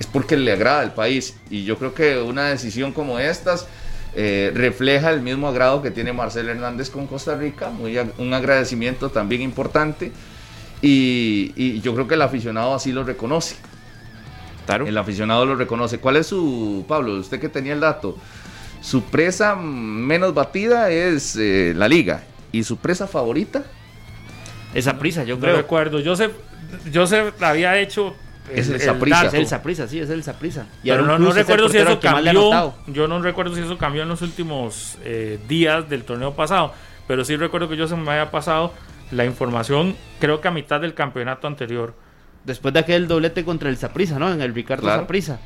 Es 0.00 0.06
porque 0.08 0.36
le 0.36 0.50
agrada 0.50 0.82
el 0.82 0.90
país. 0.90 1.36
Y 1.48 1.62
yo 1.64 1.78
creo 1.78 1.94
que 1.94 2.18
una 2.18 2.46
decisión 2.48 2.90
como 2.92 3.20
estas 3.20 3.68
eh, 4.16 4.50
refleja 4.52 5.10
el 5.10 5.20
mismo 5.22 5.46
agrado 5.46 5.80
que 5.80 5.92
tiene 5.92 6.12
Marcel 6.12 6.48
Hernández 6.48 6.90
con 6.90 7.06
Costa 7.06 7.36
Rica. 7.36 7.70
Muy, 7.70 7.94
ag- 7.94 8.12
un 8.18 8.34
agradecimiento 8.34 9.10
también 9.10 9.42
importante. 9.42 10.10
Y, 10.82 11.52
y 11.56 11.80
yo 11.80 11.94
creo 11.94 12.06
que 12.06 12.14
el 12.14 12.22
aficionado 12.22 12.74
así 12.74 12.92
lo 12.92 13.02
reconoce. 13.04 13.56
Claro. 14.66 14.86
El 14.86 14.98
aficionado 14.98 15.46
lo 15.46 15.54
reconoce. 15.56 15.98
¿Cuál 15.98 16.16
es 16.16 16.26
su, 16.26 16.84
Pablo, 16.88 17.14
usted 17.14 17.40
que 17.40 17.48
tenía 17.48 17.72
el 17.72 17.80
dato? 17.80 18.16
Su 18.80 19.02
presa 19.04 19.54
menos 19.56 20.34
batida 20.34 20.90
es 20.90 21.36
eh, 21.36 21.72
la 21.76 21.88
liga. 21.88 22.22
¿Y 22.52 22.64
su 22.64 22.76
presa 22.76 23.06
favorita? 23.06 23.64
Esa 24.74 24.98
prisa, 24.98 25.24
yo 25.24 25.36
No 25.36 25.40
creo. 25.42 25.56
recuerdo. 25.56 26.00
Joseph, 26.04 26.32
Joseph 26.92 27.40
había 27.42 27.78
hecho. 27.78 28.14
Es 28.52 28.68
el 28.68 28.76
Es 28.76 28.82
el 29.34 29.46
Saprisa, 29.46 29.88
sí, 29.88 29.98
es 29.98 30.08
el 30.10 30.22
Saprisa. 30.22 30.66
pero 30.84 31.04
no, 31.04 31.18
no 31.18 31.32
recuerdo 31.32 31.68
si 31.68 31.78
eso 31.78 31.98
cambió. 31.98 32.74
Yo 32.86 33.08
no 33.08 33.20
recuerdo 33.20 33.54
si 33.54 33.60
eso 33.62 33.76
cambió 33.78 34.02
en 34.02 34.08
los 34.08 34.22
últimos 34.22 34.98
eh, 35.04 35.38
días 35.48 35.88
del 35.88 36.04
torneo 36.04 36.34
pasado. 36.34 36.72
Pero 37.08 37.24
sí 37.24 37.36
recuerdo 37.36 37.68
que 37.68 37.76
Joseph 37.76 37.98
me 37.98 38.10
había 38.12 38.30
pasado 38.30 38.72
la 39.10 39.24
información, 39.24 39.94
creo 40.20 40.40
que 40.40 40.48
a 40.48 40.50
mitad 40.50 40.80
del 40.80 40.94
campeonato 40.94 41.46
anterior. 41.46 41.94
Después 42.44 42.72
de 42.74 42.80
aquel 42.80 43.08
doblete 43.08 43.44
contra 43.44 43.68
el 43.68 43.76
Saprisa, 43.76 44.18
¿no? 44.18 44.32
En 44.32 44.40
el 44.40 44.54
Ricardo 44.54 44.82
Claro. 44.84 45.02
Saprisa. 45.02 45.38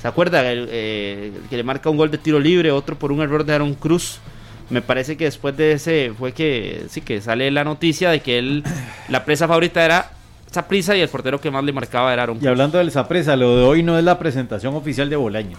¿Se 0.00 0.08
acuerda? 0.08 0.50
El, 0.50 0.68
eh, 0.70 1.32
el 1.42 1.48
que 1.48 1.56
le 1.56 1.62
marca 1.62 1.90
un 1.90 1.96
gol 1.96 2.10
de 2.10 2.18
tiro 2.18 2.38
libre, 2.38 2.70
otro 2.70 2.96
por 2.98 3.12
un 3.12 3.20
error 3.20 3.44
de 3.44 3.54
Aaron 3.54 3.74
Cruz. 3.74 4.18
Me 4.70 4.80
parece 4.82 5.16
que 5.16 5.24
después 5.24 5.56
de 5.56 5.72
ese 5.72 6.12
fue 6.16 6.32
que 6.32 6.84
sí 6.88 7.00
que 7.00 7.20
sale 7.20 7.50
la 7.50 7.64
noticia 7.64 8.10
de 8.10 8.20
que 8.20 8.38
él 8.38 8.62
la 9.08 9.24
presa 9.24 9.48
favorita 9.48 9.84
era 9.84 10.10
Saprisa 10.50 10.96
y 10.96 11.00
el 11.00 11.08
portero 11.08 11.40
que 11.40 11.50
más 11.50 11.64
le 11.64 11.72
marcaba 11.72 12.12
era 12.12 12.22
Aaron 12.22 12.36
Y 12.36 12.40
Cruz. 12.40 12.50
hablando 12.50 12.78
del 12.78 12.90
Sapresa, 12.90 13.34
lo 13.36 13.56
de 13.56 13.64
hoy 13.64 13.82
no 13.82 13.98
es 13.98 14.04
la 14.04 14.18
presentación 14.18 14.74
oficial 14.74 15.10
de 15.10 15.16
Bolaños. 15.16 15.58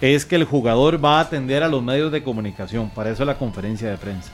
Es 0.00 0.24
que 0.26 0.34
el 0.36 0.44
jugador 0.44 1.04
va 1.04 1.18
a 1.18 1.20
atender 1.22 1.62
a 1.62 1.68
los 1.68 1.82
medios 1.82 2.10
de 2.10 2.22
comunicación. 2.24 2.90
Para 2.90 3.10
eso 3.10 3.24
la 3.24 3.36
conferencia 3.38 3.88
de 3.90 3.96
prensa. 3.96 4.30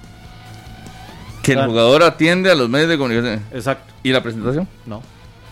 Que 1.43 1.53
el 1.53 1.65
jugador 1.67 2.03
atiende 2.03 2.51
a 2.51 2.55
los 2.55 2.69
medios 2.69 2.89
de 2.89 2.99
comunicación. 2.99 3.43
Exacto. 3.53 3.93
¿Y 4.03 4.11
la 4.13 4.23
presentación? 4.23 4.69
No. 4.87 5.03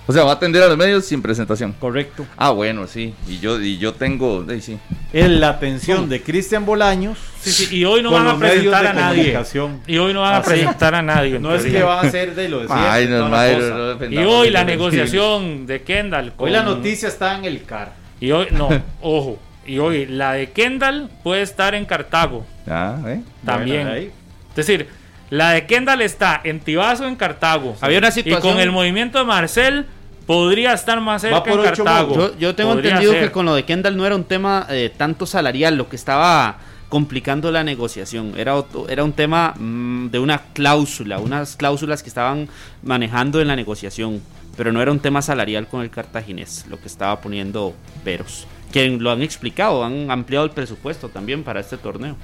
O 0.07 0.13
sea, 0.13 0.25
va 0.25 0.31
a 0.31 0.35
atender 0.37 0.63
a 0.63 0.69
los 0.69 0.79
medios 0.79 1.05
sin 1.05 1.21
presentación. 1.21 1.75
Correcto. 1.79 2.25
Ah, 2.39 2.49
bueno, 2.51 2.87
sí. 2.87 3.13
Y 3.29 3.41
yo, 3.41 3.61
y 3.61 3.77
yo 3.77 3.93
tengo. 3.93 4.43
eh, 4.51 4.61
sí. 4.63 4.79
Es 5.13 5.29
la 5.29 5.51
atención 5.51 6.09
de 6.09 6.23
Cristian 6.23 6.65
Bolaños. 6.65 7.19
Sí, 7.41 7.51
sí, 7.53 7.77
y 7.77 7.85
hoy 7.85 8.03
no 8.03 8.13
van 8.13 8.27
a 8.27 8.39
presentar 8.39 8.87
a 8.87 8.93
nadie. 8.95 9.39
Y 9.87 9.99
hoy 9.99 10.15
no 10.15 10.23
van 10.23 10.35
a 10.35 10.37
Ah, 10.39 10.43
sí. 10.45 10.51
presentar 10.51 10.95
a 10.95 11.03
nadie. 11.03 11.39
No 11.39 11.55
es 11.55 11.63
que 11.65 11.83
va 11.83 12.01
a 12.01 12.11
ser 12.11 12.35
de 12.35 12.49
lo 12.49 12.61
de 12.61 12.67
Ay, 12.71 13.07
no, 13.07 13.29
madre, 13.29 13.59
no 13.99 14.07
Y 14.11 14.25
hoy 14.25 14.49
la 14.49 14.65
negociación 14.65 15.67
de 15.67 15.83
Kendall. 15.83 16.33
Hoy 16.39 16.51
la 16.53 16.63
noticia 16.63 17.09
está 17.09 17.37
en 17.37 17.45
el 17.45 17.65
CAR. 17.65 17.93
Y 18.19 18.31
hoy, 18.33 18.47
no, 18.53 18.69
ojo. 19.03 19.39
Y 19.67 19.77
hoy 19.79 20.07
la 20.07 20.33
de 20.33 20.51
Kendall 20.53 21.11
puede 21.23 21.43
estar 21.43 21.75
en 21.75 21.85
Cartago 21.85 22.47
Ah, 22.67 22.97
¿eh? 23.07 23.21
también. 23.45 23.83
Bueno, 23.83 23.93
ahí. 23.99 24.11
Es 24.51 24.57
decir, 24.57 24.89
la 25.31 25.51
de 25.53 25.67
Kendall 25.67 26.01
está 26.03 26.41
en 26.45 26.61
Tibazo, 26.61 27.07
en 27.07 27.17
Cartago. 27.17 27.77
Había 27.81 27.99
una 27.99 28.09
Y 28.09 28.13
situación- 28.13 28.55
con 28.55 28.61
el 28.63 28.71
movimiento 28.73 29.19
de 29.19 29.25
Marcel 29.25 29.87
podría 30.27 30.73
estar 30.75 31.01
más 31.01 31.23
cerca 31.23 31.43
por 31.43 31.59
en 31.61 31.65
Cartago. 31.65 32.15
Yo, 32.15 32.39
yo 32.39 32.55
tengo 32.55 32.73
Podría 32.75 32.91
entendido 32.93 33.13
ser. 33.13 33.25
que 33.25 33.33
con 33.33 33.47
lo 33.47 33.55
de 33.55 33.65
Kendall 33.65 33.97
no 33.97 34.05
era 34.07 34.15
un 34.15 34.25
tema 34.25 34.67
eh, 34.71 34.93
tanto 34.97 35.27
salarial, 35.27 35.77
lo 35.77 35.89
que 35.89 35.97
estaba 35.97 36.59
complicando 36.89 37.51
la 37.51 37.65
negociación. 37.65 38.33
Era, 38.37 38.55
otro- 38.57 38.89
era 38.89 39.05
un 39.05 39.13
tema 39.13 39.55
mm, 39.59 40.09
de 40.09 40.19
una 40.19 40.39
cláusula, 40.55 41.19
unas 41.19 41.57
cláusulas 41.57 42.03
que 42.03 42.09
estaban 42.09 42.49
manejando 42.83 43.41
en 43.41 43.49
la 43.49 43.57
negociación, 43.57 44.23
pero 44.57 44.73
no 44.73 44.81
era 44.83 44.91
un 44.93 45.01
tema 45.01 45.21
salarial 45.23 45.67
con 45.69 45.83
el 45.83 45.91
cartaginés, 45.91 46.67
lo 46.69 46.81
que 46.81 46.87
estaba 46.89 47.21
poniendo 47.21 47.75
peros. 48.05 48.47
Que 48.73 48.89
lo 48.89 49.11
han 49.11 49.23
explicado, 49.23 49.83
han 49.85 50.11
ampliado 50.11 50.45
el 50.45 50.51
presupuesto 50.51 51.09
también 51.09 51.43
para 51.43 51.61
este 51.61 51.77
torneo. 51.79 52.17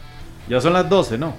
Ya 0.48 0.60
son 0.60 0.72
las 0.74 0.88
12, 0.88 1.16
¿no? 1.16 1.34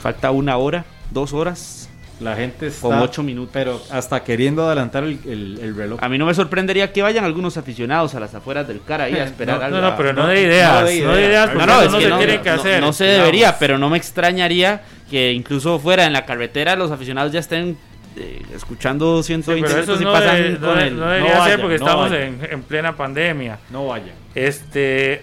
Falta 0.00 0.30
una 0.30 0.56
hora, 0.56 0.84
dos 1.10 1.32
horas. 1.32 1.88
La 2.20 2.34
gente 2.34 2.66
está. 2.66 2.80
Con 2.88 2.98
ocho 2.98 3.22
minutos. 3.22 3.50
Pero 3.52 3.80
hasta 3.92 4.24
queriendo 4.24 4.66
adelantar 4.66 5.04
el, 5.04 5.20
el- 5.24 5.58
el 5.62 5.76
reloj. 5.76 6.00
A 6.02 6.08
mí 6.08 6.18
no 6.18 6.26
me 6.26 6.34
sorprendería 6.34 6.92
que 6.92 7.00
vayan 7.00 7.24
algunos 7.24 7.56
aficionados 7.56 8.14
a 8.16 8.20
las 8.20 8.34
afueras 8.34 8.66
del 8.66 8.82
CAR 8.82 9.02
ahí 9.02 9.14
a 9.14 9.22
esperar 9.24 9.58
No, 9.60 9.64
algo. 9.66 9.76
No, 9.80 9.90
no, 9.90 9.96
pero 9.96 10.12
no, 10.12 10.22
no, 10.22 10.28
de 10.28 10.42
ideas. 10.42 10.80
no 10.80 10.84
de 10.86 10.92
de 10.94 11.26
ideas. 11.26 11.54
No, 11.54 11.60
No, 11.60 11.66
no, 11.66 11.72
eso 11.82 11.84
es 11.84 11.92
no 11.92 11.98
que 11.98 12.04
se 12.22 12.26
tiene 12.26 12.42
que 12.42 12.50
hacer. 12.50 12.80
no 12.80 12.92
se 12.92 13.04
debería, 13.04 13.56
pero 13.60 13.78
no 13.78 13.88
me 13.88 13.96
extrañaría 13.98 14.82
que 15.08 15.32
incluso 15.32 15.78
fuera 15.78 16.06
en 16.06 16.12
la 16.12 16.26
carretera 16.26 16.74
los 16.74 16.90
aficionados 16.90 17.30
ya 17.32 17.38
estén 17.38 17.78
eh, 18.16 18.42
escuchando 18.52 19.22
Sí, 19.22 19.28
120 19.28 19.68
pero 19.70 19.82
eso 19.84 20.02
y 20.02 20.04
no, 20.04 20.12
pasan 20.12 20.42
de- 20.42 20.50
no 20.58 20.66
con 20.66 20.78
de- 20.78 20.86
el... 20.88 20.98
no 20.98 21.08
debería 21.08 21.44
ser 21.44 21.60
porque 21.60 21.76
estamos 21.76 22.10
en, 22.10 22.40
en 22.50 22.62
plena 22.64 22.96
pandemia. 22.96 23.60
No 23.70 23.86
vayan. 23.86 24.10
Este, 24.34 25.22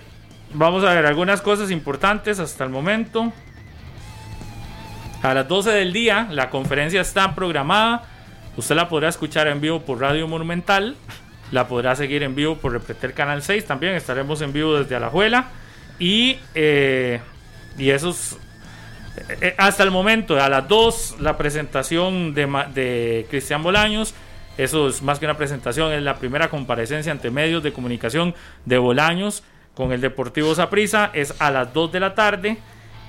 vamos 0.54 0.82
a 0.86 0.94
ver 0.94 1.06
algunas 1.06 1.42
cosas 1.42 1.72
importantes 1.72 2.40
hasta 2.40 2.64
el 2.64 2.70
momento. 2.70 3.34
A 5.22 5.34
las 5.34 5.48
12 5.48 5.72
del 5.72 5.92
día, 5.94 6.28
la 6.32 6.50
conferencia 6.50 7.02
está 7.02 7.34
programada. 7.34 8.04
Usted 8.58 8.76
la 8.76 8.88
podrá 8.90 9.10
escuchar 9.10 9.48
en 9.48 9.60
vivo 9.60 9.82
por 9.82 10.00
Radio 10.00 10.28
Monumental. 10.28 10.96
La 11.52 11.68
podrá 11.68 11.96
seguir 11.96 12.24
en 12.24 12.36
vivo 12.36 12.56
por 12.58 12.74
Repreter 12.74 13.14
Canal 13.14 13.42
6. 13.42 13.66
También 13.66 13.94
estaremos 13.96 14.42
en 14.42 14.54
vivo 14.54 14.78
desde 14.78 14.96
Alajuela. 14.96 15.48
Y, 16.00 16.38
eh, 16.54 17.20
y 17.78 17.90
eso 17.90 18.10
es. 18.12 18.38
eh, 19.30 19.38
eh, 19.42 19.56
hasta 19.58 19.84
el 19.84 19.92
momento, 19.92 20.40
a 20.42 20.48
las 20.50 20.68
2, 20.68 21.18
la 21.22 21.38
presentación 21.38 22.34
de, 22.34 22.46
de 22.74 23.26
Cristian 23.30 23.64
Bolaños. 23.64 24.14
Eso 24.58 24.88
es 24.88 25.02
más 25.02 25.20
que 25.20 25.26
una 25.26 25.36
presentación, 25.38 25.92
es 25.92 26.02
la 26.02 26.16
primera 26.16 26.50
comparecencia 26.50 27.12
ante 27.12 27.30
medios 27.30 27.62
de 27.62 27.74
comunicación 27.74 28.36
de 28.64 28.78
Bolaños 28.78 29.44
con 29.74 29.92
el 29.92 30.02
Deportivo 30.02 30.54
Saprissa. 30.56 31.10
Es 31.14 31.34
a 31.40 31.52
las 31.52 31.74
2 31.74 31.92
de 31.92 32.00
la 32.00 32.16
tarde 32.16 32.58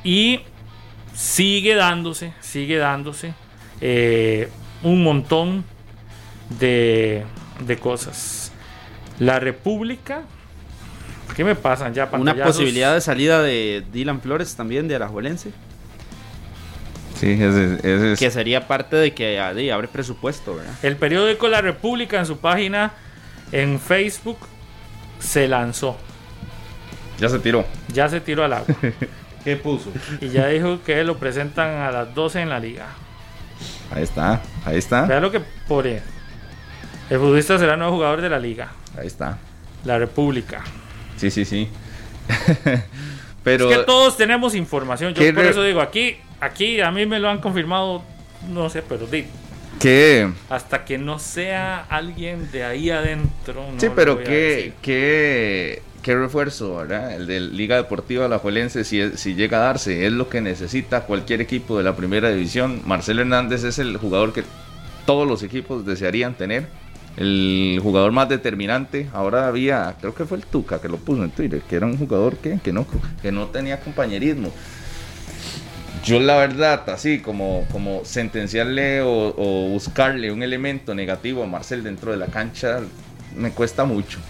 y 0.02 0.40
sigue 1.16 1.74
dándose, 1.74 2.32
sigue 2.40 2.76
dándose 2.76 3.34
eh, 3.80 4.48
un 4.82 5.02
montón 5.02 5.64
de, 6.60 7.24
de 7.60 7.78
cosas. 7.78 8.52
La 9.18 9.40
República. 9.40 10.22
¿Qué 11.34 11.44
me 11.44 11.54
pasan 11.54 11.92
ya? 11.92 12.08
Una 12.12 12.34
posibilidad 12.34 12.94
de 12.94 13.00
salida 13.00 13.42
de 13.42 13.82
Dylan 13.92 14.20
Flores 14.20 14.54
también 14.54 14.88
de 14.88 14.96
Alajuelense, 14.96 15.52
Sí, 17.18 17.30
ese, 17.32 17.76
ese 17.76 18.12
es. 18.12 18.18
que 18.18 18.30
sería 18.30 18.68
parte 18.68 18.94
de 18.96 19.14
que 19.14 19.40
ah, 19.40 19.54
de, 19.54 19.72
abre 19.72 19.88
presupuesto, 19.88 20.54
¿verdad? 20.54 20.74
El 20.82 20.96
periódico 20.96 21.48
La 21.48 21.62
República 21.62 22.18
en 22.18 22.26
su 22.26 22.36
página 22.38 22.92
en 23.52 23.80
Facebook 23.80 24.36
se 25.18 25.48
lanzó. 25.48 25.96
Ya 27.18 27.30
se 27.30 27.38
tiró. 27.38 27.64
Ya 27.92 28.08
se 28.10 28.20
tiró 28.20 28.44
al 28.44 28.52
agua. 28.52 28.66
¿Qué 29.46 29.54
puso? 29.54 29.92
y 30.20 30.30
ya 30.30 30.48
dijo 30.48 30.82
que 30.82 31.04
lo 31.04 31.18
presentan 31.18 31.76
a 31.76 31.92
las 31.92 32.12
12 32.16 32.40
en 32.40 32.48
la 32.48 32.58
liga. 32.58 32.86
Ahí 33.92 34.02
está, 34.02 34.42
ahí 34.64 34.76
está, 34.76 35.06
Vea 35.06 35.20
lo 35.20 35.30
que 35.30 35.40
pone. 35.68 36.02
El 37.08 37.20
futbolista 37.20 37.56
será 37.56 37.76
nuevo 37.76 37.92
jugador 37.92 38.22
de 38.22 38.28
la 38.28 38.40
liga. 38.40 38.72
ahí 38.98 39.06
está. 39.06 39.38
La 39.84 40.00
República. 40.00 40.64
Sí, 41.16 41.30
sí, 41.30 41.44
sí. 41.44 41.68
Pero 43.44 43.70
es 43.70 43.78
que 43.78 43.84
todos 43.84 44.16
tenemos 44.16 44.56
información. 44.56 45.14
Yo 45.14 45.22
¿Qué 45.22 45.32
por 45.32 45.44
eso 45.44 45.62
digo, 45.62 45.80
aquí, 45.80 46.16
aquí 46.40 46.80
a 46.80 46.90
mí 46.90 47.06
me 47.06 47.20
lo 47.20 47.30
han 47.30 47.38
confirmado, 47.38 48.02
no 48.48 48.68
sé, 48.68 48.82
pero 48.82 49.06
di, 49.06 49.26
qué 49.78 50.28
hasta 50.50 50.84
que 50.84 50.98
no 50.98 51.20
sea 51.20 51.86
alguien 51.88 52.50
de 52.50 52.64
ahí 52.64 52.90
adentro. 52.90 53.64
no 53.72 53.78
Sí, 53.78 53.90
pero 53.94 54.18
qué, 54.18 54.72
qué, 54.82 55.84
qué 56.06 56.14
refuerzo, 56.14 56.76
¿verdad? 56.76 57.16
El 57.16 57.26
de 57.26 57.40
Liga 57.40 57.74
Deportiva 57.74 58.26
Alajuelense, 58.26 58.84
si, 58.84 59.16
si 59.16 59.34
llega 59.34 59.58
a 59.58 59.62
darse, 59.62 60.06
es 60.06 60.12
lo 60.12 60.28
que 60.28 60.40
necesita 60.40 61.00
cualquier 61.00 61.40
equipo 61.40 61.78
de 61.78 61.82
la 61.82 61.96
primera 61.96 62.30
división. 62.30 62.80
Marcelo 62.86 63.22
Hernández 63.22 63.64
es 63.64 63.80
el 63.80 63.96
jugador 63.96 64.32
que 64.32 64.44
todos 65.04 65.26
los 65.26 65.42
equipos 65.42 65.84
desearían 65.84 66.34
tener. 66.34 66.68
El 67.16 67.80
jugador 67.82 68.12
más 68.12 68.28
determinante. 68.28 69.08
Ahora 69.12 69.48
había, 69.48 69.96
creo 70.00 70.14
que 70.14 70.26
fue 70.26 70.36
el 70.36 70.46
Tuca 70.46 70.80
que 70.80 70.88
lo 70.88 70.98
puso 70.98 71.24
en 71.24 71.32
Twitter, 71.32 71.60
que 71.68 71.74
era 71.74 71.86
un 71.86 71.98
jugador 71.98 72.36
que, 72.36 72.60
que, 72.62 72.72
no, 72.72 72.86
que 73.20 73.32
no 73.32 73.46
tenía 73.46 73.80
compañerismo. 73.80 74.52
Yo 76.04 76.20
la 76.20 76.36
verdad, 76.36 76.88
así 76.88 77.18
como, 77.18 77.66
como 77.72 78.04
sentenciarle 78.04 79.00
o, 79.00 79.34
o 79.36 79.68
buscarle 79.70 80.30
un 80.30 80.44
elemento 80.44 80.94
negativo 80.94 81.42
a 81.42 81.48
Marcel 81.48 81.82
dentro 81.82 82.12
de 82.12 82.18
la 82.18 82.26
cancha, 82.26 82.78
me 83.36 83.50
cuesta 83.50 83.84
mucho. 83.84 84.20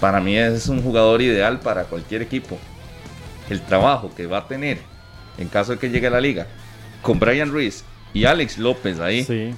Para 0.00 0.20
mí 0.20 0.36
es 0.36 0.68
un 0.68 0.82
jugador 0.82 1.22
ideal 1.22 1.60
para 1.60 1.84
cualquier 1.84 2.22
equipo. 2.22 2.58
El 3.50 3.60
trabajo 3.62 4.10
que 4.14 4.26
va 4.26 4.38
a 4.38 4.48
tener 4.48 4.78
en 5.38 5.48
caso 5.48 5.72
de 5.72 5.78
que 5.78 5.90
llegue 5.90 6.06
a 6.06 6.10
la 6.10 6.20
liga 6.20 6.46
con 7.02 7.18
Brian 7.18 7.50
Ruiz 7.50 7.84
y 8.12 8.24
Alex 8.24 8.58
López 8.58 9.00
ahí 9.00 9.24
Sí. 9.24 9.54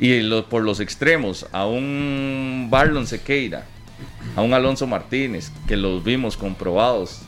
y 0.00 0.20
lo- 0.20 0.48
por 0.48 0.62
los 0.62 0.80
extremos 0.80 1.46
a 1.52 1.66
un 1.66 2.68
Barlon 2.70 3.06
Sequeira, 3.06 3.64
a 4.36 4.42
un 4.42 4.54
Alonso 4.54 4.86
Martínez, 4.86 5.50
que 5.68 5.76
los 5.76 6.02
vimos 6.02 6.36
comprobados, 6.36 7.20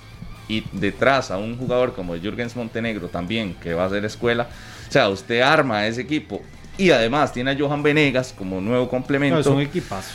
y 0.48 0.62
detrás 0.72 1.30
a 1.30 1.38
un 1.38 1.56
jugador 1.56 1.94
como 1.94 2.14
Jürgens 2.16 2.54
Montenegro 2.56 3.08
también, 3.08 3.54
que 3.62 3.72
va 3.74 3.86
a 3.86 3.88
ser 3.90 4.04
escuela. 4.04 4.48
O 4.88 4.92
sea, 4.92 5.08
usted 5.08 5.40
arma 5.40 5.86
ese 5.86 6.02
equipo 6.02 6.42
y 6.76 6.90
además 6.90 7.32
tiene 7.32 7.52
a 7.52 7.56
Johan 7.58 7.82
Venegas 7.82 8.34
como 8.36 8.60
nuevo 8.60 8.88
complemento. 8.88 9.36
No, 9.36 9.40
es 9.40 9.46
un 9.46 9.60
equipazo. 9.60 10.12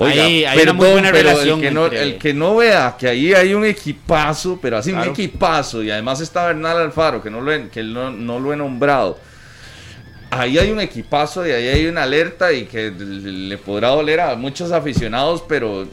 Oiga, 0.00 0.24
Hay- 0.24 0.44
hay 0.44 0.60
una 0.62 0.72
muy 0.72 0.80
perdón, 0.86 0.92
buena 1.02 1.12
pero 1.12 1.28
relación 1.30 1.58
el 1.58 1.64
que, 1.64 1.70
no, 1.72 1.84
entre- 1.86 2.02
el 2.02 2.18
que 2.18 2.34
no 2.34 2.56
vea 2.56 2.96
que 2.98 3.08
ahí 3.08 3.34
hay 3.34 3.52
un 3.52 3.64
equipazo, 3.64 4.58
pero 4.62 4.76
así 4.78 4.90
Claro. 4.90 5.06
un 5.06 5.10
equipazo, 5.10 5.82
y 5.82 5.90
además 5.90 6.20
está 6.20 6.46
Bernal 6.46 6.76
Alfaro, 6.78 7.20
que 7.22 7.30
no 7.30 7.40
lo 7.40 7.52
he, 7.52 7.68
que 7.68 7.82
no, 7.82 8.10
no 8.10 8.38
lo 8.38 8.52
he 8.52 8.56
nombrado. 8.56 9.18
Ahí 10.30 10.56
hay 10.58 10.70
un 10.70 10.78
equipazo 10.80 11.46
y 11.46 11.50
ahí 11.50 11.66
hay 11.68 11.86
una 11.86 12.02
alerta 12.04 12.52
y 12.52 12.66
que 12.66 12.90
le 12.92 13.56
podrá 13.58 13.88
doler 13.88 14.20
a 14.20 14.36
muchos 14.36 14.70
aficionados, 14.72 15.42
pero 15.48 15.88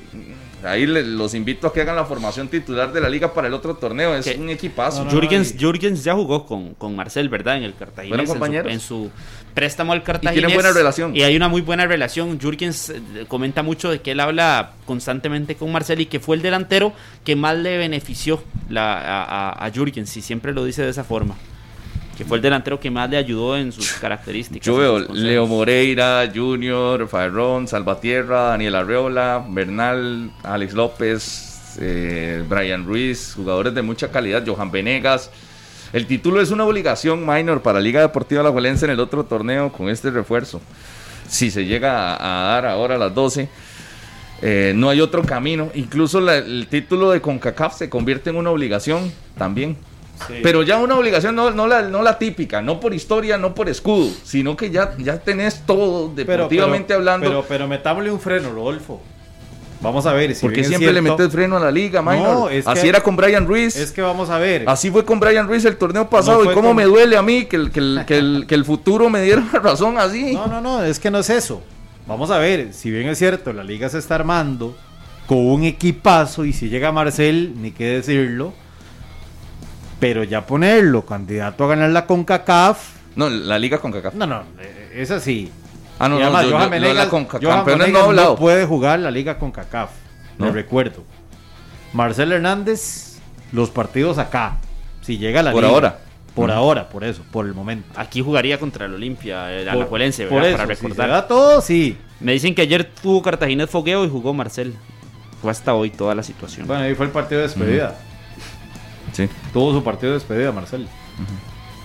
ahí 0.66 0.86
le- 0.86 1.04
los 1.04 1.34
invito 1.34 1.68
a 1.68 1.74
que 1.74 1.82
hagan 1.82 1.96
la 1.96 2.06
formación 2.06 2.48
titular 2.48 2.92
de 2.92 3.02
la 3.02 3.10
liga 3.10 3.34
para 3.34 3.48
el 3.48 3.54
otro 3.54 3.76
torneo. 3.76 4.16
Es 4.16 4.26
¿Qué? 4.26 4.36
un 4.40 4.50
equipazo. 4.50 5.00
No, 5.06 5.12
no, 5.12 5.12
y- 5.56 5.58
Jürgens 5.60 6.04
ya 6.04 6.14
jugó 6.14 6.46
con, 6.46 6.74
con 6.76 6.96
Marcel, 6.96 7.30
¿verdad? 7.30 7.58
En 7.58 7.64
el 7.64 7.76
Cartaginés. 7.76 8.18
¿Fueron 8.28 8.40
en? 8.42 8.70
En 8.70 8.80
su, 8.80 9.10
préstamo 9.54 9.94
al 9.94 10.04
Cartaginés. 10.04 10.36
tienen 10.36 10.54
buena 10.56 10.72
relación. 10.74 11.16
Y 11.16 11.22
hay 11.24 11.36
una 11.36 11.48
muy 11.48 11.62
buena 11.62 11.86
relación. 11.86 12.40
Jürgens 12.40 12.90
eh, 12.90 13.02
comenta 13.28 13.64
mucho 13.64 13.90
de 13.90 14.02
que 14.02 14.12
él 14.12 14.20
habla 14.20 14.74
constantemente 14.86 15.56
con 15.56 15.72
Marcel 15.72 16.02
y 16.02 16.08
que 16.08 16.20
fue 16.20 16.36
el 16.36 16.42
delantero 16.42 16.92
que 17.24 17.36
más 17.36 17.56
le 17.58 17.78
benefició 17.78 18.44
la, 18.70 18.94
a, 18.98 19.24
a, 19.52 19.66
a 19.66 19.72
Jürgens. 19.72 20.16
Y 20.18 20.22
siempre 20.22 20.54
lo 20.54 20.66
dice 20.66 20.82
de 20.84 20.90
esa 20.90 21.04
forma. 21.04 21.36
Que 22.18 22.24
fue 22.24 22.38
el 22.38 22.42
delantero 22.44 22.80
que 22.80 22.90
más 22.90 23.10
le 23.10 23.18
ayudó 23.18 23.58
en 23.58 23.72
sus 23.74 23.92
características. 23.94 24.66
Yo 24.66 24.78
veo. 24.78 25.00
Leo 25.00 25.48
Moreira, 25.48 26.30
Junior, 26.34 27.08
Farrón, 27.10 27.68
Salvatierra, 27.68 28.42
Daniel 28.50 28.76
Arreola, 28.76 29.46
Bernal, 29.50 30.32
Alex 30.44 30.74
López, 30.74 31.78
eh, 31.82 32.44
Brian 32.48 32.86
Ruiz, 32.86 33.34
jugadores 33.36 33.74
de 33.76 33.82
mucha 33.82 34.12
calidad, 34.12 34.44
Johan 34.46 34.72
Venegas. 34.72 35.30
El 35.92 36.08
título 36.08 36.42
es 36.42 36.52
una 36.52 36.64
obligación 36.66 37.26
minor 37.26 37.62
para 37.62 37.80
Liga 37.80 38.02
Deportiva 38.02 38.44
La 38.44 38.50
en 38.70 38.90
el 38.90 39.00
otro 39.00 39.26
torneo 39.26 39.72
con 39.72 39.90
este 39.90 40.10
refuerzo. 40.10 40.62
Si 41.28 41.52
se 41.52 41.66
llega 41.66 42.16
a, 42.16 42.44
a 42.44 42.54
dar 42.54 42.66
ahora 42.66 42.96
a 42.96 42.98
las 42.98 43.14
12, 43.14 43.50
eh, 44.42 44.74
no 44.76 44.90
hay 44.90 45.02
otro 45.02 45.22
camino. 45.24 45.70
Incluso 45.74 46.20
la- 46.22 46.38
el 46.38 46.68
título 46.70 47.12
de 47.12 47.20
CONCACAF 47.22 47.78
se 47.78 47.90
convierte 47.90 48.30
en 48.30 48.36
una 48.38 48.52
obligación 48.52 49.12
también. 49.38 49.78
Pero 50.42 50.64
ya 50.64 50.78
una 50.78 50.96
obligación 50.96 51.36
no, 51.36 51.52
no, 51.52 51.68
la, 51.68 51.82
no 51.84 52.02
la 52.02 52.18
típica, 52.18 52.62
no 52.62 52.80
por 52.80 52.94
historia, 52.94 53.38
no 53.38 53.54
por 53.54 53.70
escudo, 53.70 54.10
sino 54.24 54.56
que 54.56 54.72
ya, 54.72 54.94
ya 54.98 55.18
tenés 55.20 55.62
todo 55.66 56.12
Pero- 56.16 56.34
deportivamente 56.44 56.88
pero- 56.88 57.00
hablando. 57.00 57.28
Pero, 57.28 57.46
pero 57.48 57.68
metámosle 57.68 58.12
un 58.12 58.20
freno, 58.20 58.52
Rodolfo. 58.52 59.02
Vamos 59.82 60.06
a 60.06 60.14
ver. 60.14 60.34
Si 60.34 60.42
porque 60.42 60.64
siempre 60.64 60.92
le 60.94 61.02
metes 61.02 61.30
freno 61.32 61.58
a 61.58 61.60
la 61.60 61.70
liga. 61.70 62.02
No, 62.02 62.50
es 62.50 62.66
Así 62.66 62.84
que- 62.84 62.90
era 62.90 63.02
con 63.02 63.16
Brian 63.16 63.46
Ruiz. 63.46 63.76
Es 63.76 63.92
que 63.92 64.02
vamos 64.02 64.30
a 64.30 64.38
ver. 64.40 64.64
Así 64.68 64.90
fue 64.90 65.04
con 65.06 65.20
Brian 65.20 65.48
Ruiz 65.48 65.64
el 65.66 65.78
torneo 65.78 66.10
pasado. 66.10 66.44
No 66.44 66.52
y 66.52 66.54
cómo 66.54 66.70
con- 66.70 66.78
me 66.78 66.86
duele 66.86 67.18
a 67.18 67.22
mí 67.22 67.46
que 67.46 67.58
el, 67.58 67.72
que 67.72 67.80
el, 67.82 68.04
que 68.08 68.18
el, 68.18 68.46
que 68.48 68.56
el 68.56 68.66
futuro 68.66 69.10
me 69.10 69.22
diera 69.22 69.44
razón 69.62 69.98
así. 70.00 70.34
No, 70.34 70.48
no, 70.48 70.62
no, 70.62 70.84
es 70.84 70.98
que 71.00 71.12
no 71.12 71.20
es 71.20 71.30
eso. 71.30 71.62
Vamos 72.08 72.32
a 72.32 72.38
ver, 72.40 72.72
si 72.74 72.90
bien 72.90 73.08
es 73.10 73.18
cierto, 73.20 73.52
la 73.52 73.64
liga 73.64 73.90
se 73.90 73.98
está 74.00 74.16
armando 74.16 74.76
con 75.28 75.40
un 75.40 75.64
equipazo 75.66 76.46
y 76.46 76.54
si 76.54 76.70
llega 76.70 76.92
Marcel, 76.92 77.54
ni 77.58 77.72
qué 77.72 77.86
decirlo. 77.86 78.54
Pero 80.06 80.24
ya 80.24 80.46
ponerlo 80.46 81.04
candidato 81.04 81.64
a 81.64 81.68
ganar 81.70 81.90
la 81.90 82.06
CONCACAF, 82.06 82.78
No, 83.16 83.28
la 83.28 83.58
liga 83.58 83.80
con 83.80 83.92
CACAF. 83.92 84.14
no, 84.14 84.28
no, 84.28 84.44
eh, 84.60 84.92
es 84.98 85.10
así. 85.10 85.52
Ah, 85.98 86.08
no, 86.08 86.18
Y 86.18 86.20
no, 86.20 86.26
además, 86.26 86.44
yo- 86.44 86.50
yo- 86.52 86.58
Johan 86.58 86.72
yo 87.42 87.50
la 87.50 87.64
Johan 87.64 87.92
no 87.92 88.00
hablado. 88.02 88.36
puede 88.36 88.68
jugar 88.68 89.00
la 89.00 89.10
liga 89.10 89.40
CONCACAF, 89.40 89.90
No. 90.38 90.46
le 90.46 90.52
recuerdo. 90.52 91.04
Marcel 91.94 92.32
Hernández, 92.34 93.18
los 93.52 93.72
partidos 93.72 94.20
acá, 94.20 94.58
si 95.02 95.18
llega 95.18 95.40
a 95.40 95.44
la 95.44 95.52
Por 95.52 95.64
liga. 95.64 95.74
ahora. 95.74 96.00
Por 96.36 96.50
Ujú. 96.52 96.60
ahora, 96.60 96.88
por 96.90 97.04
eso, 97.04 97.24
por 97.32 97.48
el 97.48 97.56
momento. 97.56 97.88
Aquí 97.96 98.22
jugaría 98.22 98.60
contra 98.60 98.86
el 98.86 98.94
Olimpia, 98.94 99.52
el 99.52 99.66
Por- 99.66 99.74
Alajuelense, 99.74 100.26
por 100.28 100.36
¿verdad? 100.36 100.50
eso, 100.50 100.58
Para 100.58 100.76
si 100.76 100.82
se 100.82 100.88
recordar. 100.90 101.10
da 101.10 101.28
todo, 101.28 101.62
sí. 101.62 101.98
Me 102.20 102.34
dicen 102.34 102.54
que 102.54 102.62
ayer 102.62 102.84
tuvo 103.02 103.24
Cartaginés 103.24 103.72
fogueo 103.72 104.06
y 104.06 104.10
jugó 104.10 104.36
Marcel. 104.36 104.76
Fue 105.42 105.50
hasta 105.50 105.74
hoy 105.74 105.90
toda 105.90 106.14
la 106.14 106.22
situación. 106.22 106.68
Bueno, 106.68 106.84
ahí 106.84 106.94
fue 106.94 107.08
el 107.08 107.12
partido 107.12 107.42
de 107.42 107.48
despedida. 107.48 107.96
Sí. 109.16 109.30
Tuvo 109.54 109.72
su 109.72 109.82
partido 109.82 110.12
de 110.12 110.20
despedida, 110.20 110.52
Marcel. 110.52 110.90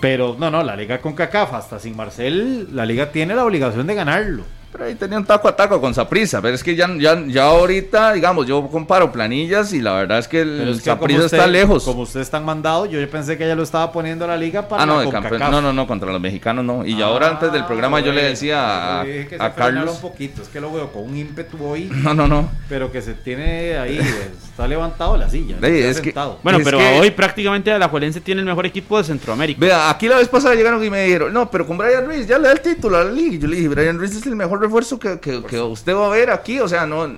Pero 0.01 0.35
no, 0.37 0.51
no, 0.51 0.63
la 0.63 0.75
liga 0.75 0.99
con 0.99 1.13
CACAF, 1.13 1.53
hasta 1.53 1.79
sin 1.79 1.95
Marcel, 1.95 2.75
la 2.75 2.85
liga 2.85 3.11
tiene 3.11 3.35
la 3.35 3.45
obligación 3.45 3.87
de 3.87 3.95
ganarlo. 3.95 4.43
Pero 4.71 4.85
ahí 4.85 4.95
tenía 4.95 5.17
un 5.17 5.25
taco 5.25 5.47
a 5.47 5.55
taco 5.55 5.81
con 5.81 5.93
Saprisa. 5.93 6.41
Pero 6.41 6.55
es 6.55 6.63
que 6.63 6.75
ya, 6.75 6.89
ya, 6.97 7.21
ya 7.27 7.43
ahorita, 7.45 8.13
digamos, 8.13 8.47
yo 8.47 8.67
comparo 8.69 9.11
planillas 9.11 9.73
y 9.73 9.81
la 9.81 9.93
verdad 9.93 10.19
es 10.19 10.27
que 10.27 10.41
el 10.41 10.69
es 10.69 10.81
que 10.81 10.89
está 11.25 11.45
lejos. 11.47 11.83
Como 11.83 12.03
usted 12.03 12.21
está 12.21 12.39
mandado, 12.39 12.85
yo 12.85 13.09
pensé 13.09 13.37
que 13.37 13.47
ya 13.47 13.55
lo 13.55 13.63
estaba 13.63 13.91
poniendo 13.91 14.25
a 14.25 14.29
la 14.29 14.37
liga 14.37 14.67
para 14.67 14.83
Ah, 14.83 14.85
no, 14.85 14.97
la 14.99 15.05
de 15.05 15.09
campeón. 15.11 15.39
No, 15.51 15.61
no, 15.61 15.73
no, 15.73 15.87
contra 15.87 16.11
los 16.11 16.21
mexicanos 16.21 16.63
no. 16.63 16.85
Y 16.85 17.01
ahora 17.01 17.27
Ah, 17.27 17.31
antes 17.31 17.51
del 17.51 17.65
programa 17.65 17.99
yo 17.99 18.11
le 18.13 18.23
decía 18.23 19.01
a, 19.01 19.03
dije 19.03 19.27
que 19.27 19.37
se 19.37 19.43
a 19.43 19.53
Carlos. 19.53 19.95
un 19.95 20.01
poquito, 20.01 20.41
es 20.41 20.47
que 20.47 20.61
lo 20.61 20.71
veo 20.71 20.91
con 20.91 21.03
un 21.03 21.17
ímpetu 21.17 21.57
hoy, 21.65 21.85
No, 21.91 22.13
no, 22.13 22.27
no. 22.27 22.49
pero 22.69 22.91
que 22.91 23.01
se 23.01 23.13
tiene 23.13 23.77
ahí, 23.77 23.97
está 24.43 24.67
levantado 24.67 25.17
la 25.17 25.29
silla. 25.29 25.57
es 25.61 25.99
que-. 26.01 26.13
Bueno, 26.43 26.59
Es 26.59 26.63
pero 26.65 26.77
que- 26.77 26.99
hoy 26.99 27.11
prácticamente 27.11 27.71
Alajuelense 27.71 28.21
tiene 28.21 28.39
el 28.41 28.45
mejor 28.47 28.65
equipo 28.65 28.97
de 28.97 29.03
Centroamérica. 29.03 29.59
Vea, 29.59 29.89
aquí 29.89 30.07
la 30.07 30.17
vez 30.17 30.27
pasada 30.29 30.55
llegaron 30.55 30.83
y 30.83 30.89
me 30.89 31.03
dijeron, 31.03 31.33
no, 31.33 31.49
pero 31.51 31.67
con 31.67 31.77
Brian 31.77 32.05
Ruiz 32.05 32.25
ya 32.27 32.37
le 32.37 32.47
da 32.47 32.53
el 32.53 32.61
título 32.61 32.97
a 32.97 33.03
la 33.03 33.11
liga. 33.11 33.37
Yo 33.41 33.47
le 33.47 33.57
dije, 33.57 33.67
Brian 33.67 33.97
Ruiz 33.99 34.15
es 34.15 34.25
el 34.25 34.35
mejor 34.35 34.60
refuerzo 34.61 34.97
que, 34.99 35.19
que- 35.19 35.43
que 35.43 35.59
usted 35.59 35.93
va 35.95 36.05
a 36.07 36.09
ver 36.09 36.29
aquí. 36.31 36.59
O 36.59 36.67
sea, 36.67 36.85
no. 36.85 37.11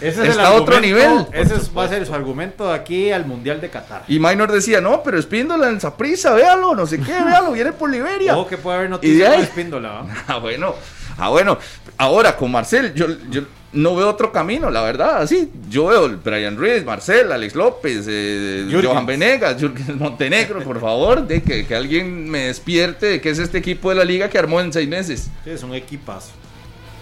Ese 0.00 0.26
está 0.26 0.48
a 0.48 0.52
otro 0.54 0.80
nivel. 0.80 1.26
Ese 1.32 1.56
es- 1.56 1.70
va 1.76 1.84
a 1.84 1.88
ser 1.88 2.06
su 2.06 2.14
argumento 2.14 2.66
de 2.68 2.74
aquí 2.74 3.10
al 3.12 3.26
Mundial 3.26 3.60
de 3.60 3.68
Qatar. 3.68 4.04
Y 4.08 4.18
Minor 4.18 4.50
decía, 4.50 4.80
no, 4.80 5.02
pero 5.02 5.18
Espíndola 5.18 5.68
en 5.68 5.78
Saprisa, 5.80 6.32
véalo, 6.34 6.74
no 6.74 6.86
sé 6.86 6.98
qué, 6.98 7.12
véalo, 7.12 7.52
viene 7.52 7.72
por 7.72 7.90
Liberia. 7.90 8.34
Ojo 8.36 8.48
que 8.48 8.56
puede 8.56 8.76
haber 8.78 8.88
de 8.88 8.90
noticias 8.92 9.34
con 9.34 9.42
Espíndola. 9.42 10.04
Ah, 10.26 10.38
bueno. 10.38 10.74
Ah, 11.18 11.28
bueno. 11.28 11.58
Ahora 11.98 12.34
con 12.34 12.50
Marcel, 12.50 12.94
yo, 12.94 13.08
yo 13.30 13.42
no 13.74 13.94
veo 13.94 14.08
otro 14.08 14.32
camino, 14.32 14.70
la 14.70 14.80
verdad. 14.80 15.20
Así, 15.20 15.50
yo 15.68 15.86
veo 15.88 16.08
Brian 16.24 16.56
Ruiz, 16.56 16.82
Marcel, 16.82 17.30
Alex 17.30 17.54
López, 17.54 18.06
eh. 18.08 18.66
Johan 18.82 19.04
Venegas, 19.04 19.60
Jürgen 19.60 19.98
Montenegro, 19.98 20.60
por 20.64 20.80
favor, 20.80 21.26
de 21.26 21.42
que, 21.42 21.66
que 21.66 21.74
alguien 21.76 22.26
me 22.30 22.46
despierte 22.46 23.04
de 23.04 23.20
que 23.20 23.28
es 23.28 23.38
este 23.38 23.58
equipo 23.58 23.90
de 23.90 23.96
la 23.96 24.04
liga 24.04 24.30
que 24.30 24.38
armó 24.38 24.62
en 24.62 24.72
seis 24.72 24.88
meses. 24.88 25.28
Sí, 25.44 25.50
es 25.50 25.62
un 25.62 25.74
equipazo. 25.74 26.30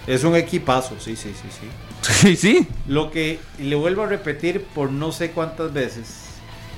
Es 0.09 0.25
un 0.25 0.35
equipazo, 0.35 0.97
sí, 0.99 1.15
sí, 1.17 1.33
sí, 1.41 1.49
sí. 1.51 1.69
Sí, 2.01 2.37
sí. 2.37 2.67
Lo 2.87 3.11
que 3.11 3.39
le 3.59 3.77
vuelvo 3.77 4.03
a 4.03 4.07
repetir 4.07 4.63
por 4.75 4.91
no 4.91 5.13
sé 5.13 5.31
cuántas 5.33 5.73
veces, 5.73 6.25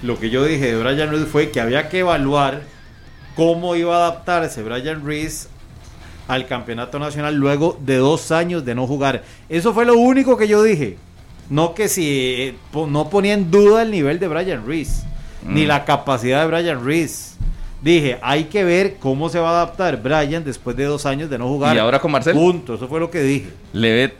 lo 0.03 0.18
que 0.18 0.31
yo 0.31 0.45
dije 0.45 0.74
de 0.74 0.83
Brian 0.83 1.11
Ruiz 1.11 1.26
fue 1.31 1.51
que 1.51 1.61
había 1.61 1.89
que 1.89 2.01
evaluar 2.01 2.62
cómo 3.37 3.76
iba 3.76 3.95
a 3.95 3.99
adaptarse 4.09 4.62
Brian 4.62 5.03
Ruiz 5.05 5.49
al 6.26 6.47
campeonato 6.47 6.99
nacional 6.99 7.37
luego 7.37 7.78
de 7.81 7.97
dos 7.97 8.33
años 8.33 8.64
de 8.64 8.74
no 8.74 8.87
jugar. 8.87 9.22
Eso 9.49 9.72
fue 9.74 9.85
lo 9.87 9.95
único 9.95 10.37
que 10.37 10.49
yo 10.49 10.62
dije. 10.62 10.97
No 11.49 11.74
que 11.74 11.89
si 11.89 12.07
eh, 12.39 12.55
no 12.89 13.11
ponía 13.11 13.35
en 13.35 13.51
duda 13.51 13.83
el 13.83 13.91
nivel 13.91 14.18
de 14.18 14.28
Brian 14.28 14.64
Ruiz, 14.64 15.03
ni 15.45 15.64
Mm. 15.64 15.68
la 15.68 15.85
capacidad 15.85 16.41
de 16.43 16.47
Brian 16.49 16.83
Ruiz. 16.83 17.35
Dije, 17.83 18.18
hay 18.22 18.45
que 18.45 18.62
ver 18.64 18.97
cómo 19.01 19.28
se 19.31 19.39
va 19.39 19.49
a 19.51 19.53
adaptar 19.62 20.03
Brian 20.03 20.45
después 20.45 20.76
de 20.76 20.85
dos 20.85 21.07
años 21.07 21.31
de 21.31 21.39
no 21.39 21.49
jugar. 21.49 21.74
Y 21.74 21.78
ahora 21.78 21.99
con 21.99 22.11
Marcel, 22.12 22.35
Punto, 22.35 22.74
eso 22.74 22.87
fue 22.89 23.01
lo 23.01 23.11
que 23.11 23.22
dije. 23.22 23.49
le 23.72 23.93
ve. 23.93 24.14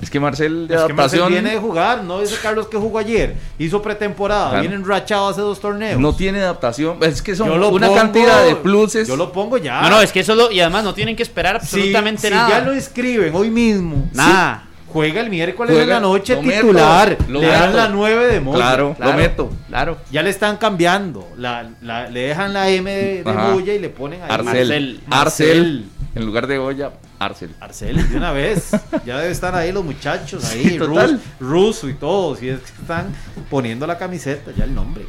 Es 0.00 0.10
que 0.10 0.18
Marcel 0.18 0.66
de 0.66 0.74
Es 0.74 0.82
que 0.82 0.92
Marcel 0.94 1.22
viene 1.28 1.50
de 1.52 1.58
jugar, 1.58 2.02
no 2.02 2.20
dice 2.20 2.34
Carlos 2.42 2.66
que 2.66 2.76
jugó 2.76 2.98
ayer, 2.98 3.36
hizo 3.56 3.80
pretemporada, 3.80 4.48
Claro. 4.48 4.60
viene 4.62 4.74
enrachado 4.74 5.28
hace 5.28 5.40
dos 5.40 5.60
torneos. 5.60 6.00
no 6.00 6.12
tiene 6.14 6.40
adaptación. 6.40 6.96
Es 7.02 7.22
que 7.22 7.36
son 7.36 7.50
una 7.52 7.68
pongo- 7.70 7.94
cantidad 7.94 8.44
de 8.44 8.56
pluses. 8.56 9.06
Yo 9.06 9.14
lo 9.16 9.30
pongo 9.30 9.58
ya. 9.58 9.80
No, 9.82 9.90
no, 9.90 10.00
es 10.02 10.10
que 10.10 10.18
eso 10.20 10.34
lo, 10.34 10.50
y 10.50 10.58
además 10.60 10.82
no 10.82 10.92
tienen 10.92 11.14
que 11.14 11.22
esperar 11.22 11.60
Si- 11.64 11.76
absolutamente 11.76 12.28
si 12.28 12.34
nada. 12.34 12.48
ya 12.48 12.60
lo 12.64 12.72
escriben 12.72 13.32
hoy 13.34 13.48
mismo. 13.50 14.08
Nada. 14.12 14.64
sí, 14.64 14.71
juega 14.92 15.20
el 15.20 15.30
miércoles 15.30 15.70
Juega, 15.74 15.82
en 15.84 15.88
la 15.90 16.00
noche 16.00 16.36
meto, 16.36 16.60
titular. 16.60 17.16
le 17.28 17.46
dan 17.46 17.66
meto. 17.70 17.76
la 17.76 17.88
9 17.88 18.26
de 18.32 18.40
modo. 18.40 18.56
Claro, 18.56 18.96
lo 18.98 19.12
meto. 19.14 19.50
Claro. 19.68 19.98
Ya 20.10 20.22
le 20.22 20.30
están 20.30 20.56
cambiando. 20.58 21.28
La, 21.36 21.70
la- 21.80 22.08
le 22.08 22.20
dejan 22.28 22.52
la 22.52 22.68
M 22.68 22.90
de, 22.90 23.24
de 23.24 23.74
y 23.74 23.78
le 23.78 23.88
ponen 23.88 24.22
ahí. 24.22 24.28
Arcel. 24.30 24.46
Marcel. 24.68 25.00
Arcel. 25.10 25.84
En 26.14 26.26
lugar 26.26 26.46
de 26.46 26.58
olla, 26.58 26.92
Arcel. 27.18 27.54
Arcel, 27.58 28.08
de 28.10 28.16
una 28.16 28.32
vez. 28.32 28.70
Ya 29.06 29.18
debe 29.18 29.32
estar 29.32 29.54
ahí 29.54 29.72
los 29.72 29.82
muchachos, 29.84 30.44
ahí, 30.50 30.62
Sí. 30.62 30.78
Rus- 30.78 31.18
ruso 31.40 31.88
y 31.88 31.94
todo. 31.94 32.36
Si 32.36 32.50
es 32.50 32.60
que 32.60 32.82
están 32.82 33.06
poniendo 33.48 33.86
la 33.86 33.96
camiseta, 33.96 34.50
ya 34.54 34.64
el 34.64 34.74
nombre. 34.74 35.04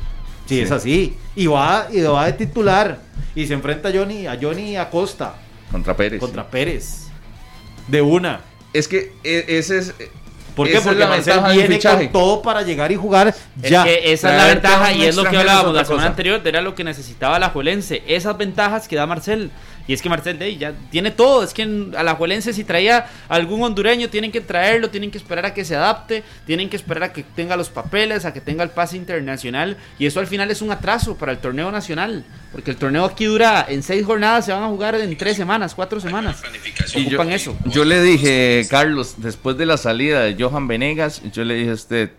Si 0.45 0.55
Sí. 0.55 0.61
es 0.61 0.71
así. 0.71 1.17
Y 1.35 1.47
va, 1.47 1.87
y 1.91 1.99
va 2.01 2.25
de 2.25 2.33
titular. 2.33 2.99
Y 3.35 3.45
se 3.47 3.53
enfrenta 3.53 3.89
a 3.89 3.91
Johnny, 3.93 4.27
a 4.27 4.37
Johnny 4.41 4.77
Acosta 4.77 5.33
Contra 5.71 5.95
Pérez. 5.97 6.19
contra 6.21 6.47
Pérez. 6.47 7.07
De 7.87 8.01
una. 8.01 8.39
Es 8.73 8.87
que 8.87 9.13
e- 9.23 9.45
ese 9.47 9.77
es. 9.77 9.93
¿Por 10.55 10.67
qué? 10.67 10.73
esa 10.77 10.83
Porque 10.83 10.99
la 10.99 11.07
Marcel 11.07 11.39
viene 11.53 11.79
con 11.79 12.11
todo 12.11 12.41
para 12.43 12.61
llegar 12.61 12.91
y 12.91 12.95
jugar 12.95 13.29
Es 13.61 13.71
ya. 13.71 13.83
que 13.83 14.13
esa 14.13 14.31
es 14.31 14.37
la 14.37 14.47
ventaja 14.47 14.91
y 14.93 15.03
es 15.05 15.15
lo 15.15 15.23
que 15.23 15.35
hablábamos 15.37 15.73
la 15.73 15.83
semana 15.83 16.01
cosa. 16.03 16.09
anterior, 16.09 16.41
era 16.45 16.61
lo 16.61 16.75
que 16.75 16.83
necesitaba 16.83 17.39
la 17.39 17.49
Juelense, 17.49 18.03
esas 18.07 18.37
ventajas 18.37 18.87
que 18.87 18.95
da 18.95 19.07
Marcel. 19.07 19.49
Y 19.85 19.93
es 19.93 20.01
que 20.01 20.07
Marcel 20.09 20.39
de 20.39 20.45
ahí 20.45 20.57
ya 20.57 20.73
tiene 20.91 21.11
todo, 21.11 21.43
es 21.43 21.53
que 21.53 21.63
en- 21.63 21.93
a 21.97 22.03
la 22.03 22.15
Juelense 22.15 22.53
si 22.53 22.63
traía 22.63 23.05
algún 23.27 23.61
hondureño 23.63 24.09
tienen 24.09 24.31
que 24.31 24.39
traerlo, 24.39 24.89
tienen 24.89 25.11
que 25.11 25.17
esperar 25.17 25.45
a 25.45 25.53
que 25.53 25.65
se 25.65 25.75
adapte, 25.75 26.23
tienen 26.45 26.69
que 26.69 26.77
esperar 26.77 27.03
a 27.03 27.11
que 27.13 27.23
tenga 27.23 27.57
los 27.57 27.69
papeles, 27.69 28.23
a 28.23 28.31
que 28.31 28.39
tenga 28.39 28.63
el 28.63 28.69
pase 28.69 28.95
internacional 28.95 29.75
y 29.99 30.05
eso 30.05 30.21
al 30.21 30.27
final 30.27 30.49
es 30.51 30.61
un 30.61 30.71
atraso 30.71 31.15
para 31.17 31.33
el 31.33 31.39
torneo 31.39 31.69
nacional, 31.69 32.23
porque 32.53 32.71
el 32.71 32.77
torneo 32.77 33.03
aquí 33.03 33.25
dura 33.25 33.65
en 33.67 33.83
seis 33.83 34.05
jornadas, 34.05 34.45
se 34.45 34.53
van 34.53 34.63
a 34.63 34.67
jugar 34.67 34.95
en 34.95 35.17
tres 35.17 35.35
semanas, 35.35 35.75
cuatro 35.75 35.99
semanas. 35.99 36.41
Y 36.95 37.03
yo, 37.03 37.17
Ocupan 37.17 37.31
eso. 37.33 37.57
yo 37.65 37.83
le 37.83 38.01
dije, 38.01 38.65
Carlos, 38.69 39.15
después 39.17 39.57
de 39.57 39.65
la 39.65 39.75
salida 39.75 40.21
de 40.21 40.41
Johan 40.41 40.67
Venegas, 40.67 41.21
yo 41.33 41.43
le 41.43 41.55
dije 41.55 41.71
a 41.71 41.73
usted, 41.73 42.11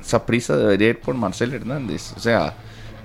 esa 0.00 0.26
prisa 0.26 0.56
debería 0.56 0.88
ir 0.88 1.00
por 1.00 1.14
Marcel 1.14 1.54
Hernández. 1.54 2.12
O 2.16 2.20
sea, 2.20 2.54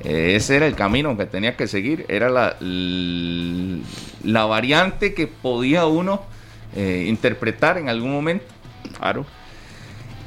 ese 0.03 0.55
era 0.55 0.67
el 0.67 0.75
camino 0.75 1.17
que 1.17 1.25
tenía 1.25 1.55
que 1.55 1.67
seguir. 1.67 2.05
Era 2.09 2.29
la, 2.29 2.55
la 4.23 4.45
variante 4.45 5.13
que 5.13 5.27
podía 5.27 5.85
uno 5.85 6.23
eh, 6.75 7.05
interpretar 7.07 7.77
en 7.77 7.89
algún 7.89 8.11
momento. 8.11 8.45
Claro. 8.97 9.25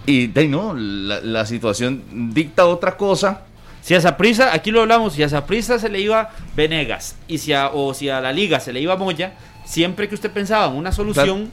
Y 0.05 0.27
de 0.27 0.49
no, 0.49 0.75
la, 0.75 1.21
la 1.21 1.47
situación 1.47 2.03
dicta 2.35 2.67
otra 2.67 2.97
cosa. 2.97 3.43
Si 3.83 3.95
a 3.95 4.01
Saprisa, 4.01 4.55
aquí 4.55 4.71
lo 4.71 4.83
hablamos, 4.83 5.15
si 5.15 5.23
a 5.23 5.29
Saprisa 5.29 5.79
se 5.79 5.89
le 5.89 6.01
iba 6.01 6.31
Venegas 6.55 7.17
y 7.27 7.39
si 7.39 7.53
a, 7.53 7.69
o 7.69 7.95
si 7.95 8.09
a 8.09 8.21
la 8.21 8.33
liga 8.33 8.61
se 8.61 8.73
le 8.73 8.81
iba 8.81 8.97
Moya, 8.97 9.35
siempre 9.65 10.09
que 10.09 10.15
usted 10.15 10.31
pensaba 10.31 10.67
en 10.67 10.75
una 10.75 10.93
solución, 10.93 11.51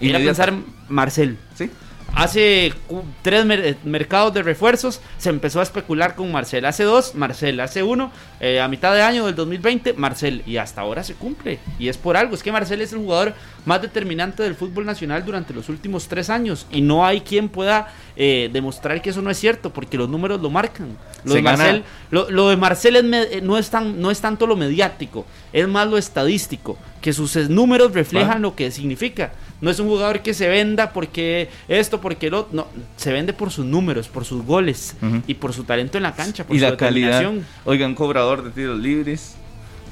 era 0.00 0.18
Inmediata. 0.18 0.24
pensar 0.24 0.48
en 0.50 0.64
Marcel. 0.88 1.38
¿sí? 1.54 1.70
Hace 2.14 2.74
tres 3.22 3.44
mer- 3.46 3.64
eh, 3.64 3.76
mercados 3.84 4.34
de 4.34 4.42
refuerzos 4.42 5.00
se 5.16 5.30
empezó 5.30 5.60
a 5.60 5.62
especular 5.62 6.14
con 6.16 6.30
Marcel. 6.32 6.64
Hace 6.64 6.84
dos, 6.84 7.14
Marcel. 7.14 7.60
Hace 7.60 7.82
uno, 7.82 8.10
eh, 8.40 8.60
a 8.60 8.68
mitad 8.68 8.92
de 8.94 9.02
año 9.02 9.26
del 9.26 9.34
2020, 9.36 9.92
Marcel. 9.94 10.42
Y 10.44 10.56
hasta 10.56 10.80
ahora 10.80 11.02
se 11.04 11.14
cumple. 11.14 11.60
Y 11.78 11.88
es 11.88 11.96
por 11.96 12.16
algo. 12.16 12.34
Es 12.34 12.42
que 12.42 12.52
Marcel 12.52 12.80
es 12.80 12.92
el 12.92 12.98
jugador 12.98 13.34
más 13.64 13.80
determinante 13.80 14.42
del 14.42 14.54
fútbol 14.54 14.84
nacional 14.86 15.24
durante 15.24 15.54
los 15.54 15.68
últimos 15.68 16.08
tres 16.08 16.30
años. 16.30 16.66
Y 16.70 16.82
no 16.82 17.06
hay 17.06 17.20
quien 17.20 17.48
pueda 17.48 17.88
eh, 18.16 18.50
demostrar 18.52 19.00
que 19.00 19.10
eso 19.10 19.22
no 19.22 19.30
es 19.30 19.38
cierto, 19.38 19.70
porque 19.70 19.96
los 19.96 20.08
números 20.08 20.40
lo 20.40 20.50
marcan. 20.50 20.96
Lo, 21.24 21.34
de 21.34 21.42
Marcel, 21.42 21.84
lo, 22.10 22.30
lo 22.30 22.48
de 22.50 22.56
Marcel 22.56 22.96
es 22.96 23.04
eh, 23.30 23.40
no, 23.42 23.56
es 23.56 23.70
tan, 23.70 24.00
no 24.00 24.10
es 24.10 24.20
tanto 24.20 24.46
lo 24.46 24.56
mediático, 24.56 25.26
es 25.52 25.68
más 25.68 25.86
lo 25.86 25.96
estadístico. 25.96 26.76
Que 27.00 27.12
sus 27.12 27.34
números 27.48 27.92
reflejan 27.92 28.42
lo 28.42 28.54
que 28.54 28.70
significa. 28.70 29.32
No 29.60 29.70
es 29.70 29.78
un 29.78 29.88
jugador 29.88 30.20
que 30.20 30.34
se 30.34 30.48
venda 30.48 30.92
porque 30.92 31.48
esto, 31.68 32.00
porque 32.00 32.30
lo 32.30 32.48
no, 32.52 32.66
se 32.96 33.12
vende 33.12 33.32
por 33.32 33.50
sus 33.50 33.64
números, 33.64 34.08
por 34.08 34.24
sus 34.24 34.44
goles 34.44 34.96
y 35.26 35.34
por 35.34 35.52
su 35.52 35.64
talento 35.64 35.96
en 35.96 36.02
la 36.02 36.14
cancha, 36.14 36.44
por 36.44 36.56
Y 36.56 36.58
su 36.58 36.64
la 36.64 36.76
calidad. 36.76 37.24
Oigan, 37.64 37.94
cobrador 37.94 38.44
de 38.44 38.50
tiros 38.50 38.78
libres. 38.78 39.36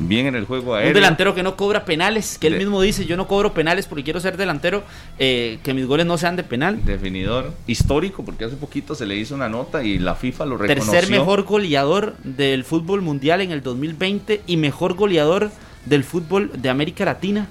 Bien 0.01 0.27
en 0.27 0.37
el 0.37 0.45
juego 0.45 0.75
aéreo. 0.75 0.91
Un 0.91 0.95
delantero 0.95 1.35
que 1.35 1.43
no 1.43 1.57
cobra 1.57 1.85
penales, 1.85 2.39
que 2.39 2.47
él 2.47 2.57
mismo 2.57 2.81
dice, 2.81 3.05
yo 3.05 3.17
no 3.17 3.27
cobro 3.27 3.53
penales 3.53 3.87
porque 3.87 4.05
quiero 4.05 4.21
ser 4.21 4.37
delantero, 4.37 4.85
eh, 5.19 5.59
que 5.65 5.75
mis 5.75 5.87
goles 5.87 6.07
no 6.07 6.17
sean 6.19 6.37
de 6.37 6.45
penal. 6.45 6.85
Definidor 6.85 7.53
histórico, 7.67 8.25
porque 8.25 8.45
hace 8.45 8.57
poquito 8.57 8.95
se 8.95 9.07
le 9.07 9.17
hizo 9.17 9.35
una 9.35 9.49
nota 9.49 9.83
y 9.83 9.99
la 9.99 10.15
FIFA 10.15 10.47
lo 10.47 10.57
reconoció. 10.57 10.93
Tercer 10.93 11.11
mejor 11.11 11.43
goleador 11.43 12.17
del 12.23 12.65
fútbol 12.65 13.03
mundial 13.03 13.41
en 13.41 13.51
el 13.51 13.63
2020 13.63 14.43
y 14.47 14.57
mejor 14.57 14.95
goleador 14.95 15.51
del 15.89 16.05
fútbol 16.05 16.51
de 16.61 16.68
América 16.68 17.05
Latina. 17.05 17.47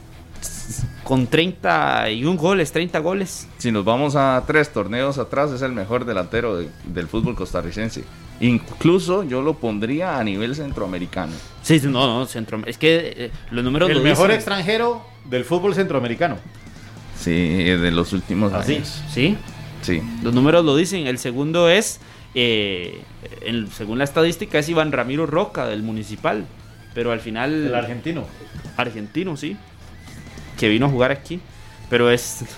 Con 1.04 1.28
31 1.28 2.38
goles, 2.38 2.72
30 2.74 3.00
goles. 3.00 3.48
Si 3.58 3.72
nos 3.72 3.86
vamos 3.86 4.16
a 4.18 4.44
tres 4.46 4.70
torneos 4.74 5.18
atrás, 5.18 5.52
es 5.52 5.62
el 5.62 5.72
mejor 5.72 6.04
delantero 6.06 6.58
de- 6.58 6.70
del 6.86 7.08
fútbol 7.08 7.36
costarricense. 7.36 8.04
Incluso 8.42 9.24
yo 9.24 9.42
lo 9.42 9.54
pondría 9.56 10.20
a 10.20 10.24
nivel 10.24 10.54
centroamericano. 10.56 11.32
Sí, 11.64 11.80
no, 11.86 12.06
no, 12.20 12.26
centro. 12.26 12.62
Es 12.66 12.78
que 12.78 13.14
eh, 13.18 13.32
los 13.52 13.64
números 13.64 13.90
El 13.90 13.98
lo 13.98 14.04
mejor 14.04 14.28
dicen. 14.28 14.36
extranjero 14.36 15.02
del 15.26 15.46
fútbol 15.46 15.74
centroamericano. 15.74 16.38
Sí, 17.18 17.32
de 17.32 17.92
los 17.92 18.12
últimos 18.14 18.54
Así. 18.54 18.76
años. 18.76 19.02
Sí, 19.12 19.38
Sí. 19.82 20.02
los 20.22 20.34
números 20.34 20.64
lo 20.66 20.76
dicen. 20.76 21.08
El 21.08 21.18
segundo 21.18 21.70
es, 21.70 22.00
eh, 22.36 23.02
el- 23.46 23.72
según 23.72 23.98
la 23.98 24.04
estadística, 24.04 24.60
es 24.60 24.68
Iván 24.70 24.92
Ramiro 24.92 25.26
Roca 25.26 25.66
del 25.66 25.82
Municipal. 25.82 26.46
Pero 26.98 27.12
al 27.12 27.20
final. 27.20 27.68
El 27.68 27.76
argentino. 27.76 28.26
argentino, 28.76 29.38
sí. 29.38 29.56
Que 30.58 30.68
vino 30.68 30.88
a 30.88 30.90
jugar 30.90 31.12
aquí. 31.12 31.40
Pero 31.92 32.10
es. 32.10 32.40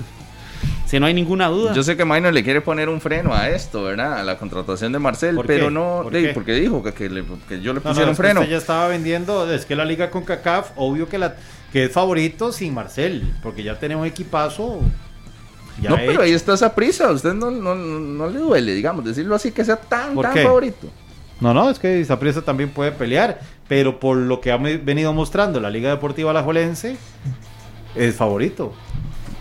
Si 0.85 0.99
no 0.99 1.05
hay 1.05 1.13
ninguna 1.13 1.47
duda. 1.49 1.73
Yo 1.73 1.83
sé 1.83 1.95
que 1.95 2.03
Minor 2.03 2.33
le 2.33 2.43
quiere 2.43 2.61
poner 2.61 2.89
un 2.89 2.99
freno 2.99 3.31
a 3.33 3.47
esto, 3.49 3.83
¿verdad? 3.83 4.17
A 4.19 4.23
la 4.23 4.39
contratación 4.39 4.91
de 4.91 4.97
Marcel, 4.97 5.35
¿Por 5.35 5.45
pero 5.45 5.65
qué? 5.67 5.71
no, 5.71 5.99
¿Por 6.03 6.11
de- 6.11 6.21
qué? 6.23 6.33
porque 6.33 6.53
dijo 6.53 6.81
que, 6.81 6.93
que 6.93 7.09
le- 7.09 7.23
que 7.47 7.61
yo 7.61 7.73
le 7.73 7.79
No, 7.79 7.83
pusiera 7.83 8.05
no, 8.05 8.07
un 8.07 8.11
es 8.13 8.17
que 8.17 8.23
freno. 8.23 8.39
usted 8.39 8.51
ya 8.53 8.57
estaba 8.57 8.87
vendiendo, 8.87 9.53
es 9.53 9.65
que 9.65 9.75
la 9.75 9.85
liga 9.85 10.09
con 10.09 10.23
CACAF, 10.23 10.71
obvio 10.77 11.07
que, 11.07 11.19
la, 11.19 11.35
que 11.71 11.83
es 11.85 11.91
favorito 11.91 12.51
sin 12.51 12.73
Marcel, 12.73 13.35
porque 13.43 13.61
ya 13.61 13.77
un 13.95 14.05
equipazo. 14.07 14.79
ya 15.79 15.91
no, 15.91 15.95
pero 15.97 16.11
hecho. 16.13 16.21
ahí 16.23 16.31
está 16.31 16.55
esa 16.55 16.73
prisa. 16.73 17.09
A 17.09 17.11
usted 17.11 17.35
no, 17.35 17.51
no, 17.51 17.75
no, 17.75 17.99
no 17.99 18.27
le 18.27 18.39
duele, 18.39 18.73
digamos, 18.73 19.05
decirlo 19.05 19.35
así, 19.35 19.51
que 19.51 19.63
sea 19.63 19.75
tan, 19.75 20.15
¿Por 20.15 20.25
tan 20.25 20.33
qué? 20.33 20.41
favorito. 20.43 20.87
No, 21.39 21.53
no, 21.53 21.69
es 21.69 21.77
que 21.77 21.99
Isaprisa 21.99 22.41
también 22.41 22.71
puede 22.71 22.91
pelear, 22.91 23.39
pero 23.69 23.99
por 24.01 24.17
lo 24.17 24.41
que 24.41 24.51
ha 24.51 24.57
venido 24.57 25.13
mostrando 25.13 25.61
la 25.61 25.69
Liga 25.69 25.89
Deportiva 25.91 26.31
Alajuelense, 26.31 26.97
es 27.95 28.15
favorito. 28.15 28.73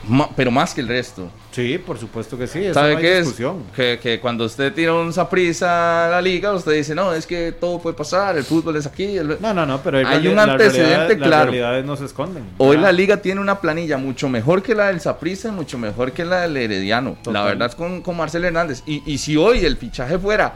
Ma- 0.06 0.30
pero 0.36 0.50
más 0.50 0.72
que 0.72 0.80
el 0.80 0.88
resto. 0.88 1.30
Sí, 1.50 1.76
por 1.78 1.98
supuesto 1.98 2.38
que 2.38 2.46
sí. 2.46 2.72
¿Sabe 2.72 2.94
no 2.94 3.00
qué 3.00 3.18
es? 3.18 3.34
Que, 3.74 3.98
que 4.00 4.20
cuando 4.20 4.44
usted 4.44 4.72
tira 4.72 4.94
un 4.94 5.12
zaprisa 5.12 6.06
a 6.06 6.10
la 6.10 6.22
liga, 6.22 6.52
usted 6.52 6.72
dice, 6.72 6.94
no, 6.94 7.12
es 7.12 7.26
que 7.26 7.52
todo 7.52 7.78
puede 7.78 7.94
pasar, 7.96 8.36
el 8.38 8.44
fútbol 8.44 8.76
es 8.76 8.86
aquí. 8.86 9.18
el- 9.18 9.36
No, 9.40 9.52
no, 9.52 9.66
no, 9.66 9.80
pero 9.82 9.98
hay, 10.06 10.26
un 10.28 10.38
antecedente 10.38 11.16
claro. 11.16 11.30
Las 11.30 11.44
realidades 11.46 11.84
no 11.84 11.96
se 11.96 12.04
esconden. 12.06 12.44
Hoy 12.58 12.76
Ah, 12.78 12.82
la 12.82 12.92
liga 12.92 13.18
tiene 13.18 13.40
una 13.40 13.60
planilla 13.60 13.98
mucho 13.98 14.28
mejor 14.28 14.62
que 14.62 14.74
la 14.74 14.86
del 14.86 15.00
Saprissa 15.00 15.48
y 15.48 15.52
mucho 15.52 15.76
mejor 15.78 16.12
que 16.12 16.24
la 16.24 16.42
del 16.42 16.56
Herediano. 16.56 17.16
Total. 17.22 17.32
La 17.34 17.44
verdad 17.44 17.68
es 17.68 17.74
con, 17.74 18.00
con 18.02 18.16
Marcel 18.16 18.44
Hernández. 18.44 18.82
Y, 18.86 19.02
y 19.10 19.18
si 19.18 19.36
hoy 19.36 19.64
el 19.64 19.76
fichaje 19.76 20.18
fuera 20.18 20.54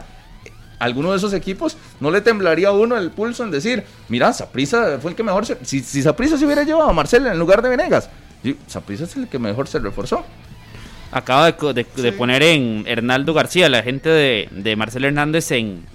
alguno 0.83 1.11
de 1.11 1.17
esos 1.17 1.33
equipos, 1.33 1.77
no 1.99 2.11
le 2.11 2.21
temblaría 2.21 2.69
a 2.69 2.71
uno 2.71 2.97
el 2.97 3.11
pulso 3.11 3.43
en 3.43 3.51
decir, 3.51 3.83
mira, 4.09 4.33
Saprissa 4.33 4.99
fue 4.99 5.11
el 5.11 5.17
que 5.17 5.23
mejor 5.23 5.45
se... 5.45 5.57
Si, 5.63 5.79
si 5.81 6.01
Saprissa 6.01 6.37
se 6.37 6.45
hubiera 6.45 6.63
llevado 6.63 6.89
a 6.89 6.93
Marcel 6.93 7.25
en 7.27 7.39
lugar 7.39 7.61
de 7.61 7.69
Venegas, 7.69 8.09
Saprissa 8.67 9.05
es 9.05 9.15
el 9.15 9.27
que 9.27 9.39
mejor 9.39 9.67
se 9.67 9.79
reforzó. 9.79 10.25
Acaba 11.11 11.51
de, 11.51 12.13
poner 12.17 12.41
en 12.41 12.85
Hernaldo 12.87 13.33
García, 13.33 13.69
la 13.69 13.83
gente 13.83 14.09
de, 14.09 14.49
de 14.51 14.75
Marcelo 14.75 15.07
Hernández 15.07 15.51
en, 15.51 15.85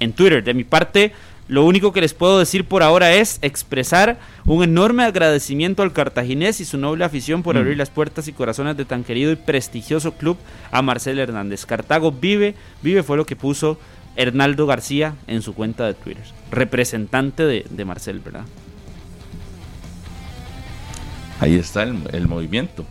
en 0.00 0.12
Twitter. 0.14 0.42
De 0.42 0.54
mi 0.54 0.64
parte, 0.64 1.12
lo 1.48 1.64
único 1.64 1.92
que 1.92 2.00
les 2.00 2.14
puedo 2.14 2.38
decir 2.38 2.64
por 2.64 2.82
ahora 2.82 3.12
es 3.12 3.38
expresar 3.42 4.18
un 4.46 4.64
enorme 4.64 5.04
agradecimiento 5.04 5.82
al 5.82 5.92
cartaginés 5.92 6.60
y 6.60 6.64
su 6.64 6.78
noble 6.78 7.04
afición 7.04 7.42
por 7.42 7.56
abrir 7.56 7.76
las 7.76 7.90
puertas 7.90 8.28
y 8.28 8.32
corazones 8.32 8.76
de 8.76 8.84
tan 8.84 9.04
querido 9.04 9.30
y 9.32 9.36
prestigioso 9.36 10.12
club 10.12 10.38
a 10.70 10.80
Marcelo 10.80 11.22
Hernández. 11.22 11.66
Cartago 11.66 12.12
vive, 12.12 12.54
vive 12.80 13.02
fue 13.02 13.16
lo 13.16 13.26
que 13.26 13.36
puso 13.36 13.78
Hernaldo 14.16 14.66
García 14.66 15.14
en 15.26 15.42
su 15.42 15.54
cuenta 15.54 15.86
de 15.86 15.94
Twitter. 15.94 16.24
Representante 16.50 17.44
de, 17.44 17.66
de 17.70 17.84
Marcel, 17.84 18.20
¿verdad? 18.20 18.44
Ahí 21.40 21.56
está 21.56 21.82
el, 21.82 21.98
el 22.12 22.28
movimiento. 22.28 22.84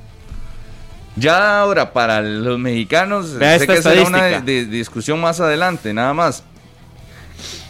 Ya 1.16 1.60
ahora, 1.62 1.94
para 1.94 2.22
los 2.22 2.58
mexicanos, 2.60 3.34
Vea 3.36 3.60
sé 3.60 3.68
que 3.68 3.82
será 3.82 4.04
una 4.08 4.24
de- 4.24 4.42
de- 4.42 4.66
discusión 4.66 5.20
más 5.20 5.40
adelante, 5.40 5.94
nada 5.94 6.14
más. 6.14 6.44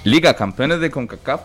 Liga 0.03 0.33
Campeones 0.35 0.79
de 0.79 0.89
CONCACAF, 0.89 1.41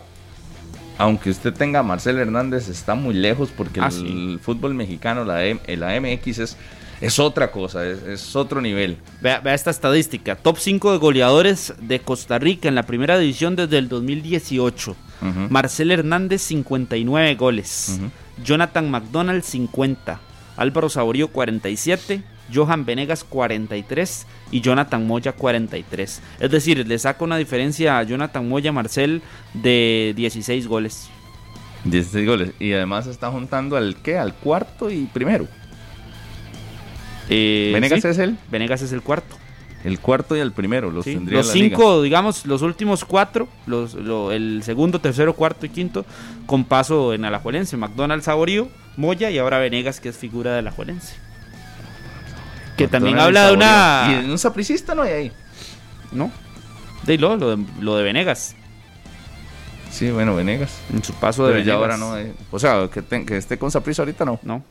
aunque 0.97 1.29
usted 1.29 1.53
tenga 1.53 1.79
a 1.79 1.83
Marcel 1.83 2.17
Hernández, 2.17 2.69
está 2.69 2.95
muy 2.95 3.13
lejos 3.13 3.49
porque 3.55 3.79
Ah, 3.79 3.87
el, 3.87 3.91
sí. 3.91 4.39
fútbol 4.41 4.73
mexicano, 4.73 5.23
la, 5.25 5.43
M- 5.45 5.59
la 5.75 5.99
MX, 5.99 6.39
es, 6.39 6.57
es 7.01 7.19
otra 7.19 7.51
cosa, 7.51 7.85
es, 7.85 8.01
es 8.03 8.35
otro 8.35 8.61
nivel. 8.61 8.97
Vea, 9.21 9.39
vea 9.39 9.53
esta 9.53 9.71
estadística. 9.71 10.35
Top 10.35 10.57
5 10.57 10.93
de 10.93 10.97
goleadores 10.97 11.73
de 11.79 11.99
Costa 11.99 12.39
Rica 12.39 12.67
en 12.67 12.75
la 12.75 12.83
primera 12.83 13.17
división 13.17 13.55
desde 13.55 13.77
el 13.77 13.89
2018. 13.89 14.91
Ujú. 14.91 15.29
Marcel 15.49 15.91
Hernández 15.91 16.41
59 16.43 17.35
goles. 17.35 17.97
Ujú. 17.99 18.11
Jonathan 18.43 18.89
McDonald 18.89 19.43
50. 19.43 20.19
Álvaro 20.57 20.89
Saborío 20.89 21.27
47. 21.29 22.23
Johan 22.53 22.85
Venegas 22.85 23.23
43 23.23 24.25
y 24.51 24.61
Jonathan 24.61 25.05
Moya 25.05 25.33
43. 25.33 26.21
Es 26.39 26.51
decir, 26.51 26.87
le 26.87 26.97
saca 26.97 27.23
una 27.23 27.37
diferencia 27.37 27.99
a 27.99 28.03
Jonathan 28.03 28.47
Moya 28.47 28.71
Marcel 28.71 29.21
de 29.53 30.13
16 30.15 30.67
goles. 30.67 31.09
16 31.83 32.27
goles. 32.27 32.51
Y 32.59 32.73
además 32.73 33.07
está 33.07 33.29
juntando 33.31 33.75
al 33.77 33.95
¿qué? 33.97 34.17
Al 34.17 34.33
cuarto 34.33 34.89
y 34.89 35.05
primero. 35.05 35.47
Eh, 37.29 37.71
Venegas 37.73 38.01
sí, 38.01 38.07
es 38.07 38.17
el, 38.19 38.37
Venegas 38.51 38.81
es 38.81 38.91
el 38.93 39.01
cuarto. 39.01 39.35
el 39.83 39.99
cuarto 39.99 40.35
y 40.35 40.39
el 40.39 40.51
primero. 40.51 40.91
Los, 40.91 41.05
Sí, 41.05 41.13
tendría 41.13 41.39
Los 41.39 41.47
la 41.47 41.53
liga. 41.53 41.67
cinco, 41.77 42.01
digamos, 42.01 42.45
los 42.45 42.61
últimos 42.61 43.03
cuatro, 43.05 43.47
los, 43.65 43.93
lo- 43.95 44.31
el 44.31 44.61
segundo, 44.63 44.99
tercero, 44.99 45.33
cuarto 45.33 45.65
y 45.65 45.69
quinto, 45.69 46.05
con 46.45 46.63
paso 46.65 47.13
en 47.13 47.25
Alajuelense. 47.25 47.75
McDonald's, 47.77 48.25
Saborío, 48.25 48.69
Moya 48.95 49.29
y 49.29 49.37
ahora 49.37 49.59
Venegas, 49.59 49.99
que 49.99 50.09
es 50.09 50.17
figura 50.17 50.53
de 50.53 50.59
Alajuelense. 50.59 51.15
Que 52.77 52.87
también 52.87 53.17
habla 53.19 53.47
de 53.47 53.53
una... 53.53 54.21
Y 54.25 54.29
un 54.29 54.37
sapricista 54.37 54.93
no 54.93 55.01
hay 55.01 55.11
ahí. 55.11 55.31
¿No? 56.11 56.31
De 57.03 57.17
lo, 57.17 57.35
lo 57.35 57.55
de, 57.57 57.65
lo 57.81 57.97
de 57.97 58.03
Venegas. 58.03 58.55
Sí, 59.89 60.11
bueno, 60.11 60.35
Venegas. 60.35 60.77
En 60.93 61.03
su 61.03 61.13
paso 61.13 61.47
de 61.47 61.53
Pero 61.53 61.65
ya 61.65 61.75
Venegas. 61.77 61.99
ahora 62.01 62.15
no. 62.15 62.17
eh. 62.19 62.33
O 62.51 62.59
sea, 62.59 62.87
que, 62.93 63.01
te- 63.01 63.25
que 63.25 63.37
esté 63.37 63.57
con 63.57 63.71
Saprissa 63.71 64.03
ahorita 64.03 64.25
no. 64.25 64.39
No, 64.43 64.63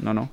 no, 0.00 0.12
no. 0.14 0.28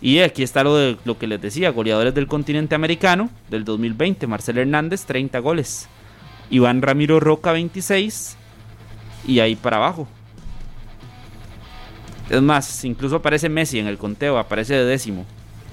Y 0.00 0.20
aquí 0.20 0.42
está 0.42 0.62
lo 0.62 0.76
de 0.76 0.96
lo 1.04 1.18
que 1.18 1.26
les 1.26 1.40
decía, 1.40 1.70
goleadores 1.70 2.14
del 2.14 2.26
continente 2.26 2.74
americano 2.74 3.30
del 3.50 3.64
2020, 3.64 4.26
Marcel 4.26 4.58
Hernández 4.58 5.04
30 5.06 5.38
goles, 5.38 5.88
Iván 6.50 6.82
Ramiro 6.82 7.18
Roca 7.18 7.52
26 7.52 8.36
y 9.26 9.40
ahí 9.40 9.56
para 9.56 9.78
abajo. 9.78 10.06
Es 12.28 12.42
más, 12.42 12.84
incluso 12.84 13.16
aparece 13.16 13.48
Messi 13.48 13.78
en 13.78 13.86
el 13.86 13.98
conteo, 13.98 14.38
aparece 14.38 14.74
de 14.74 14.84
décimo 14.84 15.24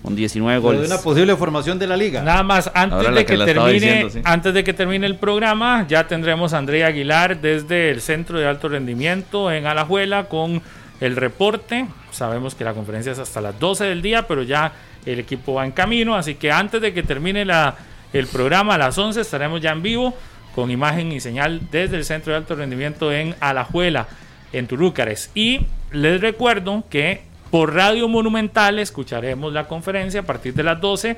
con 0.04 0.16
19 0.16 0.60
Pero 0.60 0.72
de 0.72 0.78
goles. 0.78 0.92
una 0.92 1.02
posible 1.02 1.36
formación 1.36 1.80
de 1.80 1.88
la 1.88 1.98
liga. 1.98 2.22
Nada 2.22 2.44
más, 2.44 2.70
antes 2.74 2.98
Ahora 3.00 3.12
de 3.12 3.26
que 3.26 3.38
termine, 3.38 3.72
diciendo, 3.74 4.10
sí. 4.10 4.22
antes 4.24 4.54
de 4.54 4.64
que 4.64 4.74
termine 4.74 5.08
el 5.08 5.16
programa, 5.16 5.86
ya 5.88 6.08
tendremos 6.08 6.54
a 6.54 6.60
Andrea 6.60 6.88
Aguilar 6.88 7.42
desde 7.42 7.90
el 7.90 8.02
Centro 8.02 8.38
de 8.38 8.46
Alto 8.46 8.70
Rendimiento 8.70 9.52
en 9.52 9.66
Alajuela 9.66 10.26
con 10.26 10.62
el 11.04 11.18
reporte. 11.18 11.86
Sabemos 12.12 12.56
que 12.56 12.64
la 12.64 12.74
conferencia 12.74 13.12
es 13.12 13.20
hasta 13.20 13.42
las 13.42 13.60
12 13.60 13.84
del 13.84 14.02
día, 14.02 14.26
pero 14.26 14.42
ya 14.42 14.72
el 15.06 15.20
equipo 15.20 15.56
va 15.56 15.66
en 15.66 15.72
camino, 15.72 16.16
así 16.16 16.36
que 16.36 16.50
antes 16.50 16.82
de 16.82 16.94
que 16.94 17.04
termine 17.04 17.44
la, 17.44 17.76
el 18.14 18.28
programa 18.28 18.76
a 18.76 18.78
las 18.78 18.98
11 18.98 19.20
estaremos 19.20 19.60
ya 19.60 19.72
en 19.72 19.82
vivo 19.82 20.14
con 20.56 20.72
imagen 20.72 21.12
y 21.12 21.20
señal 21.20 21.60
desde 21.72 21.98
el 21.98 22.06
Centro 22.06 22.32
de 22.32 22.38
Alto 22.38 22.56
Rendimiento 22.56 23.12
en 23.12 23.36
Alajuela, 23.42 24.08
en 24.54 24.66
Turúcares. 24.68 25.30
Y 25.36 25.66
les 25.92 26.22
recuerdo 26.22 26.86
que 26.90 27.24
por 27.52 27.74
Radio 27.74 28.08
Monumental 28.08 28.80
escucharemos 28.80 29.52
la 29.52 29.68
conferencia 29.68 30.22
a 30.22 30.24
partir 30.24 30.54
de 30.54 30.64
las 30.64 30.80
12 30.80 31.18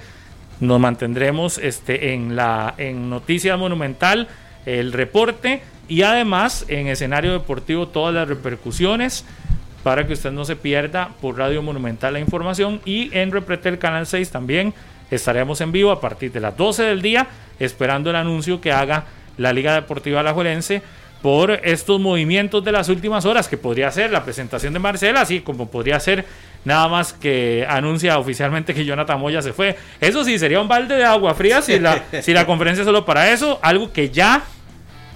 nos 0.61 0.79
mantendremos 0.79 1.57
este, 1.57 2.13
en, 2.13 2.35
la, 2.35 2.73
en 2.77 3.09
Noticias 3.09 3.59
Monumental, 3.59 4.29
el 4.65 4.93
reporte 4.93 5.61
y 5.87 6.01
además 6.01 6.65
en 6.69 6.87
escenario 6.87 7.33
deportivo 7.33 7.89
todas 7.89 8.15
las 8.15 8.27
repercusiones 8.27 9.25
para 9.85 10.07
que 10.07 10.13
usted 10.13 10.31
no 10.31 10.45
se 10.45 10.55
pierda 10.55 11.09
por 11.21 11.37
Radio 11.37 11.61
Monumental 11.61 12.13
la 12.13 12.19
información 12.19 12.81
y 12.85 13.15
en 13.15 13.31
Repretel 13.31 13.77
Canal 13.77 14.07
6 14.07 14.31
también 14.31 14.73
estaremos 15.11 15.61
en 15.61 15.71
vivo 15.71 15.91
a 15.91 16.01
partir 16.01 16.31
de 16.31 16.39
las 16.39 16.57
12 16.57 16.81
del 16.81 17.03
día 17.03 17.27
esperando 17.59 18.09
el 18.09 18.15
anuncio 18.15 18.59
que 18.59 18.71
haga 18.71 19.03
la 19.37 19.53
Liga 19.53 19.75
Deportiva 19.75 20.21
Alajuelense 20.21 20.81
por 21.21 21.51
estos 21.51 22.01
movimientos 22.01 22.63
de 22.63 22.71
las 22.71 22.89
últimas 22.89 23.25
horas, 23.25 23.47
que 23.47 23.57
podría 23.57 23.91
ser 23.91 24.11
la 24.11 24.23
presentación 24.23 24.73
de 24.73 24.79
Marcela, 24.79 25.21
así 25.21 25.41
como 25.41 25.69
podría 25.69 25.99
ser 25.99 26.25
nada 26.63 26.87
más 26.87 27.13
que 27.13 27.63
anuncia 27.69 28.17
oficialmente 28.17 28.73
que 28.73 28.85
Jonathan 28.85 29.19
Moya 29.19 29.43
se 29.43 29.53
fue. 29.53 29.77
Eso 30.01 30.23
sí, 30.23 30.39
sería 30.39 30.61
un 30.61 30.67
balde 30.67 30.95
de 30.95 31.03
agua 31.03 31.35
fría 31.35 31.61
si 31.61 31.77
la, 31.77 32.03
si 32.23 32.33
la 32.33 32.47
conferencia 32.47 32.81
es 32.81 32.87
solo 32.87 33.05
para 33.05 33.31
eso, 33.31 33.59
algo 33.61 33.93
que 33.93 34.09
ya, 34.09 34.43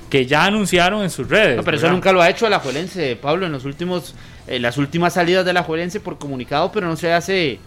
que 0.10 0.26
ya 0.26 0.46
anunciaron 0.46 1.04
en 1.04 1.10
sus 1.10 1.30
redes. 1.30 1.58
No, 1.58 1.64
pero 1.64 1.78
eso 1.78 1.90
nunca 1.90 2.12
lo 2.12 2.22
ha 2.22 2.30
hecho 2.30 2.48
el 2.48 2.54
Alajuelense, 2.54 3.16
Pablo, 3.16 3.46
en 3.46 3.52
los 3.52 3.66
últimos, 3.66 4.16
en 4.48 4.62
las 4.62 4.78
últimas 4.78 5.14
salidas 5.14 5.46
del 5.46 5.56
Alajuelense 5.58 6.00
por 6.00 6.18
comunicado, 6.18 6.72
pero 6.72 6.88
no 6.88 6.96
se 6.96 7.14
hace 7.14 7.60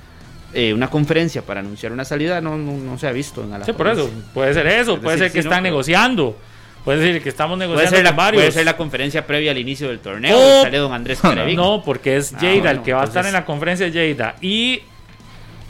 eh, 0.55 0.75
una 0.75 0.89
conferencia 0.91 1.43
para 1.43 1.61
anunciar 1.61 1.93
una 1.93 2.05
salida, 2.05 2.41
no, 2.41 2.57
no, 2.59 2.73
no 2.73 2.99
se 2.99 3.07
ha 3.07 3.13
visto 3.13 3.43
en 3.43 3.49
Sí, 3.49 3.55
Alajuelense. 3.55 3.75
por 3.75 3.89
eso, 3.89 4.11
puede 4.35 4.55
ser 4.55 4.67
eso, 4.67 4.95
Es 4.95 5.01
puede 5.01 5.17
decir, 5.17 5.29
ser 5.31 5.33
que 5.33 5.43
sí, 5.43 5.49
están 5.49 5.63
negociando, 5.63 6.37
puede 6.85 7.01
ser 7.13 7.23
que 7.23 7.29
estamos 7.29 7.57
Puede 7.57 7.69
negociando 7.69 7.97
ser, 7.97 8.05
la, 8.05 8.13
varios. 8.13 8.43
puede 8.43 8.53
ser 8.53 8.65
la 8.67 8.77
conferencia 8.77 9.27
previa 9.27 9.53
al 9.53 9.59
inicio 9.59 9.89
del 9.89 10.01
torneo, 10.01 10.37
Oh. 10.37 10.63
sale 10.63 10.79
don 10.79 10.93
Andrés 10.93 11.21
Carevic. 11.21 11.57
No, 11.57 11.83
porque 11.85 12.17
es 12.17 12.35
Ah, 12.35 12.39
Lleida 12.41 12.71
el 12.73 12.83
que 12.83 12.93
va 12.93 13.03
a 13.03 13.05
estar 13.05 13.25
en 13.25 13.33
la 13.33 13.45
conferencia 13.45 13.87
de 13.87 13.93
Lleida. 13.93 14.35
Y. 14.41 14.81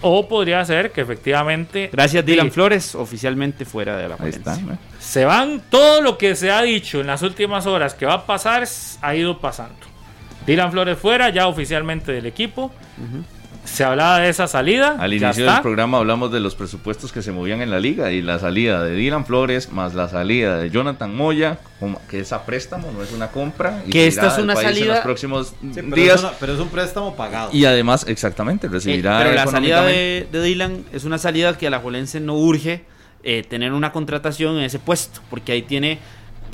O 0.03 0.29
podría 0.29 0.65
ser 0.65 0.91
que 0.93 1.01
efectivamente. 1.01 1.89
Gracias 1.93 2.25
Dylan 2.25 2.47
Sí, 2.47 2.51
Flores, 2.53 2.95
oficialmente 2.95 3.65
fuera 3.65 3.97
de 3.97 4.09
la 4.09 4.17
Ahí 4.19 4.31
está. 4.31 4.57
¿no? 4.57 4.77
Se 4.99 5.25
van. 5.25 5.63
Todo 5.71 6.03
lo 6.03 6.19
que 6.19 6.35
se 6.37 6.51
ha 6.51 6.61
dicho 6.63 7.01
en 7.01 7.07
las 7.07 7.23
últimas 7.23 7.67
horas 7.67 7.95
que 7.95 8.05
va 8.07 8.15
a 8.15 8.27
pasar, 8.27 8.65
ha 9.01 9.15
ido 9.15 9.39
pasando. 9.39 9.75
Dylan 10.47 10.73
Flores 10.73 10.99
fuera, 10.99 11.31
ya 11.31 11.47
oficialmente 11.47 12.13
del 12.13 12.27
equipo. 12.27 12.73
Se 13.65 13.85
hablaba 13.85 14.19
de 14.19 14.29
esa 14.29 14.49
salida. 14.49 14.97
Al 14.99 15.13
inicio 15.13 15.45
está. 15.45 15.53
del 15.55 15.63
programa 15.63 15.99
hablamos 15.99 16.33
de 16.33 16.41
los 16.41 16.55
presupuestos 16.55 17.13
que 17.13 17.23
se 17.23 17.31
movían 17.33 17.63
en 17.63 17.71
la 17.71 17.79
liga 17.81 18.11
y 18.11 18.21
la 18.21 18.39
salida 18.39 18.83
de 18.83 18.95
Dylan 18.97 19.25
Flores 19.25 19.71
más 19.71 19.95
la 19.95 20.09
salida 20.09 20.59
de 20.59 20.69
Jonathan 20.71 21.15
Moya, 21.15 21.59
que 22.11 22.21
es 22.21 22.33
a 22.33 22.45
préstamo, 22.45 22.91
no 22.93 23.03
es 23.03 23.13
una 23.13 23.29
compra. 23.29 23.83
y 23.87 23.91
Que 23.91 24.07
esta 24.09 24.27
es 24.29 24.39
una 24.39 24.55
En 24.55 24.61
salida- 24.63 24.95
los 24.95 24.99
próximos 25.01 25.49
Sí, 25.61 25.71
pero, 25.75 25.89
días. 25.97 26.17
es 26.17 26.21
una- 26.23 26.33
pero 26.41 26.55
es 26.55 26.61
un 26.61 26.69
préstamo 26.69 27.15
pagado. 27.15 27.51
Y 27.53 27.65
además, 27.65 28.05
exactamente, 28.09 28.67
Eh, 28.67 28.71
recibirá. 28.71 29.19
pero 29.19 29.33
la 29.33 29.47
salida 29.47 29.83
de, 29.85 30.27
de 30.31 30.43
Dylan 30.43 30.85
es 30.93 31.05
una 31.05 31.19
salida 31.19 31.57
que 31.57 31.67
a 31.69 31.71
la 31.71 31.79
Juelense 31.79 32.21
no 32.21 32.35
urge 32.35 32.85
eh, 33.25 33.45
tener 33.49 33.73
una 33.73 33.93
contratación 33.93 34.57
en 34.59 34.65
ese 34.65 34.81
puesto, 34.81 35.21
porque 35.31 35.53
ahí 35.53 35.63
tiene 35.63 35.99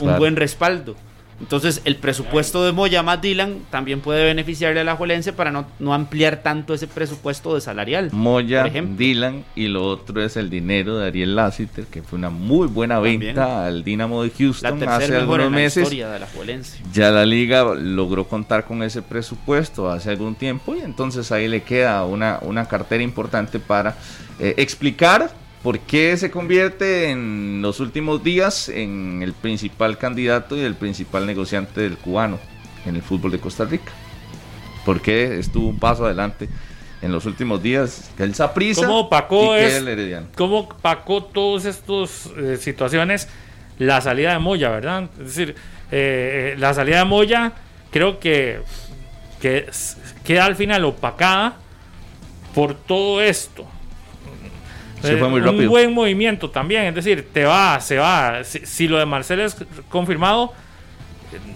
un 0.03 0.09
Claro. 0.09 0.19
buen 0.19 0.37
respaldo. 0.37 0.95
Entonces, 1.41 1.83
el 1.85 1.97
presupuesto 1.97 2.65
de 2.65 2.73
Moya 2.73 3.03
más 3.03 3.23
Dylan 3.23 3.61
también 3.71 4.01
puede 4.01 4.25
beneficiarle 4.25 4.81
a 4.81 4.85
la 4.85 4.97
Juelense 4.97 5.33
para 5.33 5.53
no, 5.53 5.67
no 5.79 5.95
ampliar 5.95 6.43
tanto 6.43 6.75
ese 6.75 6.89
presupuesto 6.89 7.55
de 7.55 7.61
salarial. 7.61 8.11
Moya, 8.13 8.63
por 8.63 8.71
ejemplo. 8.71 8.97
Dylan 8.97 9.45
y 9.55 9.69
lo 9.69 9.85
otro 9.87 10.21
es 10.23 10.37
el 10.37 10.51
dinero 10.51 10.99
de 10.99 11.07
Ariel 11.07 11.37
Lassiter, 11.37 11.85
que 11.87 12.03
fue 12.03 12.19
una 12.19 12.31
muy 12.31 12.67
buena 12.67 12.97
También. 12.97 13.21
venta 13.21 13.67
al 13.67 13.85
Dinamo 13.85 14.23
de 14.25 14.31
Houston 14.31 14.83
hace 14.89 15.17
algunos 15.17 15.47
en 15.47 15.53
la 15.53 15.57
meses. 15.59 15.89
de 15.91 15.97
la 16.19 16.27
Juelense. 16.27 16.81
Ya 16.93 17.11
la 17.11 17.25
liga 17.25 17.63
logró 17.75 18.25
contar 18.27 18.65
con 18.65 18.83
ese 18.83 19.03
presupuesto 19.03 19.89
hace 19.91 20.11
algún 20.11 20.35
tiempo 20.35 20.75
y 20.75 20.81
entonces 20.81 21.31
ahí 21.31 21.47
le 21.47 21.63
queda 21.63 22.05
una, 22.05 22.39
una 22.43 22.67
cartera 22.67 23.03
importante 23.05 23.59
para 23.61 23.97
eh, 24.41 24.55
explicar 24.57 25.31
por 25.63 25.81
qué 25.81 26.17
se 26.17 26.31
convierte 26.31 27.11
en 27.11 27.61
los 27.63 27.81
últimos 27.81 28.23
días 28.23 28.69
en 28.69 29.23
el 29.23 29.33
principal 29.33 29.99
candidato 29.99 30.57
y 30.57 30.61
el 30.61 30.75
principal 30.75 31.27
negociante 31.27 31.81
del 31.81 31.97
cubano 31.97 32.39
en 32.87 32.97
el 32.97 33.03
fútbol 33.03 33.33
de 33.33 33.41
Costa 33.41 33.65
Rica. 33.65 33.93
¿Por 34.85 35.01
qué 35.01 35.39
estuvo 35.39 35.69
un 35.69 35.79
paso 35.79 36.07
adelante 36.07 36.49
en 37.03 37.13
los 37.13 37.27
últimos 37.27 37.63
días? 37.63 38.11
Que 38.17 38.23
el 38.23 38.35
Saprissa 38.35 38.83
¿Cómo 38.87 39.01
opacó 39.01 39.57
y 39.57 39.61
es- 39.61 39.75
el. 39.75 40.27
¿Cómo 40.37 40.61
opacó 40.61 41.25
todas 41.25 41.65
estas 41.65 42.31
eh, 42.37 42.57
situaciones 42.59 43.29
la 43.79 44.01
salida 44.01 44.33
de 44.33 44.39
Moya, 44.39 44.71
verdad? 44.71 45.11
Es 45.19 45.27
decir, 45.37 45.51
eh, 45.91 46.53
eh, 46.55 46.57
la 46.59 46.73
salida 46.73 46.99
de 46.99 47.05
Moya 47.05 47.53
creo 47.91 48.19
que, 48.21 48.61
que 49.41 49.67
queda 50.25 50.47
al 50.47 50.57
final 50.57 50.85
opacada 50.85 51.57
por 52.55 52.75
todo 52.75 53.21
esto. 53.21 53.67
Fue 55.01 55.29
muy 55.29 55.41
un 55.41 55.69
buen 55.69 55.93
movimiento 55.95 56.51
también, 56.51 56.85
es 56.85 56.95
decir, 56.95 57.29
te 57.33 57.45
va, 57.45 57.81
se 57.81 57.97
va. 57.99 58.43
Si, 58.45 58.61
si 58.67 58.89
lo 58.89 58.99
de 58.99 59.07
Marcelo 59.07 59.45
es 59.45 59.57
confirmado, 59.89 60.53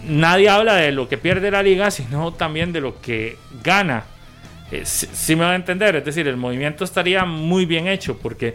nadie 0.07 0.49
habla 0.49 0.75
de 0.75 0.93
lo 0.93 1.09
que 1.09 1.19
pierde 1.19 1.51
la 1.51 1.63
liga, 1.63 1.91
sino 1.91 2.33
también 2.33 2.73
de 2.73 2.81
lo 2.81 3.01
que 3.01 3.37
gana. 3.63 4.05
Eh, 4.71 4.83
si, 4.85 5.07
si 5.07 5.37
me 5.37 5.45
va 5.45 5.53
a 5.53 5.57
entender, 5.57 5.97
es 5.97 6.05
decir, 6.05 6.27
el 6.29 6.37
movimiento 6.37 6.85
estaría 6.85 7.25
muy 7.25 7.67
bien 7.67 7.87
hecho 7.89 8.17
porque 8.19 8.55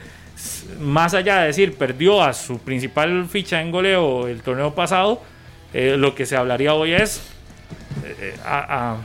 más 0.80 1.14
allá 1.14 1.40
de 1.42 1.48
decir 1.48 1.76
perdió 1.76 2.24
a 2.24 2.34
su 2.34 2.60
principal 2.60 3.26
ficha 3.28 3.62
en 3.62 3.72
goleo 3.72 4.28
el 4.28 4.42
torneo 4.42 4.74
pasado, 4.76 5.22
eh, 5.74 5.96
lo 5.98 6.16
que 6.16 6.26
se 6.26 6.36
hablaría 6.38 6.74
hoy 6.74 6.94
es 6.94 7.22
eh, 8.06 8.36
a- 8.46 8.92
a- 8.94 8.98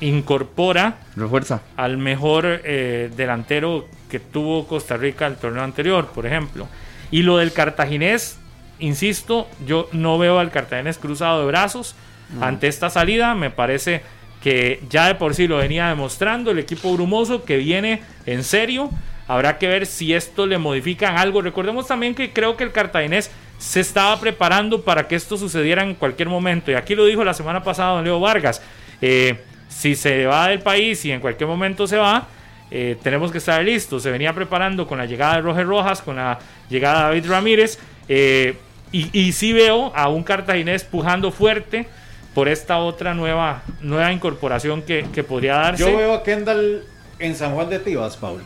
incorpora 0.00 0.98
Refuerza. 1.16 1.60
al 1.76 1.96
mejor 1.98 2.60
eh, 2.64 3.10
delantero 3.16 3.86
que 4.10 4.20
tuvo 4.20 4.66
Costa 4.66 4.98
Rica 4.98 5.26
el 5.26 5.36
torneo 5.36 5.62
anterior, 5.62 6.08
por 6.08 6.26
ejemplo. 6.26 6.68
Y 7.10 7.22
lo 7.22 7.38
del 7.38 7.52
cartaginés, 7.54 8.38
insisto, 8.78 9.48
yo 9.66 9.88
no 9.92 10.18
veo 10.18 10.38
al 10.38 10.50
cartaginés 10.50 10.98
cruzado 10.98 11.40
de 11.40 11.46
brazos 11.46 11.94
ante 12.42 12.68
esta 12.68 12.90
salida. 12.90 13.34
Me 13.34 13.50
parece 13.50 14.02
que 14.42 14.82
ya 14.90 15.06
de 15.06 15.14
por 15.14 15.34
sí 15.34 15.48
lo 15.48 15.56
venía 15.56 15.88
demostrando 15.88 16.50
el 16.50 16.58
equipo 16.58 16.92
brumoso 16.92 17.44
que 17.44 17.56
viene 17.56 18.02
en 18.26 18.44
serio. 18.44 18.90
Habrá 19.26 19.58
que 19.58 19.68
ver 19.68 19.86
si 19.86 20.12
esto 20.12 20.46
le 20.46 20.58
modifican 20.58 21.16
algo. 21.16 21.40
Recordemos 21.40 21.86
también 21.86 22.14
que 22.14 22.32
creo 22.32 22.56
que 22.56 22.64
el 22.64 22.72
cartaginés 22.72 23.30
se 23.58 23.80
estaba 23.80 24.18
preparando 24.18 24.82
para 24.82 25.06
que 25.06 25.14
esto 25.14 25.36
sucediera 25.36 25.82
en 25.82 25.94
cualquier 25.94 26.28
momento. 26.28 26.70
Y 26.70 26.74
aquí 26.74 26.94
lo 26.94 27.04
dijo 27.04 27.22
la 27.22 27.34
semana 27.34 27.62
pasada 27.62 27.94
don 27.94 28.04
Leo 28.04 28.18
Vargas. 28.18 28.60
Eh, 29.00 29.38
si 29.68 29.94
se 29.94 30.26
va 30.26 30.48
del 30.48 30.60
país 30.60 31.04
y 31.04 31.12
en 31.12 31.20
cualquier 31.20 31.48
momento 31.48 31.86
se 31.86 31.96
va, 31.96 32.26
eh, 32.70 32.96
tenemos 33.02 33.32
que 33.32 33.38
estar 33.38 33.62
listos. 33.64 34.02
Se 34.02 34.10
venía 34.10 34.32
preparando 34.32 34.86
con 34.86 34.98
la 34.98 35.06
llegada 35.06 35.36
de 35.36 35.42
Roger 35.42 35.66
Rojas, 35.66 36.02
con 36.02 36.16
la 36.16 36.38
llegada 36.68 36.98
de 36.98 37.04
David 37.20 37.30
Ramírez. 37.30 37.78
eh, 38.08 38.56
y, 38.92 39.08
y 39.18 39.32
sí 39.32 39.52
veo 39.52 39.92
a 39.94 40.08
un 40.08 40.24
cartaginés 40.24 40.82
pujando 40.82 41.30
fuerte 41.30 41.86
por 42.34 42.48
esta 42.48 42.78
otra 42.78 43.14
nueva, 43.14 43.62
nueva 43.80 44.12
incorporación 44.12 44.82
que, 44.82 45.06
que 45.12 45.22
podría 45.22 45.54
darse. 45.54 45.90
Yo 45.90 45.96
veo 45.96 46.14
a 46.14 46.22
Kendall 46.22 46.84
en 47.18 47.36
San 47.36 47.54
Juan 47.54 47.70
de 47.70 47.78
Tibas, 47.78 48.16
Pablo. 48.16 48.44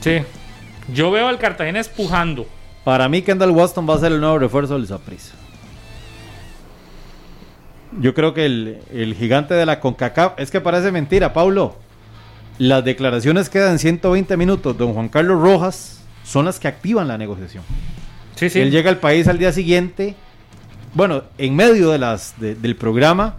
Sí. 0.00 0.22
Yo 0.92 1.10
veo 1.10 1.28
al 1.28 1.38
cartaginés 1.38 1.88
pujando. 1.88 2.46
Para 2.84 3.08
mí, 3.08 3.22
Kendall 3.22 3.50
Waston 3.50 3.88
va 3.88 3.94
a 3.94 3.98
ser 3.98 4.12
el 4.12 4.20
nuevo 4.20 4.38
refuerzo 4.38 4.74
del 4.74 4.86
Saprissa. 4.86 5.34
Yo 7.98 8.14
creo 8.14 8.32
que 8.34 8.46
el, 8.46 8.78
el 8.92 9.14
gigante 9.14 9.54
de 9.54 9.66
la 9.66 9.80
CONCACAF. 9.80 10.38
Es 10.38 10.50
que 10.50 10.60
parece 10.60 10.92
mentira, 10.92 11.32
Pablo. 11.32 11.76
Las 12.60 12.84
declaraciones 12.84 13.48
quedan 13.48 13.78
120 13.78 14.36
minutos. 14.36 14.76
Don 14.76 14.92
Juan 14.92 15.08
Carlos 15.08 15.40
Rojas 15.40 16.02
son 16.24 16.44
las 16.44 16.60
que 16.60 16.68
activan 16.68 17.08
la 17.08 17.16
negociación. 17.16 17.64
Sí, 18.36 18.50
sí. 18.50 18.60
Él 18.60 18.70
llega 18.70 18.90
al 18.90 18.98
país 18.98 19.26
al 19.28 19.38
día 19.38 19.50
siguiente. 19.50 20.14
Bueno, 20.92 21.22
en 21.38 21.56
medio 21.56 21.90
de 21.90 21.98
las, 21.98 22.38
de- 22.38 22.54
del 22.54 22.76
programa 22.76 23.36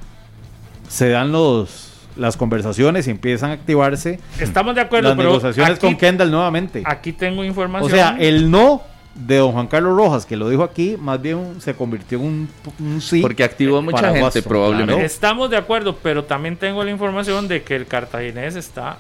se 0.90 1.10
dan 1.10 1.32
los, 1.32 2.08
las 2.18 2.36
conversaciones 2.36 3.08
y 3.08 3.12
empiezan 3.12 3.52
a 3.52 3.54
activarse 3.54 4.20
Estamos 4.40 4.74
de 4.74 4.82
acuerdo, 4.82 5.10
las 5.10 5.18
pero 5.18 5.30
negociaciones 5.30 5.74
aquí, 5.78 5.86
con 5.86 5.98
Kendall 5.98 6.32
nuevamente. 6.32 6.82
aquí 6.86 7.14
tengo 7.14 7.42
O 7.42 7.46
información. 7.46 7.92
sea, 7.92 8.18
el 8.20 8.50
no 8.50 8.82
de 9.14 9.38
don 9.38 9.52
Juan 9.52 9.68
Carlos 9.68 9.96
Rojas, 9.96 10.26
que 10.26 10.36
lo 10.36 10.50
dijo 10.50 10.64
aquí, 10.64 10.96
más 11.00 11.22
bien 11.22 11.62
se 11.62 11.76
convirtió 11.76 12.18
en 12.18 12.24
un, 12.26 12.50
un 12.80 13.02
sí. 13.02 13.22
Porque 13.22 13.44
activó 13.44 13.78
a 13.78 13.82
mucha 13.82 14.08
gente, 14.08 14.24
Watson, 14.24 14.44
probablemente. 14.48 14.94
claro. 14.94 15.06
Estamos 15.06 15.50
de 15.52 15.58
acuerdo, 15.58 15.98
pero 16.02 16.24
también 16.24 16.56
tengo 16.58 16.84
la 16.84 16.90
información 16.90 17.48
de 17.48 17.62
que 17.64 17.76
el 17.76 17.86
cartaginés 17.86 18.56
está 18.56 18.98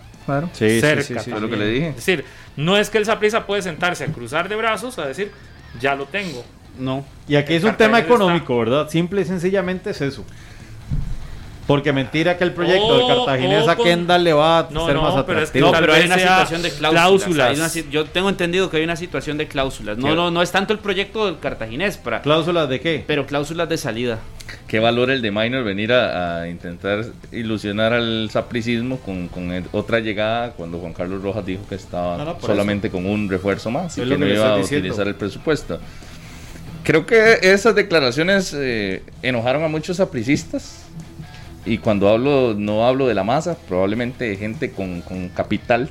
Sí, 0.53 0.80
cerca. 0.82 1.19
sí, 1.22 1.32
lo 1.32 1.49
que 1.49 1.57
le 1.57 1.67
dije. 1.67 1.89
Es 1.89 1.95
decir, 1.97 2.26
no 2.55 2.78
es 2.78 2.89
que 2.89 2.97
el 2.97 3.05
Saprissa 3.05 3.45
puede 3.45 3.61
sentarse 3.61 4.03
a 4.03 4.07
cruzar 4.07 4.47
de 4.49 4.55
brazos 4.55 4.97
a 4.99 5.05
decir, 5.07 5.32
ya 5.80 5.95
lo 5.95 6.05
tengo. 6.05 6.43
No. 6.78 7.03
Y 7.28 7.36
aquí 7.36 7.53
es 7.53 7.63
un 7.63 7.76
tema 7.76 7.99
económico, 7.99 8.57
¿verdad? 8.57 8.89
Simple 8.89 9.22
y 9.22 9.26
sencillamente 9.26 9.89
es 9.89 10.01
eso. 10.01 10.24
Porque 11.67 11.93
mentira 11.93 12.38
que 12.38 12.43
el 12.43 12.53
proyecto 12.53 12.97
del 12.97 13.01
Oh, 13.03 13.26
cartaginés 13.26 13.65
oh, 13.65 13.69
a 13.69 13.76
Kendall 13.78 14.24
le 14.24 14.34
va 14.34 14.59
a 14.59 14.67
No, 14.72 14.86
ser 14.88 14.95
no, 14.95 15.03
más 15.03 15.24
pero 15.26 15.39
es 15.41 15.51
que 15.51 15.59
atractivo. 15.59 15.67
No, 15.72 15.80
pero 15.80 15.93
hay 15.93 16.05
una 16.05 16.17
situación 16.19 16.61
de 16.63 16.69
cláusulas. 16.72 16.91
cláusulas. 16.91 17.49
Hay 17.51 17.55
una 17.57 17.69
si- 17.69 17.88
yo 17.89 18.05
tengo 18.05 18.30
entendido 18.30 18.69
que 18.69 18.78
hay 18.78 18.84
una 18.84 18.95
situación 18.97 19.38
de 19.38 19.47
cláusulas. 19.47 19.97
No, 19.97 20.07
¿Qué? 20.07 20.15
no, 20.15 20.32
no 20.32 20.41
es 20.41 20.51
tanto 20.51 20.74
el 20.74 20.80
proyecto 20.80 21.28
del 21.28 21.39
cartaginés, 21.39 21.97
para, 21.97 22.22
¿Cláusulas 22.24 22.67
de 22.67 22.80
qué? 22.82 23.03
pero 23.07 23.26
cláusulas 23.26 23.69
de 23.69 23.78
salida. 23.78 24.19
¿Qué 24.72 24.80
valor 24.80 25.11
el 25.11 25.22
de 25.22 25.32
Minor 25.32 25.65
venir 25.65 25.91
a, 25.91 26.43
a 26.43 26.47
intentar 26.47 27.03
ilusionar 27.34 27.91
al 27.91 28.30
sapricismo 28.32 28.99
con, 29.01 29.28
con 29.28 29.51
el- 29.51 29.65
otra 29.74 29.99
llegada 29.99 30.51
cuando 30.51 30.80
Juan 30.80 30.93
Carlos 30.93 31.22
Rojas 31.22 31.45
dijo 31.45 31.61
que 31.67 31.76
estaba 31.76 32.15
No, 32.17 32.24
no, 32.24 32.38
por 32.38 32.49
solamente 32.49 32.89
con 32.89 33.05
un 33.05 33.30
refuerzo 33.30 33.69
más 33.69 33.97
y 33.97 34.01
Es 34.03 34.07
que 34.07 34.17
no 34.17 34.26
iba 34.26 34.53
a 34.53 34.57
diciendo. 34.59 34.86
utilizar 34.88 35.09
el 35.09 35.15
presupuesto? 35.15 35.78
Creo 36.86 37.05
que 37.05 37.39
esas 37.41 37.76
declaraciones 37.76 38.55
eh, 38.57 39.03
enojaron 39.22 39.61
a 39.65 39.67
muchos 39.67 39.97
sapricistas 39.97 40.84
y 41.65 41.78
cuando 41.78 42.07
hablo 42.07 42.55
no 42.57 42.88
hablo 42.88 43.07
de 43.07 43.13
la 43.13 43.26
masa, 43.26 43.57
probablemente 43.67 44.24
de 44.24 44.38
gente 44.38 44.72
con, 44.72 45.01
con 45.01 45.28
capital 45.28 45.89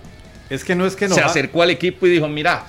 Es 0.49 0.65
que 0.65 0.75
no 0.75 0.87
es 0.87 0.97
que 0.97 1.07
no. 1.07 1.15
se 1.15 1.21
acercó 1.21 1.61
al 1.63 1.69
equipo 1.71 2.07
y 2.07 2.11
dijo, 2.13 2.29
mira, 2.29 2.65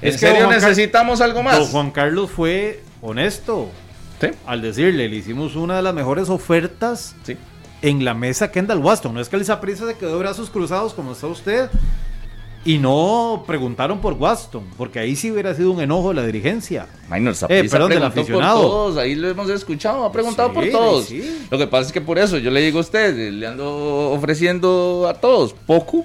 en 0.00 0.08
Es 0.08 0.14
que 0.14 0.28
serio 0.28 0.48
necesitamos 0.48 1.20
algo 1.20 1.42
más. 1.42 1.58
Don 1.58 1.68
Juan 1.68 1.90
Carlos 1.90 2.30
fue 2.30 2.80
honesto 3.02 3.70
Sí, 4.22 4.36
al 4.46 4.62
decirle, 4.62 5.08
le 5.08 5.16
hicimos 5.16 5.56
una 5.56 5.76
de 5.76 5.82
las 5.82 5.92
mejores 5.94 6.28
ofertas 6.28 7.14
sí. 7.24 7.36
en 7.82 8.04
la 8.04 8.14
mesa 8.14 8.50
Kendall 8.52 8.78
Waston. 8.78 9.12
No 9.14 9.20
es 9.20 9.28
que 9.28 9.36
el 9.36 9.44
Saprissa 9.44 9.86
se 9.86 9.96
quedó 9.96 10.12
de 10.12 10.18
brazos 10.18 10.48
cruzados 10.48 10.94
como 10.94 11.12
está 11.12 11.26
usted. 11.26 11.68
Y 12.64 12.78
no 12.78 13.42
preguntaron 13.44 14.00
por 14.00 14.12
Waston, 14.12 14.62
porque 14.78 15.00
ahí 15.00 15.16
sí 15.16 15.32
hubiera 15.32 15.52
sido 15.52 15.72
un 15.72 15.80
enojo 15.80 16.10
de 16.10 16.14
la 16.14 16.24
dirigencia. 16.24 16.86
Minor 17.10 17.34
Eh, 17.48 17.66
perdón, 17.68 17.90
del 17.90 18.04
aficionado. 18.04 18.60
por 18.62 18.70
todos, 18.70 18.96
ahí 18.98 19.16
lo 19.16 19.28
hemos 19.28 19.50
escuchado, 19.50 20.04
ha 20.04 20.12
preguntado 20.12 20.50
Sí, 20.50 20.54
por 20.54 20.68
todos. 20.70 21.04
sí. 21.06 21.46
Lo 21.50 21.58
que 21.58 21.66
pasa 21.66 21.88
es 21.88 21.92
que 21.92 22.00
por 22.00 22.20
eso 22.20 22.38
yo 22.38 22.52
le 22.52 22.60
digo 22.60 22.78
a 22.78 22.82
usted, 22.82 23.18
eh, 23.18 23.32
le 23.32 23.48
ando 23.48 24.12
ofreciendo 24.12 25.08
a 25.10 25.14
todos 25.14 25.54
poco. 25.54 26.04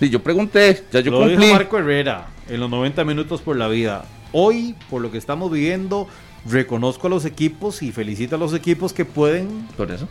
Y 0.00 0.08
yo 0.08 0.22
pregunté, 0.22 0.82
ya 0.90 1.00
yo 1.00 1.10
lo 1.10 1.18
cumplí. 1.18 1.36
dijo 1.36 1.52
Marco 1.52 1.76
Herrera 1.76 2.28
en 2.48 2.58
los 2.58 2.70
90 2.70 3.04
minutos 3.04 3.42
por 3.42 3.56
la 3.58 3.68
vida. 3.68 4.06
Hoy, 4.32 4.74
por 4.88 5.02
lo 5.02 5.10
que 5.10 5.18
estamos 5.18 5.50
viviendo, 5.52 6.08
reconozco 6.48 7.06
a 7.06 7.10
los 7.10 7.24
equipos 7.24 7.82
y 7.82 7.92
felicito 7.92 8.36
a 8.36 8.38
los 8.38 8.54
equipos 8.54 8.92
que 8.92 9.04
pueden 9.04 9.66
Por 9.76 9.90
eso. 9.90 10.08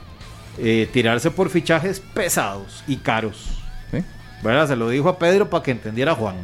eh, 0.58 0.90
tirarse 0.92 1.32
por 1.32 1.50
fichajes 1.50 2.00
pesados 2.00 2.84
y 2.88 2.98
caros. 2.98 3.60
¿sí? 3.92 4.00
¿Verdad? 4.44 4.68
Se 4.68 4.76
lo 4.76 4.90
dijo 4.90 5.10
a 5.10 5.18
Pedro 5.20 5.50
para 5.50 5.64
que 5.64 5.72
entendiera 5.72 6.16
Juan. 6.16 6.36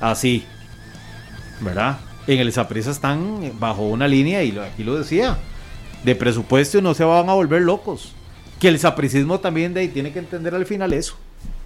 Así. 0.00 0.44
¿Verdad? 1.60 1.98
En 2.26 2.40
el 2.40 2.52
Saprissa 2.52 2.90
están 2.90 3.52
bajo 3.58 3.82
una 3.82 4.08
línea, 4.08 4.42
y 4.42 4.56
aquí 4.58 4.82
lo 4.82 4.96
decía, 4.96 5.38
de 6.04 6.14
presupuesto 6.14 6.78
y 6.78 6.82
no 6.82 6.94
se 6.94 7.04
van 7.04 7.28
a 7.28 7.34
volver 7.34 7.62
locos. 7.62 8.12
Que 8.58 8.68
el 8.68 8.78
sapricismo 8.78 9.40
también 9.40 9.74
de 9.74 9.80
ahí 9.80 9.88
tiene 9.88 10.12
que 10.12 10.18
entender 10.20 10.54
al 10.54 10.64
final 10.66 10.92
eso. 10.92 11.16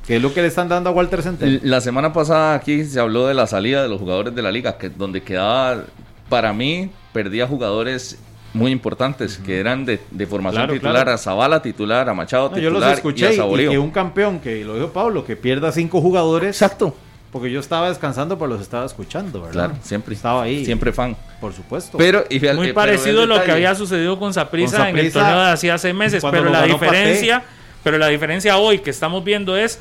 que 0.07 0.16
es 0.16 0.23
lo 0.23 0.33
que 0.35 0.41
le 0.43 0.49
están 0.49 0.69
dando 0.69 0.91
a 0.91 0.93
Walter 0.93 1.23
Centeno. 1.23 1.61
La 1.62 1.81
semana 1.81 2.12
pasada 2.12 2.55
aquí 2.55 2.85
se 2.85 2.99
habló 2.99 3.27
de 3.27 3.35
la 3.35 3.47
salida 3.47 3.83
de 3.83 3.89
los 3.89 4.01
jugadores 4.01 4.35
de 4.35 4.43
la 4.43 4.51
liga, 4.51 4.79
que 4.79 4.89
donde 4.91 5.23
quedaba, 5.23 5.85
para 6.29 6.53
mí, 6.53 6.91
perdía 7.13 7.47
jugadores 7.47 8.19
muy 8.55 8.71
importantes, 8.73 9.39
que 9.45 9.61
eran 9.61 9.85
de, 9.85 10.01
de 10.11 10.27
formación 10.27 10.63
Claro, 10.63 10.73
titular, 10.73 10.95
claro. 11.05 11.11
a 11.13 11.19
Zavala 11.19 11.61
titular, 11.63 12.09
a 12.09 12.15
Machado 12.15 12.49
No, 12.49 12.55
titular 12.55 12.73
yo 12.73 12.81
los 12.81 12.93
escuché 12.95 13.25
y 13.25 13.29
a 13.29 13.31
y, 13.31 13.35
y 13.35 13.37
Saborío. 13.37 13.71
que 13.71 13.79
un 13.79 13.91
campeón, 13.91 14.41
que 14.41 14.65
lo 14.65 14.75
dijo 14.75 14.89
Pablo, 14.93 15.25
que 15.25 15.37
pierda 15.37 15.71
cinco 15.73 16.01
jugadores. 16.01 16.51
Exacto. 16.63 16.95
Porque 17.31 17.51
yo 17.51 17.61
estaba 17.61 17.91
descansando, 17.91 18.39
pero 18.39 18.47
los 18.49 18.63
estaba 18.63 18.87
escuchando, 18.87 19.43
¿verdad? 19.43 19.53
Claro, 19.69 19.75
siempre. 19.83 20.15
Estaba 20.15 20.45
ahí. 20.45 20.65
Siempre 20.65 20.93
fan. 20.95 21.15
Por 21.43 21.53
supuesto. 21.53 21.99
Pero, 21.99 22.25
y 22.31 22.41
fíjate- 22.41 22.57
Muy 22.57 22.67
pero 22.69 22.75
parecido 22.75 23.25
a 23.25 23.27
lo 23.27 23.43
que 23.45 23.53
había 23.53 23.75
sucedido 23.75 24.19
con 24.19 24.33
Saprissa 24.33 24.79
Con 24.79 24.87
en 24.89 24.99
el 24.99 25.13
torneo 25.13 25.39
de 25.45 25.51
hacía 25.51 25.77
seis 25.77 25.95
meses, 25.95 26.25
pero 26.31 26.45
la 26.47 26.61
Paté. 26.61 26.73
diferencia, 26.73 27.43
pero 27.85 27.99
la 27.99 28.07
diferencia 28.09 28.57
hoy 28.57 28.79
que 28.79 28.89
estamos 28.89 29.23
viendo 29.25 29.59
es 29.59 29.79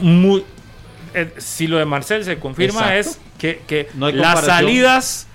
muy- 0.00 0.44
eh, 1.14 1.32
si 1.38 1.66
lo 1.66 1.78
de 1.78 1.84
Marcel 1.86 2.24
se 2.24 2.38
confirma 2.38 2.96
Exacto. 2.96 3.20
es 3.20 3.38
que, 3.38 3.62
que 3.66 3.88
No 3.94 4.08
las 4.10 4.44
salidas 4.44 5.26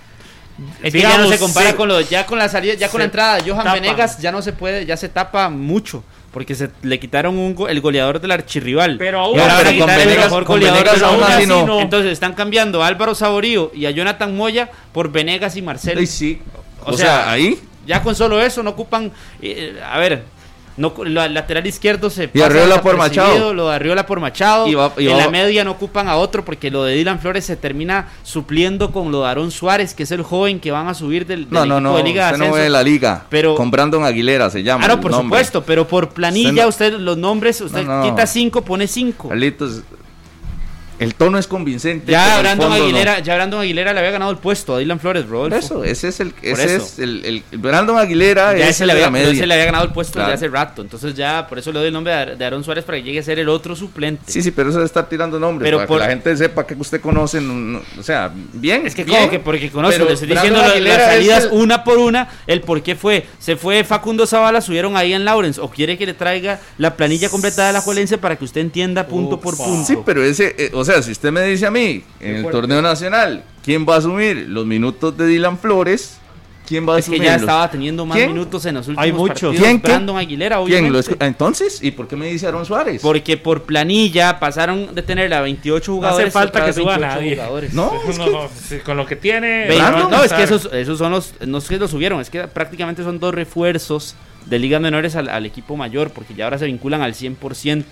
Es 0.84 0.94
que 0.94 1.02
ya 1.02 1.18
no 1.18 1.28
se 1.28 1.40
compara 1.40 1.72
se- 1.72 1.76
con 1.76 1.88
lo 1.90 2.00
ya 2.02 2.26
con 2.26 2.38
la 2.38 2.48
salida, 2.50 2.74
ya 2.76 2.90
con 2.90 3.00
la 3.00 3.06
entrada 3.06 3.36
de 3.38 3.50
Johan 3.50 3.64
tapa. 3.64 3.74
Venegas 3.76 4.20
ya 4.20 4.32
no 4.32 4.42
se 4.42 4.54
puede, 4.54 4.86
ya 4.86 4.96
se 4.98 5.10
tapa 5.10 5.50
mucho. 5.50 6.04
Porque 6.32 6.56
se 6.56 6.70
le 6.82 7.00
quitaron 7.00 7.38
un 7.38 7.54
go- 7.54 7.68
el 7.68 7.80
goleador 7.80 8.20
del 8.20 8.32
archirrival. 8.32 8.98
Pero 8.98 9.20
aún 9.20 9.40
ahora 9.40 9.62
el 9.70 9.78
Venegas- 9.80 10.26
mejor 10.26 10.46
con 10.46 10.56
goleador 10.60 10.84
Venegas 10.84 11.04
aún 11.04 11.24
así 11.24 11.46
no. 11.46 11.66
no. 11.68 11.80
Entonces 11.80 12.12
están 12.12 12.34
cambiando 12.34 12.84
a 12.84 12.88
Álvaro 12.88 13.14
Saborío 13.14 13.72
y 13.74 13.86
a 13.86 13.92
Jonathan 13.92 14.36
Moya 14.36 14.70
por 14.94 15.12
Venegas 15.12 15.56
y 15.58 15.62
Marcelo. 15.62 16.00
Ay, 16.00 16.08
sí. 16.08 16.42
O 16.86 16.92
O, 16.92 16.98
sea, 16.98 17.06
sea, 17.06 17.32
ahí. 17.32 17.60
Ya 17.86 18.02
con 18.02 18.16
solo 18.16 18.42
eso 18.42 18.64
no 18.64 18.72
ocupan. 18.72 19.12
eh, 19.42 19.80
a 19.86 20.00
ver, 20.00 20.24
no, 20.78 20.94
la 21.06 21.28
lateral 21.30 21.66
izquierdo 21.68 22.10
se 22.10 22.30
Y 22.34 22.42
Arriola 22.42 22.82
por 22.82 22.98
Machado. 22.98 23.54
Lo 23.54 23.70
de 23.70 23.76
Arriola 23.76 24.06
por 24.06 24.20
Machado. 24.20 24.68
Y 24.68 24.74
va- 24.76 24.92
y 24.98 25.08
en 25.08 25.14
va- 25.14 25.18
la 25.18 25.30
media 25.30 25.64
no 25.64 25.72
ocupan 25.72 26.08
a 26.08 26.16
otro 26.18 26.44
porque 26.44 26.72
lo 26.72 26.84
de 26.84 26.96
Dylan 26.96 27.20
Flores 27.20 27.46
se 27.46 27.56
termina 27.56 28.10
supliendo 28.24 28.92
con 28.92 29.12
lo 29.12 29.22
de 29.24 29.28
Aaron 29.30 29.52
Suárez, 29.52 29.94
que 29.94 30.04
es 30.04 30.12
el 30.12 30.24
joven 30.24 30.60
que 30.60 30.72
van 30.72 30.88
a 30.88 30.94
subir 30.94 31.26
del, 31.26 31.46
del 31.46 31.54
No, 31.54 31.66
no, 31.66 31.76
equipo 31.78 31.90
no. 31.92 31.98
de 31.98 32.04
Liga 32.04 32.26
de 32.28 32.34
Usted 32.34 32.38
no 32.40 32.46
Ascenso. 32.52 32.64
ve 32.64 32.70
la 32.70 32.84
liga. 32.84 33.26
Pero- 33.30 33.56
Con 33.56 33.70
Brandon 33.72 34.04
Aguilera 34.04 34.50
se 34.50 34.64
llama. 34.64 34.86
Claro, 34.86 35.00
por 35.02 35.12
nombre. 35.12 35.26
supuesto, 35.40 35.64
pero 35.64 35.88
por 35.88 36.10
planilla 36.10 36.68
Usted 36.68 36.94
usted, 36.94 37.00
los 37.00 37.18
nombres, 37.18 37.62
usted 37.62 37.84
No, 37.86 38.00
no. 38.00 38.04
quita 38.10 38.26
cinco, 38.26 38.62
pone 38.64 38.88
cinco. 38.88 39.30
Carlitos, 39.30 39.82
el 41.04 41.16
tono 41.16 41.38
es 41.38 41.48
convincente. 41.48 42.12
Ya 42.12 42.40
Brandon, 42.40 42.70
no. 42.70 42.76
Aguilera, 42.76 43.20
ya 43.20 43.36
Brandon 43.36 43.62
Aguilera 43.62 43.94
le 43.94 44.00
había 44.00 44.12
ganado 44.12 44.32
el 44.32 44.38
puesto 44.38 44.76
a 44.76 44.80
Dylan 44.80 45.00
Flores. 45.00 45.26
Por 45.26 45.54
eso, 45.54 45.84
ese 45.84 46.08
es 46.10 46.20
el. 46.20 46.34
Ese 46.42 46.76
es 46.78 47.00
el, 47.00 47.24
el- 47.52 47.60
Brandon 47.60 47.98
Aguilera 47.98 48.58
Ya 48.58 48.66
es 48.66 48.72
ese 48.78 48.86
le, 48.86 48.94
había, 48.94 49.06
pero 49.12 49.12
media. 49.26 49.32
ese 49.32 49.48
le 49.48 49.54
había 49.54 49.66
ganado 49.66 49.84
el 49.86 49.92
puesto 49.92 50.14
Claro. 50.14 50.32
desde 50.32 50.46
hace 50.48 50.54
rato. 50.54 50.82
Entonces 50.82 51.14
ya, 51.16 51.48
por 51.48 51.60
eso 51.60 51.72
le 51.72 51.80
doy 51.80 51.88
el 51.88 51.94
nombre 51.94 52.14
de 52.14 52.20
Ar- 52.20 52.38
de 52.38 52.46
Aaron 52.46 52.64
Suárez 52.64 52.84
para 52.86 52.98
que 52.98 53.04
llegue 53.04 53.20
a 53.20 53.24
ser 53.24 53.40
el 53.40 53.50
otro 53.50 53.76
suplente. 53.76 54.32
Sí, 54.32 54.42
sí, 54.42 54.52
pero 54.52 54.70
eso 54.70 54.80
de 54.80 54.86
estar 54.86 55.08
tirando 55.10 55.40
nombres 55.40 55.66
Pero 55.68 55.78
para 55.78 55.88
por- 55.88 55.98
que 56.00 56.04
la 56.06 56.10
gente 56.10 56.38
sepa 56.38 56.66
que 56.66 56.74
usted 56.76 57.02
conoce. 57.02 57.42
no- 57.42 57.54
no- 57.54 57.82
o 58.00 58.04
sea, 58.04 58.32
bien. 58.54 58.86
Es 58.86 58.96
que 58.96 59.04
bien, 59.04 59.18
como 59.20 59.32
que 59.32 59.40
porque 59.40 59.70
conozco, 59.72 59.94
pero 59.96 60.08
le 60.08 60.14
estoy 60.14 60.30
diciendo 60.30 60.60
las 60.62 61.04
salidas 61.04 61.44
el- 61.46 61.52
una 61.54 61.84
por 61.84 61.98
una, 61.98 62.30
el 62.48 62.62
por 62.62 62.82
qué 62.84 62.96
fue. 62.96 63.26
Se 63.40 63.56
fue 63.56 63.84
Facundo 63.84 64.26
Zavala, 64.28 64.62
subieron 64.62 64.96
ahí 64.98 65.14
en 65.14 65.26
Lawrence, 65.26 65.60
o 65.62 65.70
quiere 65.70 65.98
que 65.98 66.06
le 66.06 66.14
traiga 66.14 66.60
la 66.78 66.96
planilla 66.96 67.30
completa 67.30 67.68
de 67.68 67.74
la 67.74 67.82
Juelense 67.82 68.18
para 68.18 68.36
que 68.36 68.46
usted 68.46 68.62
entienda 68.62 69.08
punto 69.08 69.40
por 69.40 69.58
punto. 69.58 69.86
Sí, 69.86 69.98
pero 70.06 70.24
ese, 70.24 70.56
eh, 70.58 70.72
o 70.74 70.84
sea, 70.86 70.93
si 71.02 71.12
usted 71.12 71.32
me 71.32 71.42
dice 71.44 71.66
a 71.66 71.72
mí, 71.72 72.04
en 72.20 72.36
el 72.38 72.50
torneo 72.52 72.82
nacional, 72.82 73.44
¿quién 73.64 73.86
va 73.88 73.96
a 73.96 73.98
asumir 74.00 74.46
los 74.50 74.66
minutos 74.66 75.16
de 75.18 75.26
Dylan 75.28 75.58
Flores? 75.58 76.18
¿Quién 76.66 76.88
va 76.88 76.96
a 76.96 77.00
Es 77.00 77.06
que 77.10 77.16
asumir? 77.16 77.24
ya 77.28 77.34
los- 77.34 77.42
estaba 77.42 77.70
teniendo 77.70 78.06
más 78.06 78.18
¿Quién? 78.18 78.32
minutos 78.32 78.66
en 78.66 78.76
los 78.76 78.88
últimos 78.88 79.04
Hay 79.04 79.12
muchos. 79.12 79.28
partidos. 79.42 79.56
¿Quién? 79.58 79.80
¿Quién? 79.80 79.82
Brandon 79.82 80.18
Aguilera, 80.18 80.56
¿Quién? 80.56 80.66
obviamente. 80.86 80.94
¿Lo 80.94 81.04
escu- 81.04 81.26
Entonces, 81.28 81.84
¿y 81.84 81.92
por 81.92 82.08
qué 82.08 82.16
me 82.16 82.28
dice 82.28 82.48
Aaron 82.48 82.66
Suárez? 82.66 83.02
Porque 83.02 83.36
por 83.36 83.64
planilla 83.64 84.40
pasaron 84.40 84.96
de 84.96 85.02
tener 85.02 85.34
a 85.34 85.42
28 85.42 85.92
no 85.92 85.96
jugadores. 85.98 86.28
hace 86.28 86.32
falta 86.32 86.66
que 86.66 86.72
suba 86.72 86.98
28 86.98 87.16
nadie. 87.16 87.36
jugadores. 87.36 87.74
No, 87.74 87.92
es 88.10 88.18
No, 88.18 88.26
que- 88.26 88.32
no, 88.78 88.84
con 88.86 88.96
lo 88.96 89.06
que 89.06 89.18
tiene 89.18 89.66
Brandon, 89.68 90.10
no, 90.10 90.24
es 90.24 90.32
que 90.32 90.44
esos, 90.44 90.70
esos 90.72 90.98
son 90.98 91.12
los, 91.12 91.34
no 91.46 91.58
es 91.58 91.68
que 91.68 91.78
los 91.78 91.92
subieron, 91.92 92.22
es 92.22 92.30
que 92.30 92.48
prácticamente 92.48 93.04
son 93.04 93.20
dos 93.20 93.36
refuerzos 93.36 94.16
de 94.46 94.58
ligas 94.58 94.82
menores 94.82 95.18
al, 95.18 95.28
al 95.28 95.46
equipo 95.46 95.76
mayor, 95.76 96.12
porque 96.12 96.34
ya 96.34 96.46
ahora 96.46 96.58
se 96.60 96.66
vinculan 96.66 97.02
al 97.02 97.14
100%. 97.14 97.84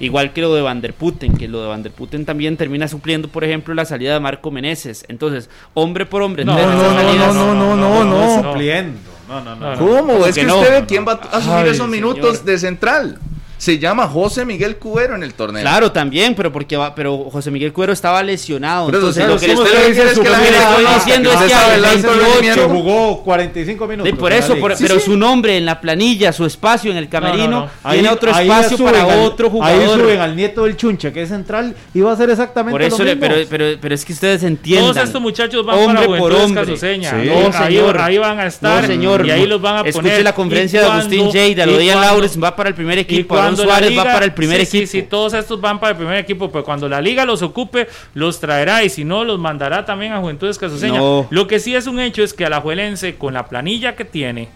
Igual 0.00 0.32
que 0.32 0.40
lo 0.40 0.54
de 0.54 0.60
Van 0.62 0.80
der 0.80 0.92
Putten, 0.92 1.36
que 1.36 1.46
lo 1.48 1.62
de 1.62 1.68
Van 1.68 1.82
der 1.82 1.92
Putten 1.92 2.24
también 2.24 2.56
termina 2.56 2.88
supliendo, 2.88 3.28
por 3.28 3.44
ejemplo, 3.44 3.74
la 3.74 3.84
salida 3.84 4.14
de 4.14 4.20
Marco 4.20 4.50
Meneses. 4.50 5.04
Entonces, 5.08 5.48
hombre 5.74 6.04
por 6.06 6.22
hombre, 6.22 6.44
No, 6.44 6.52
no, 6.54 6.58
esas 6.58 6.74
no, 6.74 7.00
salidas- 7.00 7.34
no, 7.34 7.54
no, 7.54 7.76
no, 7.76 7.76
no, 7.76 8.04
no. 8.04 8.24
es 8.24 8.42
supliendo. 8.42 8.98
No, 9.28 9.40
no, 9.40 9.54
no. 9.56 9.60
No, 9.60 9.76
no. 9.76 9.78
¿Cómo? 9.78 10.12
¿Cómo 10.14 10.26
Es 10.26 10.34
que 10.34 10.46
usted 10.46 10.84
quién 10.86 11.06
va 11.06 11.12
a 11.30 11.36
asumir 11.38 11.66
esos 11.68 11.88
minutos 11.88 12.44
de 12.44 12.58
central. 12.58 13.18
Se 13.64 13.78
llama 13.78 14.06
José 14.06 14.44
Miguel 14.44 14.76
Cubero 14.76 15.14
en 15.14 15.22
el 15.22 15.32
torneo. 15.32 15.62
Claro, 15.62 15.90
también, 15.90 16.34
pero 16.34 16.52
porque 16.52 16.76
va, 16.76 16.94
pero 16.94 17.30
José 17.30 17.50
Miguel 17.50 17.72
Cuero 17.72 17.94
estaba 17.94 18.22
lesionado. 18.22 18.86
Pero 18.86 18.98
entonces, 18.98 19.26
lo 19.26 19.38
que 19.38 19.48
le 19.48 19.54
¿cómo 19.54 19.66
estoy, 19.66 19.88
diciendo 19.88 20.10
es 20.12 20.18
que 20.18 21.54
al 21.54 21.72
el 21.76 21.82
lance 21.82 22.06
del 22.06 22.18
28 22.18 22.20
Que 22.20 22.24
rendimiento. 22.34 22.68
jugó 22.68 23.22
45 23.24 23.86
minutos. 23.86 24.10
Sí, 24.12 24.16
por 24.18 24.32
eso, 24.34 24.56
por- 24.56 24.76
Sí, 24.76 24.84
pero 24.86 24.98
sí. 25.00 25.06
su 25.06 25.16
nombre 25.16 25.56
en 25.56 25.64
la 25.64 25.80
planilla, 25.80 26.30
su 26.34 26.44
espacio 26.44 26.90
en 26.90 26.98
el 26.98 27.08
camerino, 27.08 27.48
no, 27.48 27.70
no. 27.84 27.90
tiene 27.90 28.08
otro 28.10 28.34
ahí 28.34 28.50
espacio 28.50 28.84
para 28.84 29.02
al- 29.04 29.18
otro 29.20 29.46
Ahí 29.46 29.52
jugador. 29.78 30.00
suben 30.00 30.20
al 30.20 30.36
nieto 30.36 30.64
del 30.64 30.76
Chuncha, 30.76 31.10
que 31.10 31.22
es 31.22 31.30
central, 31.30 31.74
y 31.94 32.00
va 32.02 32.12
a 32.12 32.16
ser 32.16 32.28
exactamente 32.28 32.72
Por 32.74 32.82
eso, 32.82 32.98
lo 32.98 33.04
le- 33.04 33.14
mismo. 33.16 33.28
pero, 33.34 33.48
pero, 33.48 33.78
pero 33.80 33.94
es 33.94 34.04
que 34.04 34.12
ustedes 34.12 34.42
entiendan. 34.42 34.92
Todos 34.92 35.06
estos 35.06 35.22
muchachos 35.22 35.64
van 35.64 35.78
Hombre 35.78 36.06
para 36.06 36.18
por 36.18 36.32
hombre. 36.34 36.76
Sí. 36.76 36.86
¿no? 37.00 37.24
No, 37.24 37.56
ahí, 37.56 37.74
señor. 37.76 37.98
ahí 37.98 38.18
van 38.18 38.38
a 38.40 38.46
estar. 38.46 38.82
No, 38.82 38.86
señor. 38.88 39.24
Y 39.26 39.30
ahí 39.30 39.46
los 39.46 39.60
van 39.62 39.76
a 39.76 39.88
Escuche 39.88 40.08
poner. 40.10 40.22
la 40.22 40.34
conferencia 40.34 40.80
¿Y 40.80 40.84
de 40.84 40.90
Agustín 40.90 41.30
Lleida, 41.30 41.64
lo 41.64 41.80
y 41.80 41.86
de 41.86 41.94
Lawrence 41.94 42.38
va 42.38 42.54
para 42.54 42.68
el 42.68 42.74
primer 42.74 42.98
Y 42.98 43.00
equipo, 43.02 43.34
Suárez 43.56 43.96
va 43.96 44.04
para 44.04 44.24
el 44.24 44.32
primer 44.32 44.64
sí, 44.66 44.78
equipo. 44.78 44.90
Sí, 44.90 45.00
sí, 45.00 45.06
todos 45.08 45.34
estos 45.34 45.60
van 45.60 45.78
para 45.80 45.92
el 45.92 45.96
primer 45.96 46.18
equipo, 46.18 46.50
pero 46.50 46.64
cuando 46.64 46.88
la 46.88 47.00
liga 47.00 47.24
los 47.24 47.42
ocupe, 47.42 47.88
los 48.14 48.40
traerá 48.40 48.84
y 48.84 48.88
si 48.90 49.04
no, 49.04 49.24
los 49.24 49.38
mandará 49.38 49.84
también 49.84 50.12
a 50.12 50.18
Juventudes 50.20 50.58
Casuseña. 50.58 50.98
No. 50.98 51.26
Lo 51.30 51.46
que 51.46 51.58
sí 51.58 51.74
es 51.74 51.86
un 51.86 52.00
hecho 52.00 52.22
es 52.22 52.34
que 52.34 52.44
a 52.44 52.50
la 52.50 52.60
Juelense, 52.60 53.16
con 53.16 53.34
la 53.34 53.46
planilla 53.46 53.94
que 53.94 54.04
tiene, 54.04 54.48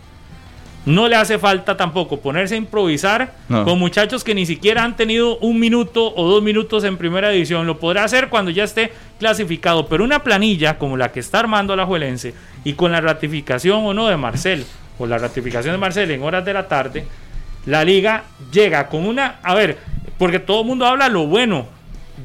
no 0.86 1.06
le 1.06 1.16
hace 1.16 1.38
falta 1.38 1.76
tampoco 1.76 2.18
ponerse 2.20 2.54
a 2.54 2.58
improvisar 2.58 3.34
No. 3.48 3.64
con 3.64 3.78
muchachos 3.78 4.24
que 4.24 4.34
ni 4.34 4.46
siquiera 4.46 4.84
han 4.84 4.96
tenido 4.96 5.36
un 5.38 5.58
minuto 5.58 6.14
o 6.16 6.26
dos 6.30 6.42
minutos 6.42 6.82
en 6.84 6.96
primera 6.96 7.28
división. 7.28 7.66
Lo 7.66 7.78
podrá 7.78 8.04
hacer 8.04 8.28
cuando 8.30 8.50
ya 8.50 8.64
esté 8.64 8.92
clasificado, 9.18 9.86
pero 9.86 10.02
una 10.04 10.22
planilla 10.22 10.78
como 10.78 10.96
la 10.96 11.12
que 11.12 11.20
está 11.20 11.40
armando 11.40 11.76
la 11.76 11.84
Juelense 11.84 12.32
y 12.64 12.72
con 12.72 12.92
la 12.92 13.02
ratificación 13.02 13.84
o 13.84 13.92
no 13.92 14.08
de 14.08 14.16
Marcel, 14.16 14.64
o 14.98 15.06
la 15.06 15.18
ratificación 15.18 15.72
de 15.74 15.78
Marcel 15.78 16.10
en 16.10 16.22
horas 16.22 16.44
de 16.44 16.54
la 16.54 16.66
tarde, 16.68 17.04
la 17.68 17.84
liga 17.84 18.24
llega 18.50 18.88
con 18.88 19.06
una, 19.06 19.40
a 19.42 19.54
ver, 19.54 19.76
porque 20.16 20.38
todo 20.38 20.62
el 20.62 20.66
mundo 20.66 20.86
habla 20.86 21.10
lo 21.10 21.26
bueno 21.26 21.66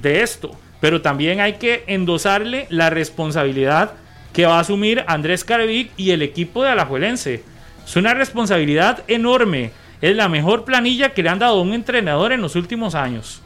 de 0.01 0.21
esto, 0.21 0.51
pero 0.79 1.01
también 1.01 1.41
hay 1.41 1.53
que 1.53 1.83
endosarle 1.87 2.65
la 2.69 2.89
responsabilidad 2.89 3.91
que 4.31 4.45
va 4.45 4.55
a 4.55 4.61
asumir 4.61 5.03
Andrés 5.05 5.43
Carevic 5.43 5.91
y 5.97 6.11
el 6.11 6.21
equipo 6.21 6.63
de 6.63 6.69
Alajuelense. 6.69 7.43
Es 7.85 7.95
una 7.97 8.13
responsabilidad 8.13 9.03
enorme. 9.09 9.71
Es 10.01 10.15
la 10.15 10.29
mejor 10.29 10.63
planilla 10.63 11.13
que 11.13 11.23
le 11.23 11.29
han 11.29 11.39
dado 11.39 11.59
a 11.59 11.61
un 11.61 11.73
entrenador 11.73 12.31
en 12.31 12.41
los 12.41 12.55
últimos 12.55 12.95
años. 12.95 13.41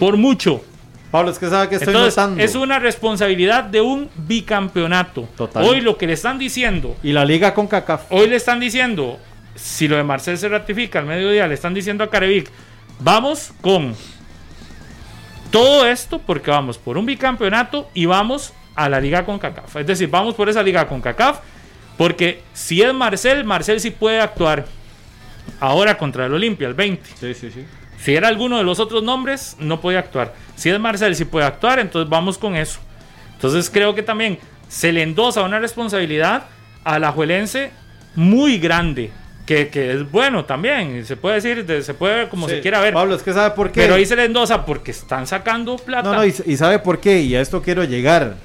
Por 0.00 0.16
mucho. 0.16 0.64
Pablo, 1.10 1.30
es 1.30 1.38
que 1.38 1.48
sabe 1.48 1.68
que 1.68 1.74
estoy 1.76 1.94
Entonces, 1.94 2.16
notando. 2.16 2.42
es 2.42 2.54
una 2.54 2.78
responsabilidad 2.78 3.64
de 3.64 3.82
un 3.82 4.08
bicampeonato. 4.16 5.28
Total. 5.36 5.62
Hoy 5.62 5.82
lo 5.82 5.96
que 5.98 6.06
le 6.06 6.14
están 6.14 6.38
diciendo 6.38 6.96
Y 7.02 7.12
la 7.12 7.24
liga 7.26 7.52
con 7.52 7.66
CACAF. 7.66 8.06
Hoy 8.10 8.28
le 8.28 8.36
están 8.36 8.60
diciendo, 8.60 9.18
si 9.58 9.88
lo 9.88 9.96
de 9.96 10.04
Marcel 10.04 10.38
se 10.38 10.48
ratifica 10.48 11.00
al 11.00 11.06
mediodía, 11.06 11.46
le 11.48 11.54
están 11.54 11.74
diciendo 11.74 12.04
a 12.04 12.10
Carevic, 12.10 12.50
vamos 13.00 13.52
con 13.60 13.94
todo 15.50 15.86
esto 15.86 16.20
porque 16.20 16.50
vamos 16.50 16.78
por 16.78 16.96
un 16.96 17.06
bicampeonato 17.06 17.90
y 17.94 18.06
vamos 18.06 18.52
a 18.74 18.88
la 18.88 19.00
liga 19.00 19.24
con 19.24 19.38
CACAF. 19.38 19.76
Es 19.76 19.86
decir, 19.86 20.08
vamos 20.08 20.34
por 20.34 20.48
esa 20.48 20.62
liga 20.62 20.86
con 20.86 21.00
CACAF 21.00 21.40
porque 21.96 22.42
si 22.52 22.80
es 22.80 22.94
Marcel, 22.94 23.44
Marcel 23.44 23.80
sí 23.80 23.90
puede 23.90 24.20
actuar 24.20 24.66
ahora 25.58 25.98
contra 25.98 26.26
el 26.26 26.32
Olimpia, 26.32 26.68
el 26.68 26.74
20. 26.74 27.10
Sí, 27.18 27.34
sí, 27.34 27.50
sí. 27.50 27.64
Si 27.98 28.14
era 28.14 28.28
alguno 28.28 28.58
de 28.58 28.64
los 28.64 28.78
otros 28.78 29.02
nombres, 29.02 29.56
no 29.58 29.80
podía 29.80 29.98
actuar. 29.98 30.34
Si 30.54 30.70
es 30.70 30.78
Marcel, 30.78 31.16
sí 31.16 31.24
puede 31.24 31.46
actuar, 31.46 31.80
entonces 31.80 32.08
vamos 32.08 32.38
con 32.38 32.54
eso. 32.54 32.78
Entonces 33.34 33.68
creo 33.68 33.94
que 33.94 34.04
también 34.04 34.38
se 34.68 34.92
le 34.92 35.02
endosa 35.02 35.42
una 35.42 35.58
responsabilidad 35.58 36.44
a 36.84 36.98
la 37.00 37.10
Juelense 37.10 37.72
muy 38.14 38.58
grande, 38.58 39.10
que, 39.48 39.68
que 39.68 39.92
es 39.94 40.10
bueno 40.10 40.44
también, 40.44 41.06
se 41.06 41.16
puede 41.16 41.36
decir, 41.36 41.64
de- 41.64 41.82
se 41.82 41.94
puede 41.94 42.14
ver 42.16 42.28
como 42.28 42.46
Sí. 42.48 42.56
se 42.56 42.60
quiera 42.60 42.80
ver. 42.80 42.92
Pablo, 42.92 43.14
es 43.14 43.22
que 43.22 43.32
sabe 43.32 43.54
por 43.56 43.72
qué. 43.72 43.80
pero 43.80 43.94
ahí 43.94 44.04
se 44.04 44.14
le 44.14 44.26
endosa 44.26 44.66
porque 44.66 44.90
están 44.90 45.26
sacando 45.26 45.76
plata. 45.76 46.10
No, 46.10 46.16
no, 46.16 46.26
y, 46.26 46.34
y 46.44 46.56
sabe 46.58 46.78
por 46.80 47.00
qué, 47.00 47.22
y 47.22 47.34
a 47.34 47.40
esto 47.40 47.62
quiero 47.62 47.82
llegar. 47.84 48.36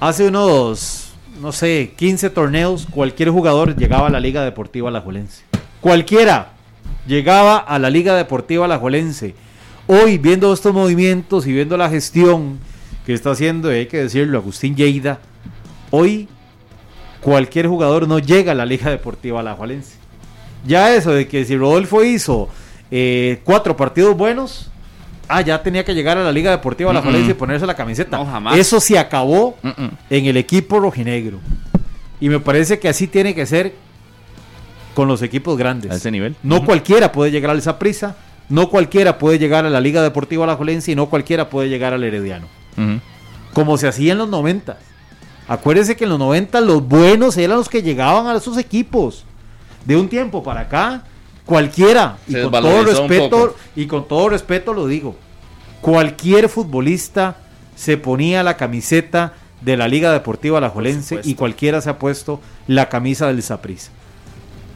Hace 0.00 0.26
unos, 0.28 1.12
no 1.38 1.52
sé, 1.52 1.92
15 1.96 2.30
torneos, 2.30 2.86
cualquier 2.90 3.28
jugador 3.28 3.76
llegaba 3.76 4.06
a 4.06 4.10
la 4.10 4.20
Liga 4.20 4.42
Deportiva 4.42 4.88
Alajuelense. 4.88 5.44
Cualquiera 5.82 6.52
llegaba 7.06 7.58
a 7.58 7.78
la 7.78 7.90
Liga 7.90 8.14
Deportiva 8.16 8.64
Alajuelense. 8.64 9.34
Hoy, 9.86 10.16
viendo 10.16 10.50
estos 10.52 10.72
movimientos 10.72 11.46
y 11.46 11.52
viendo 11.52 11.76
la 11.76 11.90
gestión 11.90 12.58
que 13.04 13.12
está 13.12 13.32
haciendo, 13.32 13.70
y 13.70 13.76
hay 13.80 13.86
que 13.86 13.98
decirlo, 13.98 14.38
Agustín 14.38 14.74
Lleida, 14.76 15.18
hoy 15.90 16.28
cualquier 17.20 17.66
jugador 17.66 18.08
no 18.08 18.18
llega 18.18 18.52
a 18.52 18.54
la 18.54 18.64
Liga 18.64 18.90
Deportiva 18.90 19.40
Alajuelense. 19.40 20.00
Ya 20.64 20.94
eso 20.94 21.12
de 21.12 21.26
que 21.26 21.44
si 21.44 21.56
Rodolfo 21.56 22.04
hizo 22.04 22.48
eh, 22.90 23.40
cuatro 23.44 23.76
partidos 23.76 24.16
buenos, 24.16 24.70
ah, 25.28 25.40
ya 25.40 25.62
tenía 25.62 25.84
que 25.84 25.94
llegar 25.94 26.18
a 26.18 26.24
la 26.24 26.32
Liga 26.32 26.50
Deportiva 26.50 26.92
La 26.92 27.00
Mm, 27.00 27.08
mm. 27.08 27.30
y 27.30 27.34
ponerse 27.34 27.66
la 27.66 27.74
camiseta. 27.74 28.18
No, 28.18 28.26
jamás. 28.26 28.58
Eso 28.58 28.80
se 28.80 28.98
acabó 28.98 29.56
mm. 29.62 29.70
en 30.10 30.26
el 30.26 30.36
equipo 30.36 30.78
rojinegro. 30.78 31.38
Y 32.20 32.28
me 32.28 32.38
parece 32.38 32.78
que 32.78 32.88
así 32.88 33.08
tiene 33.08 33.34
que 33.34 33.46
ser 33.46 33.74
con 34.94 35.08
los 35.08 35.22
equipos 35.22 35.56
grandes. 35.58 35.90
A 35.90 35.96
ese 35.96 36.10
nivel. 36.10 36.36
No 36.42 36.64
cualquiera 36.64 37.10
puede 37.10 37.30
llegar 37.30 37.50
al 37.50 37.62
Saprissa, 37.62 38.16
no 38.48 38.68
cualquiera 38.68 39.18
puede 39.18 39.38
llegar 39.38 39.64
a 39.64 39.70
la 39.70 39.80
Liga 39.80 40.02
Deportiva 40.02 40.46
La 40.46 40.58
y 40.86 40.94
no 40.94 41.06
cualquiera 41.06 41.48
puede 41.48 41.68
llegar 41.68 41.94
al 41.94 42.04
Herediano. 42.04 42.46
Como 43.52 43.76
se 43.76 43.88
hacía 43.88 44.12
en 44.12 44.18
los 44.18 44.28
90. 44.28 44.78
Acuérdense 45.48 45.96
que 45.96 46.04
en 46.04 46.10
los 46.10 46.18
90 46.18 46.60
los 46.60 46.86
buenos 46.86 47.36
eran 47.36 47.58
los 47.58 47.68
que 47.68 47.82
llegaban 47.82 48.26
a 48.26 48.36
esos 48.36 48.56
equipos. 48.58 49.24
De 49.84 49.96
un 49.96 50.08
tiempo 50.08 50.42
para 50.42 50.62
acá, 50.62 51.04
cualquiera, 51.44 52.18
y 52.28 52.32
Se 52.32 52.42
con 52.42 52.52
todo 52.52 52.84
respeto, 52.84 53.56
y 53.74 53.86
con 53.86 54.08
todo 54.08 54.28
respeto 54.28 54.74
lo 54.74 54.86
digo, 54.86 55.16
cualquier 55.80 56.48
futbolista 56.48 57.36
se 57.74 57.96
ponía 57.96 58.42
la 58.42 58.56
camiseta 58.56 59.34
de 59.60 59.76
la 59.76 59.88
Liga 59.88 60.12
Deportiva 60.12 60.58
Alajuelense 60.58 61.20
y 61.24 61.34
cualquiera 61.34 61.80
se 61.80 61.90
ha 61.90 61.98
puesto 61.98 62.40
la 62.66 62.88
camisa 62.88 63.28
del 63.28 63.42
Saprissa. 63.42 63.90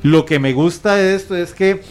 Lo 0.02 0.24
que 0.24 0.38
me 0.38 0.52
gusta 0.52 0.94
de 0.94 1.14
esto 1.14 1.36
es 1.36 1.52
que 1.52 1.82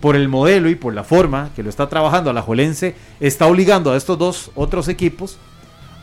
por 0.00 0.16
el 0.16 0.28
modelo 0.28 0.68
y 0.68 0.74
por 0.74 0.94
la 0.94 1.04
forma 1.04 1.50
que 1.54 1.62
lo 1.62 1.70
está 1.70 1.88
trabajando 1.88 2.28
Alajuelense, 2.30 2.94
está 3.20 3.46
obligando 3.46 3.92
a 3.92 3.96
estos 3.96 4.18
dos 4.18 4.50
otros 4.54 4.88
equipos 4.88 5.38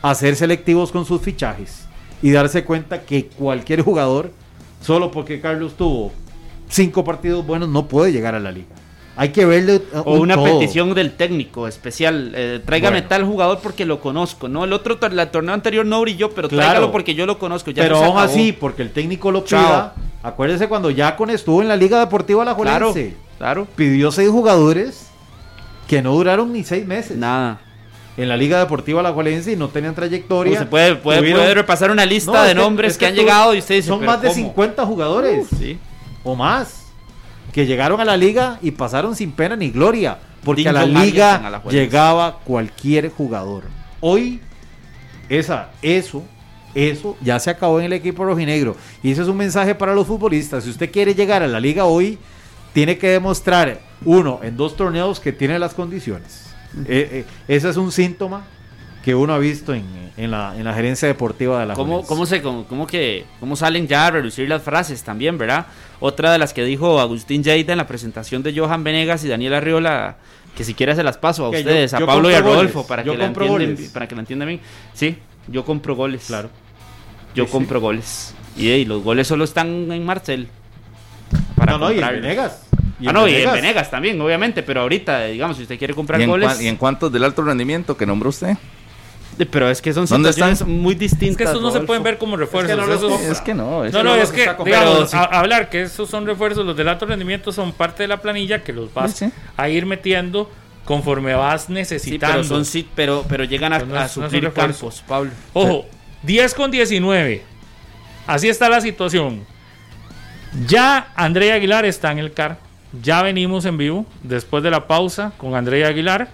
a 0.02 0.14
ser 0.14 0.36
selectivos 0.36 0.90
con 0.90 1.04
sus 1.04 1.20
fichajes 1.20 1.84
y 2.22 2.30
darse 2.30 2.64
cuenta 2.64 3.02
que 3.02 3.26
cualquier 3.26 3.82
jugador, 3.82 4.32
solo 4.80 5.10
porque 5.10 5.40
Carlos 5.40 5.74
tuvo 5.76 6.12
cinco 6.70 7.04
partidos 7.04 7.46
buenos, 7.46 7.68
no 7.68 7.86
puede 7.86 8.12
llegar 8.12 8.34
a 8.34 8.40
la 8.40 8.50
liga. 8.52 8.66
Hay 9.16 9.30
que 9.30 9.44
verle 9.44 9.82
uh, 9.92 9.98
O 10.06 10.14
un 10.14 10.20
una 10.20 10.34
todo. 10.36 10.44
petición 10.44 10.94
del 10.94 11.12
técnico 11.12 11.68
especial. 11.68 12.32
eh, 12.34 12.60
tráigame 12.64 12.98
Bueno. 12.98 13.08
tal 13.08 13.24
jugador 13.26 13.58
porque 13.62 13.84
lo 13.84 14.00
conozco. 14.00 14.48
No, 14.48 14.64
el 14.64 14.72
otro 14.72 14.98
la 15.10 15.30
torneo 15.30 15.52
anterior 15.52 15.84
no 15.84 16.00
brilló, 16.00 16.30
pero 16.30 16.48
Claro. 16.48 16.64
tráigalo 16.70 16.92
porque 16.92 17.14
yo 17.14 17.26
lo 17.26 17.38
conozco. 17.38 17.70
Ya 17.70 17.82
Pero 17.82 17.96
aún 17.96 18.04
acabó. 18.16 18.18
así, 18.20 18.52
porque 18.52 18.82
el 18.82 18.92
técnico 18.92 19.30
lo 19.30 19.44
Chao. 19.44 19.60
pida, 19.62 19.94
acuérdese 20.22 20.68
cuando 20.68 20.90
Yacon 20.90 21.28
estuvo 21.30 21.60
en 21.60 21.68
la 21.68 21.76
Liga 21.76 21.98
Deportiva 22.00 22.44
Claro, 22.44 22.62
Alajuelense, 22.62 23.16
claro. 23.36 23.66
pidió 23.76 24.10
seis 24.10 24.30
jugadores 24.30 25.08
que 25.86 26.00
no 26.00 26.12
duraron 26.14 26.52
ni 26.52 26.62
seis 26.64 26.86
meses 26.86 27.16
Nada. 27.18 27.60
en 28.16 28.28
la 28.28 28.36
Liga 28.38 28.58
Deportiva 28.60 29.00
Alajuelense 29.00 29.52
y 29.52 29.56
no 29.56 29.68
tenían 29.68 29.94
trayectoria. 29.94 30.60
se 30.60 30.66
puede, 30.66 30.94
puede, 30.96 31.18
Tuvieron- 31.20 31.40
puede 31.40 31.54
repasar 31.54 31.90
una 31.90 32.06
lista 32.06 32.32
No, 32.32 32.42
de 32.44 32.54
nombres 32.54 32.92
es 32.92 32.98
que, 32.98 33.06
han 33.06 33.14
llegado 33.16 33.54
y 33.54 33.58
usted 33.58 33.74
dice, 33.74 33.88
Son 33.88 33.98
"¿Pero 33.98 34.12
más 34.12 34.22
de 34.22 34.28
cómo?". 34.28 34.34
50 34.40 34.86
jugadores 34.86 35.46
Sí. 35.58 35.78
O 36.24 36.34
más 36.34 36.86
que 37.52 37.66
llegaron 37.66 38.00
a 38.00 38.04
la 38.04 38.16
liga 38.16 38.58
y 38.62 38.70
pasaron 38.70 39.16
sin 39.16 39.32
pena 39.32 39.56
ni 39.56 39.70
gloria. 39.70 40.18
Porque 40.44 40.68
a 40.68 40.72
la 40.72 40.86
liga 40.86 41.62
llegaba 41.68 42.38
cualquier 42.38 43.10
jugador. 43.10 43.64
Hoy, 44.00 44.40
esa, 45.28 45.70
eso, 45.82 46.24
eso 46.74 47.16
ya 47.20 47.38
se 47.38 47.50
acabó 47.50 47.78
en 47.78 47.86
el 47.86 47.92
equipo 47.92 48.24
rojinegro. 48.24 48.76
Y 49.02 49.10
ese 49.10 49.22
es 49.22 49.28
un 49.28 49.36
mensaje 49.36 49.74
para 49.74 49.94
los 49.94 50.06
futbolistas. 50.06 50.64
Si 50.64 50.70
usted 50.70 50.90
quiere 50.90 51.14
llegar 51.14 51.42
a 51.42 51.48
la 51.48 51.60
liga 51.60 51.84
hoy, 51.84 52.18
tiene 52.72 52.96
que 52.96 53.08
demostrar, 53.10 53.80
uno, 54.04 54.40
en 54.42 54.56
dos 54.56 54.76
torneos 54.76 55.20
que 55.20 55.32
tiene 55.32 55.58
las 55.58 55.74
condiciones. 55.74 56.46
Eh, 56.86 57.08
eh, 57.12 57.24
ese 57.48 57.68
es 57.68 57.76
un 57.76 57.92
síntoma 57.92 58.44
que 59.10 59.14
uno 59.16 59.34
ha 59.34 59.38
visto 59.38 59.74
en, 59.74 59.84
en 60.16 60.30
la, 60.30 60.54
en 60.56 60.62
la 60.62 60.72
gerencia 60.72 61.08
deportiva 61.08 61.58
de 61.58 61.66
la 61.66 61.74
¿Cómo, 61.74 62.06
cómo, 62.06 62.26
se, 62.26 62.40
cómo, 62.42 62.64
cómo 62.66 62.86
que, 62.86 63.24
¿Cómo 63.40 63.56
salen 63.56 63.88
ya 63.88 64.06
a 64.06 64.10
reducir 64.12 64.48
las 64.48 64.62
frases 64.62 65.02
también, 65.02 65.36
verdad? 65.36 65.66
Otra 65.98 66.30
de 66.30 66.38
las 66.38 66.52
que 66.54 66.62
dijo 66.64 67.00
Agustín 67.00 67.42
Lleida 67.42 67.72
en 67.72 67.78
la 67.78 67.88
presentación 67.88 68.44
de 68.44 68.56
Johan 68.56 68.84
Venegas 68.84 69.24
y 69.24 69.28
Daniel 69.28 69.54
Arriola, 69.54 70.16
que 70.56 70.62
si 70.62 70.74
quiere 70.74 70.94
se 70.94 71.02
las 71.02 71.18
paso 71.18 71.44
a 71.46 71.50
Que 71.50 71.56
yo- 71.64 71.68
ustedes, 71.68 71.90
yo 71.90 72.04
a 72.04 72.06
Pablo 72.06 72.30
y 72.30 72.34
a 72.34 72.40
Rodolfo, 72.40 72.84
goles, 72.84 72.88
para 72.88 73.02
que, 73.02 73.16
la 73.16 73.26
entiendan, 73.26 73.76
para 73.92 74.06
que 74.06 74.14
la 74.14 74.20
entiendan 74.20 74.46
bien. 74.48 74.60
Sí, 74.94 75.18
yo 75.48 75.64
compro 75.64 75.96
goles. 75.96 76.26
Claro. 76.28 76.48
Yo 77.34 77.44
Sí, 77.44 77.48
sí. 77.48 77.52
compro 77.52 77.80
goles. 77.80 78.32
Y, 78.56 78.68
eh, 78.70 78.84
los 78.86 79.02
goles 79.02 79.26
solo 79.26 79.42
están 79.42 79.90
en 79.90 80.04
Marcel. 80.06 80.46
Para 81.56 81.72
no, 81.72 81.78
no, 81.78 81.92
y 81.92 81.98
en. 81.98 82.06
Venegas. 82.22 82.62
ah, 83.06 83.12
no, 83.12 83.26
y 83.26 83.34
en 83.34 83.52
Venegas 83.52 83.90
también, 83.90 84.20
obviamente, 84.20 84.62
pero 84.62 84.82
ahorita, 84.82 85.24
digamos, 85.24 85.56
si 85.56 85.64
usted 85.64 85.78
quiere 85.78 85.94
comprar 85.94 86.20
¿Y 86.20 86.26
goles. 86.26 86.60
y 86.60 86.68
en 86.68 86.76
cuántos 86.76 87.10
del 87.12 87.24
alto 87.24 87.42
rendimiento 87.42 87.96
que 87.96 88.06
nombró 88.06 88.28
usted? 88.30 88.56
Pero 89.46 89.70
es 89.70 89.80
que 89.82 89.92
son 89.92 90.06
¿Dónde 90.06 90.28
situaciones 90.32 90.60
están? 90.60 90.70
muy 90.78 90.94
distintas. 90.94 91.30
Es 91.30 91.36
que 91.36 91.44
estos 91.44 91.62
no 91.62 91.70
se 91.70 91.80
pueden 91.80 92.02
ver 92.02 92.18
como 92.18 92.36
refuerzos. 92.36 92.76
no 92.76 92.86
los 92.86 92.98
esos- 92.98 93.12
compra. 93.12 93.32
Es 93.32 93.40
que 93.40 93.54
no. 93.54 93.84
es 93.84 93.92
No, 93.92 93.98
que 94.00 94.04
no, 94.04 94.16
no 94.16 94.22
es 94.22 94.30
que, 94.30 94.40
está 94.40 94.56
comprando. 94.56 94.86
digamos, 94.90 95.10
Pero 95.10 95.22
a- 95.22 95.38
hablar 95.40 95.68
que 95.70 95.82
esos 95.82 96.08
son 96.10 96.26
refuerzos, 96.26 96.64
los 96.66 96.76
del 96.76 96.88
alto 96.88 97.06
rendimiento 97.06 97.52
son 97.52 97.72
parte 97.72 98.02
de 98.02 98.08
la 98.08 98.20
planilla 98.20 98.62
que 98.62 98.72
los 98.72 98.92
vas 98.92 99.12
Sí, 99.12 99.26
sí. 99.26 99.32
a 99.56 99.68
ir 99.68 99.86
metiendo 99.86 100.50
conforme 100.84 101.34
vas 101.34 101.64
Sí, 101.64 101.72
necesitando. 101.72 102.36
pero, 102.36 102.44
son, 102.44 102.64
sí, 102.64 102.88
pero, 102.94 103.24
pero 103.28 103.44
llegan 103.44 103.72
a, 103.72 103.78
Pero 103.78 103.90
no 103.92 103.98
a 103.98 104.04
es- 104.06 104.16
no 104.16 104.26
es 104.26 104.52
campos, 104.52 105.02
Pablo. 105.06 105.30
Ojo, 105.52 105.86
10 106.22 106.54
con 106.54 106.70
19. 106.70 107.42
Así 108.26 108.48
está 108.48 108.68
la 108.68 108.80
situación. 108.80 109.44
Ya 110.66 111.12
Andrea 111.16 111.54
Aguilar 111.54 111.84
está 111.84 112.10
en 112.12 112.18
el 112.18 112.32
CAR. 112.32 112.58
Ya 113.02 113.22
venimos 113.22 113.64
en 113.66 113.76
vivo 113.78 114.04
después 114.22 114.62
de 114.64 114.70
la 114.70 114.86
pausa 114.88 115.32
con 115.38 115.54
Andrea 115.54 115.88
Aguilar 115.88 116.28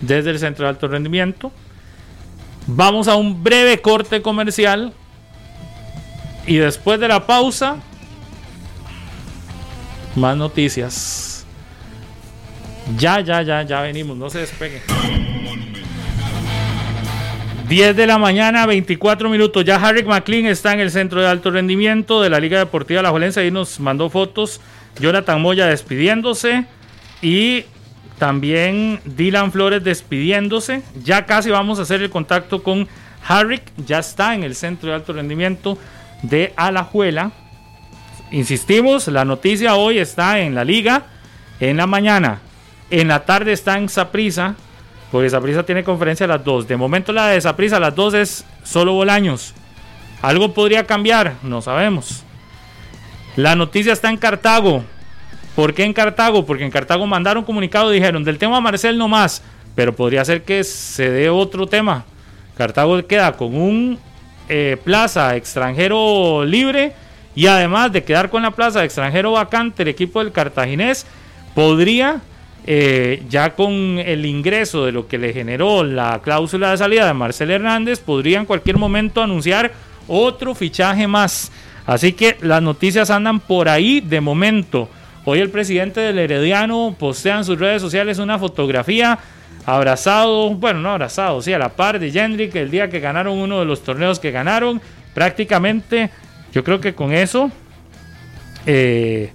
desde 0.00 0.30
el 0.30 0.38
Centro 0.38 0.64
de 0.64 0.70
Alto 0.70 0.86
Rendimiento. 0.88 1.50
Vamos 2.66 3.08
a 3.08 3.16
un 3.16 3.42
breve 3.42 3.80
corte 3.80 4.22
comercial. 4.22 4.92
Y 6.46 6.56
después 6.56 6.98
de 6.98 7.08
la 7.08 7.26
pausa, 7.26 7.76
más 10.16 10.36
noticias. 10.36 11.46
Ya, 12.98 13.20
ya, 13.20 13.42
ya, 13.42 13.62
ya 13.62 13.80
venimos. 13.80 14.16
No 14.16 14.28
se 14.28 14.40
despegue. 14.40 14.82
10 17.68 17.96
de 17.96 18.06
la 18.06 18.18
mañana, 18.18 18.66
24 18.66 19.30
minutos. 19.30 19.64
Ya 19.64 19.76
Harry 19.76 20.02
McLean 20.02 20.46
está 20.46 20.72
en 20.72 20.80
el 20.80 20.90
centro 20.90 21.20
de 21.20 21.28
alto 21.28 21.50
rendimiento 21.50 22.20
de 22.20 22.28
la 22.28 22.38
Liga 22.38 22.58
Deportiva 22.58 23.02
La 23.02 23.10
Juelense. 23.10 23.40
Ahí 23.40 23.50
nos 23.50 23.80
mandó 23.80 24.10
fotos. 24.10 24.60
Jonathan 25.00 25.40
Moya 25.40 25.66
despidiéndose. 25.66 26.66
Y 27.22 27.64
también 28.22 29.00
Dylan 29.04 29.50
Flores 29.50 29.82
despidiéndose. 29.82 30.84
Ya 31.02 31.26
casi 31.26 31.50
vamos 31.50 31.80
a 31.80 31.82
hacer 31.82 32.02
el 32.02 32.08
contacto 32.08 32.62
con 32.62 32.86
Harry. 33.26 33.60
Ya 33.84 33.98
está 33.98 34.36
en 34.36 34.44
el 34.44 34.54
centro 34.54 34.90
de 34.90 34.94
alto 34.94 35.12
rendimiento 35.12 35.76
de 36.22 36.52
Alajuela. 36.54 37.32
Insistimos, 38.30 39.08
la 39.08 39.24
noticia 39.24 39.74
hoy 39.74 39.98
está 39.98 40.38
en 40.38 40.54
la 40.54 40.62
liga. 40.62 41.06
En 41.58 41.78
la 41.78 41.88
mañana. 41.88 42.38
En 42.90 43.08
la 43.08 43.24
tarde 43.24 43.54
está 43.54 43.76
en 43.76 43.88
Saprisa. 43.88 44.54
Porque 45.10 45.28
Saprisa 45.28 45.64
tiene 45.64 45.82
conferencia 45.82 46.26
a 46.26 46.28
las 46.28 46.44
2. 46.44 46.68
De 46.68 46.76
momento 46.76 47.12
la 47.12 47.26
de 47.26 47.40
Saprisa 47.40 47.78
a 47.78 47.80
las 47.80 47.96
2 47.96 48.14
es 48.14 48.44
solo 48.62 48.92
Bolaños. 48.92 49.52
Algo 50.22 50.54
podría 50.54 50.86
cambiar, 50.86 51.34
no 51.42 51.60
sabemos. 51.60 52.22
La 53.34 53.56
noticia 53.56 53.92
está 53.92 54.10
en 54.10 54.16
Cartago. 54.16 54.84
¿Por 55.54 55.74
qué 55.74 55.84
en 55.84 55.92
Cartago? 55.92 56.46
Porque 56.46 56.64
en 56.64 56.70
Cartago 56.70 57.06
mandaron 57.06 57.44
comunicado, 57.44 57.90
dijeron 57.90 58.24
del 58.24 58.38
tema 58.38 58.60
Marcel 58.60 58.96
no 58.96 59.08
más, 59.08 59.42
pero 59.74 59.94
podría 59.94 60.24
ser 60.24 60.42
que 60.42 60.64
se 60.64 61.10
dé 61.10 61.28
otro 61.28 61.66
tema. 61.66 62.04
Cartago 62.56 63.06
queda 63.06 63.32
con 63.32 63.54
un 63.54 63.98
eh, 64.48 64.76
plaza 64.82 65.36
extranjero 65.36 66.44
libre 66.44 66.92
y 67.34 67.46
además 67.46 67.92
de 67.92 68.02
quedar 68.02 68.30
con 68.30 68.42
la 68.42 68.50
plaza 68.50 68.80
de 68.80 68.86
extranjero 68.86 69.32
vacante, 69.32 69.82
el 69.82 69.88
equipo 69.88 70.22
del 70.22 70.32
cartaginés 70.32 71.06
podría, 71.54 72.20
eh, 72.66 73.22
ya 73.28 73.54
con 73.54 73.72
el 73.98 74.24
ingreso 74.26 74.84
de 74.86 74.92
lo 74.92 75.06
que 75.06 75.18
le 75.18 75.32
generó 75.32 75.84
la 75.84 76.20
cláusula 76.22 76.70
de 76.70 76.78
salida 76.78 77.06
de 77.06 77.14
Marcel 77.14 77.50
Hernández, 77.50 78.00
podría 78.00 78.38
en 78.38 78.46
cualquier 78.46 78.78
momento 78.78 79.22
anunciar 79.22 79.72
otro 80.08 80.54
fichaje 80.54 81.06
más. 81.06 81.52
Así 81.86 82.12
que 82.12 82.36
las 82.40 82.62
noticias 82.62 83.10
andan 83.10 83.40
por 83.40 83.68
ahí 83.68 84.00
de 84.00 84.20
momento. 84.20 84.88
Hoy 85.24 85.38
el 85.38 85.50
presidente 85.50 86.00
del 86.00 86.18
Herediano 86.18 86.96
postea 86.98 87.38
en 87.38 87.44
sus 87.44 87.56
redes 87.56 87.80
sociales 87.80 88.18
una 88.18 88.40
fotografía 88.40 89.20
abrazado, 89.64 90.50
bueno, 90.50 90.80
no 90.80 90.90
abrazado, 90.90 91.40
sí, 91.40 91.52
a 91.52 91.58
la 91.60 91.68
par 91.68 92.00
de 92.00 92.10
Jendrik 92.10 92.56
el 92.56 92.72
día 92.72 92.90
que 92.90 92.98
ganaron 92.98 93.38
uno 93.38 93.60
de 93.60 93.64
los 93.64 93.84
torneos 93.84 94.18
que 94.18 94.32
ganaron. 94.32 94.82
Prácticamente, 95.14 96.10
yo 96.52 96.64
creo 96.64 96.80
que 96.80 96.94
con 96.94 97.12
eso, 97.12 97.52
eh, 98.66 99.32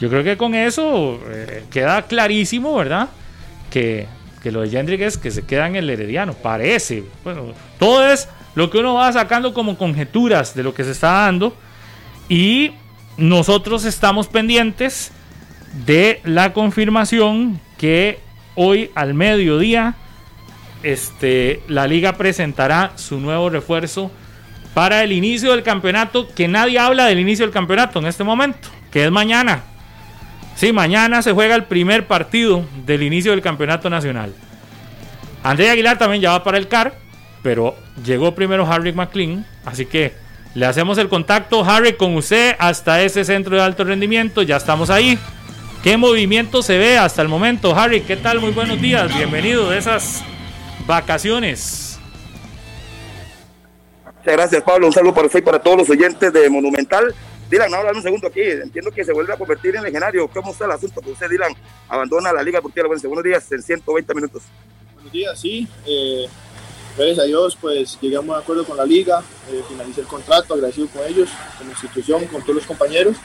yo 0.00 0.08
creo 0.08 0.24
que 0.24 0.38
con 0.38 0.54
eso 0.54 1.20
eh, 1.28 1.64
queda 1.70 2.00
clarísimo, 2.02 2.74
¿verdad? 2.74 3.10
Que, 3.68 4.06
que 4.42 4.50
lo 4.50 4.62
de 4.62 4.70
Jendrik 4.70 5.02
es 5.02 5.18
que 5.18 5.30
se 5.30 5.44
queda 5.44 5.66
en 5.66 5.76
el 5.76 5.90
Herediano, 5.90 6.32
parece. 6.32 7.04
Bueno, 7.22 7.52
todo 7.78 8.10
es 8.10 8.30
lo 8.54 8.70
que 8.70 8.78
uno 8.78 8.94
va 8.94 9.12
sacando 9.12 9.52
como 9.52 9.76
conjeturas 9.76 10.54
de 10.54 10.62
lo 10.62 10.72
que 10.72 10.84
se 10.84 10.92
está 10.92 11.12
dando. 11.12 11.54
Y 12.30 12.72
nosotros 13.18 13.84
estamos 13.84 14.28
pendientes 14.28 15.12
de 15.72 16.20
la 16.24 16.52
confirmación 16.52 17.60
que 17.76 18.20
hoy 18.54 18.90
al 18.94 19.14
mediodía 19.14 19.94
este, 20.82 21.62
la 21.68 21.86
liga 21.86 22.14
presentará 22.14 22.92
su 22.96 23.20
nuevo 23.20 23.50
refuerzo 23.50 24.10
para 24.74 25.02
el 25.02 25.12
inicio 25.12 25.52
del 25.52 25.62
campeonato, 25.62 26.28
que 26.34 26.46
nadie 26.46 26.78
habla 26.78 27.06
del 27.06 27.18
inicio 27.18 27.44
del 27.44 27.52
campeonato 27.52 27.98
en 27.98 28.06
este 28.06 28.24
momento, 28.24 28.68
que 28.90 29.04
es 29.04 29.10
mañana. 29.10 29.62
Sí, 30.54 30.72
mañana 30.72 31.22
se 31.22 31.32
juega 31.32 31.54
el 31.54 31.64
primer 31.64 32.06
partido 32.06 32.64
del 32.84 33.02
inicio 33.02 33.32
del 33.32 33.42
campeonato 33.42 33.90
nacional. 33.90 34.32
André 35.42 35.70
Aguilar 35.70 35.98
también 35.98 36.20
ya 36.20 36.30
va 36.30 36.44
para 36.44 36.58
el 36.58 36.68
CAR, 36.68 36.94
pero 37.42 37.76
llegó 38.04 38.34
primero 38.34 38.70
Harry 38.70 38.92
McLean, 38.92 39.46
así 39.64 39.86
que 39.86 40.14
le 40.54 40.66
hacemos 40.66 40.98
el 40.98 41.08
contacto, 41.08 41.64
Harry, 41.64 41.92
con 41.94 42.16
usted 42.16 42.56
hasta 42.58 43.02
ese 43.02 43.24
centro 43.24 43.56
de 43.56 43.62
alto 43.62 43.84
rendimiento, 43.84 44.42
ya 44.42 44.56
estamos 44.56 44.90
ahí. 44.90 45.18
¿Qué 45.88 45.96
movimiento 45.96 46.62
se 46.62 46.76
ve 46.76 46.98
hasta 46.98 47.22
el 47.22 47.28
momento, 47.28 47.74
Harry? 47.74 48.02
¿Qué 48.02 48.14
tal? 48.14 48.40
Muy 48.40 48.50
buenos 48.50 48.78
días, 48.78 49.08
bienvenido 49.16 49.70
de 49.70 49.78
esas 49.78 50.22
vacaciones. 50.86 51.98
Muchas 54.04 54.34
gracias, 54.34 54.62
Pablo. 54.64 54.88
Un 54.88 54.92
saludo 54.92 55.14
para 55.14 55.28
usted 55.28 55.38
y 55.38 55.42
para 55.42 55.58
todos 55.58 55.78
los 55.78 55.88
oyentes 55.88 56.30
de 56.30 56.50
Monumental. 56.50 57.14
Dylan, 57.48 57.72
ahora 57.72 57.92
un 57.92 58.02
segundo 58.02 58.26
aquí. 58.26 58.42
Entiendo 58.42 58.90
que 58.90 59.02
se 59.02 59.14
vuelve 59.14 59.32
a 59.32 59.38
convertir 59.38 59.76
en 59.76 59.82
legendario. 59.82 60.28
¿Cómo 60.28 60.50
está 60.50 60.66
el 60.66 60.72
asunto 60.72 61.00
que 61.00 61.10
usted, 61.10 61.30
Dylan, 61.30 61.54
abandona 61.88 62.34
la 62.34 62.42
Liga 62.42 62.58
Deportiva 62.58 62.86
Buenos 62.86 63.02
Buenos 63.04 63.24
días 63.24 63.50
en 63.50 63.62
120 63.62 64.14
minutos? 64.14 64.42
Buenos 64.92 65.10
días, 65.10 65.40
sí. 65.40 65.66
Eh, 65.86 66.26
gracias 66.98 67.18
a 67.20 67.22
Dios, 67.22 67.56
pues 67.58 67.98
llegamos 68.02 68.36
a 68.36 68.40
acuerdo 68.40 68.66
con 68.66 68.76
la 68.76 68.84
Liga, 68.84 69.22
eh, 69.50 69.62
finalicé 69.66 70.02
el 70.02 70.06
contrato, 70.06 70.52
agradecido 70.52 70.86
con 70.88 71.06
ellos, 71.06 71.30
con 71.56 71.66
la 71.66 71.72
institución, 71.72 72.26
con 72.26 72.42
todos 72.42 72.56
los 72.56 72.66
compañeros 72.66 73.16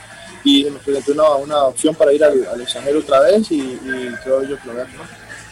y 0.44 0.64
me 0.64 0.78
presentó 0.78 1.12
una, 1.12 1.34
una 1.36 1.64
opción 1.64 1.94
para 1.94 2.12
ir 2.12 2.22
al, 2.22 2.46
al, 2.46 2.60
extranjero 2.60 2.98
otra 2.98 3.20
vez 3.20 3.50
y, 3.50 3.60
y 3.60 4.14
creo 4.22 4.42
yo 4.42 4.60
que 4.60 4.66
lo 4.66 4.74
voy 4.74 4.82
a 4.82 4.86
tomar. 4.86 5.08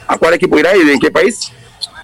¿A 0.07 0.19
cuál 0.19 0.35
equipo 0.35 0.59
irá 0.59 0.77
y 0.77 0.85
de 0.85 0.99
qué 0.99 1.11
país? 1.11 1.51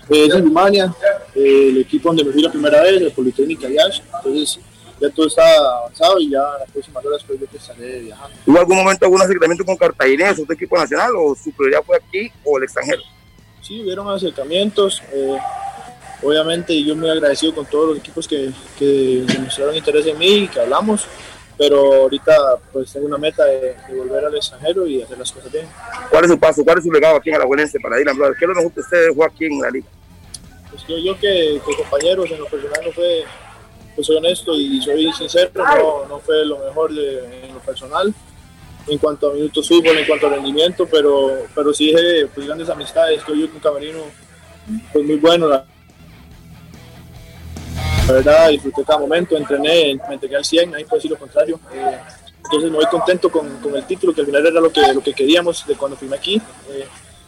Eh, 0.08 0.26
es 0.26 0.34
en 0.34 0.42
Rumania, 0.42 0.94
eh, 1.34 1.68
el 1.68 1.78
equipo 1.78 2.08
donde 2.08 2.24
me 2.24 2.32
fui 2.32 2.42
la 2.42 2.50
primera 2.50 2.80
vez, 2.82 3.02
el 3.02 3.12
Politécnica 3.12 3.68
Yash. 3.68 4.00
Entonces 4.16 4.58
ya 5.00 5.10
todo 5.10 5.26
está 5.26 5.42
avanzado 5.56 6.18
y 6.18 6.30
ya 6.30 6.40
las 6.58 6.70
próximas 6.70 7.04
horas 7.04 7.22
pues 7.26 7.40
yo 7.40 7.46
que 7.46 7.58
estaré 7.58 8.00
viajando. 8.00 8.36
¿Hubo 8.46 8.58
algún 8.58 8.76
momento 8.78 9.04
algún 9.04 9.22
acercamiento 9.22 9.64
con 9.64 9.76
Cartaginés, 9.76 10.38
otro 10.38 10.54
equipo 10.54 10.76
nacional 10.76 11.12
o 11.16 11.34
su 11.34 11.52
prioridad 11.52 11.82
fue 11.84 11.96
aquí 11.96 12.32
o 12.44 12.56
el 12.56 12.64
extranjero? 12.64 13.02
Sí, 13.60 13.82
hubieron 13.82 14.08
acercamientos. 14.08 15.02
Eh, 15.12 15.36
obviamente 16.22 16.82
yo 16.82 16.96
muy 16.96 17.10
agradecido 17.10 17.54
con 17.54 17.66
todos 17.66 17.90
los 17.90 17.98
equipos 17.98 18.26
que, 18.26 18.50
que 18.78 19.24
demostraron 19.26 19.76
interés 19.76 20.06
en 20.06 20.18
mí 20.18 20.34
y 20.44 20.48
que 20.48 20.60
hablamos 20.60 21.06
pero 21.58 22.02
ahorita 22.02 22.32
pues 22.72 22.92
tengo 22.92 23.06
una 23.06 23.18
meta 23.18 23.44
de, 23.44 23.74
de, 23.74 23.94
volver 23.96 24.24
al 24.24 24.36
extranjero 24.36 24.86
y 24.86 25.02
hacer 25.02 25.18
las 25.18 25.32
cosas 25.32 25.50
bien. 25.52 25.66
¿Cuál 26.08 26.24
es 26.24 26.30
su 26.30 26.38
paso? 26.38 26.64
¿Cuál 26.64 26.78
es 26.78 26.84
su 26.84 26.92
legado 26.92 27.16
aquí 27.16 27.30
en 27.30 27.36
Alajuelense 27.36 27.80
para 27.80 27.96
Dylan 27.96 28.16
Brothers? 28.16 28.38
¿Qué 28.38 28.44
es 28.44 28.48
lo 28.48 28.54
mejor 28.54 28.72
que 28.72 28.80
usted 28.80 29.08
dejó 29.08 29.24
aquí 29.24 29.46
en 29.46 29.60
la 29.60 29.70
liga? 29.70 29.86
Pues 30.70 30.82
creo 30.84 30.98
yo 30.98 31.18
que, 31.18 31.60
que 31.66 31.76
compañeros 31.76 32.30
en 32.30 32.38
lo 32.38 32.46
personal 32.46 32.80
no 32.84 32.92
fue, 32.92 33.24
pues 33.96 34.06
soy 34.06 34.16
honesto 34.16 34.54
y 34.54 34.80
soy 34.80 35.12
sincero, 35.12 35.50
no, 35.56 36.06
no 36.06 36.20
fue 36.20 36.46
lo 36.46 36.58
mejor 36.58 36.94
de, 36.94 37.46
en 37.46 37.54
lo 37.54 37.60
personal 37.60 38.14
en 38.86 38.98
cuanto 38.98 39.30
a 39.30 39.34
minutos 39.34 39.68
fútbol, 39.68 39.98
en 39.98 40.06
cuanto 40.06 40.26
a 40.26 40.30
rendimiento, 40.30 40.86
pero, 40.90 41.46
pero 41.54 41.74
sí 41.74 41.92
dejé 41.92 42.26
pues, 42.28 42.46
grandes 42.46 42.68
amistades, 42.70 43.22
creo 43.22 43.36
yo 43.36 43.50
que 43.50 43.56
un 43.56 43.60
camerino 43.60 43.98
pues 44.92 45.04
muy 45.04 45.16
bueno, 45.16 45.48
la, 45.48 45.64
la 48.08 48.14
verdad 48.14 48.48
disfruté 48.48 48.84
cada 48.84 48.98
momento, 48.98 49.36
entrené, 49.36 49.98
me 50.08 50.14
entregué 50.14 50.36
al 50.36 50.44
100, 50.44 50.74
ahí 50.74 50.84
puedo 50.84 50.96
decir 50.96 51.10
lo 51.10 51.18
contrario. 51.18 51.60
Eh, 51.74 51.98
entonces 52.42 52.70
me 52.70 52.76
voy 52.78 52.86
contento 52.86 53.30
con, 53.30 53.46
con, 53.58 53.76
el 53.76 53.84
título, 53.86 54.14
que 54.14 54.22
al 54.22 54.26
final 54.26 54.46
era 54.46 54.60
lo 54.60 54.72
que, 54.72 54.80
lo 54.94 55.02
que 55.02 55.12
queríamos 55.12 55.66
de 55.66 55.74
cuando 55.76 55.96
firmé 55.96 56.16
aquí, 56.16 56.40
eh, 56.70 56.86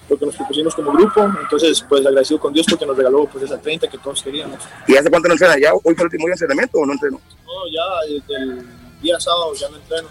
lo 0.09 0.19
que 0.19 0.25
nos 0.25 0.35
propusimos 0.37 0.75
como 0.75 0.93
grupo. 0.93 1.23
Entonces, 1.43 1.85
pues 1.87 2.07
agradecido 2.07 2.41
con 2.41 2.55
Dios 2.55 2.67
porque 2.69 2.87
nos 2.87 2.97
regaló 2.97 3.27
pues, 3.27 3.45
esa 3.45 3.61
30 3.61 3.89
que 3.89 3.99
todos 3.99 4.23
queríamos. 4.23 4.59
¿Y 4.87 4.97
hace 4.97 5.11
cuánto 5.11 5.29
no 5.29 5.35
entrena? 5.35 5.59
¿Ya 5.59 5.75
hoy 5.75 5.83
fue 5.83 5.95
el 5.97 6.05
último 6.05 6.27
día 6.27 6.35
de 6.35 6.45
entrenamiento 6.45 6.79
o 6.79 6.87
no 6.87 6.95
entrenó? 6.95 7.21
No, 7.45 7.53
ya 7.71 8.15
desde 8.15 8.43
el 8.43 8.67
día 9.03 9.21
sábado 9.21 9.53
ya 9.55 9.69
no 9.69 9.77
entreno. 9.77 10.09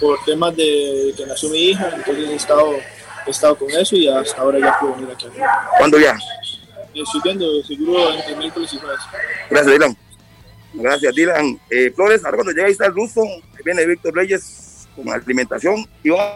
Por 0.00 0.24
temas 0.24 0.56
de 0.56 1.12
que 1.14 1.26
nació 1.26 1.50
mi 1.50 1.58
hija, 1.58 1.92
entonces 1.94 2.30
he 2.30 2.34
estado, 2.34 2.72
he 3.26 3.30
estado 3.30 3.56
con 3.56 3.70
eso 3.70 3.94
y 3.94 4.08
hasta 4.08 4.40
ahora 4.40 4.58
ya 4.58 4.78
puedo 4.80 4.94
venir 4.94 5.10
aquí. 5.12 5.26
¿Cuándo 5.78 5.98
ya? 5.98 6.16
Estoy 6.94 7.20
viendo 7.24 7.62
seguro 7.64 8.12
entre 8.12 8.36
miércoles 8.36 8.72
y 8.72 8.78
jueves. 8.78 9.00
Gracias, 9.50 9.72
Dylan. 9.72 9.96
Gracias, 10.74 11.14
Dylan. 11.14 11.60
Eh, 11.70 11.92
Flores, 11.94 12.24
ahora 12.24 12.38
cuando 12.38 12.52
llega 12.52 12.66
ahí 12.66 12.72
está 12.72 12.86
el 12.86 12.94
ruso, 12.94 13.22
viene 13.64 13.86
Víctor 13.86 14.14
Reyes 14.14 14.88
con 14.94 15.08
alimentación 15.10 15.86
y 16.02 16.10
vamos 16.10 16.26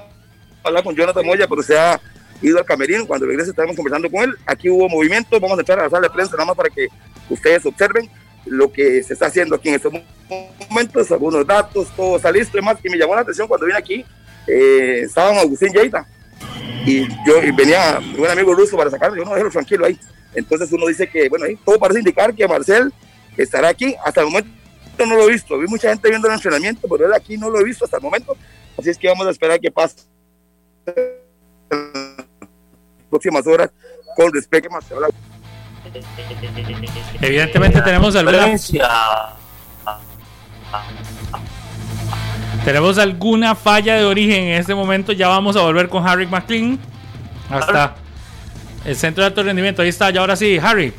a 0.63 0.69
hablar 0.69 0.85
con 0.85 0.95
Jonathan 0.95 1.27
Moya, 1.27 1.47
pero 1.49 1.63
se 1.63 1.79
ha 1.79 2.01
ido 2.43 2.59
al 2.59 2.65
camerino. 2.65 3.07
Cuando 3.07 3.27
regrese 3.27 3.51
estaremos 3.51 3.77
conversando 3.77 4.11
con 4.11 4.25
él. 4.25 4.37
Aquí 4.47 4.69
hubo 4.69 4.89
movimiento, 4.89 5.41
vamos 5.41 5.59
a 5.59 5.61
entrar 5.61 5.79
a 5.81 5.85
la 5.85 5.91
sala 5.91 6.09
de 6.09 6.15
prensa 6.15 6.33
nada 6.33 6.47
más 6.47 6.57
para 6.57 6.71
que 6.71 6.89
ustedes 7.31 7.65
observen 7.67 8.11
lo 8.47 8.71
que 8.71 9.03
se 9.03 9.15
está 9.15 9.27
haciendo 9.27 9.57
aquí 9.57 9.69
en 9.69 9.75
estos 9.75 9.93
momentos, 10.71 11.11
algunos 11.11 11.45
datos, 11.47 11.89
todo 11.97 12.17
está 12.17 12.31
listo. 12.31 12.57
Además, 12.57 12.79
que 12.81 12.89
me 12.89 12.97
llamó 12.97 13.15
la 13.15 13.23
atención 13.23 13.49
cuando 13.49 13.67
vine 13.67 13.79
aquí, 13.79 14.05
eh, 14.47 15.01
estaban 15.05 15.37
Agustín 15.39 15.73
Yeita 15.73 16.07
y 16.87 17.09
yo 17.27 17.43
y 17.43 17.51
venía 17.51 18.01
un 18.17 18.27
amigo 18.27 18.55
ruso 18.55 18.77
para 18.77 18.91
sacarlo, 18.91 19.17
yo 19.17 19.25
no 19.25 19.33
déjelo 19.33 19.51
tranquilo 19.51 19.87
ahí. 19.87 19.99
Entonces 20.37 20.71
uno 20.71 20.87
dice 20.87 21.09
que, 21.09 21.29
bueno, 21.29 21.47
ahí 21.47 21.57
todo 21.65 21.79
parece 21.79 22.01
indicar 22.01 22.33
que 22.35 22.47
Marcel 22.47 22.93
estará 23.37 23.69
aquí. 23.69 23.97
Hasta 24.05 24.21
el 24.21 24.27
momento 24.27 24.51
no 24.99 25.17
lo 25.17 25.25
he 25.25 25.33
visto. 25.33 25.59
Vi 25.59 25.67
mucha 25.67 25.89
gente 25.89 26.09
viendo 26.09 26.29
el 26.29 26.35
entrenamiento, 26.35 26.87
pero 26.89 27.07
él 27.07 27.15
aquí 27.15 27.37
no 27.37 27.51
lo 27.51 27.59
he 27.59 27.65
visto 27.65 27.85
hasta 27.85 27.97
el 27.97 28.03
momento. 28.03 28.37
Así 28.79 28.91
es 28.91 28.99
que 28.99 29.09
vamos 29.09 29.27
a 29.27 29.31
esperar 29.31 29.59
que 29.59 29.71
pase 29.71 29.97
próximas 33.11 33.47
horas 33.47 33.71
con 34.15 34.33
respecto 34.33 34.69
a 34.69 34.73
Marcel. 34.73 34.99
Evidentemente 37.21 37.81
tenemos 37.81 38.15
alguna 38.15 38.57
tenemos 42.65 42.99
alguna 42.99 43.55
falla 43.55 43.95
de 43.95 44.05
origen 44.05 44.45
en 44.45 44.61
este 44.61 44.75
momento. 44.75 45.13
Ya 45.13 45.29
vamos 45.29 45.57
a 45.57 45.63
volver 45.63 45.89
con 45.89 46.07
Harry 46.07 46.27
McLean 46.27 46.79
hasta 47.49 47.97
el 48.87 48.97
centro 48.97 49.23
de 49.23 49.29
alto 49.29 49.43
rendimiento. 49.43 49.83
Ahí 49.83 49.89
está, 49.89 50.11
ya 50.11 50.21
ahora 50.21 50.37
sí, 50.37 50.59
Harry. 50.63 50.93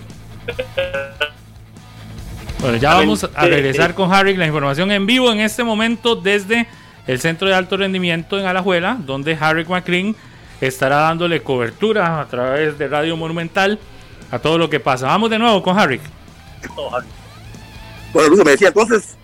Bueno, 2.59 2.77
ya 2.77 2.95
vamos 2.95 3.29
a 3.33 3.45
regresar 3.45 3.93
con 3.93 4.13
Harry. 4.13 4.35
La 4.35 4.45
información 4.47 4.91
en 4.91 5.05
vivo 5.05 5.31
en 5.31 5.39
este 5.39 5.63
momento 5.63 6.15
desde 6.15 6.67
el 7.05 7.19
centro 7.19 7.47
de 7.47 7.55
alto 7.55 7.77
rendimiento 7.77 8.39
en 8.39 8.45
Alajuela, 8.45 8.97
donde 8.99 9.37
Harry 9.39 9.63
McLean 9.65 10.15
estará 10.59 10.97
dándole 10.97 11.41
cobertura 11.41 12.19
a 12.19 12.27
través 12.27 12.77
de 12.77 12.87
Radio 12.87 13.15
Monumental 13.15 13.79
a 14.31 14.39
todo 14.39 14.57
lo 14.57 14.69
que 14.69 14.79
pasa. 14.79 15.07
Vamos 15.07 15.29
de 15.29 15.39
nuevo 15.39 15.61
con 15.63 15.77
Harry. 15.77 16.01
Bueno, 18.11 18.29
Lucio 18.29 18.43
me 18.43 18.51
decía 18.51 18.69
entonces. 18.69 19.15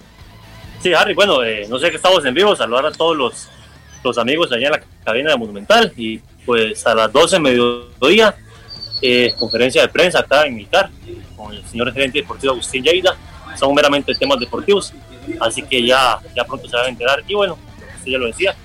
Sí, 0.82 0.94
Harry, 0.94 1.14
bueno, 1.14 1.44
eh, 1.44 1.66
no 1.70 1.80
sé 1.80 1.90
que 1.90 1.98
estamos 1.98 2.24
en 2.26 2.34
vivo, 2.34 2.56
saludar 2.56 2.86
a 2.86 2.92
todos 2.92 3.18
los, 3.18 3.50
los 4.04 4.18
amigos 4.18 4.52
allá 4.52 4.68
en 4.68 4.74
la 4.74 4.84
cabina 5.04 5.32
de 5.32 5.38
Monumental 5.38 5.92
y 5.98 6.20
pues 6.46 6.86
a 6.86 6.94
las 6.94 7.12
12 7.12 7.40
mediodía, 7.40 8.36
eh, 9.02 9.34
conferencia 9.38 9.82
de 9.82 9.90
prensa 9.90 10.20
acá 10.20 10.46
en 10.46 10.56
Milcar 10.56 10.90
con 11.36 11.54
el 11.54 11.66
señor 11.66 11.92
gerente 11.94 12.20
deportivo 12.20 12.54
Agustín 12.54 12.84
Lleida, 12.84 13.16
son 13.58 13.74
meramente 13.74 14.14
temas 14.16 14.40
deportivos, 14.40 14.94
así 15.40 15.62
que 15.62 15.86
ya, 15.86 16.20
ya 16.36 16.44
pronto 16.46 16.68
se 16.68 16.76
van 16.76 16.86
a 16.86 16.90
enterar 16.90 17.24
y 17.28 17.34
bueno, 17.34 17.58
usted 17.98 18.12
ya 18.12 18.18
lo 18.18 18.28
decía, 18.28 18.56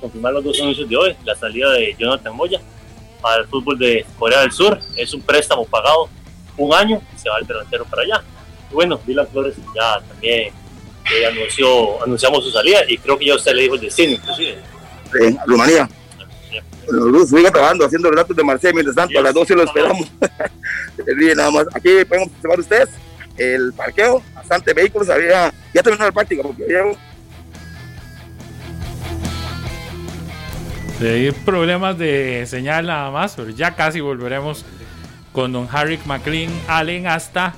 confirmar 0.00 0.32
los 0.32 0.44
dos 0.44 0.60
anuncios 0.60 0.88
de 0.88 0.96
hoy, 0.96 1.16
la 1.24 1.34
salida 1.34 1.70
de 1.72 1.94
Jonathan 1.98 2.34
Moya 2.34 2.60
al 3.22 3.46
fútbol 3.46 3.78
de 3.78 4.06
Corea 4.18 4.40
del 4.40 4.52
Sur, 4.52 4.78
es 4.96 5.12
un 5.12 5.20
préstamo 5.20 5.66
pagado 5.66 6.08
un 6.56 6.74
año, 6.74 7.00
se 7.16 7.28
va 7.28 7.38
el 7.38 7.46
delantero 7.46 7.84
para 7.84 8.02
allá. 8.02 8.22
Y 8.70 8.74
bueno, 8.74 9.00
Dylan 9.06 9.26
Flores 9.28 9.56
ya 9.74 10.00
también 10.00 10.52
eh, 11.12 11.26
anunció, 11.26 12.02
anunciamos 12.02 12.44
su 12.44 12.50
salida 12.50 12.80
y 12.88 12.96
creo 12.98 13.18
que 13.18 13.26
ya 13.26 13.34
usted 13.34 13.52
le 13.52 13.62
dijo 13.62 13.74
el 13.74 13.80
destino, 13.80 14.12
inclusive. 14.12 14.58
En 15.20 15.38
Rumanía. 15.46 15.88
Luz, 16.92 17.30
sigue 17.30 17.50
trabajando, 17.50 17.86
haciendo 17.86 18.10
relatos 18.10 18.36
de 18.36 18.44
Marcelo, 18.44 18.74
mientras 18.74 18.96
tanto, 18.96 19.18
a 19.18 19.22
las 19.22 19.34
12 19.34 19.54
lo 19.54 19.64
esperamos. 19.64 20.10
nada 21.36 21.50
más. 21.50 21.66
Aquí 21.74 21.90
pueden 22.08 22.28
observar 22.28 22.60
ustedes 22.60 22.88
el 23.36 23.72
parqueo, 23.72 24.22
bastante 24.34 24.74
vehículos, 24.74 25.08
había, 25.08 25.52
ya 25.72 25.82
terminó 25.82 26.04
la 26.04 26.12
práctica, 26.12 26.42
porque 26.42 26.64
había 26.64 26.84
Hay 31.00 31.30
problemas 31.30 31.96
de 31.96 32.44
señal 32.46 32.86
nada 32.86 33.10
más, 33.10 33.32
pero 33.34 33.48
ya 33.48 33.74
casi 33.74 34.00
volveremos 34.00 34.66
con 35.32 35.50
don 35.50 35.66
Harry 35.72 35.98
McLean 36.04 36.50
Allen 36.68 37.06
hasta 37.06 37.54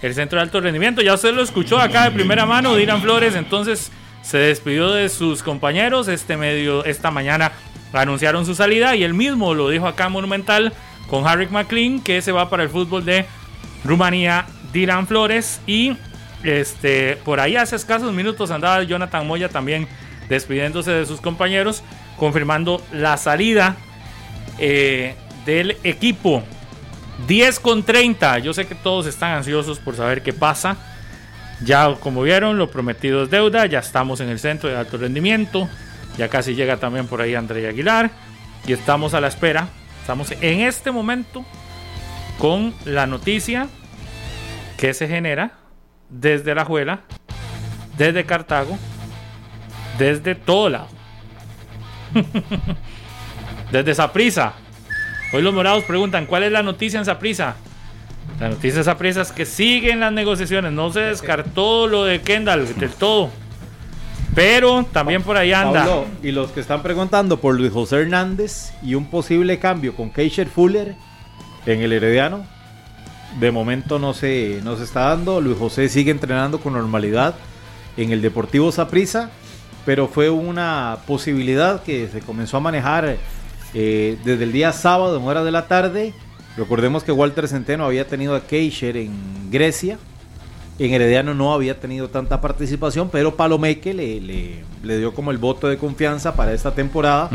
el 0.00 0.14
centro 0.14 0.38
de 0.38 0.44
alto 0.44 0.60
rendimiento. 0.60 1.02
Ya 1.02 1.14
usted 1.14 1.34
lo 1.34 1.42
escuchó 1.42 1.78
acá 1.80 2.04
de 2.04 2.12
primera 2.12 2.46
mano, 2.46 2.76
Dylan 2.76 3.02
Flores, 3.02 3.34
entonces 3.34 3.90
se 4.22 4.38
despidió 4.38 4.92
de 4.92 5.08
sus 5.08 5.42
compañeros 5.42 6.06
este 6.06 6.36
medio 6.36 6.84
esta 6.84 7.10
mañana 7.10 7.50
anunciaron 7.94 8.44
su 8.46 8.54
salida 8.54 8.96
y 8.96 9.04
él 9.04 9.14
mismo 9.14 9.54
lo 9.54 9.68
dijo 9.68 9.86
acá 9.86 10.06
en 10.06 10.12
Monumental 10.12 10.72
con 11.08 11.26
Harry 11.26 11.48
McLean 11.48 12.00
que 12.00 12.22
se 12.22 12.32
va 12.32 12.50
para 12.50 12.62
el 12.62 12.68
fútbol 12.68 13.04
de 13.04 13.26
Rumanía, 13.84 14.46
Dylan 14.72 15.06
Flores 15.06 15.60
y 15.66 15.96
este 16.42 17.16
por 17.24 17.40
ahí 17.40 17.56
hace 17.56 17.76
escasos 17.76 18.12
minutos 18.12 18.50
andaba 18.50 18.82
Jonathan 18.82 19.26
Moya 19.26 19.48
también 19.48 19.88
despidiéndose 20.28 20.90
de 20.90 21.06
sus 21.06 21.20
compañeros 21.20 21.82
confirmando 22.16 22.82
la 22.92 23.16
salida 23.16 23.76
eh, 24.58 25.14
del 25.44 25.76
equipo. 25.82 26.42
10 27.26 27.60
con 27.60 27.82
30. 27.82 28.38
Yo 28.40 28.52
sé 28.52 28.66
que 28.66 28.74
todos 28.74 29.06
están 29.06 29.32
ansiosos 29.32 29.78
por 29.78 29.96
saber 29.96 30.22
qué 30.22 30.32
pasa. 30.32 30.76
Ya 31.62 31.94
como 32.00 32.22
vieron, 32.22 32.58
lo 32.58 32.70
prometido 32.70 33.24
es 33.24 33.30
deuda. 33.30 33.66
Ya 33.66 33.78
estamos 33.78 34.20
en 34.20 34.28
el 34.28 34.38
centro 34.38 34.68
de 34.68 34.76
alto 34.76 34.96
rendimiento. 34.96 35.68
Ya 36.16 36.28
casi 36.28 36.54
llega 36.54 36.76
también 36.76 37.06
por 37.06 37.20
ahí 37.20 37.34
André 37.34 37.68
Aguilar. 37.68 38.10
Y 38.66 38.72
estamos 38.72 39.14
a 39.14 39.20
la 39.20 39.28
espera. 39.28 39.68
Estamos 40.00 40.32
en 40.32 40.60
este 40.60 40.90
momento 40.90 41.44
con 42.38 42.74
la 42.84 43.06
noticia 43.06 43.68
que 44.76 44.92
se 44.94 45.08
genera 45.08 45.52
desde 46.08 46.54
la 46.54 46.64
Juela, 46.64 47.00
desde 47.96 48.24
Cartago, 48.24 48.78
desde 49.98 50.34
todo 50.34 50.68
lado. 50.68 50.88
desde 53.72 53.94
Saprisa. 53.94 54.54
Hoy 55.32 55.42
los 55.42 55.54
morados 55.54 55.84
preguntan, 55.84 56.26
¿cuál 56.26 56.44
es 56.44 56.52
la 56.52 56.62
noticia 56.62 56.98
en 56.98 57.04
Saprisa? 57.04 57.56
La 58.40 58.48
noticia 58.48 58.78
de 58.78 58.84
Saprisa 58.84 59.22
es 59.22 59.32
que 59.32 59.46
siguen 59.46 60.00
las 60.00 60.12
negociaciones, 60.12 60.72
no 60.72 60.92
se 60.92 61.00
descartó 61.00 61.86
lo 61.86 62.04
de 62.04 62.20
Kendall 62.20 62.74
del 62.76 62.90
todo. 62.90 63.30
Pero 64.34 64.84
también 64.92 65.22
por 65.22 65.36
ahí 65.36 65.52
anda. 65.52 65.80
Pablo, 65.80 66.06
y 66.22 66.32
los 66.32 66.50
que 66.50 66.60
están 66.60 66.82
preguntando 66.82 67.40
por 67.40 67.54
Luis 67.54 67.72
José 67.72 68.00
Hernández 68.00 68.72
y 68.82 68.94
un 68.94 69.06
posible 69.06 69.58
cambio 69.58 69.94
con 69.94 70.10
Keisher 70.10 70.48
Fuller 70.48 70.96
en 71.66 71.80
el 71.80 71.92
Herediano, 71.92 72.44
de 73.38 73.50
momento 73.50 73.98
no 73.98 74.14
se, 74.14 74.60
no 74.64 74.76
se 74.76 74.84
está 74.84 75.10
dando. 75.10 75.40
Luis 75.40 75.58
José 75.58 75.88
sigue 75.88 76.10
entrenando 76.10 76.60
con 76.60 76.72
normalidad 76.72 77.34
en 77.96 78.12
el 78.12 78.22
Deportivo 78.22 78.72
Saprissa, 78.72 79.30
pero 79.84 80.08
fue 80.08 80.30
una 80.30 80.98
posibilidad 81.06 81.82
que 81.82 82.08
se 82.08 82.20
comenzó 82.20 82.56
a 82.56 82.60
manejar 82.60 83.16
eh, 83.74 84.18
desde 84.24 84.44
el 84.44 84.52
día 84.52 84.72
sábado 84.72 85.16
en 85.18 85.24
horas 85.24 85.44
de 85.44 85.52
la 85.52 85.66
tarde. 85.68 86.14
Recordemos 86.56 87.02
que 87.02 87.12
Walter 87.12 87.48
Centeno 87.48 87.84
había 87.84 88.06
tenido 88.06 88.34
a 88.34 88.46
Keisher 88.46 88.96
en 88.96 89.12
Grecia. 89.50 89.98
En 90.78 90.92
Herediano 90.92 91.34
no 91.34 91.52
había 91.54 91.78
tenido 91.78 92.08
tanta 92.08 92.40
participación, 92.40 93.08
pero 93.10 93.36
Palomeque 93.36 93.94
le, 93.94 94.20
le, 94.20 94.64
le 94.82 94.98
dio 94.98 95.14
como 95.14 95.30
el 95.30 95.38
voto 95.38 95.68
de 95.68 95.78
confianza 95.78 96.34
para 96.34 96.52
esta 96.52 96.74
temporada. 96.74 97.30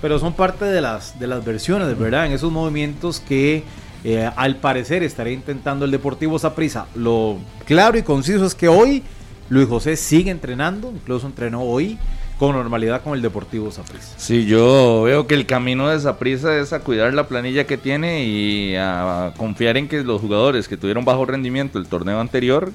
Pero 0.00 0.18
son 0.18 0.32
parte 0.32 0.64
de 0.64 0.80
las, 0.80 1.18
de 1.20 1.28
las 1.28 1.44
versiones, 1.44 1.96
¿verdad? 1.96 2.26
En 2.26 2.32
esos 2.32 2.50
movimientos 2.50 3.20
que 3.20 3.62
eh, 4.02 4.28
al 4.34 4.56
parecer 4.56 5.04
estaría 5.04 5.32
intentando 5.32 5.84
el 5.84 5.92
Deportivo 5.92 6.38
Saprissa. 6.40 6.86
Lo 6.96 7.38
claro 7.66 7.96
y 7.96 8.02
conciso 8.02 8.44
es 8.44 8.56
que 8.56 8.66
hoy 8.66 9.04
Luis 9.48 9.68
José 9.68 9.96
sigue 9.96 10.32
entrenando, 10.32 10.90
incluso 10.92 11.28
entrenó 11.28 11.62
hoy 11.62 11.98
con 12.42 12.56
normalidad 12.56 13.02
con 13.02 13.14
el 13.14 13.22
Deportivo 13.22 13.70
Saprissa. 13.70 14.14
Sí, 14.16 14.46
yo 14.46 15.02
veo 15.04 15.28
que 15.28 15.34
el 15.36 15.46
camino 15.46 15.88
de 15.88 15.96
esa 15.96 16.18
prisa 16.18 16.58
es 16.58 16.72
a 16.72 16.80
cuidar 16.80 17.14
la 17.14 17.28
planilla 17.28 17.68
que 17.68 17.78
tiene 17.78 18.24
y 18.24 18.74
a 18.74 19.32
confiar 19.36 19.76
en 19.76 19.86
que 19.86 20.02
los 20.02 20.20
jugadores 20.20 20.66
que 20.66 20.76
tuvieron 20.76 21.04
bajo 21.04 21.24
rendimiento 21.24 21.78
el 21.78 21.86
torneo 21.86 22.18
anterior 22.18 22.72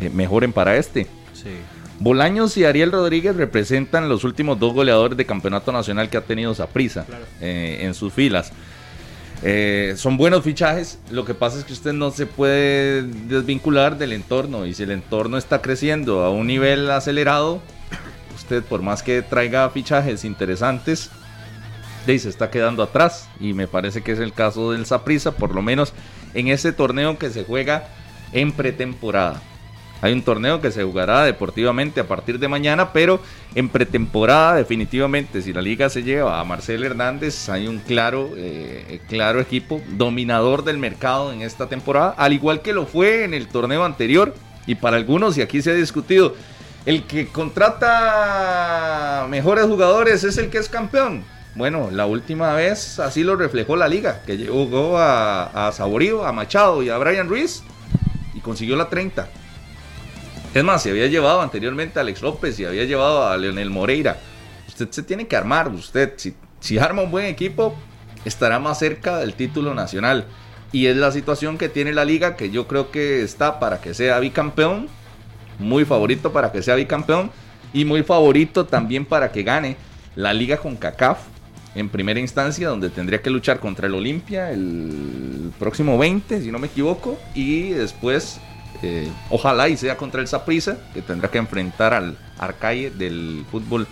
eh, 0.00 0.08
mejoren 0.08 0.54
para 0.54 0.78
este. 0.78 1.08
Sí. 1.34 1.50
Bolaños 1.98 2.56
y 2.56 2.64
Ariel 2.64 2.90
Rodríguez 2.90 3.36
representan 3.36 4.08
los 4.08 4.24
últimos 4.24 4.58
dos 4.58 4.72
goleadores 4.72 5.18
de 5.18 5.26
campeonato 5.26 5.72
nacional 5.72 6.08
que 6.08 6.16
ha 6.16 6.22
tenido 6.22 6.54
Saprissa 6.54 7.04
en 7.38 7.92
sus 7.92 8.14
filas. 8.14 8.50
Eh, 9.42 9.92
son 9.98 10.16
buenos 10.16 10.42
fichajes, 10.42 10.98
lo 11.10 11.26
que 11.26 11.34
pasa 11.34 11.58
es 11.58 11.64
que 11.64 11.74
usted 11.74 11.92
no 11.92 12.12
se 12.12 12.24
puede 12.24 13.02
desvincular 13.02 13.98
del 13.98 14.14
entorno 14.14 14.64
y 14.64 14.72
si 14.72 14.84
el 14.84 14.90
entorno 14.90 15.36
está 15.36 15.60
creciendo 15.60 16.22
a 16.22 16.30
un 16.30 16.46
nivel 16.46 16.90
acelerado, 16.90 17.60
usted 18.42 18.62
por 18.64 18.82
más 18.82 19.02
que 19.02 19.22
traiga 19.22 19.70
fichajes 19.70 20.24
interesantes, 20.24 21.10
se 22.04 22.28
está 22.28 22.50
quedando 22.50 22.82
atrás 22.82 23.28
y 23.38 23.54
me 23.54 23.68
parece 23.68 24.02
que 24.02 24.12
es 24.12 24.18
el 24.18 24.32
caso 24.32 24.72
del 24.72 24.86
Saprissa, 24.86 25.32
por 25.32 25.54
lo 25.54 25.62
menos 25.62 25.92
en 26.34 26.48
ese 26.48 26.72
torneo 26.72 27.16
que 27.16 27.30
se 27.30 27.44
juega 27.44 27.88
en 28.32 28.52
pretemporada. 28.52 29.40
Hay 30.00 30.12
un 30.12 30.22
torneo 30.22 30.60
que 30.60 30.72
se 30.72 30.82
jugará 30.82 31.22
deportivamente 31.22 32.00
a 32.00 32.08
partir 32.08 32.40
de 32.40 32.48
mañana, 32.48 32.92
pero 32.92 33.20
en 33.54 33.68
pretemporada 33.68 34.56
definitivamente, 34.56 35.42
si 35.42 35.52
la 35.52 35.62
liga 35.62 35.88
se 35.88 36.02
lleva 36.02 36.40
a 36.40 36.44
Marcel 36.44 36.82
Hernández, 36.82 37.48
hay 37.48 37.68
un 37.68 37.78
claro, 37.78 38.30
eh, 38.36 39.00
claro 39.08 39.40
equipo 39.40 39.80
dominador 39.90 40.64
del 40.64 40.78
mercado 40.78 41.32
en 41.32 41.42
esta 41.42 41.68
temporada, 41.68 42.16
al 42.18 42.32
igual 42.32 42.62
que 42.62 42.72
lo 42.72 42.84
fue 42.84 43.22
en 43.22 43.32
el 43.32 43.46
torneo 43.46 43.84
anterior. 43.84 44.34
Y 44.66 44.74
para 44.76 44.96
algunos, 44.96 45.38
y 45.38 45.42
aquí 45.42 45.62
se 45.62 45.70
ha 45.70 45.74
discutido, 45.74 46.34
el 46.84 47.04
que 47.04 47.28
contrata 47.28 49.26
mejores 49.28 49.66
jugadores 49.66 50.24
es 50.24 50.36
el 50.38 50.50
que 50.50 50.58
es 50.58 50.68
campeón. 50.68 51.24
Bueno, 51.54 51.90
la 51.90 52.06
última 52.06 52.54
vez 52.54 52.98
así 52.98 53.22
lo 53.22 53.36
reflejó 53.36 53.76
la 53.76 53.86
liga, 53.86 54.22
que 54.26 54.36
llegó 54.38 54.98
a, 54.98 55.68
a 55.68 55.72
Saborío, 55.72 56.24
a 56.24 56.32
Machado 56.32 56.82
y 56.82 56.88
a 56.88 56.98
Brian 56.98 57.28
Ruiz 57.28 57.62
y 58.34 58.40
consiguió 58.40 58.74
la 58.76 58.88
30. 58.88 59.28
Es 60.54 60.64
más, 60.64 60.82
si 60.82 60.90
había 60.90 61.06
llevado 61.06 61.40
anteriormente 61.40 61.98
a 61.98 62.02
Alex 62.02 62.22
López 62.22 62.58
y 62.58 62.64
había 62.64 62.84
llevado 62.84 63.26
a 63.26 63.36
Leonel 63.36 63.70
Moreira. 63.70 64.18
Usted 64.68 64.90
se 64.90 65.02
tiene 65.02 65.26
que 65.26 65.36
armar, 65.36 65.68
usted, 65.68 66.14
si, 66.16 66.34
si 66.60 66.78
arma 66.78 67.02
un 67.02 67.10
buen 67.10 67.26
equipo, 67.26 67.74
estará 68.24 68.58
más 68.58 68.78
cerca 68.78 69.18
del 69.18 69.34
título 69.34 69.74
nacional. 69.74 70.26
Y 70.72 70.86
es 70.86 70.96
la 70.96 71.12
situación 71.12 71.58
que 71.58 71.68
tiene 71.68 71.92
la 71.92 72.04
liga, 72.04 72.36
que 72.36 72.50
yo 72.50 72.66
creo 72.66 72.90
que 72.90 73.22
está 73.22 73.60
para 73.60 73.80
que 73.80 73.94
sea 73.94 74.18
bicampeón, 74.20 74.88
muy 75.62 75.84
favorito 75.84 76.32
para 76.32 76.52
que 76.52 76.62
sea 76.62 76.74
bicampeón, 76.74 77.30
y 77.72 77.84
muy 77.84 78.02
favorito 78.02 78.66
también 78.66 79.04
para 79.04 79.32
que 79.32 79.42
gane 79.42 79.76
la 80.14 80.34
liga 80.34 80.58
con 80.58 80.76
CACAF 80.76 81.18
en 81.74 81.88
primera 81.88 82.20
instancia, 82.20 82.68
donde 82.68 82.90
tendría 82.90 83.22
que 83.22 83.30
luchar 83.30 83.58
contra 83.58 83.86
el 83.86 83.94
Olimpia 83.94 84.50
el 84.50 85.52
próximo 85.58 85.96
20, 85.96 86.42
si 86.42 86.50
no 86.50 86.58
me 86.58 86.66
equivoco, 86.66 87.18
y 87.34 87.70
después 87.70 88.40
eh, 88.82 89.08
ojalá 89.30 89.68
y 89.68 89.76
sea 89.76 89.96
contra 89.96 90.20
el 90.20 90.28
Saprissa, 90.28 90.76
que 90.92 91.00
tendrá 91.00 91.30
que 91.30 91.38
enfrentar 91.38 91.94
al 91.94 92.18
Arcaye 92.38 92.90
del 92.90 93.44
fútbol 93.50 93.86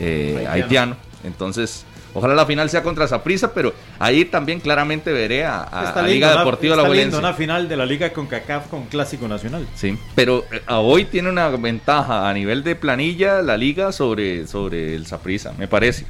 eh, 0.00 0.46
haitiano. 0.48 0.96
Entonces, 1.22 1.84
ojalá 2.14 2.34
la 2.34 2.46
final 2.46 2.70
sea 2.70 2.82
contra 2.82 3.06
Saprissa, 3.06 3.52
pero 3.52 3.74
ahí 3.98 4.24
también 4.24 4.60
claramente 4.60 5.12
veré 5.12 5.44
a, 5.44 5.62
a- 5.62 5.84
Está 5.88 6.00
a 6.00 6.02
lindo, 6.04 6.14
Liga 6.14 6.28
una- 6.32 6.38
Deportiva 6.38 6.74
está 6.76 6.88
La 6.88 6.94
lindo, 6.94 7.18
una 7.18 7.34
final 7.34 7.68
de 7.68 7.76
la 7.76 7.84
Liga 7.86 8.12
con 8.12 8.26
CACAF 8.26 8.68
con 8.68 8.86
Clásico 8.86 9.28
Nacional. 9.28 9.66
Sí, 9.74 9.98
pero 10.14 10.44
eh, 10.52 10.62
a 10.66 10.78
hoy 10.78 11.04
tiene 11.04 11.28
una 11.28 11.48
ventaja 11.50 12.28
a 12.28 12.32
nivel 12.32 12.64
de 12.64 12.76
planilla 12.76 13.42
la 13.42 13.56
liga 13.58 13.92
sobre, 13.92 14.46
sobre 14.46 14.94
el 14.94 15.06
Saprissa, 15.06 15.52
me 15.58 15.68
parece. 15.68 16.06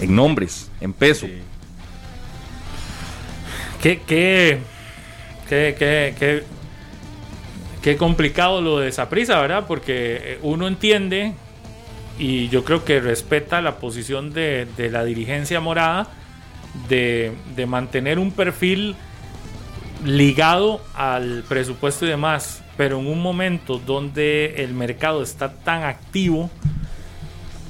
En 0.00 0.14
nombres, 0.14 0.70
en 0.80 0.92
peso. 0.92 1.26
Sí. 1.26 1.38
Qué, 3.82 4.00
qué, 4.06 4.58
qué, 5.48 5.74
qué, 5.78 6.14
qué, 6.18 6.44
qué 7.82 7.96
complicado 7.96 8.60
lo 8.60 8.78
de 8.80 8.88
esa 8.88 9.08
prisa, 9.08 9.40
¿verdad? 9.40 9.64
Porque 9.66 10.18
eh, 10.22 10.38
uno 10.42 10.66
entiende 10.68 11.34
y 12.18 12.48
yo 12.48 12.64
creo 12.64 12.84
que 12.84 13.00
respeta 13.00 13.62
la 13.62 13.76
posición 13.76 14.32
de, 14.32 14.66
de 14.76 14.90
la 14.90 15.04
dirigencia 15.04 15.60
morada 15.60 16.08
de, 16.88 17.32
de 17.54 17.66
mantener 17.66 18.18
un 18.18 18.32
perfil 18.32 18.96
ligado 20.04 20.80
al 20.94 21.44
presupuesto 21.48 22.06
y 22.06 22.08
demás, 22.08 22.62
pero 22.76 22.98
en 23.00 23.06
un 23.06 23.20
momento 23.20 23.78
donde 23.78 24.62
el 24.62 24.74
mercado 24.74 25.22
está 25.22 25.52
tan 25.52 25.82
activo, 25.84 26.50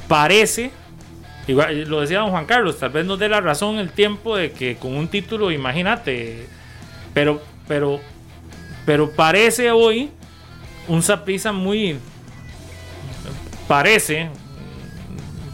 parece, 0.06 0.70
igual, 1.46 1.84
lo 1.84 2.00
decía 2.00 2.20
don 2.20 2.30
Juan 2.30 2.46
Carlos, 2.46 2.78
tal 2.78 2.90
vez 2.90 3.06
nos 3.06 3.18
dé 3.18 3.28
la 3.28 3.40
razón 3.40 3.78
el 3.78 3.90
tiempo 3.90 4.36
de 4.36 4.52
que 4.52 4.76
con 4.76 4.94
un 4.94 5.08
título, 5.08 5.50
imagínate, 5.50 6.46
pero, 7.14 7.40
pero, 7.66 8.00
pero 8.84 9.10
parece 9.10 9.70
hoy 9.70 10.10
un 10.86 11.02
Saprissa 11.02 11.52
muy, 11.52 11.98
parece, 13.68 14.30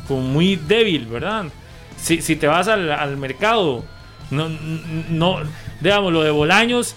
como 0.09 0.23
muy 0.23 0.57
débil, 0.57 1.07
¿verdad? 1.07 1.47
Si, 1.97 2.23
si 2.23 2.37
te 2.37 2.47
vas 2.47 2.69
al, 2.69 2.91
al 2.91 3.17
mercado, 3.17 3.85
no, 4.31 4.49
no, 5.11 5.39
digamos, 5.81 6.13
lo 6.13 6.23
de 6.23 6.31
Bolaños, 6.31 6.97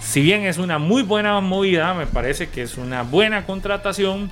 si 0.00 0.20
bien 0.22 0.44
es 0.44 0.58
una 0.58 0.78
muy 0.78 1.02
buena 1.02 1.40
movida, 1.40 1.92
me 1.94 2.06
parece 2.06 2.48
que 2.48 2.62
es 2.62 2.78
una 2.78 3.02
buena 3.02 3.44
contratación, 3.46 4.30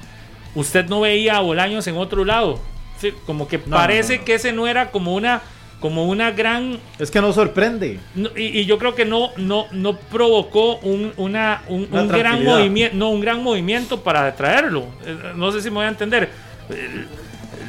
usted 0.54 0.86
no 0.88 1.00
veía 1.00 1.36
a 1.36 1.40
Bolaños 1.40 1.86
en 1.86 1.96
otro 1.96 2.24
lado. 2.24 2.60
Sí, 2.98 3.12
como 3.26 3.46
que 3.46 3.58
No, 3.58 3.76
parece 3.76 4.14
no, 4.14 4.20
no. 4.20 4.24
que 4.24 4.34
ese 4.34 4.52
no 4.52 4.66
era 4.66 4.90
como 4.90 5.14
una, 5.14 5.42
como 5.80 6.06
una 6.06 6.30
gran 6.30 6.78
Es 6.98 7.10
que 7.10 7.20
no 7.20 7.32
sorprende. 7.32 7.98
no, 8.14 8.30
y, 8.36 8.60
y 8.60 8.64
yo 8.64 8.78
creo 8.78 8.94
que 8.94 9.04
no, 9.04 9.30
no, 9.36 9.66
no 9.72 9.96
provocó 9.96 10.76
un, 10.78 11.12
una, 11.16 11.62
un, 11.68 11.86
Una 11.90 12.02
un 12.02 12.08
gran 12.08 12.42
movimiento, 12.44 12.96
no, 12.96 13.10
un 13.10 13.20
gran 13.20 13.42
movimiento 13.42 14.02
para 14.02 14.34
traerlo. 14.34 14.86
Eh, 15.04 15.16
No 15.36 15.52
sé 15.52 15.60
si 15.60 15.68
me 15.70 15.76
voy 15.76 15.84
a 15.84 15.88
entender. 15.88 16.30
Eh, 16.70 17.04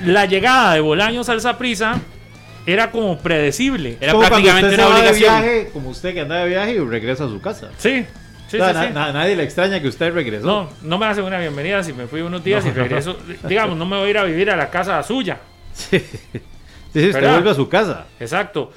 La 0.05 0.25
llegada 0.25 0.73
de 0.75 0.79
Bolaños 0.79 1.27
al 1.29 1.41
Saprissa 1.41 1.99
era 2.65 2.91
como 2.91 3.17
predecible. 3.19 3.97
Era 3.99 4.13
Como 4.13 4.25
prácticamente 4.27 4.69
usted 4.71 4.85
una 4.85 4.95
obligación. 4.95 5.41
viaje, 5.41 5.69
como 5.73 5.89
usted 5.89 6.13
que 6.13 6.21
anda 6.21 6.35
de 6.43 6.49
viaje 6.49 6.71
y 6.73 6.79
regresa 6.79 7.25
a 7.25 7.27
su 7.29 7.39
casa. 7.41 7.69
Sí, 7.77 8.05
sí, 8.49 8.57
O 8.57 8.59
sea, 8.59 8.69
sí, 8.69 8.73
na- 8.73 8.87
sí. 8.87 8.93
na- 8.93 9.11
nadie 9.13 9.35
le 9.35 9.43
extraña 9.43 9.81
que 9.81 9.87
usted 9.87 10.13
regresó. 10.13 10.45
No, 10.47 10.69
no 10.81 10.97
me 10.97 11.05
hacen 11.07 11.23
una 11.23 11.39
bienvenida 11.39 11.83
si 11.83 11.93
me 11.93 12.07
fui 12.07 12.21
unos 12.21 12.43
días 12.43 12.65
y 12.65 12.71
regreso. 12.71 13.17
Digamos, 13.47 13.77
no 13.77 13.85
me 13.85 13.97
voy 13.97 14.07
a 14.07 14.09
ir 14.11 14.17
a 14.17 14.23
vivir 14.23 14.49
a 14.51 14.55
la 14.55 14.69
casa 14.69 15.01
suya. 15.03 15.39
Sí, 15.73 16.01
sí, 16.93 17.07
usted 17.09 17.31
vuelve 17.31 17.49
a 17.49 17.53
su 17.53 17.67
casa. 17.69 18.05
Exacto. 18.19 18.71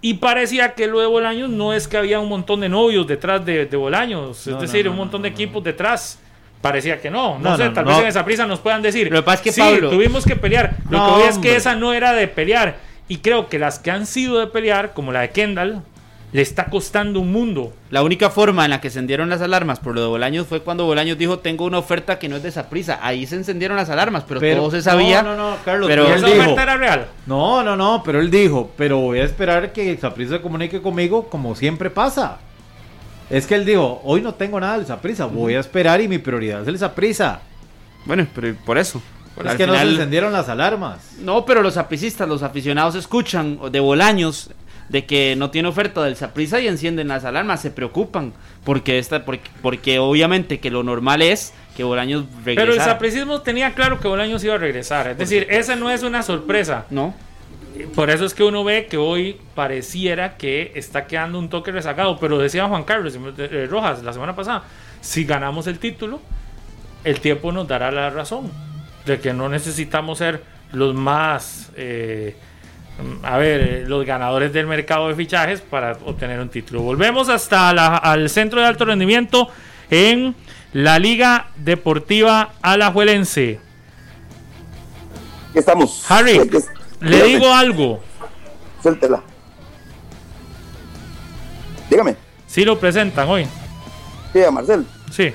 Y 0.00 0.14
parecía 0.14 0.74
que 0.74 0.88
lo 0.88 1.00
de 1.00 1.06
Bolaños 1.06 1.48
no 1.48 1.72
es 1.72 1.86
que 1.86 1.96
había 1.96 2.18
un 2.18 2.28
montón 2.28 2.60
de 2.60 2.68
novios 2.68 3.06
detrás 3.06 3.44
de, 3.46 3.66
de 3.66 3.76
Bolaños, 3.76 4.46
No, 4.46 4.56
es 4.56 4.60
decir, 4.62 4.84
no, 4.86 4.90
un 4.90 4.96
montón 4.96 5.22
de 5.22 5.28
equipos 5.28 5.62
detrás. 5.62 6.18
Parecía 6.60 7.00
que 7.00 7.10
no, 7.10 7.38
no, 7.40 7.56
sé, 7.56 7.70
tal 7.70 7.84
vez 7.84 7.98
en 7.98 8.06
esa 8.06 8.24
prisa 8.24 8.46
nos 8.46 8.60
puedan 8.60 8.82
decir. 8.82 9.10
Lo 9.10 9.16
que 9.18 9.22
pasa 9.22 9.36
es 9.36 9.42
que, 9.42 9.52
sí, 9.52 9.60
Pablo- 9.60 9.90
tuvimos 9.90 10.24
que 10.24 10.36
pelear. 10.36 10.76
Lo 10.90 11.04
que 11.06 11.10
voy 11.12 11.22
es 11.28 11.38
que 11.38 11.56
esa 11.56 11.74
no 11.74 11.92
era 11.92 12.12
de 12.12 12.28
pelear. 12.28 12.78
Y 13.08 13.18
creo 13.18 13.48
que 13.48 13.58
las 13.58 13.80
que 13.80 13.90
han 13.90 14.06
sido 14.06 14.38
de 14.38 14.46
pelear, 14.46 14.92
como 14.92 15.10
la 15.12 15.22
de 15.22 15.30
Kendall, 15.30 15.82
le 16.32 16.40
está 16.40 16.66
costando 16.66 17.20
un 17.20 17.30
mundo. 17.30 17.74
La 17.90 18.02
única 18.02 18.30
forma 18.30 18.64
en 18.64 18.70
la 18.70 18.80
que 18.80 18.88
se 18.88 18.98
encendieron 18.98 19.28
las 19.28 19.42
alarmas 19.42 19.78
por 19.78 19.94
lo 19.94 20.00
de 20.00 20.06
Bolaños 20.06 20.46
fue 20.46 20.62
cuando 20.62 20.86
Bolaños 20.86 21.18
dijo 21.18 21.38
tengo 21.40 21.66
una 21.66 21.78
oferta 21.78 22.18
que 22.18 22.28
no 22.28 22.36
es 22.36 22.42
de 22.42 22.48
esa 22.48 22.70
prisa. 22.70 22.98
Ahí 23.02 23.26
se 23.26 23.36
encendieron 23.36 23.76
las 23.76 23.90
alarmas, 23.90 24.24
pero, 24.26 24.40
todo 24.40 24.70
se 24.70 24.80
sabía. 24.80 25.22
No, 25.22 25.36
no, 25.36 25.50
no, 25.50 25.56
Carlos, 25.64 25.88
pero 25.88 26.04
pero 26.04 26.16
¿Esa 26.16 26.26
dijo. 26.26 26.40
oferta 26.40 26.62
era 26.62 26.76
real? 26.76 27.06
No, 27.26 27.62
no, 27.62 27.76
no, 27.76 28.02
pero 28.02 28.20
él 28.20 28.30
dijo, 28.30 28.70
pero 28.76 28.98
voy 28.98 29.18
a 29.18 29.24
esperar 29.24 29.72
que 29.72 29.96
Saprisa 29.98 30.36
se 30.36 30.40
comunique 30.40 30.80
conmigo 30.80 31.28
como 31.28 31.54
siempre 31.54 31.90
pasa. 31.90 32.38
Es 33.28 33.46
que 33.46 33.54
él 33.54 33.64
dijo, 33.66 34.00
hoy 34.04 34.22
no 34.22 34.34
tengo 34.34 34.58
nada 34.58 34.78
del 34.78 34.86
Saprisa, 34.86 35.26
voy 35.26 35.54
a 35.54 35.60
esperar 35.60 36.00
y 36.00 36.08
mi 36.08 36.18
prioridad 36.18 36.62
es 36.62 36.68
el 36.68 36.78
Saprisa. 36.78 37.40
Bueno, 38.06 38.26
pero 38.34 38.54
por 38.64 38.78
eso. 38.78 39.02
Es 39.38 39.46
Al 39.46 39.56
que 39.56 39.66
no 39.66 39.74
se 39.74 39.82
encendieron 39.82 40.32
las 40.32 40.48
alarmas. 40.48 41.12
No, 41.18 41.44
pero 41.44 41.62
los 41.62 41.76
apricistas, 41.76 42.28
los 42.28 42.42
aficionados 42.42 42.94
escuchan 42.94 43.58
de 43.70 43.80
Bolaños 43.80 44.50
de 44.92 45.06
que 45.06 45.34
no 45.36 45.50
tiene 45.50 45.68
oferta 45.68 46.04
del 46.04 46.16
Saprisa 46.16 46.60
y 46.60 46.68
encienden 46.68 47.08
las 47.08 47.24
alarmas, 47.24 47.62
se 47.62 47.70
preocupan 47.70 48.34
porque 48.62 48.98
esta 48.98 49.24
porque, 49.24 49.50
porque 49.62 49.98
obviamente 49.98 50.60
que 50.60 50.70
lo 50.70 50.82
normal 50.82 51.22
es 51.22 51.54
que 51.74 51.82
Bolaños 51.82 52.26
Pero 52.44 52.60
el 52.60 52.68
regresara. 52.68 52.92
sapricismo 52.92 53.40
tenía 53.40 53.74
claro 53.74 53.98
que 53.98 54.06
Bolaños 54.06 54.44
iba 54.44 54.54
a 54.54 54.58
regresar. 54.58 55.08
Es 55.08 55.18
decir, 55.18 55.46
esa 55.48 55.76
no 55.76 55.90
es 55.90 56.02
una 56.02 56.22
sorpresa. 56.22 56.84
No. 56.90 57.14
Por 57.94 58.10
eso 58.10 58.26
es 58.26 58.34
que 58.34 58.44
uno 58.44 58.64
ve 58.64 58.86
que 58.86 58.98
hoy 58.98 59.38
pareciera 59.54 60.36
que 60.36 60.72
está 60.74 61.06
quedando 61.06 61.38
un 61.38 61.48
toque 61.48 61.72
rezagado. 61.72 62.18
Pero 62.20 62.38
decía 62.38 62.68
Juan 62.68 62.84
Carlos 62.84 63.18
eh, 63.38 63.66
Rojas 63.70 64.02
la 64.02 64.12
semana 64.12 64.36
pasada, 64.36 64.64
si 65.00 65.24
ganamos 65.24 65.66
el 65.66 65.78
título, 65.78 66.20
el 67.02 67.18
tiempo 67.20 67.50
nos 67.50 67.66
dará 67.66 67.90
la 67.90 68.10
razón 68.10 68.50
de 69.06 69.18
que 69.20 69.32
no 69.32 69.48
necesitamos 69.48 70.18
ser 70.18 70.42
los 70.72 70.94
más, 70.94 71.70
eh, 71.76 72.36
a 73.22 73.36
ver, 73.38 73.60
eh, 73.60 73.84
los 73.86 74.04
ganadores 74.06 74.52
del 74.52 74.66
mercado 74.66 75.08
de 75.08 75.14
fichajes 75.14 75.60
para 75.60 75.92
obtener 76.04 76.38
un 76.40 76.48
título. 76.48 76.82
Volvemos 76.82 77.28
hasta 77.28 77.72
la- 77.72 77.96
al 77.96 78.28
centro 78.30 78.60
de 78.60 78.66
alto 78.66 78.84
rendimiento 78.84 79.48
en 79.90 80.34
la 80.72 80.98
Liga 80.98 81.48
Deportiva 81.56 82.52
Alajuelense. 82.62 83.60
Aquí 85.50 85.58
estamos. 85.58 86.04
Harry, 86.10 86.40
Le 87.00 87.22
digo 87.24 87.52
algo, 87.52 88.00
Suéltela. 88.82 89.20
Dígame. 91.90 92.16
si 92.46 92.64
lo 92.64 92.78
presentan 92.78 93.28
hoy. 93.28 93.46
Sí, 94.32 94.42
a 94.42 94.50
Marcel. 94.50 94.86
Sí. 95.10 95.32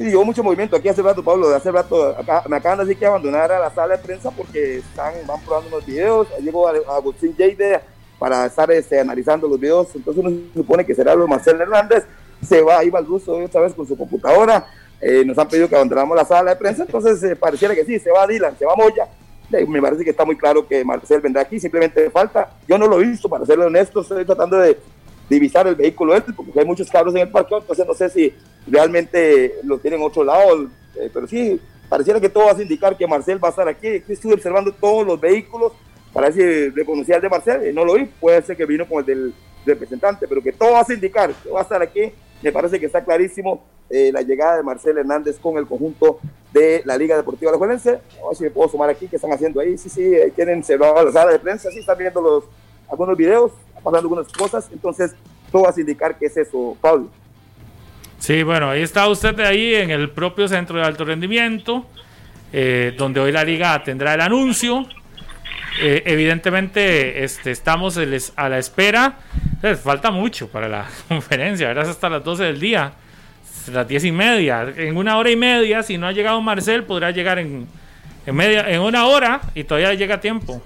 Sí, 0.00 0.16
hubo 0.16 0.24
mucho 0.24 0.42
movimiento 0.42 0.76
aquí 0.76 0.88
hace 0.88 1.02
rato, 1.02 1.22
Pablo. 1.22 1.54
Hace 1.54 1.70
rato 1.70 2.16
acá- 2.18 2.42
me 2.48 2.56
acaban 2.56 2.78
de 2.78 2.84
decir 2.86 2.98
que 2.98 3.04
abandonara 3.04 3.58
la 3.58 3.68
sala 3.70 3.98
de 3.98 4.02
prensa 4.02 4.30
porque 4.30 4.78
están, 4.78 5.12
van 5.26 5.38
probando 5.42 5.68
unos 5.68 5.84
videos. 5.84 6.26
Llegó 6.40 6.66
a- 6.66 6.96
Agustín 6.96 7.36
Lleide 7.36 7.80
para 8.18 8.46
estar 8.46 8.70
este, 8.70 8.98
analizando 8.98 9.46
los 9.46 9.60
videos. 9.60 9.88
Entonces 9.94 10.24
uno 10.24 10.30
se 10.54 10.58
supone 10.58 10.86
que 10.86 10.94
será 10.94 11.14
lo 11.14 11.24
de 11.24 11.28
Marcel 11.28 11.60
Hernández. 11.60 12.04
Se 12.42 12.62
va, 12.62 12.82
iba 12.82 12.98
al 12.98 13.04
ruso 13.06 13.36
otra 13.36 13.60
vez 13.60 13.74
con 13.74 13.86
su 13.86 13.94
computadora. 13.94 14.66
Eh, 15.02 15.22
nos 15.26 15.36
han 15.36 15.48
pedido 15.48 15.68
que 15.68 15.76
abandonamos 15.76 16.16
la 16.16 16.24
sala 16.24 16.52
de 16.52 16.56
prensa. 16.56 16.84
Entonces 16.84 17.22
eh, 17.22 17.36
pareciera 17.36 17.74
que 17.74 17.84
sí, 17.84 17.98
se 17.98 18.10
va 18.10 18.26
Dylan, 18.26 18.56
se 18.58 18.64
va 18.64 18.74
Moya. 18.76 19.06
Me 19.68 19.82
parece 19.82 20.02
que 20.02 20.10
está 20.10 20.24
muy 20.24 20.38
claro 20.38 20.66
que 20.66 20.82
Marcel 20.82 21.20
vendrá 21.20 21.42
aquí. 21.42 21.60
Simplemente 21.60 22.08
falta. 22.08 22.48
Yo 22.66 22.78
no 22.78 22.86
lo 22.86 22.98
he 23.02 23.04
visto, 23.04 23.28
para 23.28 23.44
serle 23.44 23.66
honesto. 23.66 24.00
Estoy 24.00 24.24
tratando 24.24 24.56
de 24.56 24.78
divisar 25.30 25.66
el 25.66 25.76
vehículo 25.76 26.14
este, 26.14 26.32
porque 26.32 26.58
hay 26.58 26.66
muchos 26.66 26.90
carros 26.90 27.14
en 27.14 27.22
el 27.22 27.30
parqueo, 27.30 27.58
entonces 27.58 27.86
no 27.86 27.94
sé 27.94 28.10
si 28.10 28.34
realmente 28.66 29.54
lo 29.62 29.78
tienen 29.78 30.00
en 30.00 30.06
otro 30.06 30.24
lado, 30.24 30.64
eh, 30.96 31.08
pero 31.14 31.26
sí, 31.26 31.58
pareciera 31.88 32.20
que 32.20 32.28
todo 32.28 32.50
hace 32.50 32.62
indicar 32.62 32.96
que 32.96 33.06
Marcel 33.06 33.42
va 33.42 33.48
a 33.48 33.50
estar 33.50 33.68
aquí. 33.68 34.02
Estuve 34.08 34.34
observando 34.34 34.72
todos 34.72 35.06
los 35.06 35.20
vehículos 35.20 35.72
para 36.12 36.28
ver 36.28 36.34
si 36.34 36.68
reconocía 36.70 37.16
el 37.16 37.22
de 37.22 37.28
Marcel, 37.28 37.70
y 37.70 37.72
no 37.72 37.84
lo 37.84 37.94
vi, 37.94 38.04
puede 38.04 38.42
ser 38.42 38.56
que 38.56 38.66
vino 38.66 38.86
con 38.86 38.98
el 38.98 39.06
del 39.06 39.34
representante, 39.64 40.26
pero 40.26 40.42
que 40.42 40.52
todo 40.52 40.76
hace 40.76 40.94
indicar 40.94 41.32
que 41.32 41.50
va 41.50 41.60
a 41.60 41.62
estar 41.62 41.80
aquí. 41.80 42.12
Me 42.42 42.52
parece 42.52 42.80
que 42.80 42.86
está 42.86 43.04
clarísimo 43.04 43.62
eh, 43.90 44.10
la 44.12 44.22
llegada 44.22 44.56
de 44.56 44.62
Marcel 44.62 44.96
Hernández 44.98 45.38
con 45.38 45.58
el 45.58 45.66
conjunto 45.66 46.18
de 46.52 46.82
la 46.84 46.96
Liga 46.96 47.16
Deportiva 47.16 47.50
Alajuelense. 47.50 47.90
A 47.90 48.28
ver 48.28 48.36
si 48.36 48.44
me 48.44 48.50
puedo 48.50 48.68
sumar 48.68 48.88
aquí, 48.90 49.06
¿qué 49.06 49.16
están 49.16 49.32
haciendo 49.32 49.60
ahí? 49.60 49.76
Sí, 49.76 49.88
sí, 49.88 50.12
tienen 50.34 50.64
cerrado 50.64 51.04
la 51.04 51.12
sala 51.12 51.32
de 51.32 51.38
prensa, 51.38 51.70
sí, 51.70 51.80
están 51.80 51.98
viendo 51.98 52.20
los, 52.20 52.44
algunos 52.88 53.16
videos, 53.16 53.52
pasando 53.80 53.98
algunas 53.98 54.28
cosas, 54.32 54.68
entonces 54.72 55.14
todo 55.50 55.68
hace 55.68 55.80
indicar 55.80 56.18
que 56.18 56.26
es 56.26 56.36
eso, 56.36 56.76
Pablo. 56.80 57.08
Sí, 58.18 58.42
bueno, 58.42 58.70
ahí 58.70 58.82
está 58.82 59.08
usted 59.08 59.38
ahí 59.40 59.74
en 59.74 59.90
el 59.90 60.10
propio 60.10 60.46
centro 60.46 60.76
de 60.76 60.84
alto 60.84 61.04
rendimiento, 61.04 61.86
eh, 62.52 62.94
donde 62.96 63.18
hoy 63.18 63.32
la 63.32 63.42
liga 63.42 63.82
tendrá 63.82 64.12
el 64.14 64.20
anuncio. 64.20 64.86
Eh, 65.80 66.02
evidentemente, 66.04 67.24
este, 67.24 67.50
estamos 67.50 67.98
a 68.36 68.48
la 68.48 68.58
espera. 68.58 69.20
Eh, 69.62 69.74
falta 69.74 70.10
mucho 70.10 70.48
para 70.48 70.68
la 70.68 70.86
conferencia, 71.08 71.68
¿verdad? 71.68 71.88
Hasta 71.88 72.10
las 72.10 72.22
12 72.22 72.44
del 72.44 72.60
día, 72.60 72.92
las 73.72 73.88
10 73.88 74.04
y 74.04 74.12
media. 74.12 74.70
En 74.76 74.98
una 74.98 75.16
hora 75.16 75.30
y 75.30 75.36
media, 75.36 75.82
si 75.82 75.96
no 75.96 76.06
ha 76.06 76.12
llegado 76.12 76.40
Marcel, 76.42 76.84
podrá 76.84 77.12
llegar 77.12 77.38
en, 77.38 77.66
media, 78.26 78.68
en 78.68 78.80
una 78.80 79.06
hora 79.06 79.40
y 79.54 79.64
todavía 79.64 79.94
llega 79.94 80.16
a 80.16 80.20
tiempo. 80.20 80.62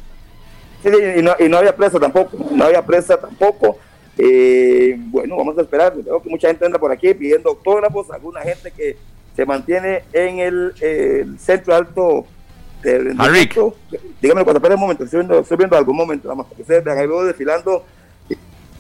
Y, 0.84 1.22
no, 1.22 1.32
y 1.38 1.48
no 1.48 1.58
había 1.58 1.74
presa 1.74 1.98
tampoco, 1.98 2.36
no 2.50 2.64
había 2.64 2.84
presa 2.84 3.16
tampoco. 3.16 3.78
Eh, 4.18 4.96
bueno, 4.98 5.36
vamos 5.36 5.58
a 5.58 5.62
esperar. 5.62 5.94
Veo 5.96 6.22
que 6.22 6.30
mucha 6.30 6.48
gente 6.48 6.66
anda 6.66 6.78
por 6.78 6.92
aquí 6.92 7.14
pidiendo 7.14 7.50
autógrafos, 7.50 8.10
alguna 8.10 8.42
gente 8.42 8.70
que 8.70 8.96
se 9.34 9.44
mantiene 9.44 10.04
en 10.12 10.38
el, 10.38 10.74
el 10.80 11.38
centro 11.38 11.74
alto 11.74 12.26
del 12.84 13.06
rendimiento. 13.06 13.74
Dígame 14.20 14.44
cuando 14.44 14.58
espere 14.58 14.74
un 14.74 14.80
momento, 14.80 15.04
estoy 15.04 15.20
viendo, 15.20 15.40
estoy 15.40 15.56
viendo 15.56 15.76
algún 15.76 15.96
momento, 15.96 16.28
nada 16.28 16.36
más 16.36 16.46
que 16.54 16.62
ustedes 16.62 16.84
vean, 16.84 16.98
ahí 16.98 17.06
veo 17.06 17.24
desfilando, 17.24 17.84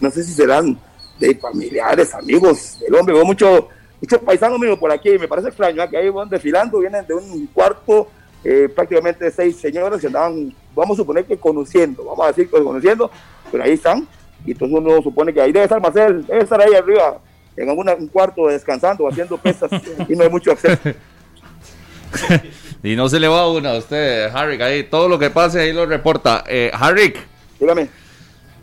no 0.00 0.10
sé 0.10 0.22
si 0.22 0.32
serán 0.32 0.78
de 1.18 1.34
familiares, 1.36 2.14
amigos 2.14 2.78
del 2.80 2.94
hombre, 2.94 3.14
veo 3.14 3.24
mucho, 3.24 3.68
muchos 4.00 4.18
paisanos 4.20 4.58
míos 4.58 4.78
por 4.78 4.92
aquí, 4.92 5.18
me 5.18 5.26
parece 5.26 5.48
extraño, 5.48 5.82
¿eh? 5.82 5.88
que 5.90 5.96
ahí 5.96 6.08
van 6.10 6.28
desfilando, 6.28 6.78
vienen 6.80 7.06
de 7.06 7.14
un 7.14 7.46
cuarto, 7.48 8.08
eh, 8.44 8.68
prácticamente 8.74 9.30
seis 9.30 9.56
señoras 9.56 10.00
que 10.00 10.06
andaban, 10.06 10.54
vamos 10.74 10.96
a 10.96 11.02
suponer 11.02 11.24
que 11.24 11.36
conociendo, 11.36 12.04
vamos 12.04 12.24
a 12.24 12.28
decir 12.28 12.48
que 12.48 12.62
conociendo, 12.62 13.10
pero 13.50 13.64
ahí 13.64 13.72
están, 13.72 14.06
y 14.44 14.52
entonces 14.52 14.78
uno 14.78 15.02
supone 15.02 15.32
que 15.32 15.40
ahí 15.40 15.52
debe 15.52 15.64
estar 15.64 15.80
Marcel, 15.80 16.26
debe 16.26 16.42
estar 16.42 16.60
ahí 16.60 16.74
arriba, 16.74 17.18
en 17.56 17.68
algún 17.68 17.88
un 17.88 18.08
cuarto 18.08 18.46
descansando, 18.48 19.08
haciendo 19.08 19.38
pesas, 19.38 19.70
y 20.08 20.14
no 20.14 20.24
hay 20.24 20.30
mucho 20.30 20.52
acceso. 20.52 20.78
Y 22.84 22.96
no 22.96 23.08
se 23.08 23.18
le 23.18 23.28
va 23.28 23.50
una 23.50 23.70
a 23.70 23.78
usted, 23.78 24.26
Harrick. 24.26 24.60
Ahí 24.60 24.82
todo 24.82 25.08
lo 25.08 25.18
que 25.18 25.30
pase 25.30 25.58
ahí 25.58 25.72
lo 25.72 25.86
reporta. 25.86 26.44
Eh, 26.46 26.70
Harrick, 26.74 27.18
Dígame. 27.58 27.88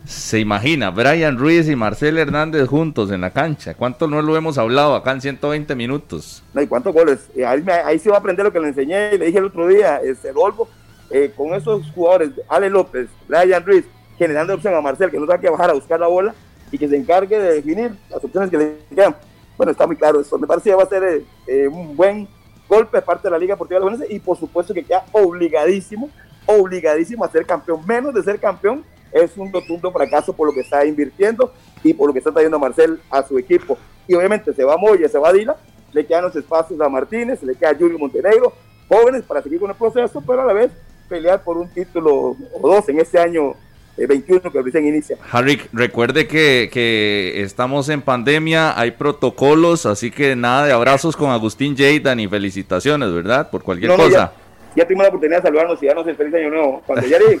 Se 0.04 0.40
imagina 0.40 0.90
Brian 0.90 1.38
Ruiz 1.38 1.68
y 1.68 1.76
Marcel 1.76 2.18
Hernández 2.18 2.68
juntos 2.68 3.10
en 3.10 3.20
la 3.20 3.30
cancha. 3.30 3.74
¿Cuánto 3.74 4.08
no 4.08 4.22
lo 4.22 4.36
hemos 4.36 4.58
hablado 4.58 4.94
acá 4.94 5.12
en 5.12 5.20
120 5.20 5.74
minutos? 5.74 6.42
No, 6.54 6.62
¿y 6.62 6.66
cuántos 6.66 6.92
goles? 6.92 7.28
Eh, 7.36 7.46
ahí, 7.46 7.64
ahí 7.84 7.98
sí 7.98 8.08
va 8.08 8.16
a 8.16 8.18
aprender 8.18 8.44
lo 8.44 8.52
que 8.52 8.60
le 8.60 8.68
enseñé 8.68 9.14
y 9.14 9.18
le 9.18 9.26
dije 9.26 9.38
el 9.38 9.44
otro 9.44 9.68
día, 9.68 10.00
este 10.02 10.32
Golfo, 10.32 10.68
eh, 11.10 11.32
con 11.36 11.54
esos 11.54 11.90
jugadores, 11.92 12.30
Ale 12.48 12.70
López, 12.70 13.08
Brian 13.28 13.64
Ruiz, 13.64 13.84
generando 14.18 14.54
opción 14.54 14.74
a 14.74 14.80
Marcel, 14.80 15.10
que 15.10 15.18
no 15.18 15.26
tenga 15.26 15.40
que 15.40 15.50
bajar 15.50 15.70
a 15.70 15.74
buscar 15.74 16.00
la 16.00 16.06
bola 16.06 16.34
y 16.70 16.78
que 16.78 16.88
se 16.88 16.96
encargue 16.96 17.38
de 17.38 17.54
definir 17.54 17.92
las 18.10 18.24
opciones 18.24 18.50
que 18.50 18.56
le 18.58 18.78
quedan. 18.94 19.14
Bueno, 19.56 19.72
está 19.72 19.86
muy 19.86 19.96
claro 19.96 20.20
eso. 20.20 20.38
Me 20.38 20.46
parece 20.46 20.70
que 20.70 20.76
va 20.76 20.82
a 20.82 20.86
ser 20.86 21.04
eh, 21.04 21.24
eh, 21.46 21.68
un 21.68 21.96
buen 21.96 22.26
golpe 22.68 22.96
de 22.96 23.02
parte 23.02 23.28
de 23.28 23.32
la 23.32 23.38
Liga 23.38 23.54
Deportiva 23.54 23.78
de 23.78 23.86
Alajuelense 23.86 24.14
y 24.14 24.18
por 24.18 24.38
supuesto 24.38 24.72
que 24.72 24.82
queda 24.82 25.04
obligadísimo, 25.12 26.10
obligadísimo 26.46 27.24
a 27.24 27.30
ser 27.30 27.44
campeón. 27.44 27.86
Menos 27.86 28.14
de 28.14 28.22
ser 28.22 28.40
campeón 28.40 28.82
es 29.12 29.36
un 29.36 29.52
rotundo 29.52 29.92
fracaso 29.92 30.32
por 30.32 30.48
lo 30.48 30.54
que 30.54 30.60
está 30.60 30.84
invirtiendo 30.84 31.52
y 31.82 31.92
por 31.92 32.08
lo 32.08 32.12
que 32.12 32.18
está 32.18 32.32
trayendo 32.32 32.58
Marcel 32.58 33.00
a 33.10 33.22
su 33.22 33.38
equipo. 33.38 33.78
Y 34.06 34.14
obviamente 34.14 34.52
se 34.52 34.64
va 34.64 34.76
Moya, 34.76 35.08
se 35.08 35.18
va 35.18 35.32
Dila, 35.32 35.56
le 35.92 36.06
quedan 36.06 36.24
los 36.24 36.36
espacios 36.36 36.80
a 36.80 36.88
Martínez, 36.88 37.42
le 37.42 37.54
queda 37.54 37.70
a 37.70 37.74
Julio 37.74 37.98
Montenegro, 37.98 38.52
jóvenes 38.88 39.22
para 39.22 39.42
seguir 39.42 39.60
con 39.60 39.70
el 39.70 39.76
proceso, 39.76 40.22
pero 40.26 40.42
a 40.42 40.46
la 40.46 40.52
vez 40.52 40.70
pelear 41.08 41.42
por 41.42 41.58
un 41.58 41.68
título 41.68 42.36
o 42.60 42.60
dos 42.62 42.88
en 42.88 43.00
este 43.00 43.18
año 43.18 43.54
eh, 43.96 44.06
21 44.06 44.50
que 44.50 44.62
recién 44.62 44.86
inicia. 44.86 45.16
Harrick, 45.30 45.68
recuerde 45.72 46.26
que, 46.26 46.70
que 46.72 47.42
estamos 47.42 47.88
en 47.90 48.00
pandemia, 48.00 48.78
hay 48.78 48.92
protocolos, 48.92 49.84
así 49.84 50.10
que 50.10 50.34
nada 50.34 50.66
de 50.66 50.72
abrazos 50.72 51.16
con 51.16 51.30
Agustín 51.30 51.76
Jaydan 51.76 52.18
y 52.20 52.28
felicitaciones, 52.28 53.12
¿verdad? 53.12 53.50
Por 53.50 53.62
cualquier 53.62 53.90
no, 53.90 53.96
cosa. 53.98 54.32
Ya, 54.74 54.84
tuvimos 54.84 55.04
la 55.04 55.08
oportunidad 55.08 55.38
de 55.38 55.42
saludarnos 55.42 55.82
y 55.82 55.86
darnos 55.86 56.06
el 56.06 56.16
feliz 56.16 56.34
año 56.34 56.50
nuevo. 56.50 56.82
Cuando 56.86 57.06
ya 57.06 57.18
le 57.18 57.38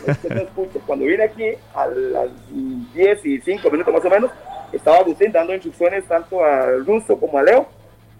cuando 0.86 1.04
vine 1.06 1.24
aquí 1.24 1.44
a 1.74 1.86
las 1.86 2.28
10 2.94 3.26
y 3.26 3.40
5 3.40 3.70
minutos 3.70 3.94
más 3.94 4.04
o 4.04 4.10
menos, 4.10 4.30
estaba 4.72 4.98
Agustín 4.98 5.32
dando 5.32 5.54
instrucciones 5.54 6.04
tanto 6.04 6.44
al 6.44 6.84
ruso 6.84 7.16
como 7.18 7.38
a 7.38 7.42
Leo. 7.42 7.66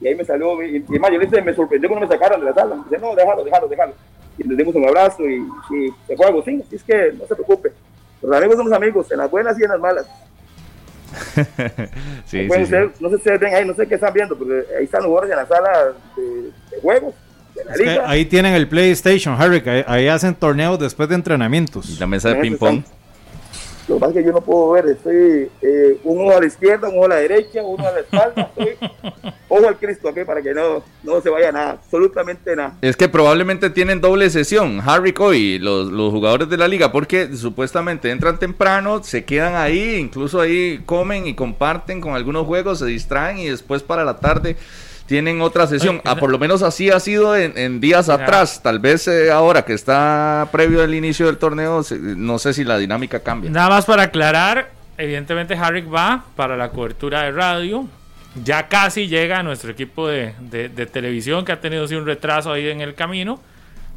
Y 0.00 0.08
ahí 0.08 0.14
me 0.14 0.24
salió, 0.24 0.62
y, 0.62 0.84
y 0.88 0.98
más, 0.98 1.10
yo 1.12 1.18
le 1.18 1.26
dije, 1.26 1.42
me 1.42 1.54
sorprendió 1.54 1.88
cuando 1.88 2.06
me 2.06 2.12
sacaron 2.12 2.40
de 2.40 2.46
la 2.46 2.54
sala. 2.54 2.76
Dice, 2.88 2.98
no, 2.98 3.14
déjalo, 3.14 3.44
déjalo, 3.44 3.68
déjalo. 3.68 3.92
Y 4.38 4.44
le 4.44 4.56
dimos 4.56 4.74
un 4.74 4.88
abrazo 4.88 5.28
y, 5.28 5.36
y 5.36 5.94
se 6.06 6.16
fue 6.16 6.26
Agustín. 6.26 6.62
Así 6.66 6.76
es 6.76 6.82
que 6.82 7.12
no 7.12 7.26
se 7.26 7.34
preocupe. 7.34 7.72
Los 8.22 8.36
amigos 8.36 8.56
somos 8.56 8.72
amigos, 8.72 9.12
en 9.12 9.18
las 9.18 9.30
buenas 9.30 9.58
y 9.58 9.64
en 9.64 9.70
las 9.70 9.80
malas. 9.80 10.06
sí, 12.24 12.48
sí. 12.48 12.74
No 13.00 13.10
sé 13.10 13.16
si 13.16 13.16
ustedes 13.16 13.40
ven 13.40 13.54
ahí, 13.54 13.66
no 13.66 13.74
sé 13.74 13.86
qué 13.86 13.96
están 13.96 14.14
viendo, 14.14 14.36
pero 14.38 14.64
ahí 14.78 14.84
están 14.84 15.02
los 15.02 15.08
jugadores 15.08 15.30
en 15.30 15.36
la 15.36 15.46
sala 15.46 15.92
de, 16.16 16.22
de 16.70 16.80
juegos. 16.80 17.14
Es 17.54 17.80
que 17.80 18.00
ahí 18.04 18.24
tienen 18.24 18.54
el 18.54 18.68
PlayStation, 18.68 19.40
Harry, 19.40 19.62
que 19.62 19.84
ahí, 19.86 20.08
hacen 20.08 20.34
torneos 20.34 20.78
después 20.78 21.08
de 21.08 21.14
entrenamientos. 21.14 21.88
Y 21.90 21.98
la 21.98 22.06
mesa 22.06 22.30
de 22.30 22.36
ping-pong. 22.36 22.82
Lo 23.88 23.96
que 23.96 24.00
pasa 24.00 24.12
es 24.12 24.18
que 24.18 24.24
yo 24.24 24.32
no 24.32 24.40
puedo 24.40 24.70
ver, 24.70 24.86
estoy 24.86 25.50
eh, 25.60 25.98
un 26.04 26.20
ojo 26.20 26.36
a 26.36 26.40
la 26.40 26.46
izquierda, 26.46 26.88
un 26.88 26.94
ojo 26.98 27.06
a 27.06 27.08
la 27.08 27.16
derecha, 27.16 27.62
uno 27.64 27.84
a 27.84 27.90
la 27.90 28.00
espalda, 28.00 28.50
estoy, 28.56 28.90
ojo 29.48 29.68
al 29.68 29.76
Cristo 29.76 30.08
aquí 30.08 30.24
para 30.24 30.40
que 30.40 30.54
no, 30.54 30.84
no 31.02 31.20
se 31.20 31.28
vaya 31.28 31.50
nada, 31.50 31.70
absolutamente 31.72 32.54
nada. 32.54 32.76
Es 32.80 32.96
que 32.96 33.08
probablemente 33.08 33.70
tienen 33.70 34.00
doble 34.00 34.30
sesión, 34.30 34.80
Harry 34.86 35.12
Coy, 35.12 35.58
los, 35.58 35.90
los 35.90 36.12
jugadores 36.12 36.48
de 36.48 36.56
la 36.56 36.68
liga, 36.68 36.92
porque 36.92 37.36
supuestamente 37.36 38.10
entran 38.10 38.38
temprano, 38.38 39.02
se 39.02 39.24
quedan 39.24 39.56
ahí, 39.56 39.96
incluso 39.96 40.40
ahí 40.40 40.80
comen 40.86 41.26
y 41.26 41.34
comparten 41.34 42.00
con 42.00 42.14
algunos 42.14 42.46
juegos, 42.46 42.78
se 42.78 42.86
distraen 42.86 43.38
y 43.38 43.48
después 43.48 43.82
para 43.82 44.04
la 44.04 44.20
tarde 44.20 44.56
tienen 45.12 45.42
otra 45.42 45.66
sesión. 45.66 46.00
Ah, 46.06 46.16
por 46.16 46.30
lo 46.30 46.38
menos 46.38 46.62
así 46.62 46.88
ha 46.88 46.98
sido 46.98 47.36
en, 47.36 47.80
días 47.82 48.08
atrás. 48.08 48.62
Tal 48.62 48.78
vez 48.78 49.06
eh, 49.08 49.30
ahora 49.30 49.62
que 49.62 49.74
está 49.74 50.48
previo 50.50 50.82
al 50.82 50.94
inicio 50.94 51.26
del 51.26 51.36
torneo, 51.36 51.82
no 52.00 52.38
sé 52.38 52.54
si 52.54 52.64
la 52.64 52.78
dinámica 52.78 53.20
cambia. 53.20 53.50
Nada 53.50 53.68
más 53.68 53.84
para 53.84 54.04
aclarar, 54.04 54.70
evidentemente 54.96 55.54
Harry 55.54 55.82
va 55.82 56.24
para 56.34 56.56
la 56.56 56.70
cobertura 56.70 57.24
de 57.24 57.32
radio. 57.32 57.86
Ya 58.42 58.68
casi 58.68 59.06
llega 59.06 59.40
a 59.40 59.42
nuestro 59.42 59.72
equipo 59.72 60.08
de, 60.08 60.32
televisión 60.90 61.44
que 61.44 61.52
ha 61.52 61.60
tenido 61.60 61.84
un 61.84 62.06
retraso 62.06 62.50
ahí 62.50 62.70
en 62.70 62.80
el 62.80 62.94
camino 62.94 63.38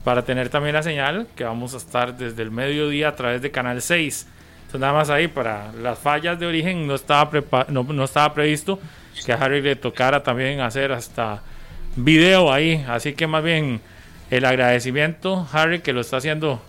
para 0.03 0.23
tener 0.23 0.49
también 0.49 0.75
la 0.75 0.83
señal 0.83 1.27
que 1.33 1.45
vamos 1.45 1.73
a 1.75 1.77
estar 1.77 2.17
desde 2.17 2.43
el 2.43 2.51
mediodía 2.51 3.07
a 3.07 3.15
través 3.15 3.41
de 3.41 3.51
Canal 3.51 3.81
6. 3.81 4.27
Entonces 4.57 4.81
nada 4.81 4.91
más 4.91 5.09
ahí 5.09 5.29
para 5.29 5.71
las 5.81 5.97
fallas 5.97 6.37
de 6.37 6.45
origen 6.45 6.85
no 6.85 6.95
estaba, 6.95 7.31
no, 7.69 7.83
no 7.83 8.03
estaba 8.03 8.33
previsto 8.33 8.81
que 9.25 9.31
a 9.31 9.35
Harry 9.35 9.61
le 9.61 9.75
tocara 9.75 10.23
también 10.23 10.59
hacer 10.59 10.91
hasta 10.91 11.41
video 11.95 12.51
ahí. 12.51 12.83
Así 12.87 13.13
que 13.13 13.27
más 13.27 13.43
bien 13.43 13.81
el 14.29 14.45
agradecimiento, 14.45 15.47
Harry, 15.51 15.79
que 15.79 15.93
lo 15.93 16.01
está 16.01 16.17
haciendo 16.17 16.61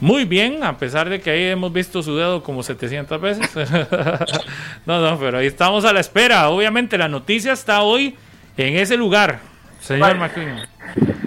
muy 0.00 0.24
bien, 0.24 0.62
a 0.62 0.78
pesar 0.78 1.08
de 1.08 1.20
que 1.20 1.30
ahí 1.30 1.44
hemos 1.44 1.72
visto 1.72 2.02
su 2.02 2.16
dedo 2.16 2.42
como 2.42 2.62
700 2.62 3.20
veces. 3.20 3.50
no, 4.86 5.00
no, 5.00 5.18
pero 5.18 5.38
ahí 5.38 5.46
estamos 5.46 5.84
a 5.84 5.92
la 5.92 6.00
espera. 6.00 6.48
Obviamente 6.50 6.96
la 6.96 7.08
noticia 7.08 7.52
está 7.52 7.82
hoy 7.82 8.14
en 8.56 8.76
ese 8.76 8.96
lugar, 8.96 9.40
señor 9.80 10.16
McQueen. 10.16 10.56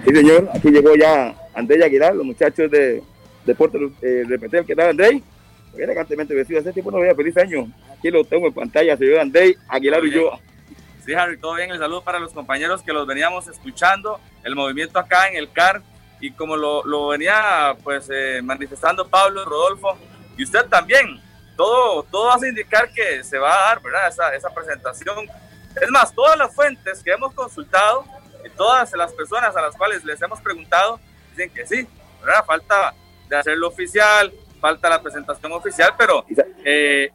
Sí, 0.06 0.14
señor, 0.14 0.48
aquí 0.54 0.70
llegó 0.70 0.94
ya 0.96 1.34
Andrés 1.54 1.84
Aguilar, 1.84 2.14
los 2.14 2.24
muchachos 2.24 2.70
de 2.70 3.02
Deportes 3.44 3.80
eh, 4.00 4.24
Repetel. 4.26 4.64
¿Qué 4.64 4.74
tal, 4.74 4.90
Andrés? 4.90 5.22
elegantemente 5.78 6.34
vestido. 6.34 6.60
Ese 6.60 6.72
tipo 6.72 6.90
no 6.90 6.98
veía 6.98 7.14
feliz 7.14 7.36
año. 7.36 7.70
Aquí 8.02 8.10
lo 8.10 8.24
tengo 8.24 8.48
en 8.48 8.52
pantalla, 8.52 8.96
señor 8.96 9.20
Andrés 9.20 9.56
Aguilar 9.68 10.04
y 10.04 10.10
yo. 10.10 10.32
Sí, 11.06 11.14
Harry, 11.14 11.38
todo 11.38 11.54
bien. 11.54 11.70
El 11.70 11.78
saludo 11.78 12.02
para 12.02 12.18
los 12.18 12.32
compañeros 12.32 12.82
que 12.82 12.92
los 12.92 13.06
veníamos 13.06 13.46
escuchando. 13.46 14.18
El 14.42 14.56
movimiento 14.56 14.98
acá 14.98 15.28
en 15.28 15.36
el 15.36 15.52
CAR 15.52 15.80
y 16.18 16.32
como 16.32 16.56
lo, 16.56 16.82
lo 16.82 17.06
venía 17.06 17.76
pues 17.84 18.10
eh, 18.12 18.40
manifestando 18.42 19.06
Pablo, 19.06 19.44
Rodolfo 19.44 19.96
y 20.36 20.42
usted 20.42 20.64
también. 20.66 21.22
Todo, 21.56 22.02
todo 22.02 22.32
hace 22.32 22.48
indicar 22.48 22.90
que 22.92 23.22
se 23.22 23.38
va 23.38 23.54
a 23.54 23.66
dar, 23.68 23.82
¿verdad? 23.82 24.08
Esa, 24.08 24.34
esa 24.34 24.50
presentación. 24.50 25.28
Es 25.80 25.90
más, 25.92 26.12
todas 26.12 26.36
las 26.36 26.52
fuentes 26.52 27.04
que 27.04 27.12
hemos 27.12 27.32
consultado 27.34 28.04
y 28.44 28.48
todas 28.50 28.92
las 28.94 29.12
personas 29.12 29.54
a 29.54 29.62
las 29.62 29.76
cuales 29.76 30.04
les 30.04 30.20
hemos 30.20 30.40
preguntado 30.40 30.98
dicen 31.30 31.50
que 31.50 31.64
sí, 31.64 31.86
¿verdad? 32.20 32.44
Falta 32.44 32.94
de 33.28 33.36
hacerlo 33.36 33.68
oficial, 33.68 34.32
falta 34.60 34.90
la 34.90 35.00
presentación 35.00 35.52
oficial, 35.52 35.94
pero 35.96 36.24
eh, 36.64 37.12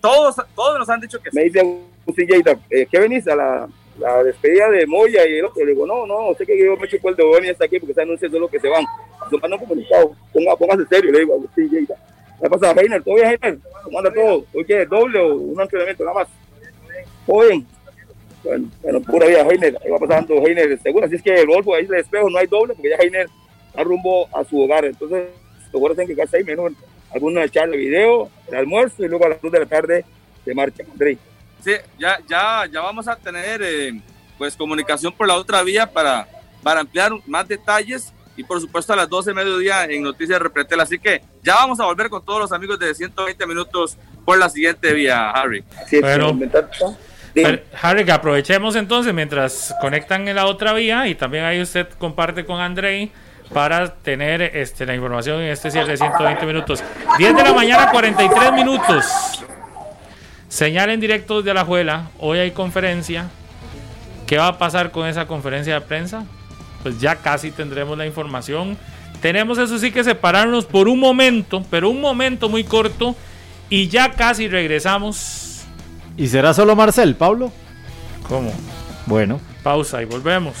todos, 0.00 0.36
todos 0.54 0.78
nos 0.78 0.88
han 0.88 1.00
dicho 1.00 1.20
que 1.20 1.30
Me 1.32 1.44
dice 1.44 1.60
Agustín 1.60 2.28
eh, 2.70 2.86
¿qué 2.90 2.98
venís 2.98 3.26
a 3.28 3.36
la, 3.36 3.68
la, 3.98 4.24
despedida 4.24 4.68
de 4.70 4.86
Moya 4.86 5.26
y 5.28 5.38
el 5.38 5.44
otro? 5.44 5.64
Le 5.64 5.72
digo, 5.72 5.86
no, 5.86 6.06
no, 6.06 6.34
sé 6.36 6.44
que 6.44 6.58
yo 6.58 6.76
me 6.76 6.88
chupo 6.88 7.08
el 7.08 7.16
de 7.16 7.24
Boni 7.24 7.48
hasta 7.48 7.64
aquí 7.64 7.78
porque 7.78 7.94
se 7.94 8.02
anuncia 8.02 8.28
solo 8.28 8.48
que 8.48 8.58
se 8.58 8.68
van. 8.68 8.84
Se 9.30 9.38
mandan 9.38 9.60
comunicado, 9.60 10.14
ponga, 10.32 10.56
póngase 10.56 10.86
serio, 10.86 11.12
le 11.12 11.20
digo 11.20 11.34
a 11.34 11.36
Agustín 11.36 11.70
Yeita. 11.70 11.94
¿Qué 12.42 12.50
pasa, 12.50 12.72
Heiner? 12.72 13.02
¿Todo 13.04 13.14
bien, 13.14 13.28
Heiner? 13.28 13.58
¿Cómo 13.84 13.98
anda 13.98 14.12
todo? 14.12 14.44
¿Hoy 14.52 14.64
qué? 14.64 14.84
¿Doble 14.84 15.20
o 15.20 15.36
un 15.36 15.60
entrenamiento 15.60 16.04
nada 16.04 16.18
más? 16.18 16.28
¿Todo 17.24 17.46
bien? 17.46 17.64
Bueno, 18.42 18.68
bueno, 18.82 19.00
pura 19.00 19.26
vida, 19.28 19.46
Heiner. 19.48 19.78
Ahí 19.84 19.90
va 19.90 19.98
pasando 20.00 20.34
Heiner 20.44 20.76
seguro. 20.80 21.06
Así 21.06 21.14
es 21.14 21.22
que 21.22 21.34
el 21.34 21.46
Golfo 21.46 21.72
ahí 21.72 21.86
de 21.86 22.00
espejo 22.00 22.28
no 22.28 22.38
hay 22.38 22.48
doble 22.48 22.74
porque 22.74 22.90
ya 22.90 22.96
Heiner 22.96 23.28
está 23.68 23.84
rumbo 23.84 24.28
a 24.32 24.42
su 24.42 24.60
hogar. 24.60 24.84
Entonces, 24.84 25.22
los 25.72 25.82
tienen 25.94 26.08
que 26.08 26.14
quedarse 26.16 26.38
ahí 26.38 26.44
menos 26.44 26.72
alguna 27.14 27.48
charla 27.48 27.76
video, 27.76 28.30
el 28.48 28.56
almuerzo 28.56 29.04
y 29.04 29.08
luego 29.08 29.26
a 29.26 29.30
las 29.30 29.42
2 29.42 29.52
de 29.52 29.58
la 29.60 29.66
tarde 29.66 30.04
se 30.44 30.54
marcha, 30.54 30.82
André. 30.90 31.18
Sí, 31.64 31.72
ya, 31.98 32.18
ya, 32.28 32.66
ya 32.70 32.80
vamos 32.80 33.06
a 33.06 33.16
tener 33.16 33.62
eh, 33.62 34.00
pues 34.36 34.56
comunicación 34.56 35.12
por 35.12 35.28
la 35.28 35.36
otra 35.36 35.62
vía 35.62 35.86
para, 35.86 36.26
para 36.62 36.80
ampliar 36.80 37.12
más 37.26 37.46
detalles 37.46 38.12
y 38.36 38.42
por 38.44 38.60
supuesto 38.60 38.92
a 38.92 38.96
las 38.96 39.08
12 39.08 39.30
de 39.30 39.34
mediodía 39.34 39.84
en 39.84 40.02
Noticias 40.02 40.40
Repretel. 40.40 40.80
Así 40.80 40.98
que 40.98 41.22
ya 41.42 41.54
vamos 41.54 41.78
a 41.80 41.84
volver 41.84 42.08
con 42.08 42.24
todos 42.24 42.40
los 42.40 42.52
amigos 42.52 42.78
de 42.78 42.94
120 42.94 43.46
minutos 43.46 43.96
por 44.24 44.38
la 44.38 44.48
siguiente 44.48 44.92
vía, 44.92 45.30
Harry. 45.30 45.62
Sí, 45.86 46.00
bueno, 46.00 46.38
Harry, 47.80 48.04
que 48.04 48.12
aprovechemos 48.12 48.76
entonces 48.76 49.12
mientras 49.14 49.74
conectan 49.80 50.28
en 50.28 50.36
la 50.36 50.46
otra 50.46 50.72
vía 50.72 51.06
y 51.08 51.14
también 51.14 51.44
ahí 51.44 51.60
usted 51.60 51.88
comparte 51.98 52.44
con 52.44 52.60
Andrei 52.60 53.10
para 53.52 53.94
tener 53.94 54.42
este, 54.42 54.86
la 54.86 54.94
información 54.94 55.40
en 55.40 55.50
este 55.50 55.70
cierre 55.70 55.92
de 55.92 55.96
120 55.96 56.46
minutos. 56.46 56.82
10 57.18 57.36
de 57.36 57.42
la 57.42 57.52
mañana, 57.52 57.90
43 57.90 58.52
minutos. 58.52 59.04
Señal 60.48 60.90
en 60.90 61.00
directo 61.00 61.42
de 61.42 61.54
la 61.54 61.64
Juela. 61.64 62.10
Hoy 62.18 62.38
hay 62.38 62.50
conferencia. 62.50 63.28
¿Qué 64.26 64.38
va 64.38 64.48
a 64.48 64.58
pasar 64.58 64.90
con 64.90 65.06
esa 65.06 65.26
conferencia 65.26 65.74
de 65.74 65.80
prensa? 65.82 66.24
Pues 66.82 67.00
ya 67.00 67.16
casi 67.16 67.50
tendremos 67.50 67.96
la 67.96 68.06
información. 68.06 68.76
Tenemos 69.20 69.58
eso 69.58 69.78
sí 69.78 69.92
que 69.92 70.02
separarnos 70.04 70.64
por 70.64 70.88
un 70.88 70.98
momento, 70.98 71.64
pero 71.70 71.90
un 71.90 72.00
momento 72.00 72.48
muy 72.48 72.64
corto. 72.64 73.14
Y 73.70 73.88
ya 73.88 74.12
casi 74.12 74.48
regresamos. 74.48 75.62
¿Y 76.16 76.28
será 76.28 76.52
solo 76.52 76.76
Marcel, 76.76 77.14
Pablo? 77.14 77.52
¿Cómo? 78.28 78.52
Bueno. 79.06 79.40
Pausa 79.62 80.02
y 80.02 80.04
volvemos. 80.04 80.56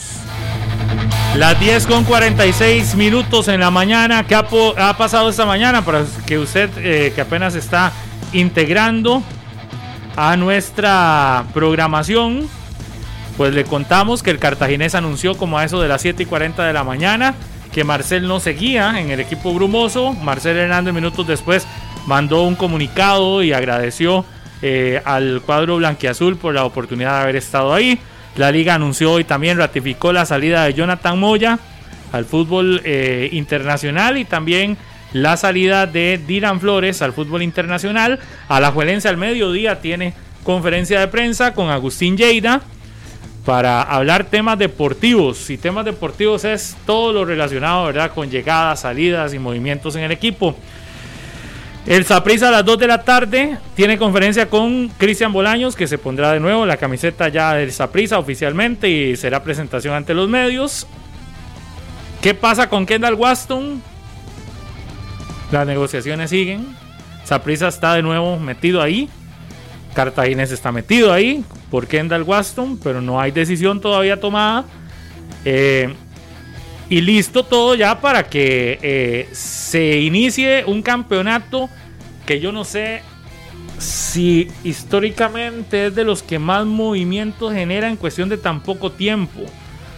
Las 1.36 1.58
10 1.58 1.86
con 1.86 2.04
46 2.04 2.94
minutos 2.94 3.48
en 3.48 3.60
la 3.60 3.70
mañana. 3.70 4.26
¿Qué 4.26 4.34
ha, 4.34 4.96
pasado 4.96 5.30
esta 5.30 5.46
mañana? 5.46 5.82
Para 5.82 6.04
que 6.26 6.38
usted, 6.38 6.68
eh, 6.76 7.12
que 7.14 7.20
apenas 7.22 7.54
está 7.54 7.90
integrando 8.34 9.22
a 10.14 10.36
nuestra 10.36 11.46
programación, 11.54 12.48
pues 13.38 13.54
le 13.54 13.64
contamos 13.64 14.22
que 14.22 14.30
el 14.30 14.38
cartaginés 14.38 14.94
anunció 14.94 15.34
como 15.34 15.56
a 15.58 15.64
eso 15.64 15.80
de 15.80 15.88
las 15.88 16.02
7 16.02 16.22
y 16.22 16.26
40 16.26 16.66
de 16.66 16.72
la 16.74 16.84
mañana 16.84 17.34
que 17.72 17.82
Marcel 17.82 18.28
no 18.28 18.38
seguía 18.38 19.00
en 19.00 19.10
el 19.10 19.18
equipo 19.18 19.54
brumoso. 19.54 20.12
Marcel 20.12 20.58
Hernández 20.58 20.92
minutos 20.92 21.26
después 21.26 21.66
mandó 22.06 22.42
un 22.42 22.54
comunicado 22.54 23.42
y 23.42 23.54
agradeció 23.54 24.26
eh, 24.60 25.00
al 25.06 25.40
cuadro 25.44 25.78
blanquiazul 25.78 26.36
por 26.36 26.54
la 26.54 26.64
oportunidad 26.64 27.16
de 27.16 27.22
haber 27.22 27.36
estado 27.36 27.72
ahí. 27.72 27.98
La 28.36 28.50
liga 28.50 28.74
anunció 28.74 29.20
y 29.20 29.24
también 29.24 29.58
ratificó 29.58 30.12
la 30.12 30.24
salida 30.24 30.64
de 30.64 30.74
Jonathan 30.74 31.18
Moya 31.18 31.58
al 32.12 32.24
fútbol 32.24 32.80
eh, 32.84 33.28
internacional 33.32 34.18
y 34.18 34.24
también 34.24 34.76
la 35.12 35.36
salida 35.36 35.86
de 35.86 36.20
Dylan 36.26 36.60
Flores 36.60 37.02
al 37.02 37.12
fútbol 37.12 37.42
internacional. 37.42 38.18
A 38.48 38.60
la 38.60 38.70
Juelense 38.70 39.08
al 39.08 39.16
mediodía 39.16 39.80
tiene 39.80 40.14
conferencia 40.44 41.00
de 41.00 41.08
prensa 41.08 41.52
con 41.54 41.68
Agustín 41.68 42.16
Lleida 42.16 42.62
para 43.44 43.82
hablar 43.82 44.24
temas 44.24 44.58
deportivos. 44.58 45.50
Y 45.50 45.58
temas 45.58 45.84
deportivos 45.84 46.44
es 46.44 46.76
todo 46.86 47.12
lo 47.12 47.24
relacionado 47.24 47.86
¿verdad? 47.86 48.12
con 48.14 48.30
llegadas, 48.30 48.80
salidas 48.80 49.34
y 49.34 49.38
movimientos 49.38 49.96
en 49.96 50.04
el 50.04 50.12
equipo. 50.12 50.56
El 51.86 52.04
Saprissa 52.04 52.48
a 52.48 52.50
las 52.52 52.64
2 52.64 52.78
de 52.78 52.86
la 52.86 53.02
tarde 53.02 53.58
tiene 53.74 53.98
conferencia 53.98 54.48
con 54.48 54.88
Cristian 54.98 55.32
Bolaños, 55.32 55.74
que 55.74 55.88
se 55.88 55.98
pondrá 55.98 56.32
de 56.32 56.38
nuevo 56.38 56.64
la 56.64 56.76
camiseta 56.76 57.28
ya 57.28 57.54
del 57.54 57.72
Saprissa 57.72 58.20
oficialmente 58.20 58.88
y 58.88 59.16
será 59.16 59.42
presentación 59.42 59.94
ante 59.94 60.14
los 60.14 60.28
medios. 60.28 60.86
¿Qué 62.20 62.34
pasa 62.34 62.68
con 62.68 62.86
Kendall 62.86 63.14
Waston? 63.14 63.82
Las 65.50 65.66
negociaciones 65.66 66.30
siguen. 66.30 66.66
Saprissa 67.24 67.66
está 67.66 67.94
de 67.94 68.02
nuevo 68.02 68.38
metido 68.38 68.80
ahí. 68.80 69.08
Cartaginés 69.92 70.52
está 70.52 70.70
metido 70.70 71.12
ahí 71.12 71.44
por 71.68 71.88
Kendall 71.88 72.22
Waston, 72.22 72.78
pero 72.78 73.00
no 73.00 73.20
hay 73.20 73.32
decisión 73.32 73.80
todavía 73.80 74.20
tomada. 74.20 74.64
Eh, 75.44 75.92
y 76.92 77.00
listo 77.00 77.42
todo 77.42 77.74
ya 77.74 78.02
para 78.02 78.24
que 78.24 78.78
eh, 78.82 79.28
se 79.32 80.00
inicie 80.00 80.62
un 80.66 80.82
campeonato 80.82 81.70
que 82.26 82.38
yo 82.38 82.52
no 82.52 82.64
sé 82.64 83.00
si 83.78 84.48
históricamente 84.62 85.86
es 85.86 85.94
de 85.94 86.04
los 86.04 86.22
que 86.22 86.38
más 86.38 86.66
movimientos 86.66 87.54
genera 87.54 87.88
en 87.88 87.96
cuestión 87.96 88.28
de 88.28 88.36
tan 88.36 88.62
poco 88.62 88.92
tiempo. 88.92 89.40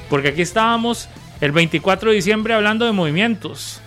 Porque 0.09 0.29
aquí 0.29 0.43
estábamos 0.43 1.09
el 1.41 1.51
24 1.51 2.11
de 2.11 2.15
diciembre 2.15 2.55
hablando 2.55 2.85
de 2.85 2.93
movimientos, 2.93 3.81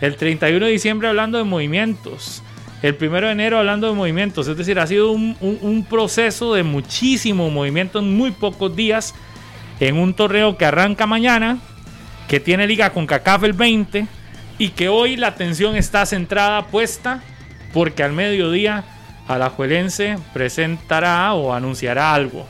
el 0.00 0.16
31 0.16 0.64
de 0.64 0.72
diciembre 0.72 1.08
hablando 1.08 1.36
de 1.36 1.44
movimientos, 1.44 2.42
el 2.80 2.96
1 2.98 3.20
de 3.20 3.30
enero 3.32 3.58
hablando 3.58 3.88
de 3.88 3.92
movimientos. 3.92 4.48
Es 4.48 4.56
decir, 4.56 4.78
ha 4.78 4.86
sido 4.86 5.12
un, 5.12 5.36
un 5.42 5.84
proceso 5.84 6.54
de 6.54 6.62
muchísimo 6.62 7.50
movimiento 7.50 7.98
en 7.98 8.16
muy 8.16 8.30
pocos 8.30 8.74
días 8.74 9.14
en 9.80 9.98
un 9.98 10.14
torneo 10.14 10.56
que 10.56 10.64
arranca 10.64 11.06
mañana 11.06 11.58
que 12.28 12.40
tiene 12.40 12.66
liga 12.66 12.90
con 12.90 13.06
CACAF 13.06 13.44
el 13.44 13.52
20 13.52 14.06
y 14.58 14.70
que 14.70 14.88
hoy 14.88 15.16
la 15.16 15.28
atención 15.28 15.76
está 15.76 16.06
centrada, 16.06 16.66
puesta 16.66 17.22
porque 17.72 18.02
al 18.02 18.12
mediodía 18.12 18.84
Alajuelense 19.26 20.16
presentará 20.32 21.32
o 21.34 21.52
anunciará 21.52 22.14
algo. 22.14 22.46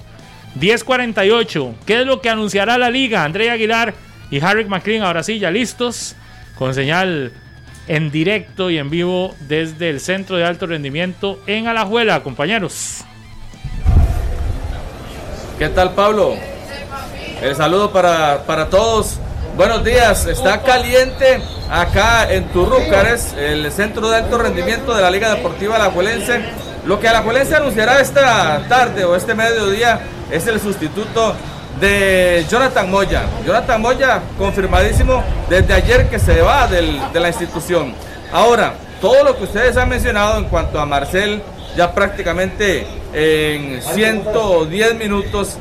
10.48, 0.58 1.74
¿qué 1.86 2.00
es 2.00 2.06
lo 2.06 2.20
que 2.20 2.30
anunciará 2.30 2.78
la 2.78 2.90
liga? 2.90 3.24
André 3.24 3.50
Aguilar 3.50 3.94
y 4.30 4.40
Harry 4.40 4.64
McLean 4.64 5.02
ahora 5.02 5.22
sí 5.22 5.38
ya 5.38 5.50
listos 5.50 6.14
con 6.56 6.74
señal 6.74 7.32
en 7.88 8.10
directo 8.10 8.70
y 8.70 8.78
en 8.78 8.90
vivo 8.90 9.34
desde 9.40 9.90
el 9.90 10.00
Centro 10.00 10.36
de 10.36 10.44
Alto 10.44 10.66
Rendimiento 10.66 11.40
en 11.46 11.66
Alajuela, 11.66 12.22
compañeros. 12.22 13.04
¿Qué 15.58 15.68
tal, 15.68 15.94
Pablo? 15.94 16.34
El 17.42 17.54
saludo 17.56 17.92
para, 17.92 18.44
para 18.44 18.68
todos. 18.70 19.18
Buenos 19.56 19.84
días, 19.84 20.26
está 20.26 20.62
caliente 20.62 21.40
acá 21.70 22.28
en 22.28 22.48
Turrúcares, 22.48 23.34
el 23.38 23.70
centro 23.70 24.10
de 24.10 24.16
alto 24.16 24.36
rendimiento 24.36 24.92
de 24.92 25.00
la 25.00 25.12
Liga 25.12 25.32
Deportiva 25.32 25.76
Alajuelense. 25.76 26.40
Lo 26.84 26.98
que 26.98 27.06
Alajuelense 27.06 27.54
anunciará 27.54 28.00
esta 28.00 28.66
tarde 28.68 29.04
o 29.04 29.14
este 29.14 29.32
mediodía 29.32 30.00
es 30.32 30.48
el 30.48 30.58
sustituto 30.60 31.36
de 31.80 32.44
Jonathan 32.50 32.90
Moya. 32.90 33.22
Jonathan 33.46 33.80
Moya, 33.80 34.22
confirmadísimo 34.36 35.22
desde 35.48 35.72
ayer 35.72 36.08
que 36.10 36.18
se 36.18 36.42
va 36.42 36.66
del, 36.66 37.00
de 37.12 37.20
la 37.20 37.28
institución. 37.28 37.94
Ahora, 38.32 38.74
todo 39.00 39.22
lo 39.22 39.36
que 39.36 39.44
ustedes 39.44 39.76
han 39.76 39.88
mencionado 39.88 40.36
en 40.38 40.46
cuanto 40.46 40.80
a 40.80 40.84
Marcel, 40.84 41.40
ya 41.76 41.94
prácticamente 41.94 42.88
en 43.12 43.80
110 43.80 44.96
minutos 44.96 45.58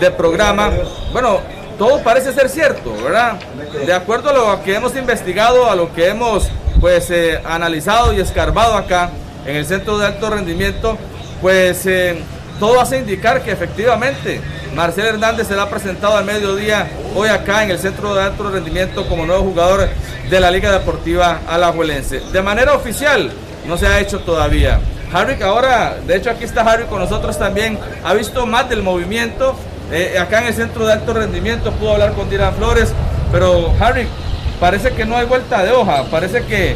de 0.00 0.10
programa, 0.10 0.72
bueno, 1.12 1.40
todo 1.78 2.02
parece 2.02 2.32
ser 2.32 2.48
cierto, 2.48 2.94
¿verdad? 3.02 3.38
De 3.84 3.92
acuerdo 3.92 4.30
a 4.30 4.32
lo 4.32 4.62
que 4.62 4.74
hemos 4.74 4.96
investigado, 4.96 5.70
a 5.70 5.74
lo 5.74 5.92
que 5.92 6.08
hemos 6.08 6.48
pues 6.80 7.10
eh, 7.10 7.40
analizado 7.44 8.12
y 8.12 8.20
escarbado 8.20 8.74
acá 8.74 9.10
en 9.46 9.56
el 9.56 9.66
centro 9.66 9.98
de 9.98 10.06
alto 10.06 10.30
rendimiento, 10.30 10.98
pues 11.40 11.86
eh, 11.86 12.22
todo 12.58 12.80
hace 12.80 12.98
indicar 12.98 13.42
que 13.42 13.52
efectivamente 13.52 14.40
Marcel 14.74 15.06
Hernández 15.06 15.48
será 15.48 15.68
presentado 15.68 16.16
al 16.16 16.24
mediodía 16.24 16.88
hoy 17.14 17.28
acá 17.28 17.64
en 17.64 17.70
el 17.70 17.78
centro 17.78 18.14
de 18.14 18.22
alto 18.22 18.50
rendimiento 18.50 19.08
como 19.08 19.26
nuevo 19.26 19.44
jugador 19.44 19.88
de 20.28 20.40
la 20.40 20.50
Liga 20.50 20.72
Deportiva 20.72 21.40
Alajuelense. 21.48 22.20
De 22.32 22.42
manera 22.42 22.74
oficial 22.74 23.30
no 23.66 23.76
se 23.76 23.86
ha 23.86 24.00
hecho 24.00 24.20
todavía. 24.20 24.80
Harry 25.12 25.40
ahora, 25.42 25.96
de 26.06 26.16
hecho 26.16 26.30
aquí 26.30 26.44
está 26.44 26.62
Harry 26.62 26.84
con 26.84 26.98
nosotros 26.98 27.38
también, 27.38 27.78
ha 28.04 28.12
visto 28.14 28.44
más 28.46 28.68
del 28.68 28.82
movimiento. 28.82 29.56
Eh, 29.92 30.18
acá 30.18 30.40
en 30.40 30.48
el 30.48 30.54
centro 30.54 30.86
de 30.86 30.94
alto 30.94 31.12
rendimiento 31.14 31.70
pudo 31.72 31.92
hablar 31.92 32.12
con 32.12 32.28
Dylan 32.28 32.54
Flores, 32.54 32.92
pero 33.30 33.72
Harry, 33.80 34.06
parece 34.58 34.90
que 34.90 35.04
no 35.04 35.16
hay 35.16 35.26
vuelta 35.26 35.62
de 35.62 35.70
hoja, 35.70 36.04
parece 36.10 36.42
que 36.42 36.74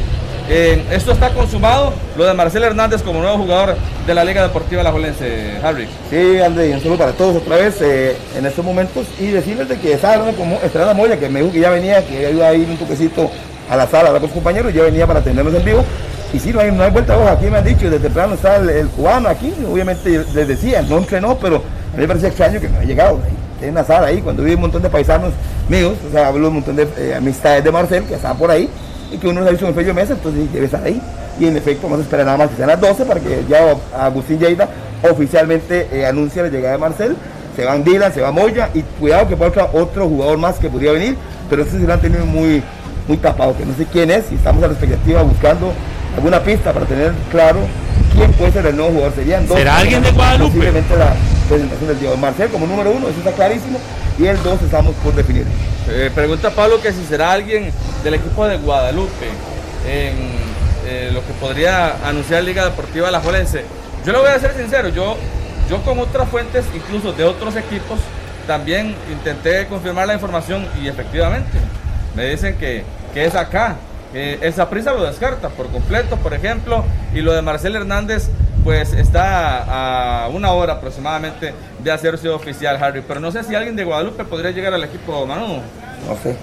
eh, 0.49 0.85
esto 0.91 1.13
está 1.13 1.31
consumado, 1.31 1.93
lo 2.17 2.25
de 2.25 2.35
Marcel 2.35 2.63
Hernández 2.65 3.03
como 3.03 3.21
nuevo 3.21 3.39
jugador 3.39 3.77
de 4.07 4.15
la 4.15 4.25
Liga 4.25 4.43
Deportiva 4.43 4.83
La 4.83 4.91
Jolense, 4.91 5.59
Harry. 5.63 5.89
Sí, 6.11 6.41
André, 6.41 6.73
un 6.73 6.81
saludo 6.81 6.99
para 6.99 7.13
todos 7.13 7.37
otra 7.37 7.57
vez 7.57 7.81
eh, 7.81 8.17
en 8.37 8.47
estos 8.47 8.65
momentos 8.65 9.07
y 9.19 9.29
decirles 9.29 9.69
de 9.69 9.79
que 9.79 9.93
estaba 9.93 10.15
hablando 10.15 10.37
como 10.37 10.57
Estrada 10.57 10.95
Moya, 10.95 11.19
que 11.19 11.29
me 11.29 11.41
dijo 11.41 11.53
que 11.53 11.61
ya 11.61 11.71
venía, 11.71 12.05
que 12.05 12.31
iba 12.33 12.49
a 12.49 12.55
ir 12.55 12.69
un 12.69 12.77
toquecito 12.77 13.31
a 13.69 13.77
la 13.77 13.87
sala 13.87 14.11
con 14.11 14.23
sus 14.23 14.33
compañeros, 14.33 14.75
ya 14.75 14.83
venía 14.83 15.07
para 15.07 15.21
atendernos 15.21 15.55
en 15.55 15.65
vivo. 15.65 15.85
Y 16.33 16.39
sí, 16.39 16.53
no 16.53 16.61
hay, 16.61 16.71
no 16.71 16.83
hay 16.85 16.91
vuelta 16.91 17.17
de 17.17 17.23
hoja, 17.23 17.33
aquí 17.33 17.47
me 17.47 17.59
han 17.59 17.65
dicho, 17.65 17.91
desde 17.91 18.01
temprano 18.01 18.35
está 18.35 18.57
el, 18.57 18.89
cubano 18.89 19.29
aquí, 19.29 19.53
obviamente 19.69 20.25
les 20.35 20.49
decía, 20.49 20.83
no 20.83 20.99
entrenó, 20.99 21.37
pero 21.39 21.63
a 21.93 21.97
mí 21.97 22.03
me 22.03 22.09
parecía 22.09 22.29
extraño 22.29 22.61
que 22.61 22.69
no 22.69 22.79
haya 22.79 22.87
llegado. 22.87 23.21
Tiene 23.59 23.73
una 23.73 23.85
sala 23.85 24.07
ahí, 24.07 24.21
cuando 24.21 24.43
vi 24.43 24.55
un 24.55 24.61
montón 24.61 24.83
de 24.83 24.89
paisanos 24.89 25.33
míos, 25.69 25.95
o 26.09 26.13
sea, 26.13 26.29
hablo 26.29 26.49
un 26.49 26.55
montón 26.55 26.77
de 26.77 26.89
eh, 26.97 27.15
amistades 27.17 27.63
de 27.63 27.71
Marcel 27.71 28.05
que 28.05 28.15
estaban 28.15 28.39
por 28.39 28.51
ahí, 28.51 28.69
y 29.13 29.19
que 29.19 29.29
uno 29.29 29.43
se 29.43 29.49
ha 29.49 29.51
visto 29.51 29.69
en 29.69 29.79
el 29.79 29.95
mesa, 29.95 30.15
entonces 30.15 30.53
debe 30.53 30.67
estar 30.67 30.83
ahí. 30.83 31.01
Y 31.39 31.47
en 31.47 31.57
efecto, 31.57 31.85
vamos 31.85 32.01
a 32.01 32.03
esperar 32.03 32.27
nada 32.27 32.39
más 32.39 32.51
que 32.51 32.57
sean 32.57 32.69
las 32.69 32.81
12 32.81 33.05
para 33.05 33.21
que 33.21 33.45
ya 33.49 33.75
Agustín 33.99 34.39
Lleida 34.39 34.69
oficialmente 35.03 35.89
eh, 35.93 36.07
anuncie 36.07 36.43
la 36.43 36.49
llegada 36.49 36.73
de 36.73 36.79
Marcel. 36.79 37.17
Se 37.57 37.65
van 37.65 37.83
Dylan, 37.83 38.13
se 38.13 38.21
va 38.21 38.31
Moya 38.31 38.71
y 38.75 38.83
cuidado 38.83 39.29
que 39.29 39.37
pueda 39.37 39.71
otro 39.73 40.09
jugador 40.09 40.39
más 40.39 40.59
que 40.59 40.69
podría 40.69 40.93
venir, 40.93 41.17
pero 41.49 41.63
ese 41.63 41.79
sí 41.79 41.87
lo 41.87 41.93
han 41.93 42.01
tenido 42.01 42.25
muy, 42.25 42.63
muy 43.09 43.17
tapado, 43.17 43.57
que 43.57 43.65
no 43.65 43.75
sé 43.75 43.87
quién 43.87 44.11
es 44.11 44.31
y 44.31 44.37
estamos 44.37 44.63
a 44.63 44.69
la 44.69 44.75
expectativa 44.75 45.23
buscando 45.23 45.73
alguna 46.17 46.41
pista 46.43 46.73
para 46.73 46.87
tener 46.87 47.13
claro 47.31 47.59
quién 48.15 48.33
puede 48.33 48.53
ser 48.53 48.67
el 48.67 48.77
nuevo 48.77 48.93
jugador. 48.93 49.15
Serían 49.15 49.47
dos. 49.47 49.59
¿Será 49.59 49.79
alguien 49.79 50.03
de 50.03 50.11
Guadalupe? 50.13 50.51
Posiblemente 50.51 50.97
la 50.97 51.15
presentación 51.51 51.89
del 51.89 51.99
Diego 51.99 52.17
Marcel 52.17 52.49
como 52.49 52.67
número 52.67 52.93
uno, 52.93 53.09
eso 53.09 53.19
está 53.19 53.33
clarísimo, 53.33 53.81
y 54.19 54.27
el 54.27 54.41
dos 54.43 54.63
estamos 54.63 54.95
por 55.03 55.15
definir. 55.15 55.45
Eh, 55.89 56.11
pregunta 56.15 56.51
Pablo 56.51 56.81
que 56.81 56.93
si 56.93 57.05
será 57.05 57.33
alguien 57.33 57.73
del 58.05 58.15
equipo 58.15 58.47
de 58.47 58.57
Guadalupe 58.57 59.27
en 59.87 60.15
eh, 60.87 61.11
lo 61.13 61.27
que 61.27 61.33
podría 61.35 62.07
anunciar 62.07 62.45
Liga 62.45 62.65
Deportiva 62.65 63.11
La 63.11 63.21
Jolense. 63.21 63.65
Yo 64.07 64.13
le 64.13 64.19
voy 64.19 64.29
a 64.29 64.39
ser 64.39 64.57
sincero, 64.57 64.91
yo, 64.91 65.17
yo 65.69 65.83
con 65.83 65.99
otras 65.99 66.29
fuentes, 66.29 66.65
incluso 66.75 67.13
de 67.13 67.25
otros 67.25 67.57
equipos, 67.57 67.99
también 68.47 68.95
intenté 69.11 69.67
confirmar 69.67 70.07
la 70.07 70.15
información 70.15 70.67
y 70.81 70.89
efectivamente 70.89 71.59
me 72.15 72.27
dicen 72.27 72.57
que, 72.57 72.85
que 73.13 73.25
es 73.25 73.35
acá. 73.35 73.77
Eh, 74.15 74.39
el 74.43 74.53
Saprissa 74.53 74.93
lo 74.93 75.05
descarta 75.05 75.49
por 75.51 75.69
completo, 75.71 76.17
por 76.17 76.35
ejemplo, 76.35 76.85
y 77.15 77.21
lo 77.21 77.33
de 77.33 77.43
Marcel 77.43 77.77
Hernández, 77.77 78.29
pues 78.65 78.93
está 78.93 80.25
a 80.25 80.29
una 80.29 80.53
hora 80.53 80.75
aproximadamente 80.75 81.55
de 81.83 81.91
hacerse 81.91 82.29
oficial, 82.29 82.77
Harry. 82.83 83.03
Pero 83.07 83.21
no 83.21 83.31
sé 83.33 83.43
si 83.43 83.55
alguien 83.55 83.77
de 83.77 83.85
Guadalupe 83.85 84.25
podría 84.25 84.51
llegar 84.51 84.75
al 84.75 84.85
equipo 84.85 85.27
Manu. 85.27 85.61
No 86.07 86.17
sé. 86.23 86.37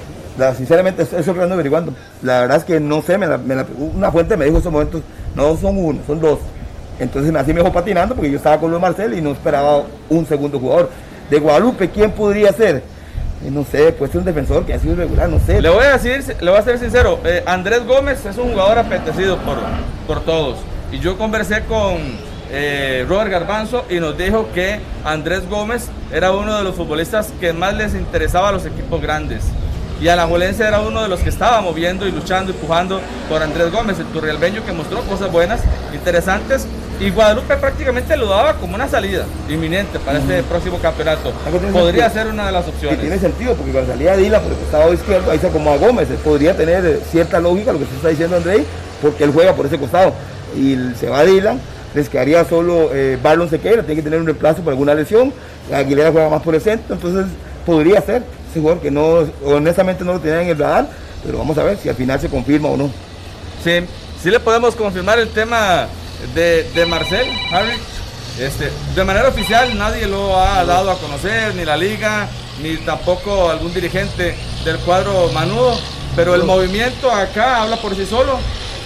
sinceramente, 0.56 1.04
eso 1.04 1.18
es 1.18 1.28
lo 1.28 1.34
que 1.34 1.42
ando 1.42 1.54
averiguando. 1.54 1.94
La 2.22 2.42
verdad 2.42 2.58
es 2.58 2.64
que 2.64 2.80
no 2.80 3.02
sé, 3.02 3.18
una 3.18 4.12
fuente 4.12 4.38
me 4.38 4.46
dijo 4.46 4.58
en 4.58 4.62
esos 4.62 4.72
momentos, 4.72 5.02
no 5.36 5.56
son 5.58 5.78
uno, 5.78 6.00
son 6.06 6.20
dos. 6.20 6.40
Entonces 7.00 7.34
así 7.36 7.54
me 7.54 7.60
dejó 7.62 7.72
patinando 7.72 8.16
porque 8.16 8.32
yo 8.32 8.38
estaba 8.38 8.60
con 8.60 8.72
Luis 8.72 8.82
Marcel 8.82 9.14
y 9.14 9.22
no 9.22 9.32
esperaba 9.32 9.84
un 10.10 10.26
segundo 10.26 10.60
jugador. 10.60 10.90
De 11.30 11.40
Guadalupe, 11.40 11.90
¿quién 11.90 12.12
podría 12.12 12.52
ser? 12.52 12.84
no 13.52 13.64
sé, 13.64 13.94
puede 13.94 14.12
ser 14.12 14.20
un 14.20 14.26
defensor 14.26 14.66
que 14.66 14.74
ha 14.74 14.80
sido 14.80 14.96
regular, 14.96 15.30
no 15.30 15.40
sé. 15.40 15.62
Le 15.62 15.70
voy 15.70 15.86
a 15.86 15.98
decir, 15.98 16.36
le 16.42 16.50
voy 16.50 16.60
a 16.60 16.64
ser 16.64 16.80
sincero, 16.80 17.20
eh, 17.24 17.44
Andrés 17.46 17.86
Gómez 17.86 18.26
es 18.26 18.36
un 18.38 18.50
jugador 18.50 18.80
apetecido 18.80 19.38
por, 19.38 19.58
por 20.08 20.26
todos. 20.26 20.58
Y 20.92 21.00
yo 21.00 21.18
conversé 21.18 21.64
con 21.66 21.98
eh, 22.50 23.06
Robert 23.08 23.30
Garbanzo 23.30 23.86
y 23.90 24.00
nos 24.00 24.18
dijo 24.18 24.50
que 24.54 24.80
Andrés 25.04 25.48
Gómez 25.50 25.90
era 26.14 26.32
uno 26.32 26.58
de 26.58 26.64
los 26.64 26.76
futbolistas 26.76 27.34
que 27.40 27.54
más 27.54 27.74
les 27.74 27.94
interesaba 27.94 28.50
a 28.50 28.52
los 28.52 28.66
equipos 28.66 29.02
grandes. 29.02 29.44
Y 30.00 30.08
Alajuelense 30.10 30.64
era 30.64 30.82
uno 30.82 31.02
de 31.02 31.10
los 31.10 31.22
que 31.22 31.30
estaba 31.30 31.60
moviendo 31.62 32.08
y 32.08 32.12
luchando 32.12 32.52
y 32.52 32.56
empujando 32.56 33.02
por 33.28 33.42
Andrés 33.42 33.72
Gómez, 33.72 34.00
el 34.00 34.06
turrialbeño 34.08 34.64
que 34.64 34.72
mostró 34.72 35.02
cosas 35.02 35.32
buenas, 35.32 35.62
interesantes 35.94 36.68
y 37.00 37.12
Guadalupe 37.12 37.56
prácticamente 37.58 38.18
lo 38.18 38.28
daba 38.28 38.54
como 38.54 38.74
una 38.76 38.88
salida 38.88 39.26
inminente 39.48 40.00
para 40.00 40.18
este 40.18 40.42
próximo 40.44 40.80
campeonato. 40.80 41.32
Podría 41.72 42.10
ser 42.10 42.28
una 42.28 42.48
de 42.48 42.52
las 42.52 42.68
opciones. 42.68 42.98
Y 42.98 43.02
tiene 43.02 43.20
sentido, 43.20 43.54
porque 43.54 43.72
cuando 43.72 43.92
salía 43.92 44.16
Dila 44.18 44.40
por 44.40 44.52
el 44.52 44.58
costado 44.58 44.94
izquierdo, 44.94 45.32
ahí 45.32 45.38
se 45.38 45.48
a 45.48 45.78
Gómez. 45.78 46.08
Podría 46.24 46.58
tener 46.58 46.86
eh, 46.86 47.00
cierta 47.12 47.40
lógica 47.40 47.72
lo 47.72 47.80
que 47.80 47.86
se 47.86 47.96
está 47.96 48.08
diciendo 48.08 48.38
Andrei, 48.38 48.66
porque 49.02 49.24
él 49.24 49.32
juega 49.32 49.54
por 49.54 49.68
ese 49.68 49.78
costado. 49.78 50.14
Y 50.56 50.76
se 51.00 51.10
va 51.10 51.20
a 51.20 51.26
Dylan, 51.26 51.60
les 51.94 52.10
quedaría 52.10 52.46
solo 52.46 52.90
eh, 52.94 53.18
Barlon 53.22 53.50
Sequeira, 53.50 53.84
tiene 53.84 53.96
que 53.96 54.04
tener 54.04 54.20
un 54.20 54.26
reemplazo 54.26 54.62
por 54.62 54.72
alguna 54.72 54.94
lesión. 54.94 55.34
Aguilera 55.74 56.12
juega 56.12 56.30
más 56.30 56.42
por 56.42 56.56
el 56.56 56.62
centro, 56.62 56.96
entonces 56.96 57.26
podría 57.66 58.02
ser 58.02 58.24
ese 58.50 58.60
jugador 58.60 58.82
que 58.82 58.92
no, 58.92 59.28
honestamente 59.44 60.04
no 60.04 60.14
lo 60.14 60.20
tenía 60.20 60.42
en 60.42 60.50
el 60.50 60.58
radar, 60.58 60.88
pero 61.26 61.38
vamos 61.38 61.58
a 61.58 61.64
ver 61.64 61.78
si 61.78 61.90
al 61.90 61.96
final 61.96 62.20
se 62.20 62.30
confirma 62.30 62.70
o 62.70 62.78
no. 62.78 62.90
Sí, 63.64 63.82
sí 64.22 64.30
le 64.30 64.40
podemos 64.40 64.76
confirmar 64.76 65.20
el 65.20 65.30
tema 65.30 65.88
de, 66.34 66.86
Marcel, 66.88 67.28
Harry. 67.52 67.78
Este, 68.40 68.72
de 68.96 69.04
manera 69.04 69.30
oficial 69.30 69.76
nadie 69.78 70.06
lo 70.06 70.40
ha 70.40 70.64
dado 70.64 70.92
a 70.92 71.00
conocer, 71.00 71.56
ni 71.56 71.66
la 71.66 71.76
liga, 71.76 72.30
ni 72.62 72.78
tampoco 72.78 73.50
algún 73.50 73.74
dirigente 73.74 74.36
del 74.64 74.78
cuadro 74.80 75.30
Manudo, 75.34 75.76
pero 76.16 76.36
el 76.36 76.44
movimiento 76.44 77.12
acá 77.12 77.64
habla 77.64 77.78
por 77.78 77.96
sí 77.96 78.06
solo. 78.06 78.40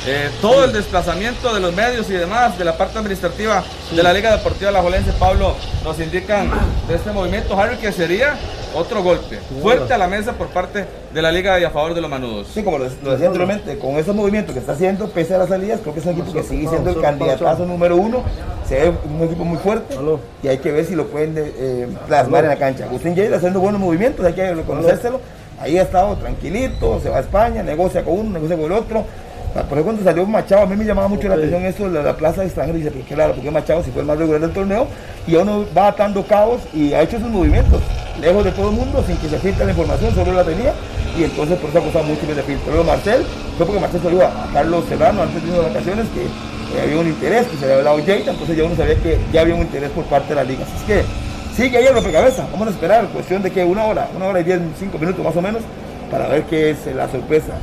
Eh, 0.07 0.31
todo 0.41 0.65
el 0.65 0.73
desplazamiento 0.73 1.53
de 1.53 1.59
los 1.59 1.75
medios 1.75 2.09
y 2.09 2.13
demás 2.13 2.57
de 2.57 2.65
la 2.65 2.75
parte 2.75 2.97
administrativa 2.97 3.63
de 3.95 4.01
la 4.01 4.11
Liga 4.11 4.35
Deportiva 4.35 4.71
La 4.71 4.81
Jolense, 4.81 5.13
Pablo, 5.13 5.55
nos 5.83 5.99
indican 5.99 6.49
de 6.87 6.95
este 6.95 7.11
movimiento, 7.11 7.55
Harry, 7.59 7.77
que 7.77 7.91
sería 7.91 8.35
otro 8.75 9.03
golpe 9.03 9.37
fuerte 9.61 9.93
a 9.93 9.99
la 9.99 10.07
mesa 10.07 10.33
por 10.33 10.47
parte 10.47 10.87
de 11.13 11.21
la 11.21 11.31
Liga 11.31 11.59
y 11.59 11.65
a 11.65 11.69
favor 11.69 11.93
de 11.93 12.01
los 12.01 12.09
manudos. 12.09 12.47
Sí, 12.51 12.63
como 12.63 12.79
lo, 12.79 12.85
decía 12.85 13.27
anteriormente, 13.27 13.77
con 13.77 13.97
esos 13.97 14.15
movimientos 14.15 14.53
que 14.53 14.59
está 14.59 14.71
haciendo, 14.71 15.07
pese 15.07 15.35
a 15.35 15.37
las 15.37 15.49
salidas, 15.49 15.81
creo 15.81 15.93
que 15.93 15.99
es 15.99 16.05
un 16.07 16.13
equipo 16.13 16.33
que 16.33 16.41
sigue 16.41 16.67
siendo 16.67 16.89
el 16.89 16.99
candidatazo 16.99 17.67
número 17.67 17.95
uno. 17.95 18.23
Se 18.67 18.79
ve 18.79 18.93
un 19.07 19.23
equipo 19.23 19.45
muy 19.45 19.59
fuerte 19.59 19.95
y 20.41 20.47
hay 20.47 20.57
que 20.57 20.71
ver 20.71 20.85
si 20.85 20.95
lo 20.95 21.07
pueden 21.07 21.35
eh, 21.37 21.87
plasmar 22.07 22.45
en 22.45 22.49
la 22.49 22.57
cancha. 22.57 22.85
Agustín 22.85 23.13
Lleida 23.13 23.37
haciendo 23.37 23.59
buenos 23.59 23.79
movimientos, 23.79 24.25
hay 24.25 24.33
que 24.33 24.51
reconocérselo. 24.51 25.21
Ahí 25.59 25.77
ha 25.77 25.83
estado 25.83 26.15
tranquilito, 26.15 26.99
se 27.03 27.09
va 27.09 27.17
a 27.17 27.19
España, 27.19 27.61
negocia 27.61 28.03
con 28.03 28.17
uno, 28.17 28.29
negocia 28.31 28.55
con 28.55 28.65
el 28.65 28.71
otro 28.71 29.05
por 29.53 29.63
ejemplo, 29.63 29.83
cuando 29.83 30.03
salió 30.03 30.25
Machado, 30.25 30.63
a 30.63 30.65
mí 30.65 30.75
me 30.75 30.85
llamaba 30.85 31.07
mucho 31.07 31.27
la 31.27 31.35
atención 31.35 31.65
eso 31.65 31.89
de 31.89 32.01
la, 32.01 32.15
plaza 32.15 32.41
de 32.41 32.47
extranjeros. 32.47 32.81
Dice, 32.81 33.13
claro, 33.13 33.33
porque 33.33 33.51
Machado 33.51 33.83
si 33.83 33.91
fue 33.91 34.01
el 34.01 34.07
más 34.07 34.17
regular 34.17 34.41
del 34.41 34.51
torneo 34.51 34.87
y 35.27 35.35
uno 35.35 35.65
va 35.77 35.87
atando 35.87 36.25
cabos 36.25 36.61
y 36.73 36.93
ha 36.93 37.01
hecho 37.01 37.19
sus 37.19 37.29
movimientos 37.29 37.81
lejos 38.21 38.43
de 38.45 38.51
todo 38.51 38.69
el 38.69 38.75
mundo 38.75 39.03
sin 39.05 39.17
que 39.17 39.27
se 39.27 39.37
filtre 39.39 39.65
la 39.65 39.71
información, 39.71 40.13
solo 40.15 40.33
la 40.33 40.43
tenía 40.43 40.73
y 41.17 41.23
entonces 41.23 41.57
por 41.59 41.69
eso 41.69 41.79
ha 41.79 41.81
costado 41.81 42.05
mucho 42.05 42.25
de 42.25 42.41
filtro. 42.43 42.71
Pero 42.71 42.83
Marcel 42.83 43.25
fue 43.57 43.65
porque 43.65 43.81
Marcel 43.81 44.01
se 44.01 44.23
a 44.23 44.49
Carlos 44.53 44.85
Serrano 44.87 45.23
antes 45.23 45.43
de 45.43 45.49
unas 45.49 45.73
vacaciones 45.73 46.05
que 46.13 46.23
eh, 46.23 46.81
había 46.83 46.99
un 46.99 47.07
interés, 47.07 47.47
que 47.47 47.57
se 47.57 47.65
había 47.65 47.77
hablado 47.77 47.97
Jayta, 48.05 48.31
entonces 48.31 48.55
ya 48.55 48.63
uno 48.63 48.75
sabía 48.75 48.95
que 48.95 49.19
ya 49.33 49.41
había 49.41 49.55
un 49.55 49.61
interés 49.61 49.89
por 49.91 50.05
parte 50.05 50.29
de 50.29 50.35
la 50.35 50.43
liga. 50.43 50.63
Así 50.63 50.75
es 50.77 50.83
que 50.83 51.61
sigue 51.61 51.77
ahí 51.77 51.85
el 51.85 51.93
rompecabezas, 51.93 52.49
vamos 52.51 52.67
a 52.67 52.71
esperar, 52.71 53.07
cuestión 53.07 53.41
de 53.41 53.51
que 53.51 53.65
una 53.65 53.83
hora, 53.83 54.07
una 54.15 54.27
hora 54.27 54.39
y 54.39 54.43
diez, 54.43 54.59
cinco 54.79 54.97
minutos 54.97 55.23
más 55.23 55.35
o 55.35 55.41
menos, 55.41 55.61
para 56.09 56.27
ver 56.27 56.43
qué 56.43 56.69
es 56.71 56.85
la 56.95 57.09
sorpresa. 57.09 57.53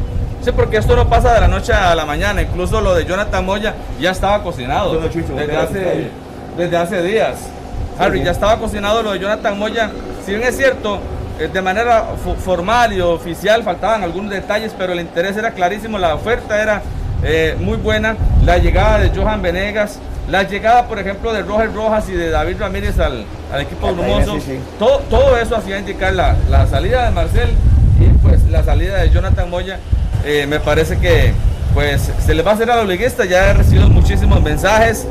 Sí, 0.43 0.53
porque 0.53 0.77
esto 0.77 0.95
no 0.95 1.09
pasa 1.09 1.35
de 1.35 1.41
la 1.41 1.49
noche 1.49 1.73
a 1.73 1.95
la 1.95 2.05
mañana, 2.05 2.43
incluso 2.43 2.81
lo 2.81 2.95
de 2.95 3.05
Jonathan 3.05 3.45
Moya 3.45 3.75
ya 4.01 4.11
estaba 4.13 4.43
cocinado. 4.43 5.01
Desde 5.01 5.57
hace, 5.57 6.11
desde 6.57 6.77
hace 6.77 7.03
días. 7.03 7.39
Harry, 7.99 8.23
ya 8.23 8.31
estaba 8.31 8.59
cocinado 8.59 9.03
lo 9.03 9.13
de 9.13 9.19
Jonathan 9.19 9.59
Moya, 9.59 9.91
si 10.25 10.33
bien 10.33 10.45
es 10.45 10.57
cierto, 10.57 11.01
eh, 11.41 11.49
de 11.53 11.63
manera 11.63 12.05
formal 12.45 12.93
y 12.93 13.01
oficial 13.01 13.63
faltaban 13.65 14.05
algunos 14.05 14.31
detalles, 14.31 14.75
pero 14.77 14.93
el 14.93 15.01
interés 15.01 15.37
era 15.37 15.51
clarísimo, 15.51 15.99
la 15.99 16.15
oferta 16.15 16.63
era 16.63 16.83
eh, 17.25 17.57
muy 17.59 17.77
buena, 17.77 18.17
la 18.45 18.59
llegada 18.59 18.99
de 19.01 19.11
Johan 19.11 19.43
Venegas, 19.43 19.99
la 20.29 20.45
llegada, 20.45 20.87
por 20.87 20.99
ejemplo, 20.99 21.33
de 21.33 21.43
Roger 21.43 21.75
Rojas 21.75 22.09
y 22.09 22.13
de 22.13 22.31
David 22.31 22.57
Ramírez 22.61 22.99
al, 22.99 23.25
equipo 23.61 23.93
brumoso, 23.93 24.39
todo, 24.79 24.99
todo, 25.11 25.39
eso 25.39 25.57
hacía 25.57 25.79
indicar 25.79 26.13
la, 26.13 26.37
la, 26.51 26.67
salida 26.67 27.07
de 27.07 27.11
Marcel 27.11 27.51
y 27.99 28.09
pues 28.19 28.45
la 28.51 28.63
salida 28.63 28.99
de 28.99 29.11
Jonathan 29.11 29.51
Moya. 29.51 29.79
Eh, 30.25 30.47
me 30.47 30.61
parece 30.61 30.99
que 30.99 31.33
pues 31.75 32.11
se 32.25 32.35
le 32.35 32.43
va 32.43 32.53
a 32.53 32.55
hacer 32.55 32.71
a 32.71 32.77
la 32.77 32.85
liguista, 32.85 33.25
ya 33.25 33.51
he 33.51 33.55
recibido 33.55 33.89
muchísimos 33.89 34.43
mensajes 34.43 35.07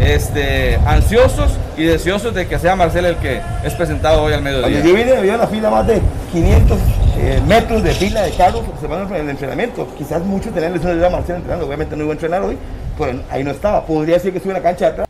este, 0.00 0.76
ansiosos 0.86 1.52
y 1.76 1.84
deseosos 1.84 2.34
de 2.34 2.46
que 2.46 2.58
sea 2.58 2.76
Marcel 2.76 3.06
el 3.06 3.16
que 3.16 3.40
es 3.64 3.74
presentado 3.74 4.22
hoy 4.22 4.32
al 4.32 4.42
mediodía. 4.42 4.80
yo 4.80 4.94
vine, 4.94 5.16
había 5.16 5.36
una 5.36 5.46
fila 5.46 5.70
más 5.70 5.86
de 5.86 6.00
500 6.32 6.78
eh, 7.18 7.40
metros 7.46 7.82
de 7.82 7.92
fila 7.92 8.22
de 8.22 8.32
carros 8.32 8.62
observando 8.68 9.14
el 9.14 9.28
entrenamiento. 9.28 9.86
Quizás 9.96 10.24
muchos 10.24 10.52
tenían 10.52 10.74
el 10.74 11.00
de 11.00 11.10
Marcel 11.10 11.36
entrenando, 11.36 11.66
obviamente 11.66 11.96
no 11.96 12.02
iba 12.04 12.12
a 12.12 12.14
entrenar 12.14 12.42
hoy, 12.42 12.58
pero 12.98 13.20
ahí 13.30 13.44
no 13.44 13.50
estaba. 13.50 13.84
Podría 13.84 14.18
ser 14.18 14.32
que 14.32 14.38
estuviera 14.38 14.58
en 14.58 14.64
la 14.64 14.70
cancha 14.70 14.86
de 14.86 14.90
atrás, 14.92 15.08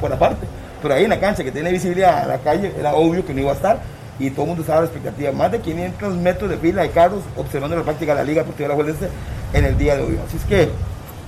por 0.00 0.10
la 0.10 0.18
parte, 0.18 0.46
pero 0.82 0.94
ahí 0.94 1.04
en 1.04 1.10
la 1.10 1.20
cancha 1.20 1.44
que 1.44 1.52
tiene 1.52 1.70
visibilidad 1.70 2.24
a 2.24 2.26
la 2.26 2.38
calle, 2.38 2.72
era 2.78 2.94
obvio 2.94 3.24
que 3.24 3.32
no 3.32 3.40
iba 3.40 3.52
a 3.52 3.54
estar 3.54 3.78
y 4.18 4.30
todo 4.30 4.42
el 4.42 4.48
mundo 4.48 4.62
estaba 4.62 4.78
a 4.78 4.82
la 4.82 4.86
expectativa. 4.86 5.32
Más 5.32 5.52
de 5.52 5.60
500 5.60 6.14
metros 6.16 6.50
de 6.50 6.56
fila 6.56 6.82
de 6.82 6.90
carros 6.90 7.22
observando 7.36 7.76
la 7.76 7.82
práctica 7.82 8.14
de 8.14 8.20
la 8.20 8.24
Liga 8.24 8.42
Deportiva 8.42 8.74
de 8.74 8.92
la 8.92 9.08
en 9.52 9.64
el 9.64 9.78
día 9.78 9.96
de 9.96 10.02
hoy. 10.02 10.18
Así 10.26 10.36
es 10.36 10.44
que, 10.44 10.70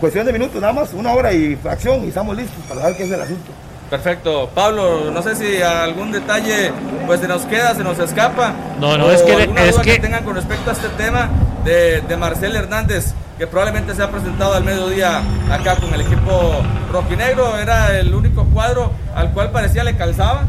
cuestión 0.01 0.27
de 0.27 0.33
minutos 0.33 0.61
nada 0.61 0.73
más, 0.73 0.93
una 0.93 1.13
hora 1.13 1.33
y 1.33 1.57
fracción 1.57 2.05
y 2.05 2.09
estamos 2.09 2.37
listos 2.37 2.59
para 2.69 2.87
ver 2.87 2.97
qué 2.97 3.05
es 3.05 3.11
el 3.11 3.21
asunto. 3.21 3.51
Perfecto. 3.91 4.51
Pablo, 4.55 5.11
no 5.11 5.23
sé 5.23 5.35
si 5.35 5.63
algún 5.63 6.13
detalle 6.13 6.73
pues 7.07 7.21
se 7.21 7.29
nos 7.29 7.43
queda, 7.43 7.75
se 7.75 7.83
nos 7.83 7.99
escapa. 7.99 8.55
No, 8.79 8.99
no, 8.99 9.11
es 9.11 9.23
que... 9.23 9.51
Es 9.67 9.79
que... 9.79 9.99
tengan 9.99 10.25
con 10.25 10.35
respecto 10.35 10.71
a 10.71 10.73
este 10.75 10.89
tema 10.91 11.31
de, 11.65 12.03
de 12.03 12.17
Marcel 12.19 12.55
Hernández, 12.55 13.15
que 13.39 13.47
probablemente 13.47 13.95
se 13.95 14.03
ha 14.03 14.11
presentado 14.11 14.55
al 14.55 14.65
mediodía 14.65 15.23
acá 15.51 15.77
con 15.77 15.93
el 15.95 16.03
equipo 16.03 16.63
rojinegro. 16.93 17.57
Era 17.57 17.99
el 17.99 18.15
único 18.15 18.45
cuadro 18.45 18.93
al 19.15 19.33
cual 19.33 19.53
parecía 19.53 19.85
le 19.85 19.97
calzaba 19.97 20.45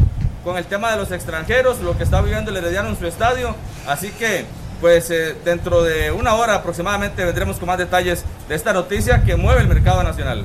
con 0.50 0.58
el 0.58 0.66
tema 0.66 0.90
de 0.90 0.98
los 0.98 1.12
extranjeros, 1.12 1.80
lo 1.82 1.96
que 1.96 2.02
está 2.02 2.22
viviendo 2.22 2.50
el 2.50 2.58
Herediano 2.58 2.90
en 2.90 2.98
su 2.98 3.06
estadio. 3.06 3.56
Así 3.88 4.10
que, 4.10 4.46
pues 4.82 5.12
eh, 5.12 5.36
dentro 5.46 5.84
de 5.84 6.10
una 6.12 6.34
hora 6.34 6.56
aproximadamente 6.56 7.24
vendremos 7.24 7.58
con 7.58 7.68
más 7.68 7.78
detalles 7.78 8.26
de 8.48 8.56
esta 8.56 8.74
noticia 8.74 9.24
que 9.24 9.36
mueve 9.36 9.62
el 9.62 9.68
mercado 9.68 10.02
nacional. 10.02 10.44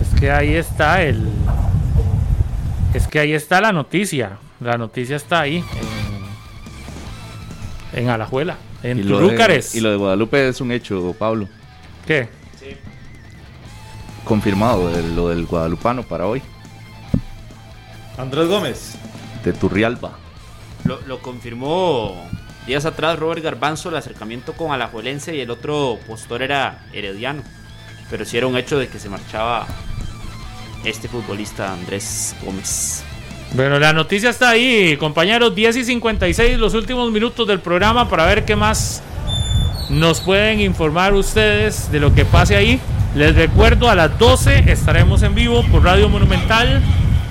Es 0.00 0.18
que 0.18 0.30
ahí 0.30 0.54
está 0.54 1.02
el... 1.02 1.28
Es 2.94 3.06
que 3.08 3.18
ahí 3.18 3.34
está 3.34 3.60
la 3.60 3.72
noticia. 3.72 4.38
La 4.58 4.78
noticia 4.78 5.16
está 5.16 5.40
ahí, 5.40 5.62
en, 7.92 8.04
en 8.04 8.08
Alajuela, 8.08 8.56
en 8.82 9.00
y 9.00 9.02
Turúcares. 9.02 9.74
y 9.74 9.80
lo 9.82 9.90
de 9.90 9.96
Guadalupe 9.98 10.48
es 10.48 10.62
un 10.62 10.72
hecho, 10.72 11.14
Pablo. 11.18 11.46
¿Qué? 12.06 12.30
Sí. 12.58 12.74
Confirmado 14.24 14.90
lo 15.14 15.28
del 15.28 15.44
guadalupano 15.44 16.04
para 16.04 16.26
hoy. 16.26 16.40
Andrés 18.20 18.48
Gómez. 18.48 18.94
De 19.44 19.52
Turrialba. 19.52 20.12
Lo, 20.84 21.00
lo 21.06 21.20
confirmó 21.20 22.28
días 22.66 22.84
atrás 22.84 23.18
Robert 23.18 23.42
Garbanzo 23.42 23.88
el 23.88 23.96
acercamiento 23.96 24.52
con 24.52 24.72
Alajuelense 24.72 25.34
y 25.34 25.40
el 25.40 25.50
otro 25.50 25.98
postor 26.06 26.42
era 26.42 26.86
Herediano. 26.92 27.42
Pero 28.10 28.24
sí 28.24 28.36
era 28.36 28.46
un 28.46 28.56
hecho 28.56 28.78
de 28.78 28.88
que 28.88 28.98
se 28.98 29.08
marchaba 29.08 29.66
este 30.84 31.08
futbolista 31.08 31.72
Andrés 31.72 32.34
Gómez. 32.44 33.04
Bueno, 33.52 33.78
la 33.78 33.92
noticia 33.92 34.30
está 34.30 34.50
ahí, 34.50 34.96
compañeros, 34.96 35.54
10 35.54 35.76
y 35.78 35.84
56, 35.84 36.58
los 36.58 36.74
últimos 36.74 37.10
minutos 37.10 37.48
del 37.48 37.58
programa 37.58 38.08
para 38.08 38.24
ver 38.26 38.44
qué 38.44 38.54
más 38.54 39.02
nos 39.88 40.20
pueden 40.20 40.60
informar 40.60 41.14
ustedes 41.14 41.90
de 41.90 41.98
lo 41.98 42.14
que 42.14 42.24
pase 42.24 42.54
ahí. 42.54 42.80
Les 43.16 43.34
recuerdo, 43.34 43.90
a 43.90 43.96
las 43.96 44.16
12 44.20 44.70
estaremos 44.70 45.24
en 45.24 45.34
vivo 45.34 45.64
por 45.72 45.82
Radio 45.82 46.08
Monumental 46.08 46.80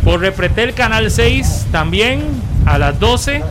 por 0.09 0.21
Repretel 0.21 0.73
Canal 0.73 1.11
6 1.11 1.67
también 1.71 2.23
a 2.65 2.79
las 2.79 2.99
12 2.99 3.43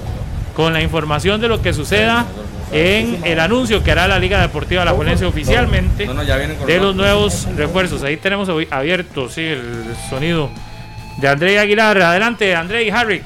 con 0.57 0.73
la 0.73 0.83
información 0.83 1.41
de 1.41 1.47
lo 1.47 1.63
que 1.63 1.73
suceda 1.73 2.27
en 2.73 3.21
el 3.25 3.39
anuncio 3.39 3.85
que 3.85 3.93
hará 3.93 4.09
la 4.09 4.19
Liga 4.19 4.41
Deportiva 4.41 4.85
La 4.85 4.91
Juelense 4.91 5.25
oficialmente 5.25 6.09
de 6.67 6.81
los 6.81 6.97
nuevos 6.97 7.47
refuerzos. 7.57 8.03
Ahí 8.03 8.17
tenemos 8.17 8.49
abierto 8.73 9.29
sí, 9.29 9.43
el 9.43 9.85
sonido 10.11 10.51
de 11.19 11.29
André 11.29 11.61
Aguilar. 11.61 12.03
Adelante, 12.03 12.57
André 12.57 12.83
y 12.83 12.91
Harrick. 12.91 13.23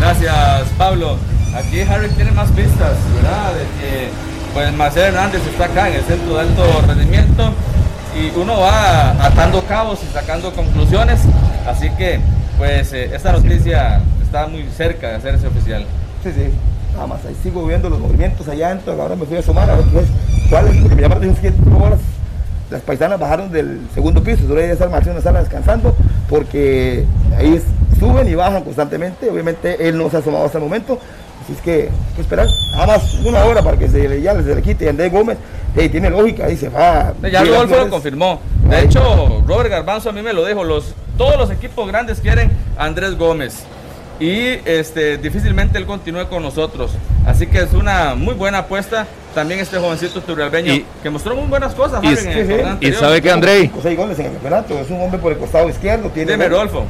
Gracias, 0.00 0.68
Pablo. 0.78 1.18
Aquí 1.54 1.82
Harrick 1.82 2.16
tiene 2.16 2.30
más 2.30 2.50
pistas, 2.52 2.96
¿verdad? 3.14 3.52
De 3.52 3.60
que 3.78 4.08
pues 4.54 4.72
Marcelo 4.72 5.08
Hernández 5.08 5.42
está 5.46 5.66
acá 5.66 5.90
en 5.90 5.96
el 5.96 6.04
centro 6.04 6.34
de 6.34 6.40
alto 6.40 6.82
rendimiento 6.86 7.52
y 8.18 8.32
uno 8.36 8.60
va 8.60 9.10
atando 9.24 9.62
cabos 9.64 10.00
y 10.02 10.12
sacando 10.12 10.52
conclusiones. 10.52 11.20
Así 11.66 11.90
que, 11.90 12.20
pues, 12.58 12.92
eh, 12.92 13.10
esta 13.14 13.32
noticia 13.32 14.00
está 14.22 14.46
muy 14.46 14.64
cerca 14.76 15.08
de 15.10 15.14
hacerse 15.16 15.46
oficial. 15.46 15.86
Sí, 16.22 16.30
sí. 16.34 16.50
Nada 16.94 17.06
más, 17.06 17.24
ahí 17.24 17.36
sigo 17.42 17.64
viendo 17.64 17.88
los 17.88 18.00
movimientos 18.00 18.48
allá 18.48 18.72
entonces 18.72 19.00
ahora 19.00 19.14
me 19.14 19.24
fui 19.24 19.36
a 19.36 19.42
sumar 19.42 19.70
a 19.70 19.76
ver 19.76 19.84
qué 19.84 19.98
es, 20.00 20.48
cuál 20.50 20.66
es, 20.66 20.76
porque 20.78 20.96
me 20.96 21.06
horas 21.06 22.00
las 22.70 22.82
paisanas 22.82 23.18
bajaron 23.18 23.50
del 23.50 23.80
segundo 23.94 24.22
piso, 24.22 24.42
yo 24.46 24.54
le 24.54 24.72
estar 24.72 24.90
descansando, 25.40 25.94
porque 26.28 27.04
ahí 27.36 27.62
suben 27.98 28.28
y 28.28 28.34
bajan 28.34 28.62
constantemente, 28.62 29.30
obviamente 29.30 29.88
él 29.88 29.96
no 29.96 30.10
se 30.10 30.16
ha 30.16 30.18
asomado 30.20 30.44
hasta 30.44 30.58
el 30.58 30.64
momento, 30.64 30.98
así 31.48 31.54
es 31.54 31.62
que 31.62 31.82
hay 31.84 32.14
que 32.14 32.20
esperar, 32.20 32.46
nada 32.72 32.86
más 32.86 33.14
una 33.24 33.44
hora 33.44 33.62
para 33.62 33.78
que 33.78 33.88
se, 33.88 34.20
ya 34.20 34.34
se 34.34 34.54
le 34.54 34.62
quite, 34.62 34.84
y 34.84 34.88
Andrés 34.88 35.10
Gómez 35.10 35.38
y 35.76 35.88
tiene 35.88 36.10
lógica, 36.10 36.46
dice, 36.46 36.68
va. 36.68 37.14
Ya 37.30 37.44
Rodolfo 37.44 37.76
lo 37.76 37.90
confirmó. 37.90 38.40
De 38.68 38.82
hecho, 38.82 39.42
Robert 39.46 39.70
Garbanzo 39.70 40.10
a 40.10 40.12
mí 40.12 40.22
me 40.22 40.32
lo 40.32 40.44
dijo, 40.44 40.64
los, 40.64 40.94
todos 41.16 41.38
los 41.38 41.50
equipos 41.50 41.86
grandes 41.86 42.20
quieren 42.20 42.50
a 42.76 42.84
Andrés 42.84 43.16
Gómez. 43.16 43.64
Y 44.20 44.58
este, 44.64 45.16
difícilmente 45.16 45.78
él 45.78 45.86
continúe 45.86 46.28
con 46.28 46.42
nosotros. 46.42 46.90
Así 47.24 47.46
que 47.46 47.58
es 47.58 47.72
una 47.72 48.16
muy 48.16 48.34
buena 48.34 48.58
apuesta. 48.58 49.06
También 49.32 49.60
este 49.60 49.78
jovencito 49.78 50.20
turrialbeño 50.20 50.84
que 51.00 51.10
mostró 51.10 51.36
muy 51.36 51.46
buenas 51.46 51.72
cosas. 51.74 52.02
Y, 52.02 52.92
sabe 52.92 53.22
que 53.22 53.30
André. 53.30 53.70
goles 53.94 54.18
en 54.18 54.26
el 54.26 54.32
campeonato. 54.32 54.76
Es 54.76 54.90
un 54.90 55.00
hombre 55.00 55.20
por 55.20 55.30
el 55.30 55.38
costado 55.38 55.68
izquierdo. 55.68 56.08
Tiene 56.08 56.32
Deme, 56.32 56.48
Rodolfo. 56.48 56.84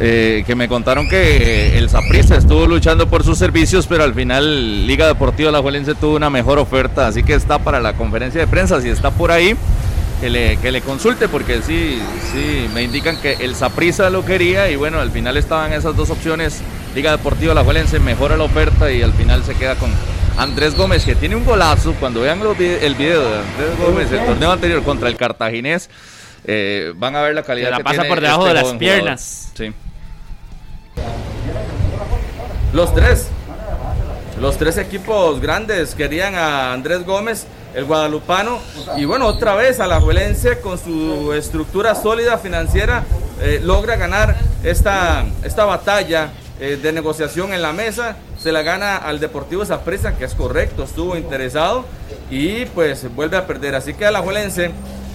Eh, 0.00 0.44
que 0.46 0.54
me 0.54 0.68
contaron 0.68 1.08
que 1.08 1.76
el 1.76 1.90
Saprissa 1.90 2.36
estuvo 2.36 2.66
luchando 2.66 3.08
por 3.08 3.24
sus 3.24 3.36
servicios, 3.36 3.88
pero 3.88 4.04
al 4.04 4.14
final 4.14 4.86
Liga 4.86 5.08
Deportiva 5.08 5.50
La 5.50 5.60
Juelense 5.60 5.96
tuvo 5.96 6.14
una 6.14 6.30
mejor 6.30 6.60
oferta, 6.60 7.08
así 7.08 7.24
que 7.24 7.34
está 7.34 7.58
para 7.58 7.80
la 7.80 7.94
conferencia 7.94 8.40
de 8.40 8.46
prensa, 8.46 8.80
si 8.80 8.88
está 8.88 9.10
por 9.10 9.32
ahí, 9.32 9.56
que 10.20 10.30
le, 10.30 10.56
que 10.58 10.70
le 10.70 10.82
consulte, 10.82 11.26
porque 11.26 11.62
sí, 11.62 12.00
sí, 12.32 12.68
me 12.74 12.84
indican 12.84 13.20
que 13.20 13.32
el 13.40 13.56
Saprissa 13.56 14.08
lo 14.08 14.24
quería 14.24 14.70
y 14.70 14.76
bueno, 14.76 15.00
al 15.00 15.10
final 15.10 15.36
estaban 15.36 15.72
esas 15.72 15.96
dos 15.96 16.10
opciones, 16.10 16.60
Liga 16.94 17.10
Deportiva 17.10 17.52
La 17.52 17.64
Juelense 17.64 17.98
mejora 17.98 18.36
la 18.36 18.44
oferta 18.44 18.92
y 18.92 19.02
al 19.02 19.12
final 19.14 19.42
se 19.42 19.56
queda 19.56 19.74
con 19.74 19.90
Andrés 20.36 20.76
Gómez, 20.76 21.04
que 21.04 21.16
tiene 21.16 21.34
un 21.34 21.44
golazo, 21.44 21.92
cuando 21.98 22.20
vean 22.20 22.40
el 22.40 22.94
video 22.94 23.20
de 23.20 23.38
Andrés 23.38 23.78
Gómez, 23.84 24.12
el 24.12 24.24
torneo 24.24 24.52
anterior 24.52 24.84
contra 24.84 25.08
el 25.08 25.16
Cartaginés, 25.16 25.90
eh, 26.44 26.92
van 26.94 27.16
a 27.16 27.22
ver 27.22 27.34
la 27.34 27.42
calidad. 27.42 27.72
la 27.72 27.80
pasa 27.80 28.04
por 28.04 28.20
debajo 28.20 28.46
este 28.46 28.54
de 28.54 28.62
las 28.62 28.72
piernas. 28.74 29.52
Sí. 29.54 29.72
Los 32.72 32.94
tres. 32.94 33.28
Los 34.40 34.58
tres 34.58 34.76
equipos 34.78 35.40
grandes 35.40 35.94
querían 35.94 36.34
a 36.34 36.72
Andrés 36.72 37.04
Gómez, 37.04 37.46
el 37.74 37.84
guadalupano, 37.86 38.58
y 38.96 39.04
bueno, 39.04 39.26
otra 39.26 39.54
vez 39.54 39.80
a 39.80 39.86
la 39.86 40.00
Juelense 40.00 40.60
con 40.60 40.78
su 40.78 41.32
estructura 41.32 41.94
sólida 41.94 42.38
financiera 42.38 43.04
eh, 43.40 43.60
logra 43.62 43.96
ganar 43.96 44.36
esta, 44.62 45.24
esta 45.42 45.64
batalla 45.64 46.30
eh, 46.60 46.78
de 46.80 46.92
negociación 46.92 47.52
en 47.52 47.62
la 47.62 47.72
mesa, 47.72 48.16
se 48.38 48.52
la 48.52 48.62
gana 48.62 48.96
al 48.96 49.18
Deportivo 49.18 49.64
Zaprisa, 49.64 50.16
que 50.16 50.24
es 50.24 50.34
correcto, 50.34 50.84
estuvo 50.84 51.16
interesado 51.16 51.84
y 52.30 52.66
pues 52.66 53.12
vuelve 53.14 53.36
a 53.36 53.46
perder. 53.46 53.74
Así 53.74 53.94
que 53.94 54.06
a 54.06 54.10
la 54.10 54.22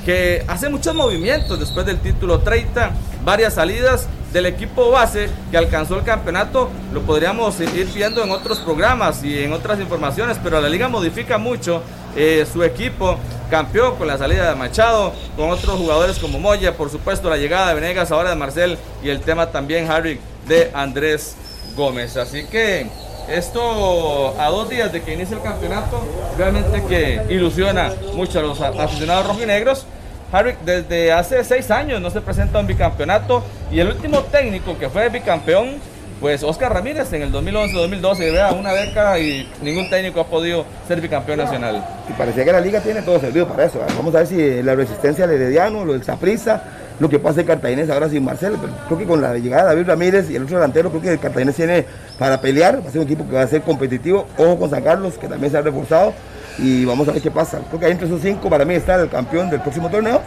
que 0.05 0.43
hace 0.47 0.69
muchos 0.69 0.93
movimientos 0.95 1.59
después 1.59 1.85
del 1.85 1.99
título 1.99 2.39
30, 2.39 2.91
varias 3.23 3.53
salidas, 3.53 4.07
del 4.33 4.47
equipo 4.47 4.89
base 4.89 5.29
que 5.51 5.57
alcanzó 5.57 5.95
el 5.95 6.03
campeonato 6.03 6.69
lo 6.91 7.01
podríamos 7.03 7.59
ir 7.59 7.87
viendo 7.93 8.23
en 8.23 8.31
otros 8.31 8.59
programas 8.59 9.23
y 9.23 9.43
en 9.43 9.53
otras 9.53 9.79
informaciones, 9.79 10.39
pero 10.43 10.59
la 10.59 10.67
liga 10.67 10.89
modifica 10.89 11.37
mucho 11.37 11.83
eh, 12.15 12.45
su 12.51 12.63
equipo, 12.63 13.17
campeón 13.51 13.95
con 13.95 14.07
la 14.07 14.17
salida 14.17 14.49
de 14.49 14.55
Machado, 14.55 15.13
con 15.37 15.51
otros 15.51 15.77
jugadores 15.77 16.17
como 16.17 16.39
Moya, 16.39 16.75
por 16.75 16.89
supuesto 16.89 17.29
la 17.29 17.37
llegada 17.37 17.69
de 17.69 17.75
Venegas, 17.75 18.11
ahora 18.11 18.31
de 18.31 18.35
Marcel 18.35 18.77
y 19.03 19.09
el 19.09 19.21
tema 19.21 19.51
también 19.51 19.89
Harry 19.89 20.19
de 20.47 20.71
Andrés 20.73 21.35
Gómez. 21.75 22.17
Así 22.17 22.45
que 22.45 22.87
esto 23.29 24.35
a 24.39 24.49
dos 24.49 24.67
días 24.67 24.91
de 24.91 25.03
que 25.03 25.13
inicie 25.13 25.35
el 25.35 25.43
campeonato 25.43 26.03
realmente 26.37 26.83
que 26.89 27.21
ilusiona 27.29 27.93
mucho 28.15 28.39
a 28.39 28.41
los 28.41 28.59
aficionados 28.59 29.27
rojinegros 29.27 29.85
Harry 30.33 30.55
desde 30.65 31.11
hace 31.11 31.43
seis 31.43 31.69
años 31.69 32.01
no 32.01 32.09
se 32.09 32.19
presenta 32.19 32.59
un 32.59 32.65
bicampeonato 32.65 33.43
y 33.71 33.79
el 33.79 33.89
último 33.89 34.23
técnico 34.23 34.75
que 34.79 34.89
fue 34.89 35.07
bicampeón, 35.09 35.75
pues 36.19 36.41
Oscar 36.41 36.73
Ramírez 36.73 37.13
en 37.13 37.21
el 37.21 37.31
2011-2012, 37.31 38.17
vea, 38.31 38.51
una 38.51 38.73
década 38.73 39.19
y 39.19 39.47
ningún 39.61 39.91
técnico 39.91 40.21
ha 40.21 40.25
podido 40.25 40.65
ser 40.87 41.01
bicampeón 41.01 41.37
nacional. 41.37 41.85
Y 42.09 42.13
parecía 42.13 42.43
que 42.43 42.51
la 42.51 42.61
liga 42.61 42.79
tiene 42.79 43.03
todo 43.03 43.19
servido 43.19 43.47
para 43.47 43.65
eso. 43.65 43.79
Vamos 43.95 44.15
a 44.15 44.19
ver 44.19 44.27
si 44.27 44.63
la 44.63 44.73
resistencia 44.73 45.27
del 45.27 45.39
Herediano, 45.39 45.85
lo 45.85 45.93
del 45.93 46.03
Zaprisa, 46.03 46.63
lo 46.99 47.09
que 47.09 47.19
pasa 47.19 47.41
en 47.41 47.47
Cartaginés 47.47 47.91
ahora 47.91 48.09
sin 48.09 48.25
Marcelo, 48.25 48.57
creo 48.87 48.97
que 48.97 49.05
con 49.05 49.21
la 49.21 49.37
llegada 49.37 49.69
de 49.69 49.75
David 49.75 49.87
Ramírez 49.87 50.31
y 50.31 50.35
el 50.35 50.43
otro 50.43 50.57
delantero, 50.57 50.89
creo 50.89 51.01
que 51.19 51.27
el 51.27 51.53
tiene 51.53 51.85
para 52.17 52.41
pelear, 52.41 52.83
va 52.83 52.89
a 52.89 52.91
ser 52.91 53.01
un 53.01 53.05
equipo 53.05 53.27
que 53.27 53.35
va 53.35 53.43
a 53.43 53.47
ser 53.47 53.61
competitivo, 53.61 54.25
ojo 54.35 54.57
con 54.57 54.69
San 54.71 54.83
Carlos, 54.83 55.13
que 55.19 55.27
también 55.27 55.51
se 55.51 55.59
ha 55.59 55.61
reforzado, 55.61 56.11
y 56.57 56.85
vamos 56.85 57.07
a 57.07 57.11
ver 57.11 57.21
qué 57.21 57.31
pasa. 57.31 57.59
Creo 57.69 57.79
que 57.79 57.89
entre 57.89 58.07
esos 58.07 58.21
cinco 58.21 58.49
para 58.49 58.65
mí 58.65 58.75
está 58.75 58.95
el 58.95 59.09
campeón 59.09 59.49
del 59.49 59.61
próximo 59.61 59.89
torneo 59.89 60.21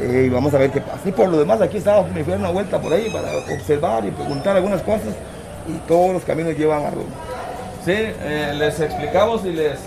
eh, 0.00 0.24
y 0.26 0.28
vamos 0.28 0.52
a 0.54 0.58
ver 0.58 0.70
qué 0.70 0.80
pasa. 0.80 1.00
Y 1.04 1.12
por 1.12 1.28
lo 1.28 1.38
demás 1.38 1.60
aquí 1.60 1.78
estaba, 1.78 2.02
me 2.06 2.24
fui 2.24 2.32
a 2.32 2.36
una 2.36 2.50
vuelta 2.50 2.80
por 2.80 2.92
ahí 2.92 3.10
para 3.10 3.28
observar 3.54 4.04
y 4.04 4.10
preguntar 4.10 4.56
algunas 4.56 4.82
cosas 4.82 5.14
y 5.68 5.72
todos 5.86 6.12
los 6.12 6.24
caminos 6.24 6.56
llevan 6.56 6.84
a 6.84 6.90
Roma. 6.90 7.14
Sí, 7.84 7.94
eh, 7.94 8.52
les 8.56 8.78
explicamos 8.80 9.44
y 9.44 9.52
les 9.52 9.78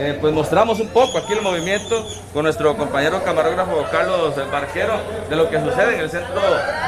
eh, 0.00 0.16
pues 0.20 0.32
mostramos 0.32 0.78
un 0.78 0.88
poco 0.88 1.18
aquí 1.18 1.32
el 1.32 1.42
movimiento 1.42 2.06
con 2.32 2.44
nuestro 2.44 2.76
compañero 2.76 3.20
camarógrafo 3.24 3.84
Carlos 3.90 4.32
Barquero 4.52 4.94
de 5.28 5.34
lo 5.34 5.50
que 5.50 5.58
sucede 5.60 5.94
en 5.94 6.00
el 6.02 6.10
centro 6.10 6.40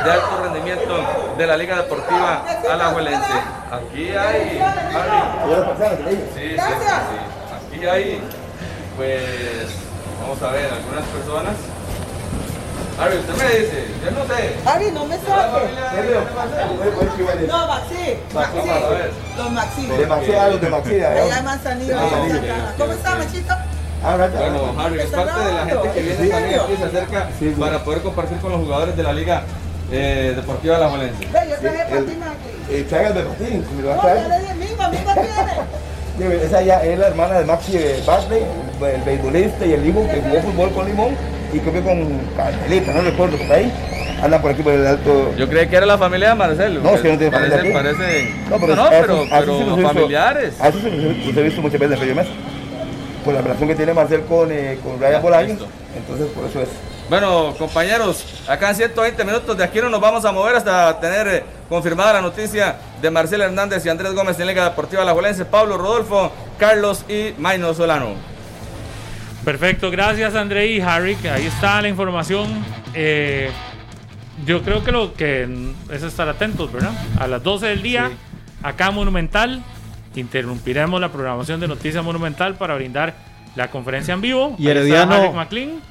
de 0.04 0.10
alto 0.12 0.42
rendimiento 0.44 0.96
de 1.36 1.46
la 1.46 1.56
Liga 1.56 1.76
Deportiva 1.76 2.44
Alajuelense. 2.70 3.32
Aquí 3.72 4.10
hay... 4.10 4.60
Sí, 6.06 6.16
sí, 6.36 6.56
sí, 6.56 7.76
Aquí 7.76 7.86
hay 7.86 8.20
pues 9.00 9.72
vamos 10.20 10.42
a 10.42 10.52
ver, 10.52 10.70
algunas 10.70 11.04
personas. 11.08 11.56
Ari, 13.00 13.16
usted 13.16 13.34
me 13.34 13.44
dice, 13.44 13.86
yo 14.04 14.10
no 14.10 14.26
sé. 14.26 14.56
Ari, 14.68 14.90
no 14.92 15.06
me 15.06 15.16
saque. 15.16 15.36
No, 17.48 17.66
Maxi. 17.66 18.18
Maxi. 18.34 18.58
Los 19.38 19.50
Maxi. 19.52 19.86
De 19.86 20.06
Maxi, 20.06 20.34
a 20.34 20.48
los 20.48 20.60
de 20.60 20.68
Maxi. 20.68 20.94
Allá 21.02 21.38
en 21.38 21.44
Manzanillo. 21.46 21.96
¿Cómo 22.76 22.92
está, 22.92 23.14
Machito? 23.14 23.54
Bueno, 24.02 24.74
Harry, 24.78 25.00
es 25.00 25.06
parte 25.06 25.44
de 25.44 25.54
la 25.54 25.64
gente 25.64 25.90
que 25.94 26.02
viene 26.02 26.28
también 26.28 26.60
aquí 26.60 26.76
se 26.76 26.84
acerca 26.84 27.28
para 27.58 27.84
poder 27.84 28.02
compartir 28.02 28.38
con 28.38 28.52
los 28.52 28.60
jugadores 28.60 28.96
de 28.98 29.02
la 29.02 29.12
Liga 29.14 29.44
eh, 29.90 30.34
Deportiva 30.36 30.76
La 30.76 30.88
Valencia. 30.88 31.26
Ve, 31.32 31.48
yo 31.48 31.56
traje 31.56 31.84
patín 31.84 32.22
aquí. 32.22 32.50
De 32.68 32.84
patín, 32.84 33.66
me 33.76 33.82
lo 33.82 33.88
va 33.88 33.94
a 33.94 34.00
traer. 34.00 34.22
No, 34.22 34.28
ya 34.28 34.28
le 34.28 34.40
dije, 34.40 34.54
mismo, 34.56 34.88
mismo 34.90 35.12
tiene. 35.14 35.89
Esa 36.20 36.62
ya 36.62 36.84
es 36.84 36.98
la 36.98 37.08
hermana 37.08 37.38
de 37.38 37.44
Maxi 37.46 37.78
Bartley, 38.06 38.42
el 38.94 39.02
beisbolista 39.02 39.64
y 39.64 39.72
el 39.72 39.86
hijo 39.86 40.06
que 40.06 40.20
jugó 40.20 40.42
fútbol 40.42 40.70
con 40.72 40.86
Limón 40.86 41.16
y 41.52 41.58
creo 41.58 41.72
que 41.72 41.82
con 41.82 42.20
Carmelita, 42.36 42.92
no 42.92 43.02
recuerdo, 43.02 43.36
por 43.38 43.52
ahí. 43.52 43.72
Andan 44.22 44.42
por 44.42 44.50
aquí 44.50 44.62
por 44.62 44.74
el 44.74 44.86
alto. 44.86 45.34
Yo 45.36 45.48
creí 45.48 45.66
que 45.68 45.76
era 45.76 45.86
la 45.86 45.96
familia 45.96 46.30
de 46.30 46.34
Marcelo. 46.34 46.80
No, 46.82 46.90
es 46.90 47.00
que 47.00 47.12
no 47.12 47.18
tiene 47.18 47.32
familia. 47.32 47.72
Parece, 47.72 47.72
parece... 47.72 48.34
No, 48.50 48.56
pero, 48.60 48.76
no, 48.76 48.90
pero, 48.90 49.24
pero 49.30 49.88
familiares. 49.88 50.54
Eso 50.62 50.78
se 50.78 50.90
los 50.90 51.36
he 51.36 51.42
visto 51.42 51.62
muchas 51.62 51.80
veces 51.80 52.02
en 52.02 52.16
Mesa. 52.16 52.30
Por 53.24 53.34
la 53.34 53.40
relación 53.40 53.68
que 53.68 53.74
tiene 53.74 53.94
Marcel 53.94 54.20
con, 54.22 54.52
eh, 54.52 54.78
con 54.82 55.00
Ryan 55.00 55.22
Bolaño. 55.22 55.56
Entonces, 55.96 56.26
por 56.34 56.44
eso 56.44 56.60
es. 56.60 56.68
Bueno, 57.10 57.56
compañeros, 57.58 58.24
acá 58.46 58.70
en 58.70 58.76
120 58.76 59.24
minutos 59.24 59.58
de 59.58 59.64
aquí 59.64 59.80
no 59.80 59.90
nos 59.90 60.00
vamos 60.00 60.24
a 60.24 60.30
mover 60.30 60.54
hasta 60.54 61.00
tener 61.00 61.26
eh, 61.26 61.44
confirmada 61.68 62.12
la 62.12 62.20
noticia 62.20 62.76
de 63.02 63.10
Marcel 63.10 63.40
Hernández 63.40 63.84
y 63.84 63.88
Andrés 63.88 64.14
Gómez 64.14 64.38
en 64.38 64.46
Liga 64.46 64.62
Deportiva 64.62 65.04
La 65.04 65.10
Juelense, 65.10 65.44
Pablo 65.44 65.76
Rodolfo, 65.76 66.32
Carlos 66.56 67.04
y 67.08 67.34
Maino 67.36 67.74
Solano. 67.74 68.10
Perfecto, 69.44 69.90
gracias 69.90 70.36
André 70.36 70.68
y 70.68 70.80
Harry, 70.80 71.16
que 71.16 71.28
ahí 71.28 71.46
está 71.46 71.82
la 71.82 71.88
información. 71.88 72.46
Eh, 72.94 73.50
yo 74.46 74.62
creo 74.62 74.84
que 74.84 74.92
lo 74.92 75.12
que 75.12 75.48
es 75.90 76.04
estar 76.04 76.28
atentos, 76.28 76.70
¿verdad? 76.70 76.92
A 77.18 77.26
las 77.26 77.42
12 77.42 77.66
del 77.66 77.82
día, 77.82 78.12
acá 78.62 78.92
Monumental, 78.92 79.64
interrumpiremos 80.14 81.00
la 81.00 81.08
programación 81.08 81.58
de 81.58 81.66
Noticias 81.66 82.04
Monumental 82.04 82.54
para 82.54 82.76
brindar 82.76 83.29
la 83.56 83.70
conferencia 83.70 84.14
en 84.14 84.20
vivo. 84.20 84.54
Y 84.58 84.68
Herediano, 84.68 85.32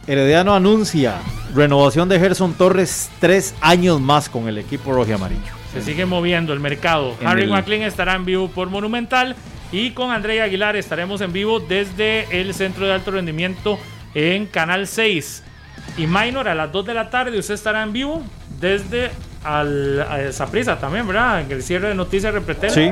Herediano 0.08 0.54
anuncia 0.54 1.16
renovación 1.54 2.10
de 2.10 2.20
Gerson 2.20 2.54
Torres 2.54 3.10
tres 3.20 3.56
años 3.62 4.00
más 4.00 4.30
con 4.30 4.48
el 4.48 4.58
equipo 4.58 4.94
rojo 4.94 5.10
y 5.10 5.14
amarillo. 5.14 5.60
Se 5.74 5.82
sigue 5.82 6.06
moviendo 6.06 6.54
el 6.54 6.60
mercado. 6.60 7.16
Harry 7.24 7.48
McLean 7.48 7.84
estará 7.84 8.16
en 8.16 8.26
vivo 8.26 8.50
por 8.50 8.70
Monumental 8.70 9.36
y 9.72 9.92
con 9.92 10.12
Andrea 10.12 10.46
Aguilar 10.46 10.76
estaremos 10.76 11.22
en 11.22 11.32
vivo 11.32 11.60
desde 11.60 12.42
el 12.42 12.54
Centro 12.54 12.88
de 12.88 12.94
Alto 12.94 13.12
Rendimiento 13.12 13.78
en 14.16 14.48
Canal 14.48 14.88
6. 14.88 15.44
Y 15.98 16.08
Minor 16.08 16.48
a 16.48 16.56
las 16.56 16.72
2 16.72 16.86
de 16.86 16.94
la 16.94 17.10
tarde 17.10 17.38
usted 17.38 17.54
estará 17.54 17.84
en 17.84 17.94
vivo 17.94 18.24
desde 18.60 19.12
al, 19.44 20.30
Zaprisa 20.32 20.80
también, 20.80 21.08
¿verdad? 21.08 21.42
En 21.42 21.52
el 21.52 21.64
cierre 21.64 21.90
de 21.90 21.96
Noticias 21.96 22.34
Repretera. 22.34 22.74
Sí. 22.74 22.92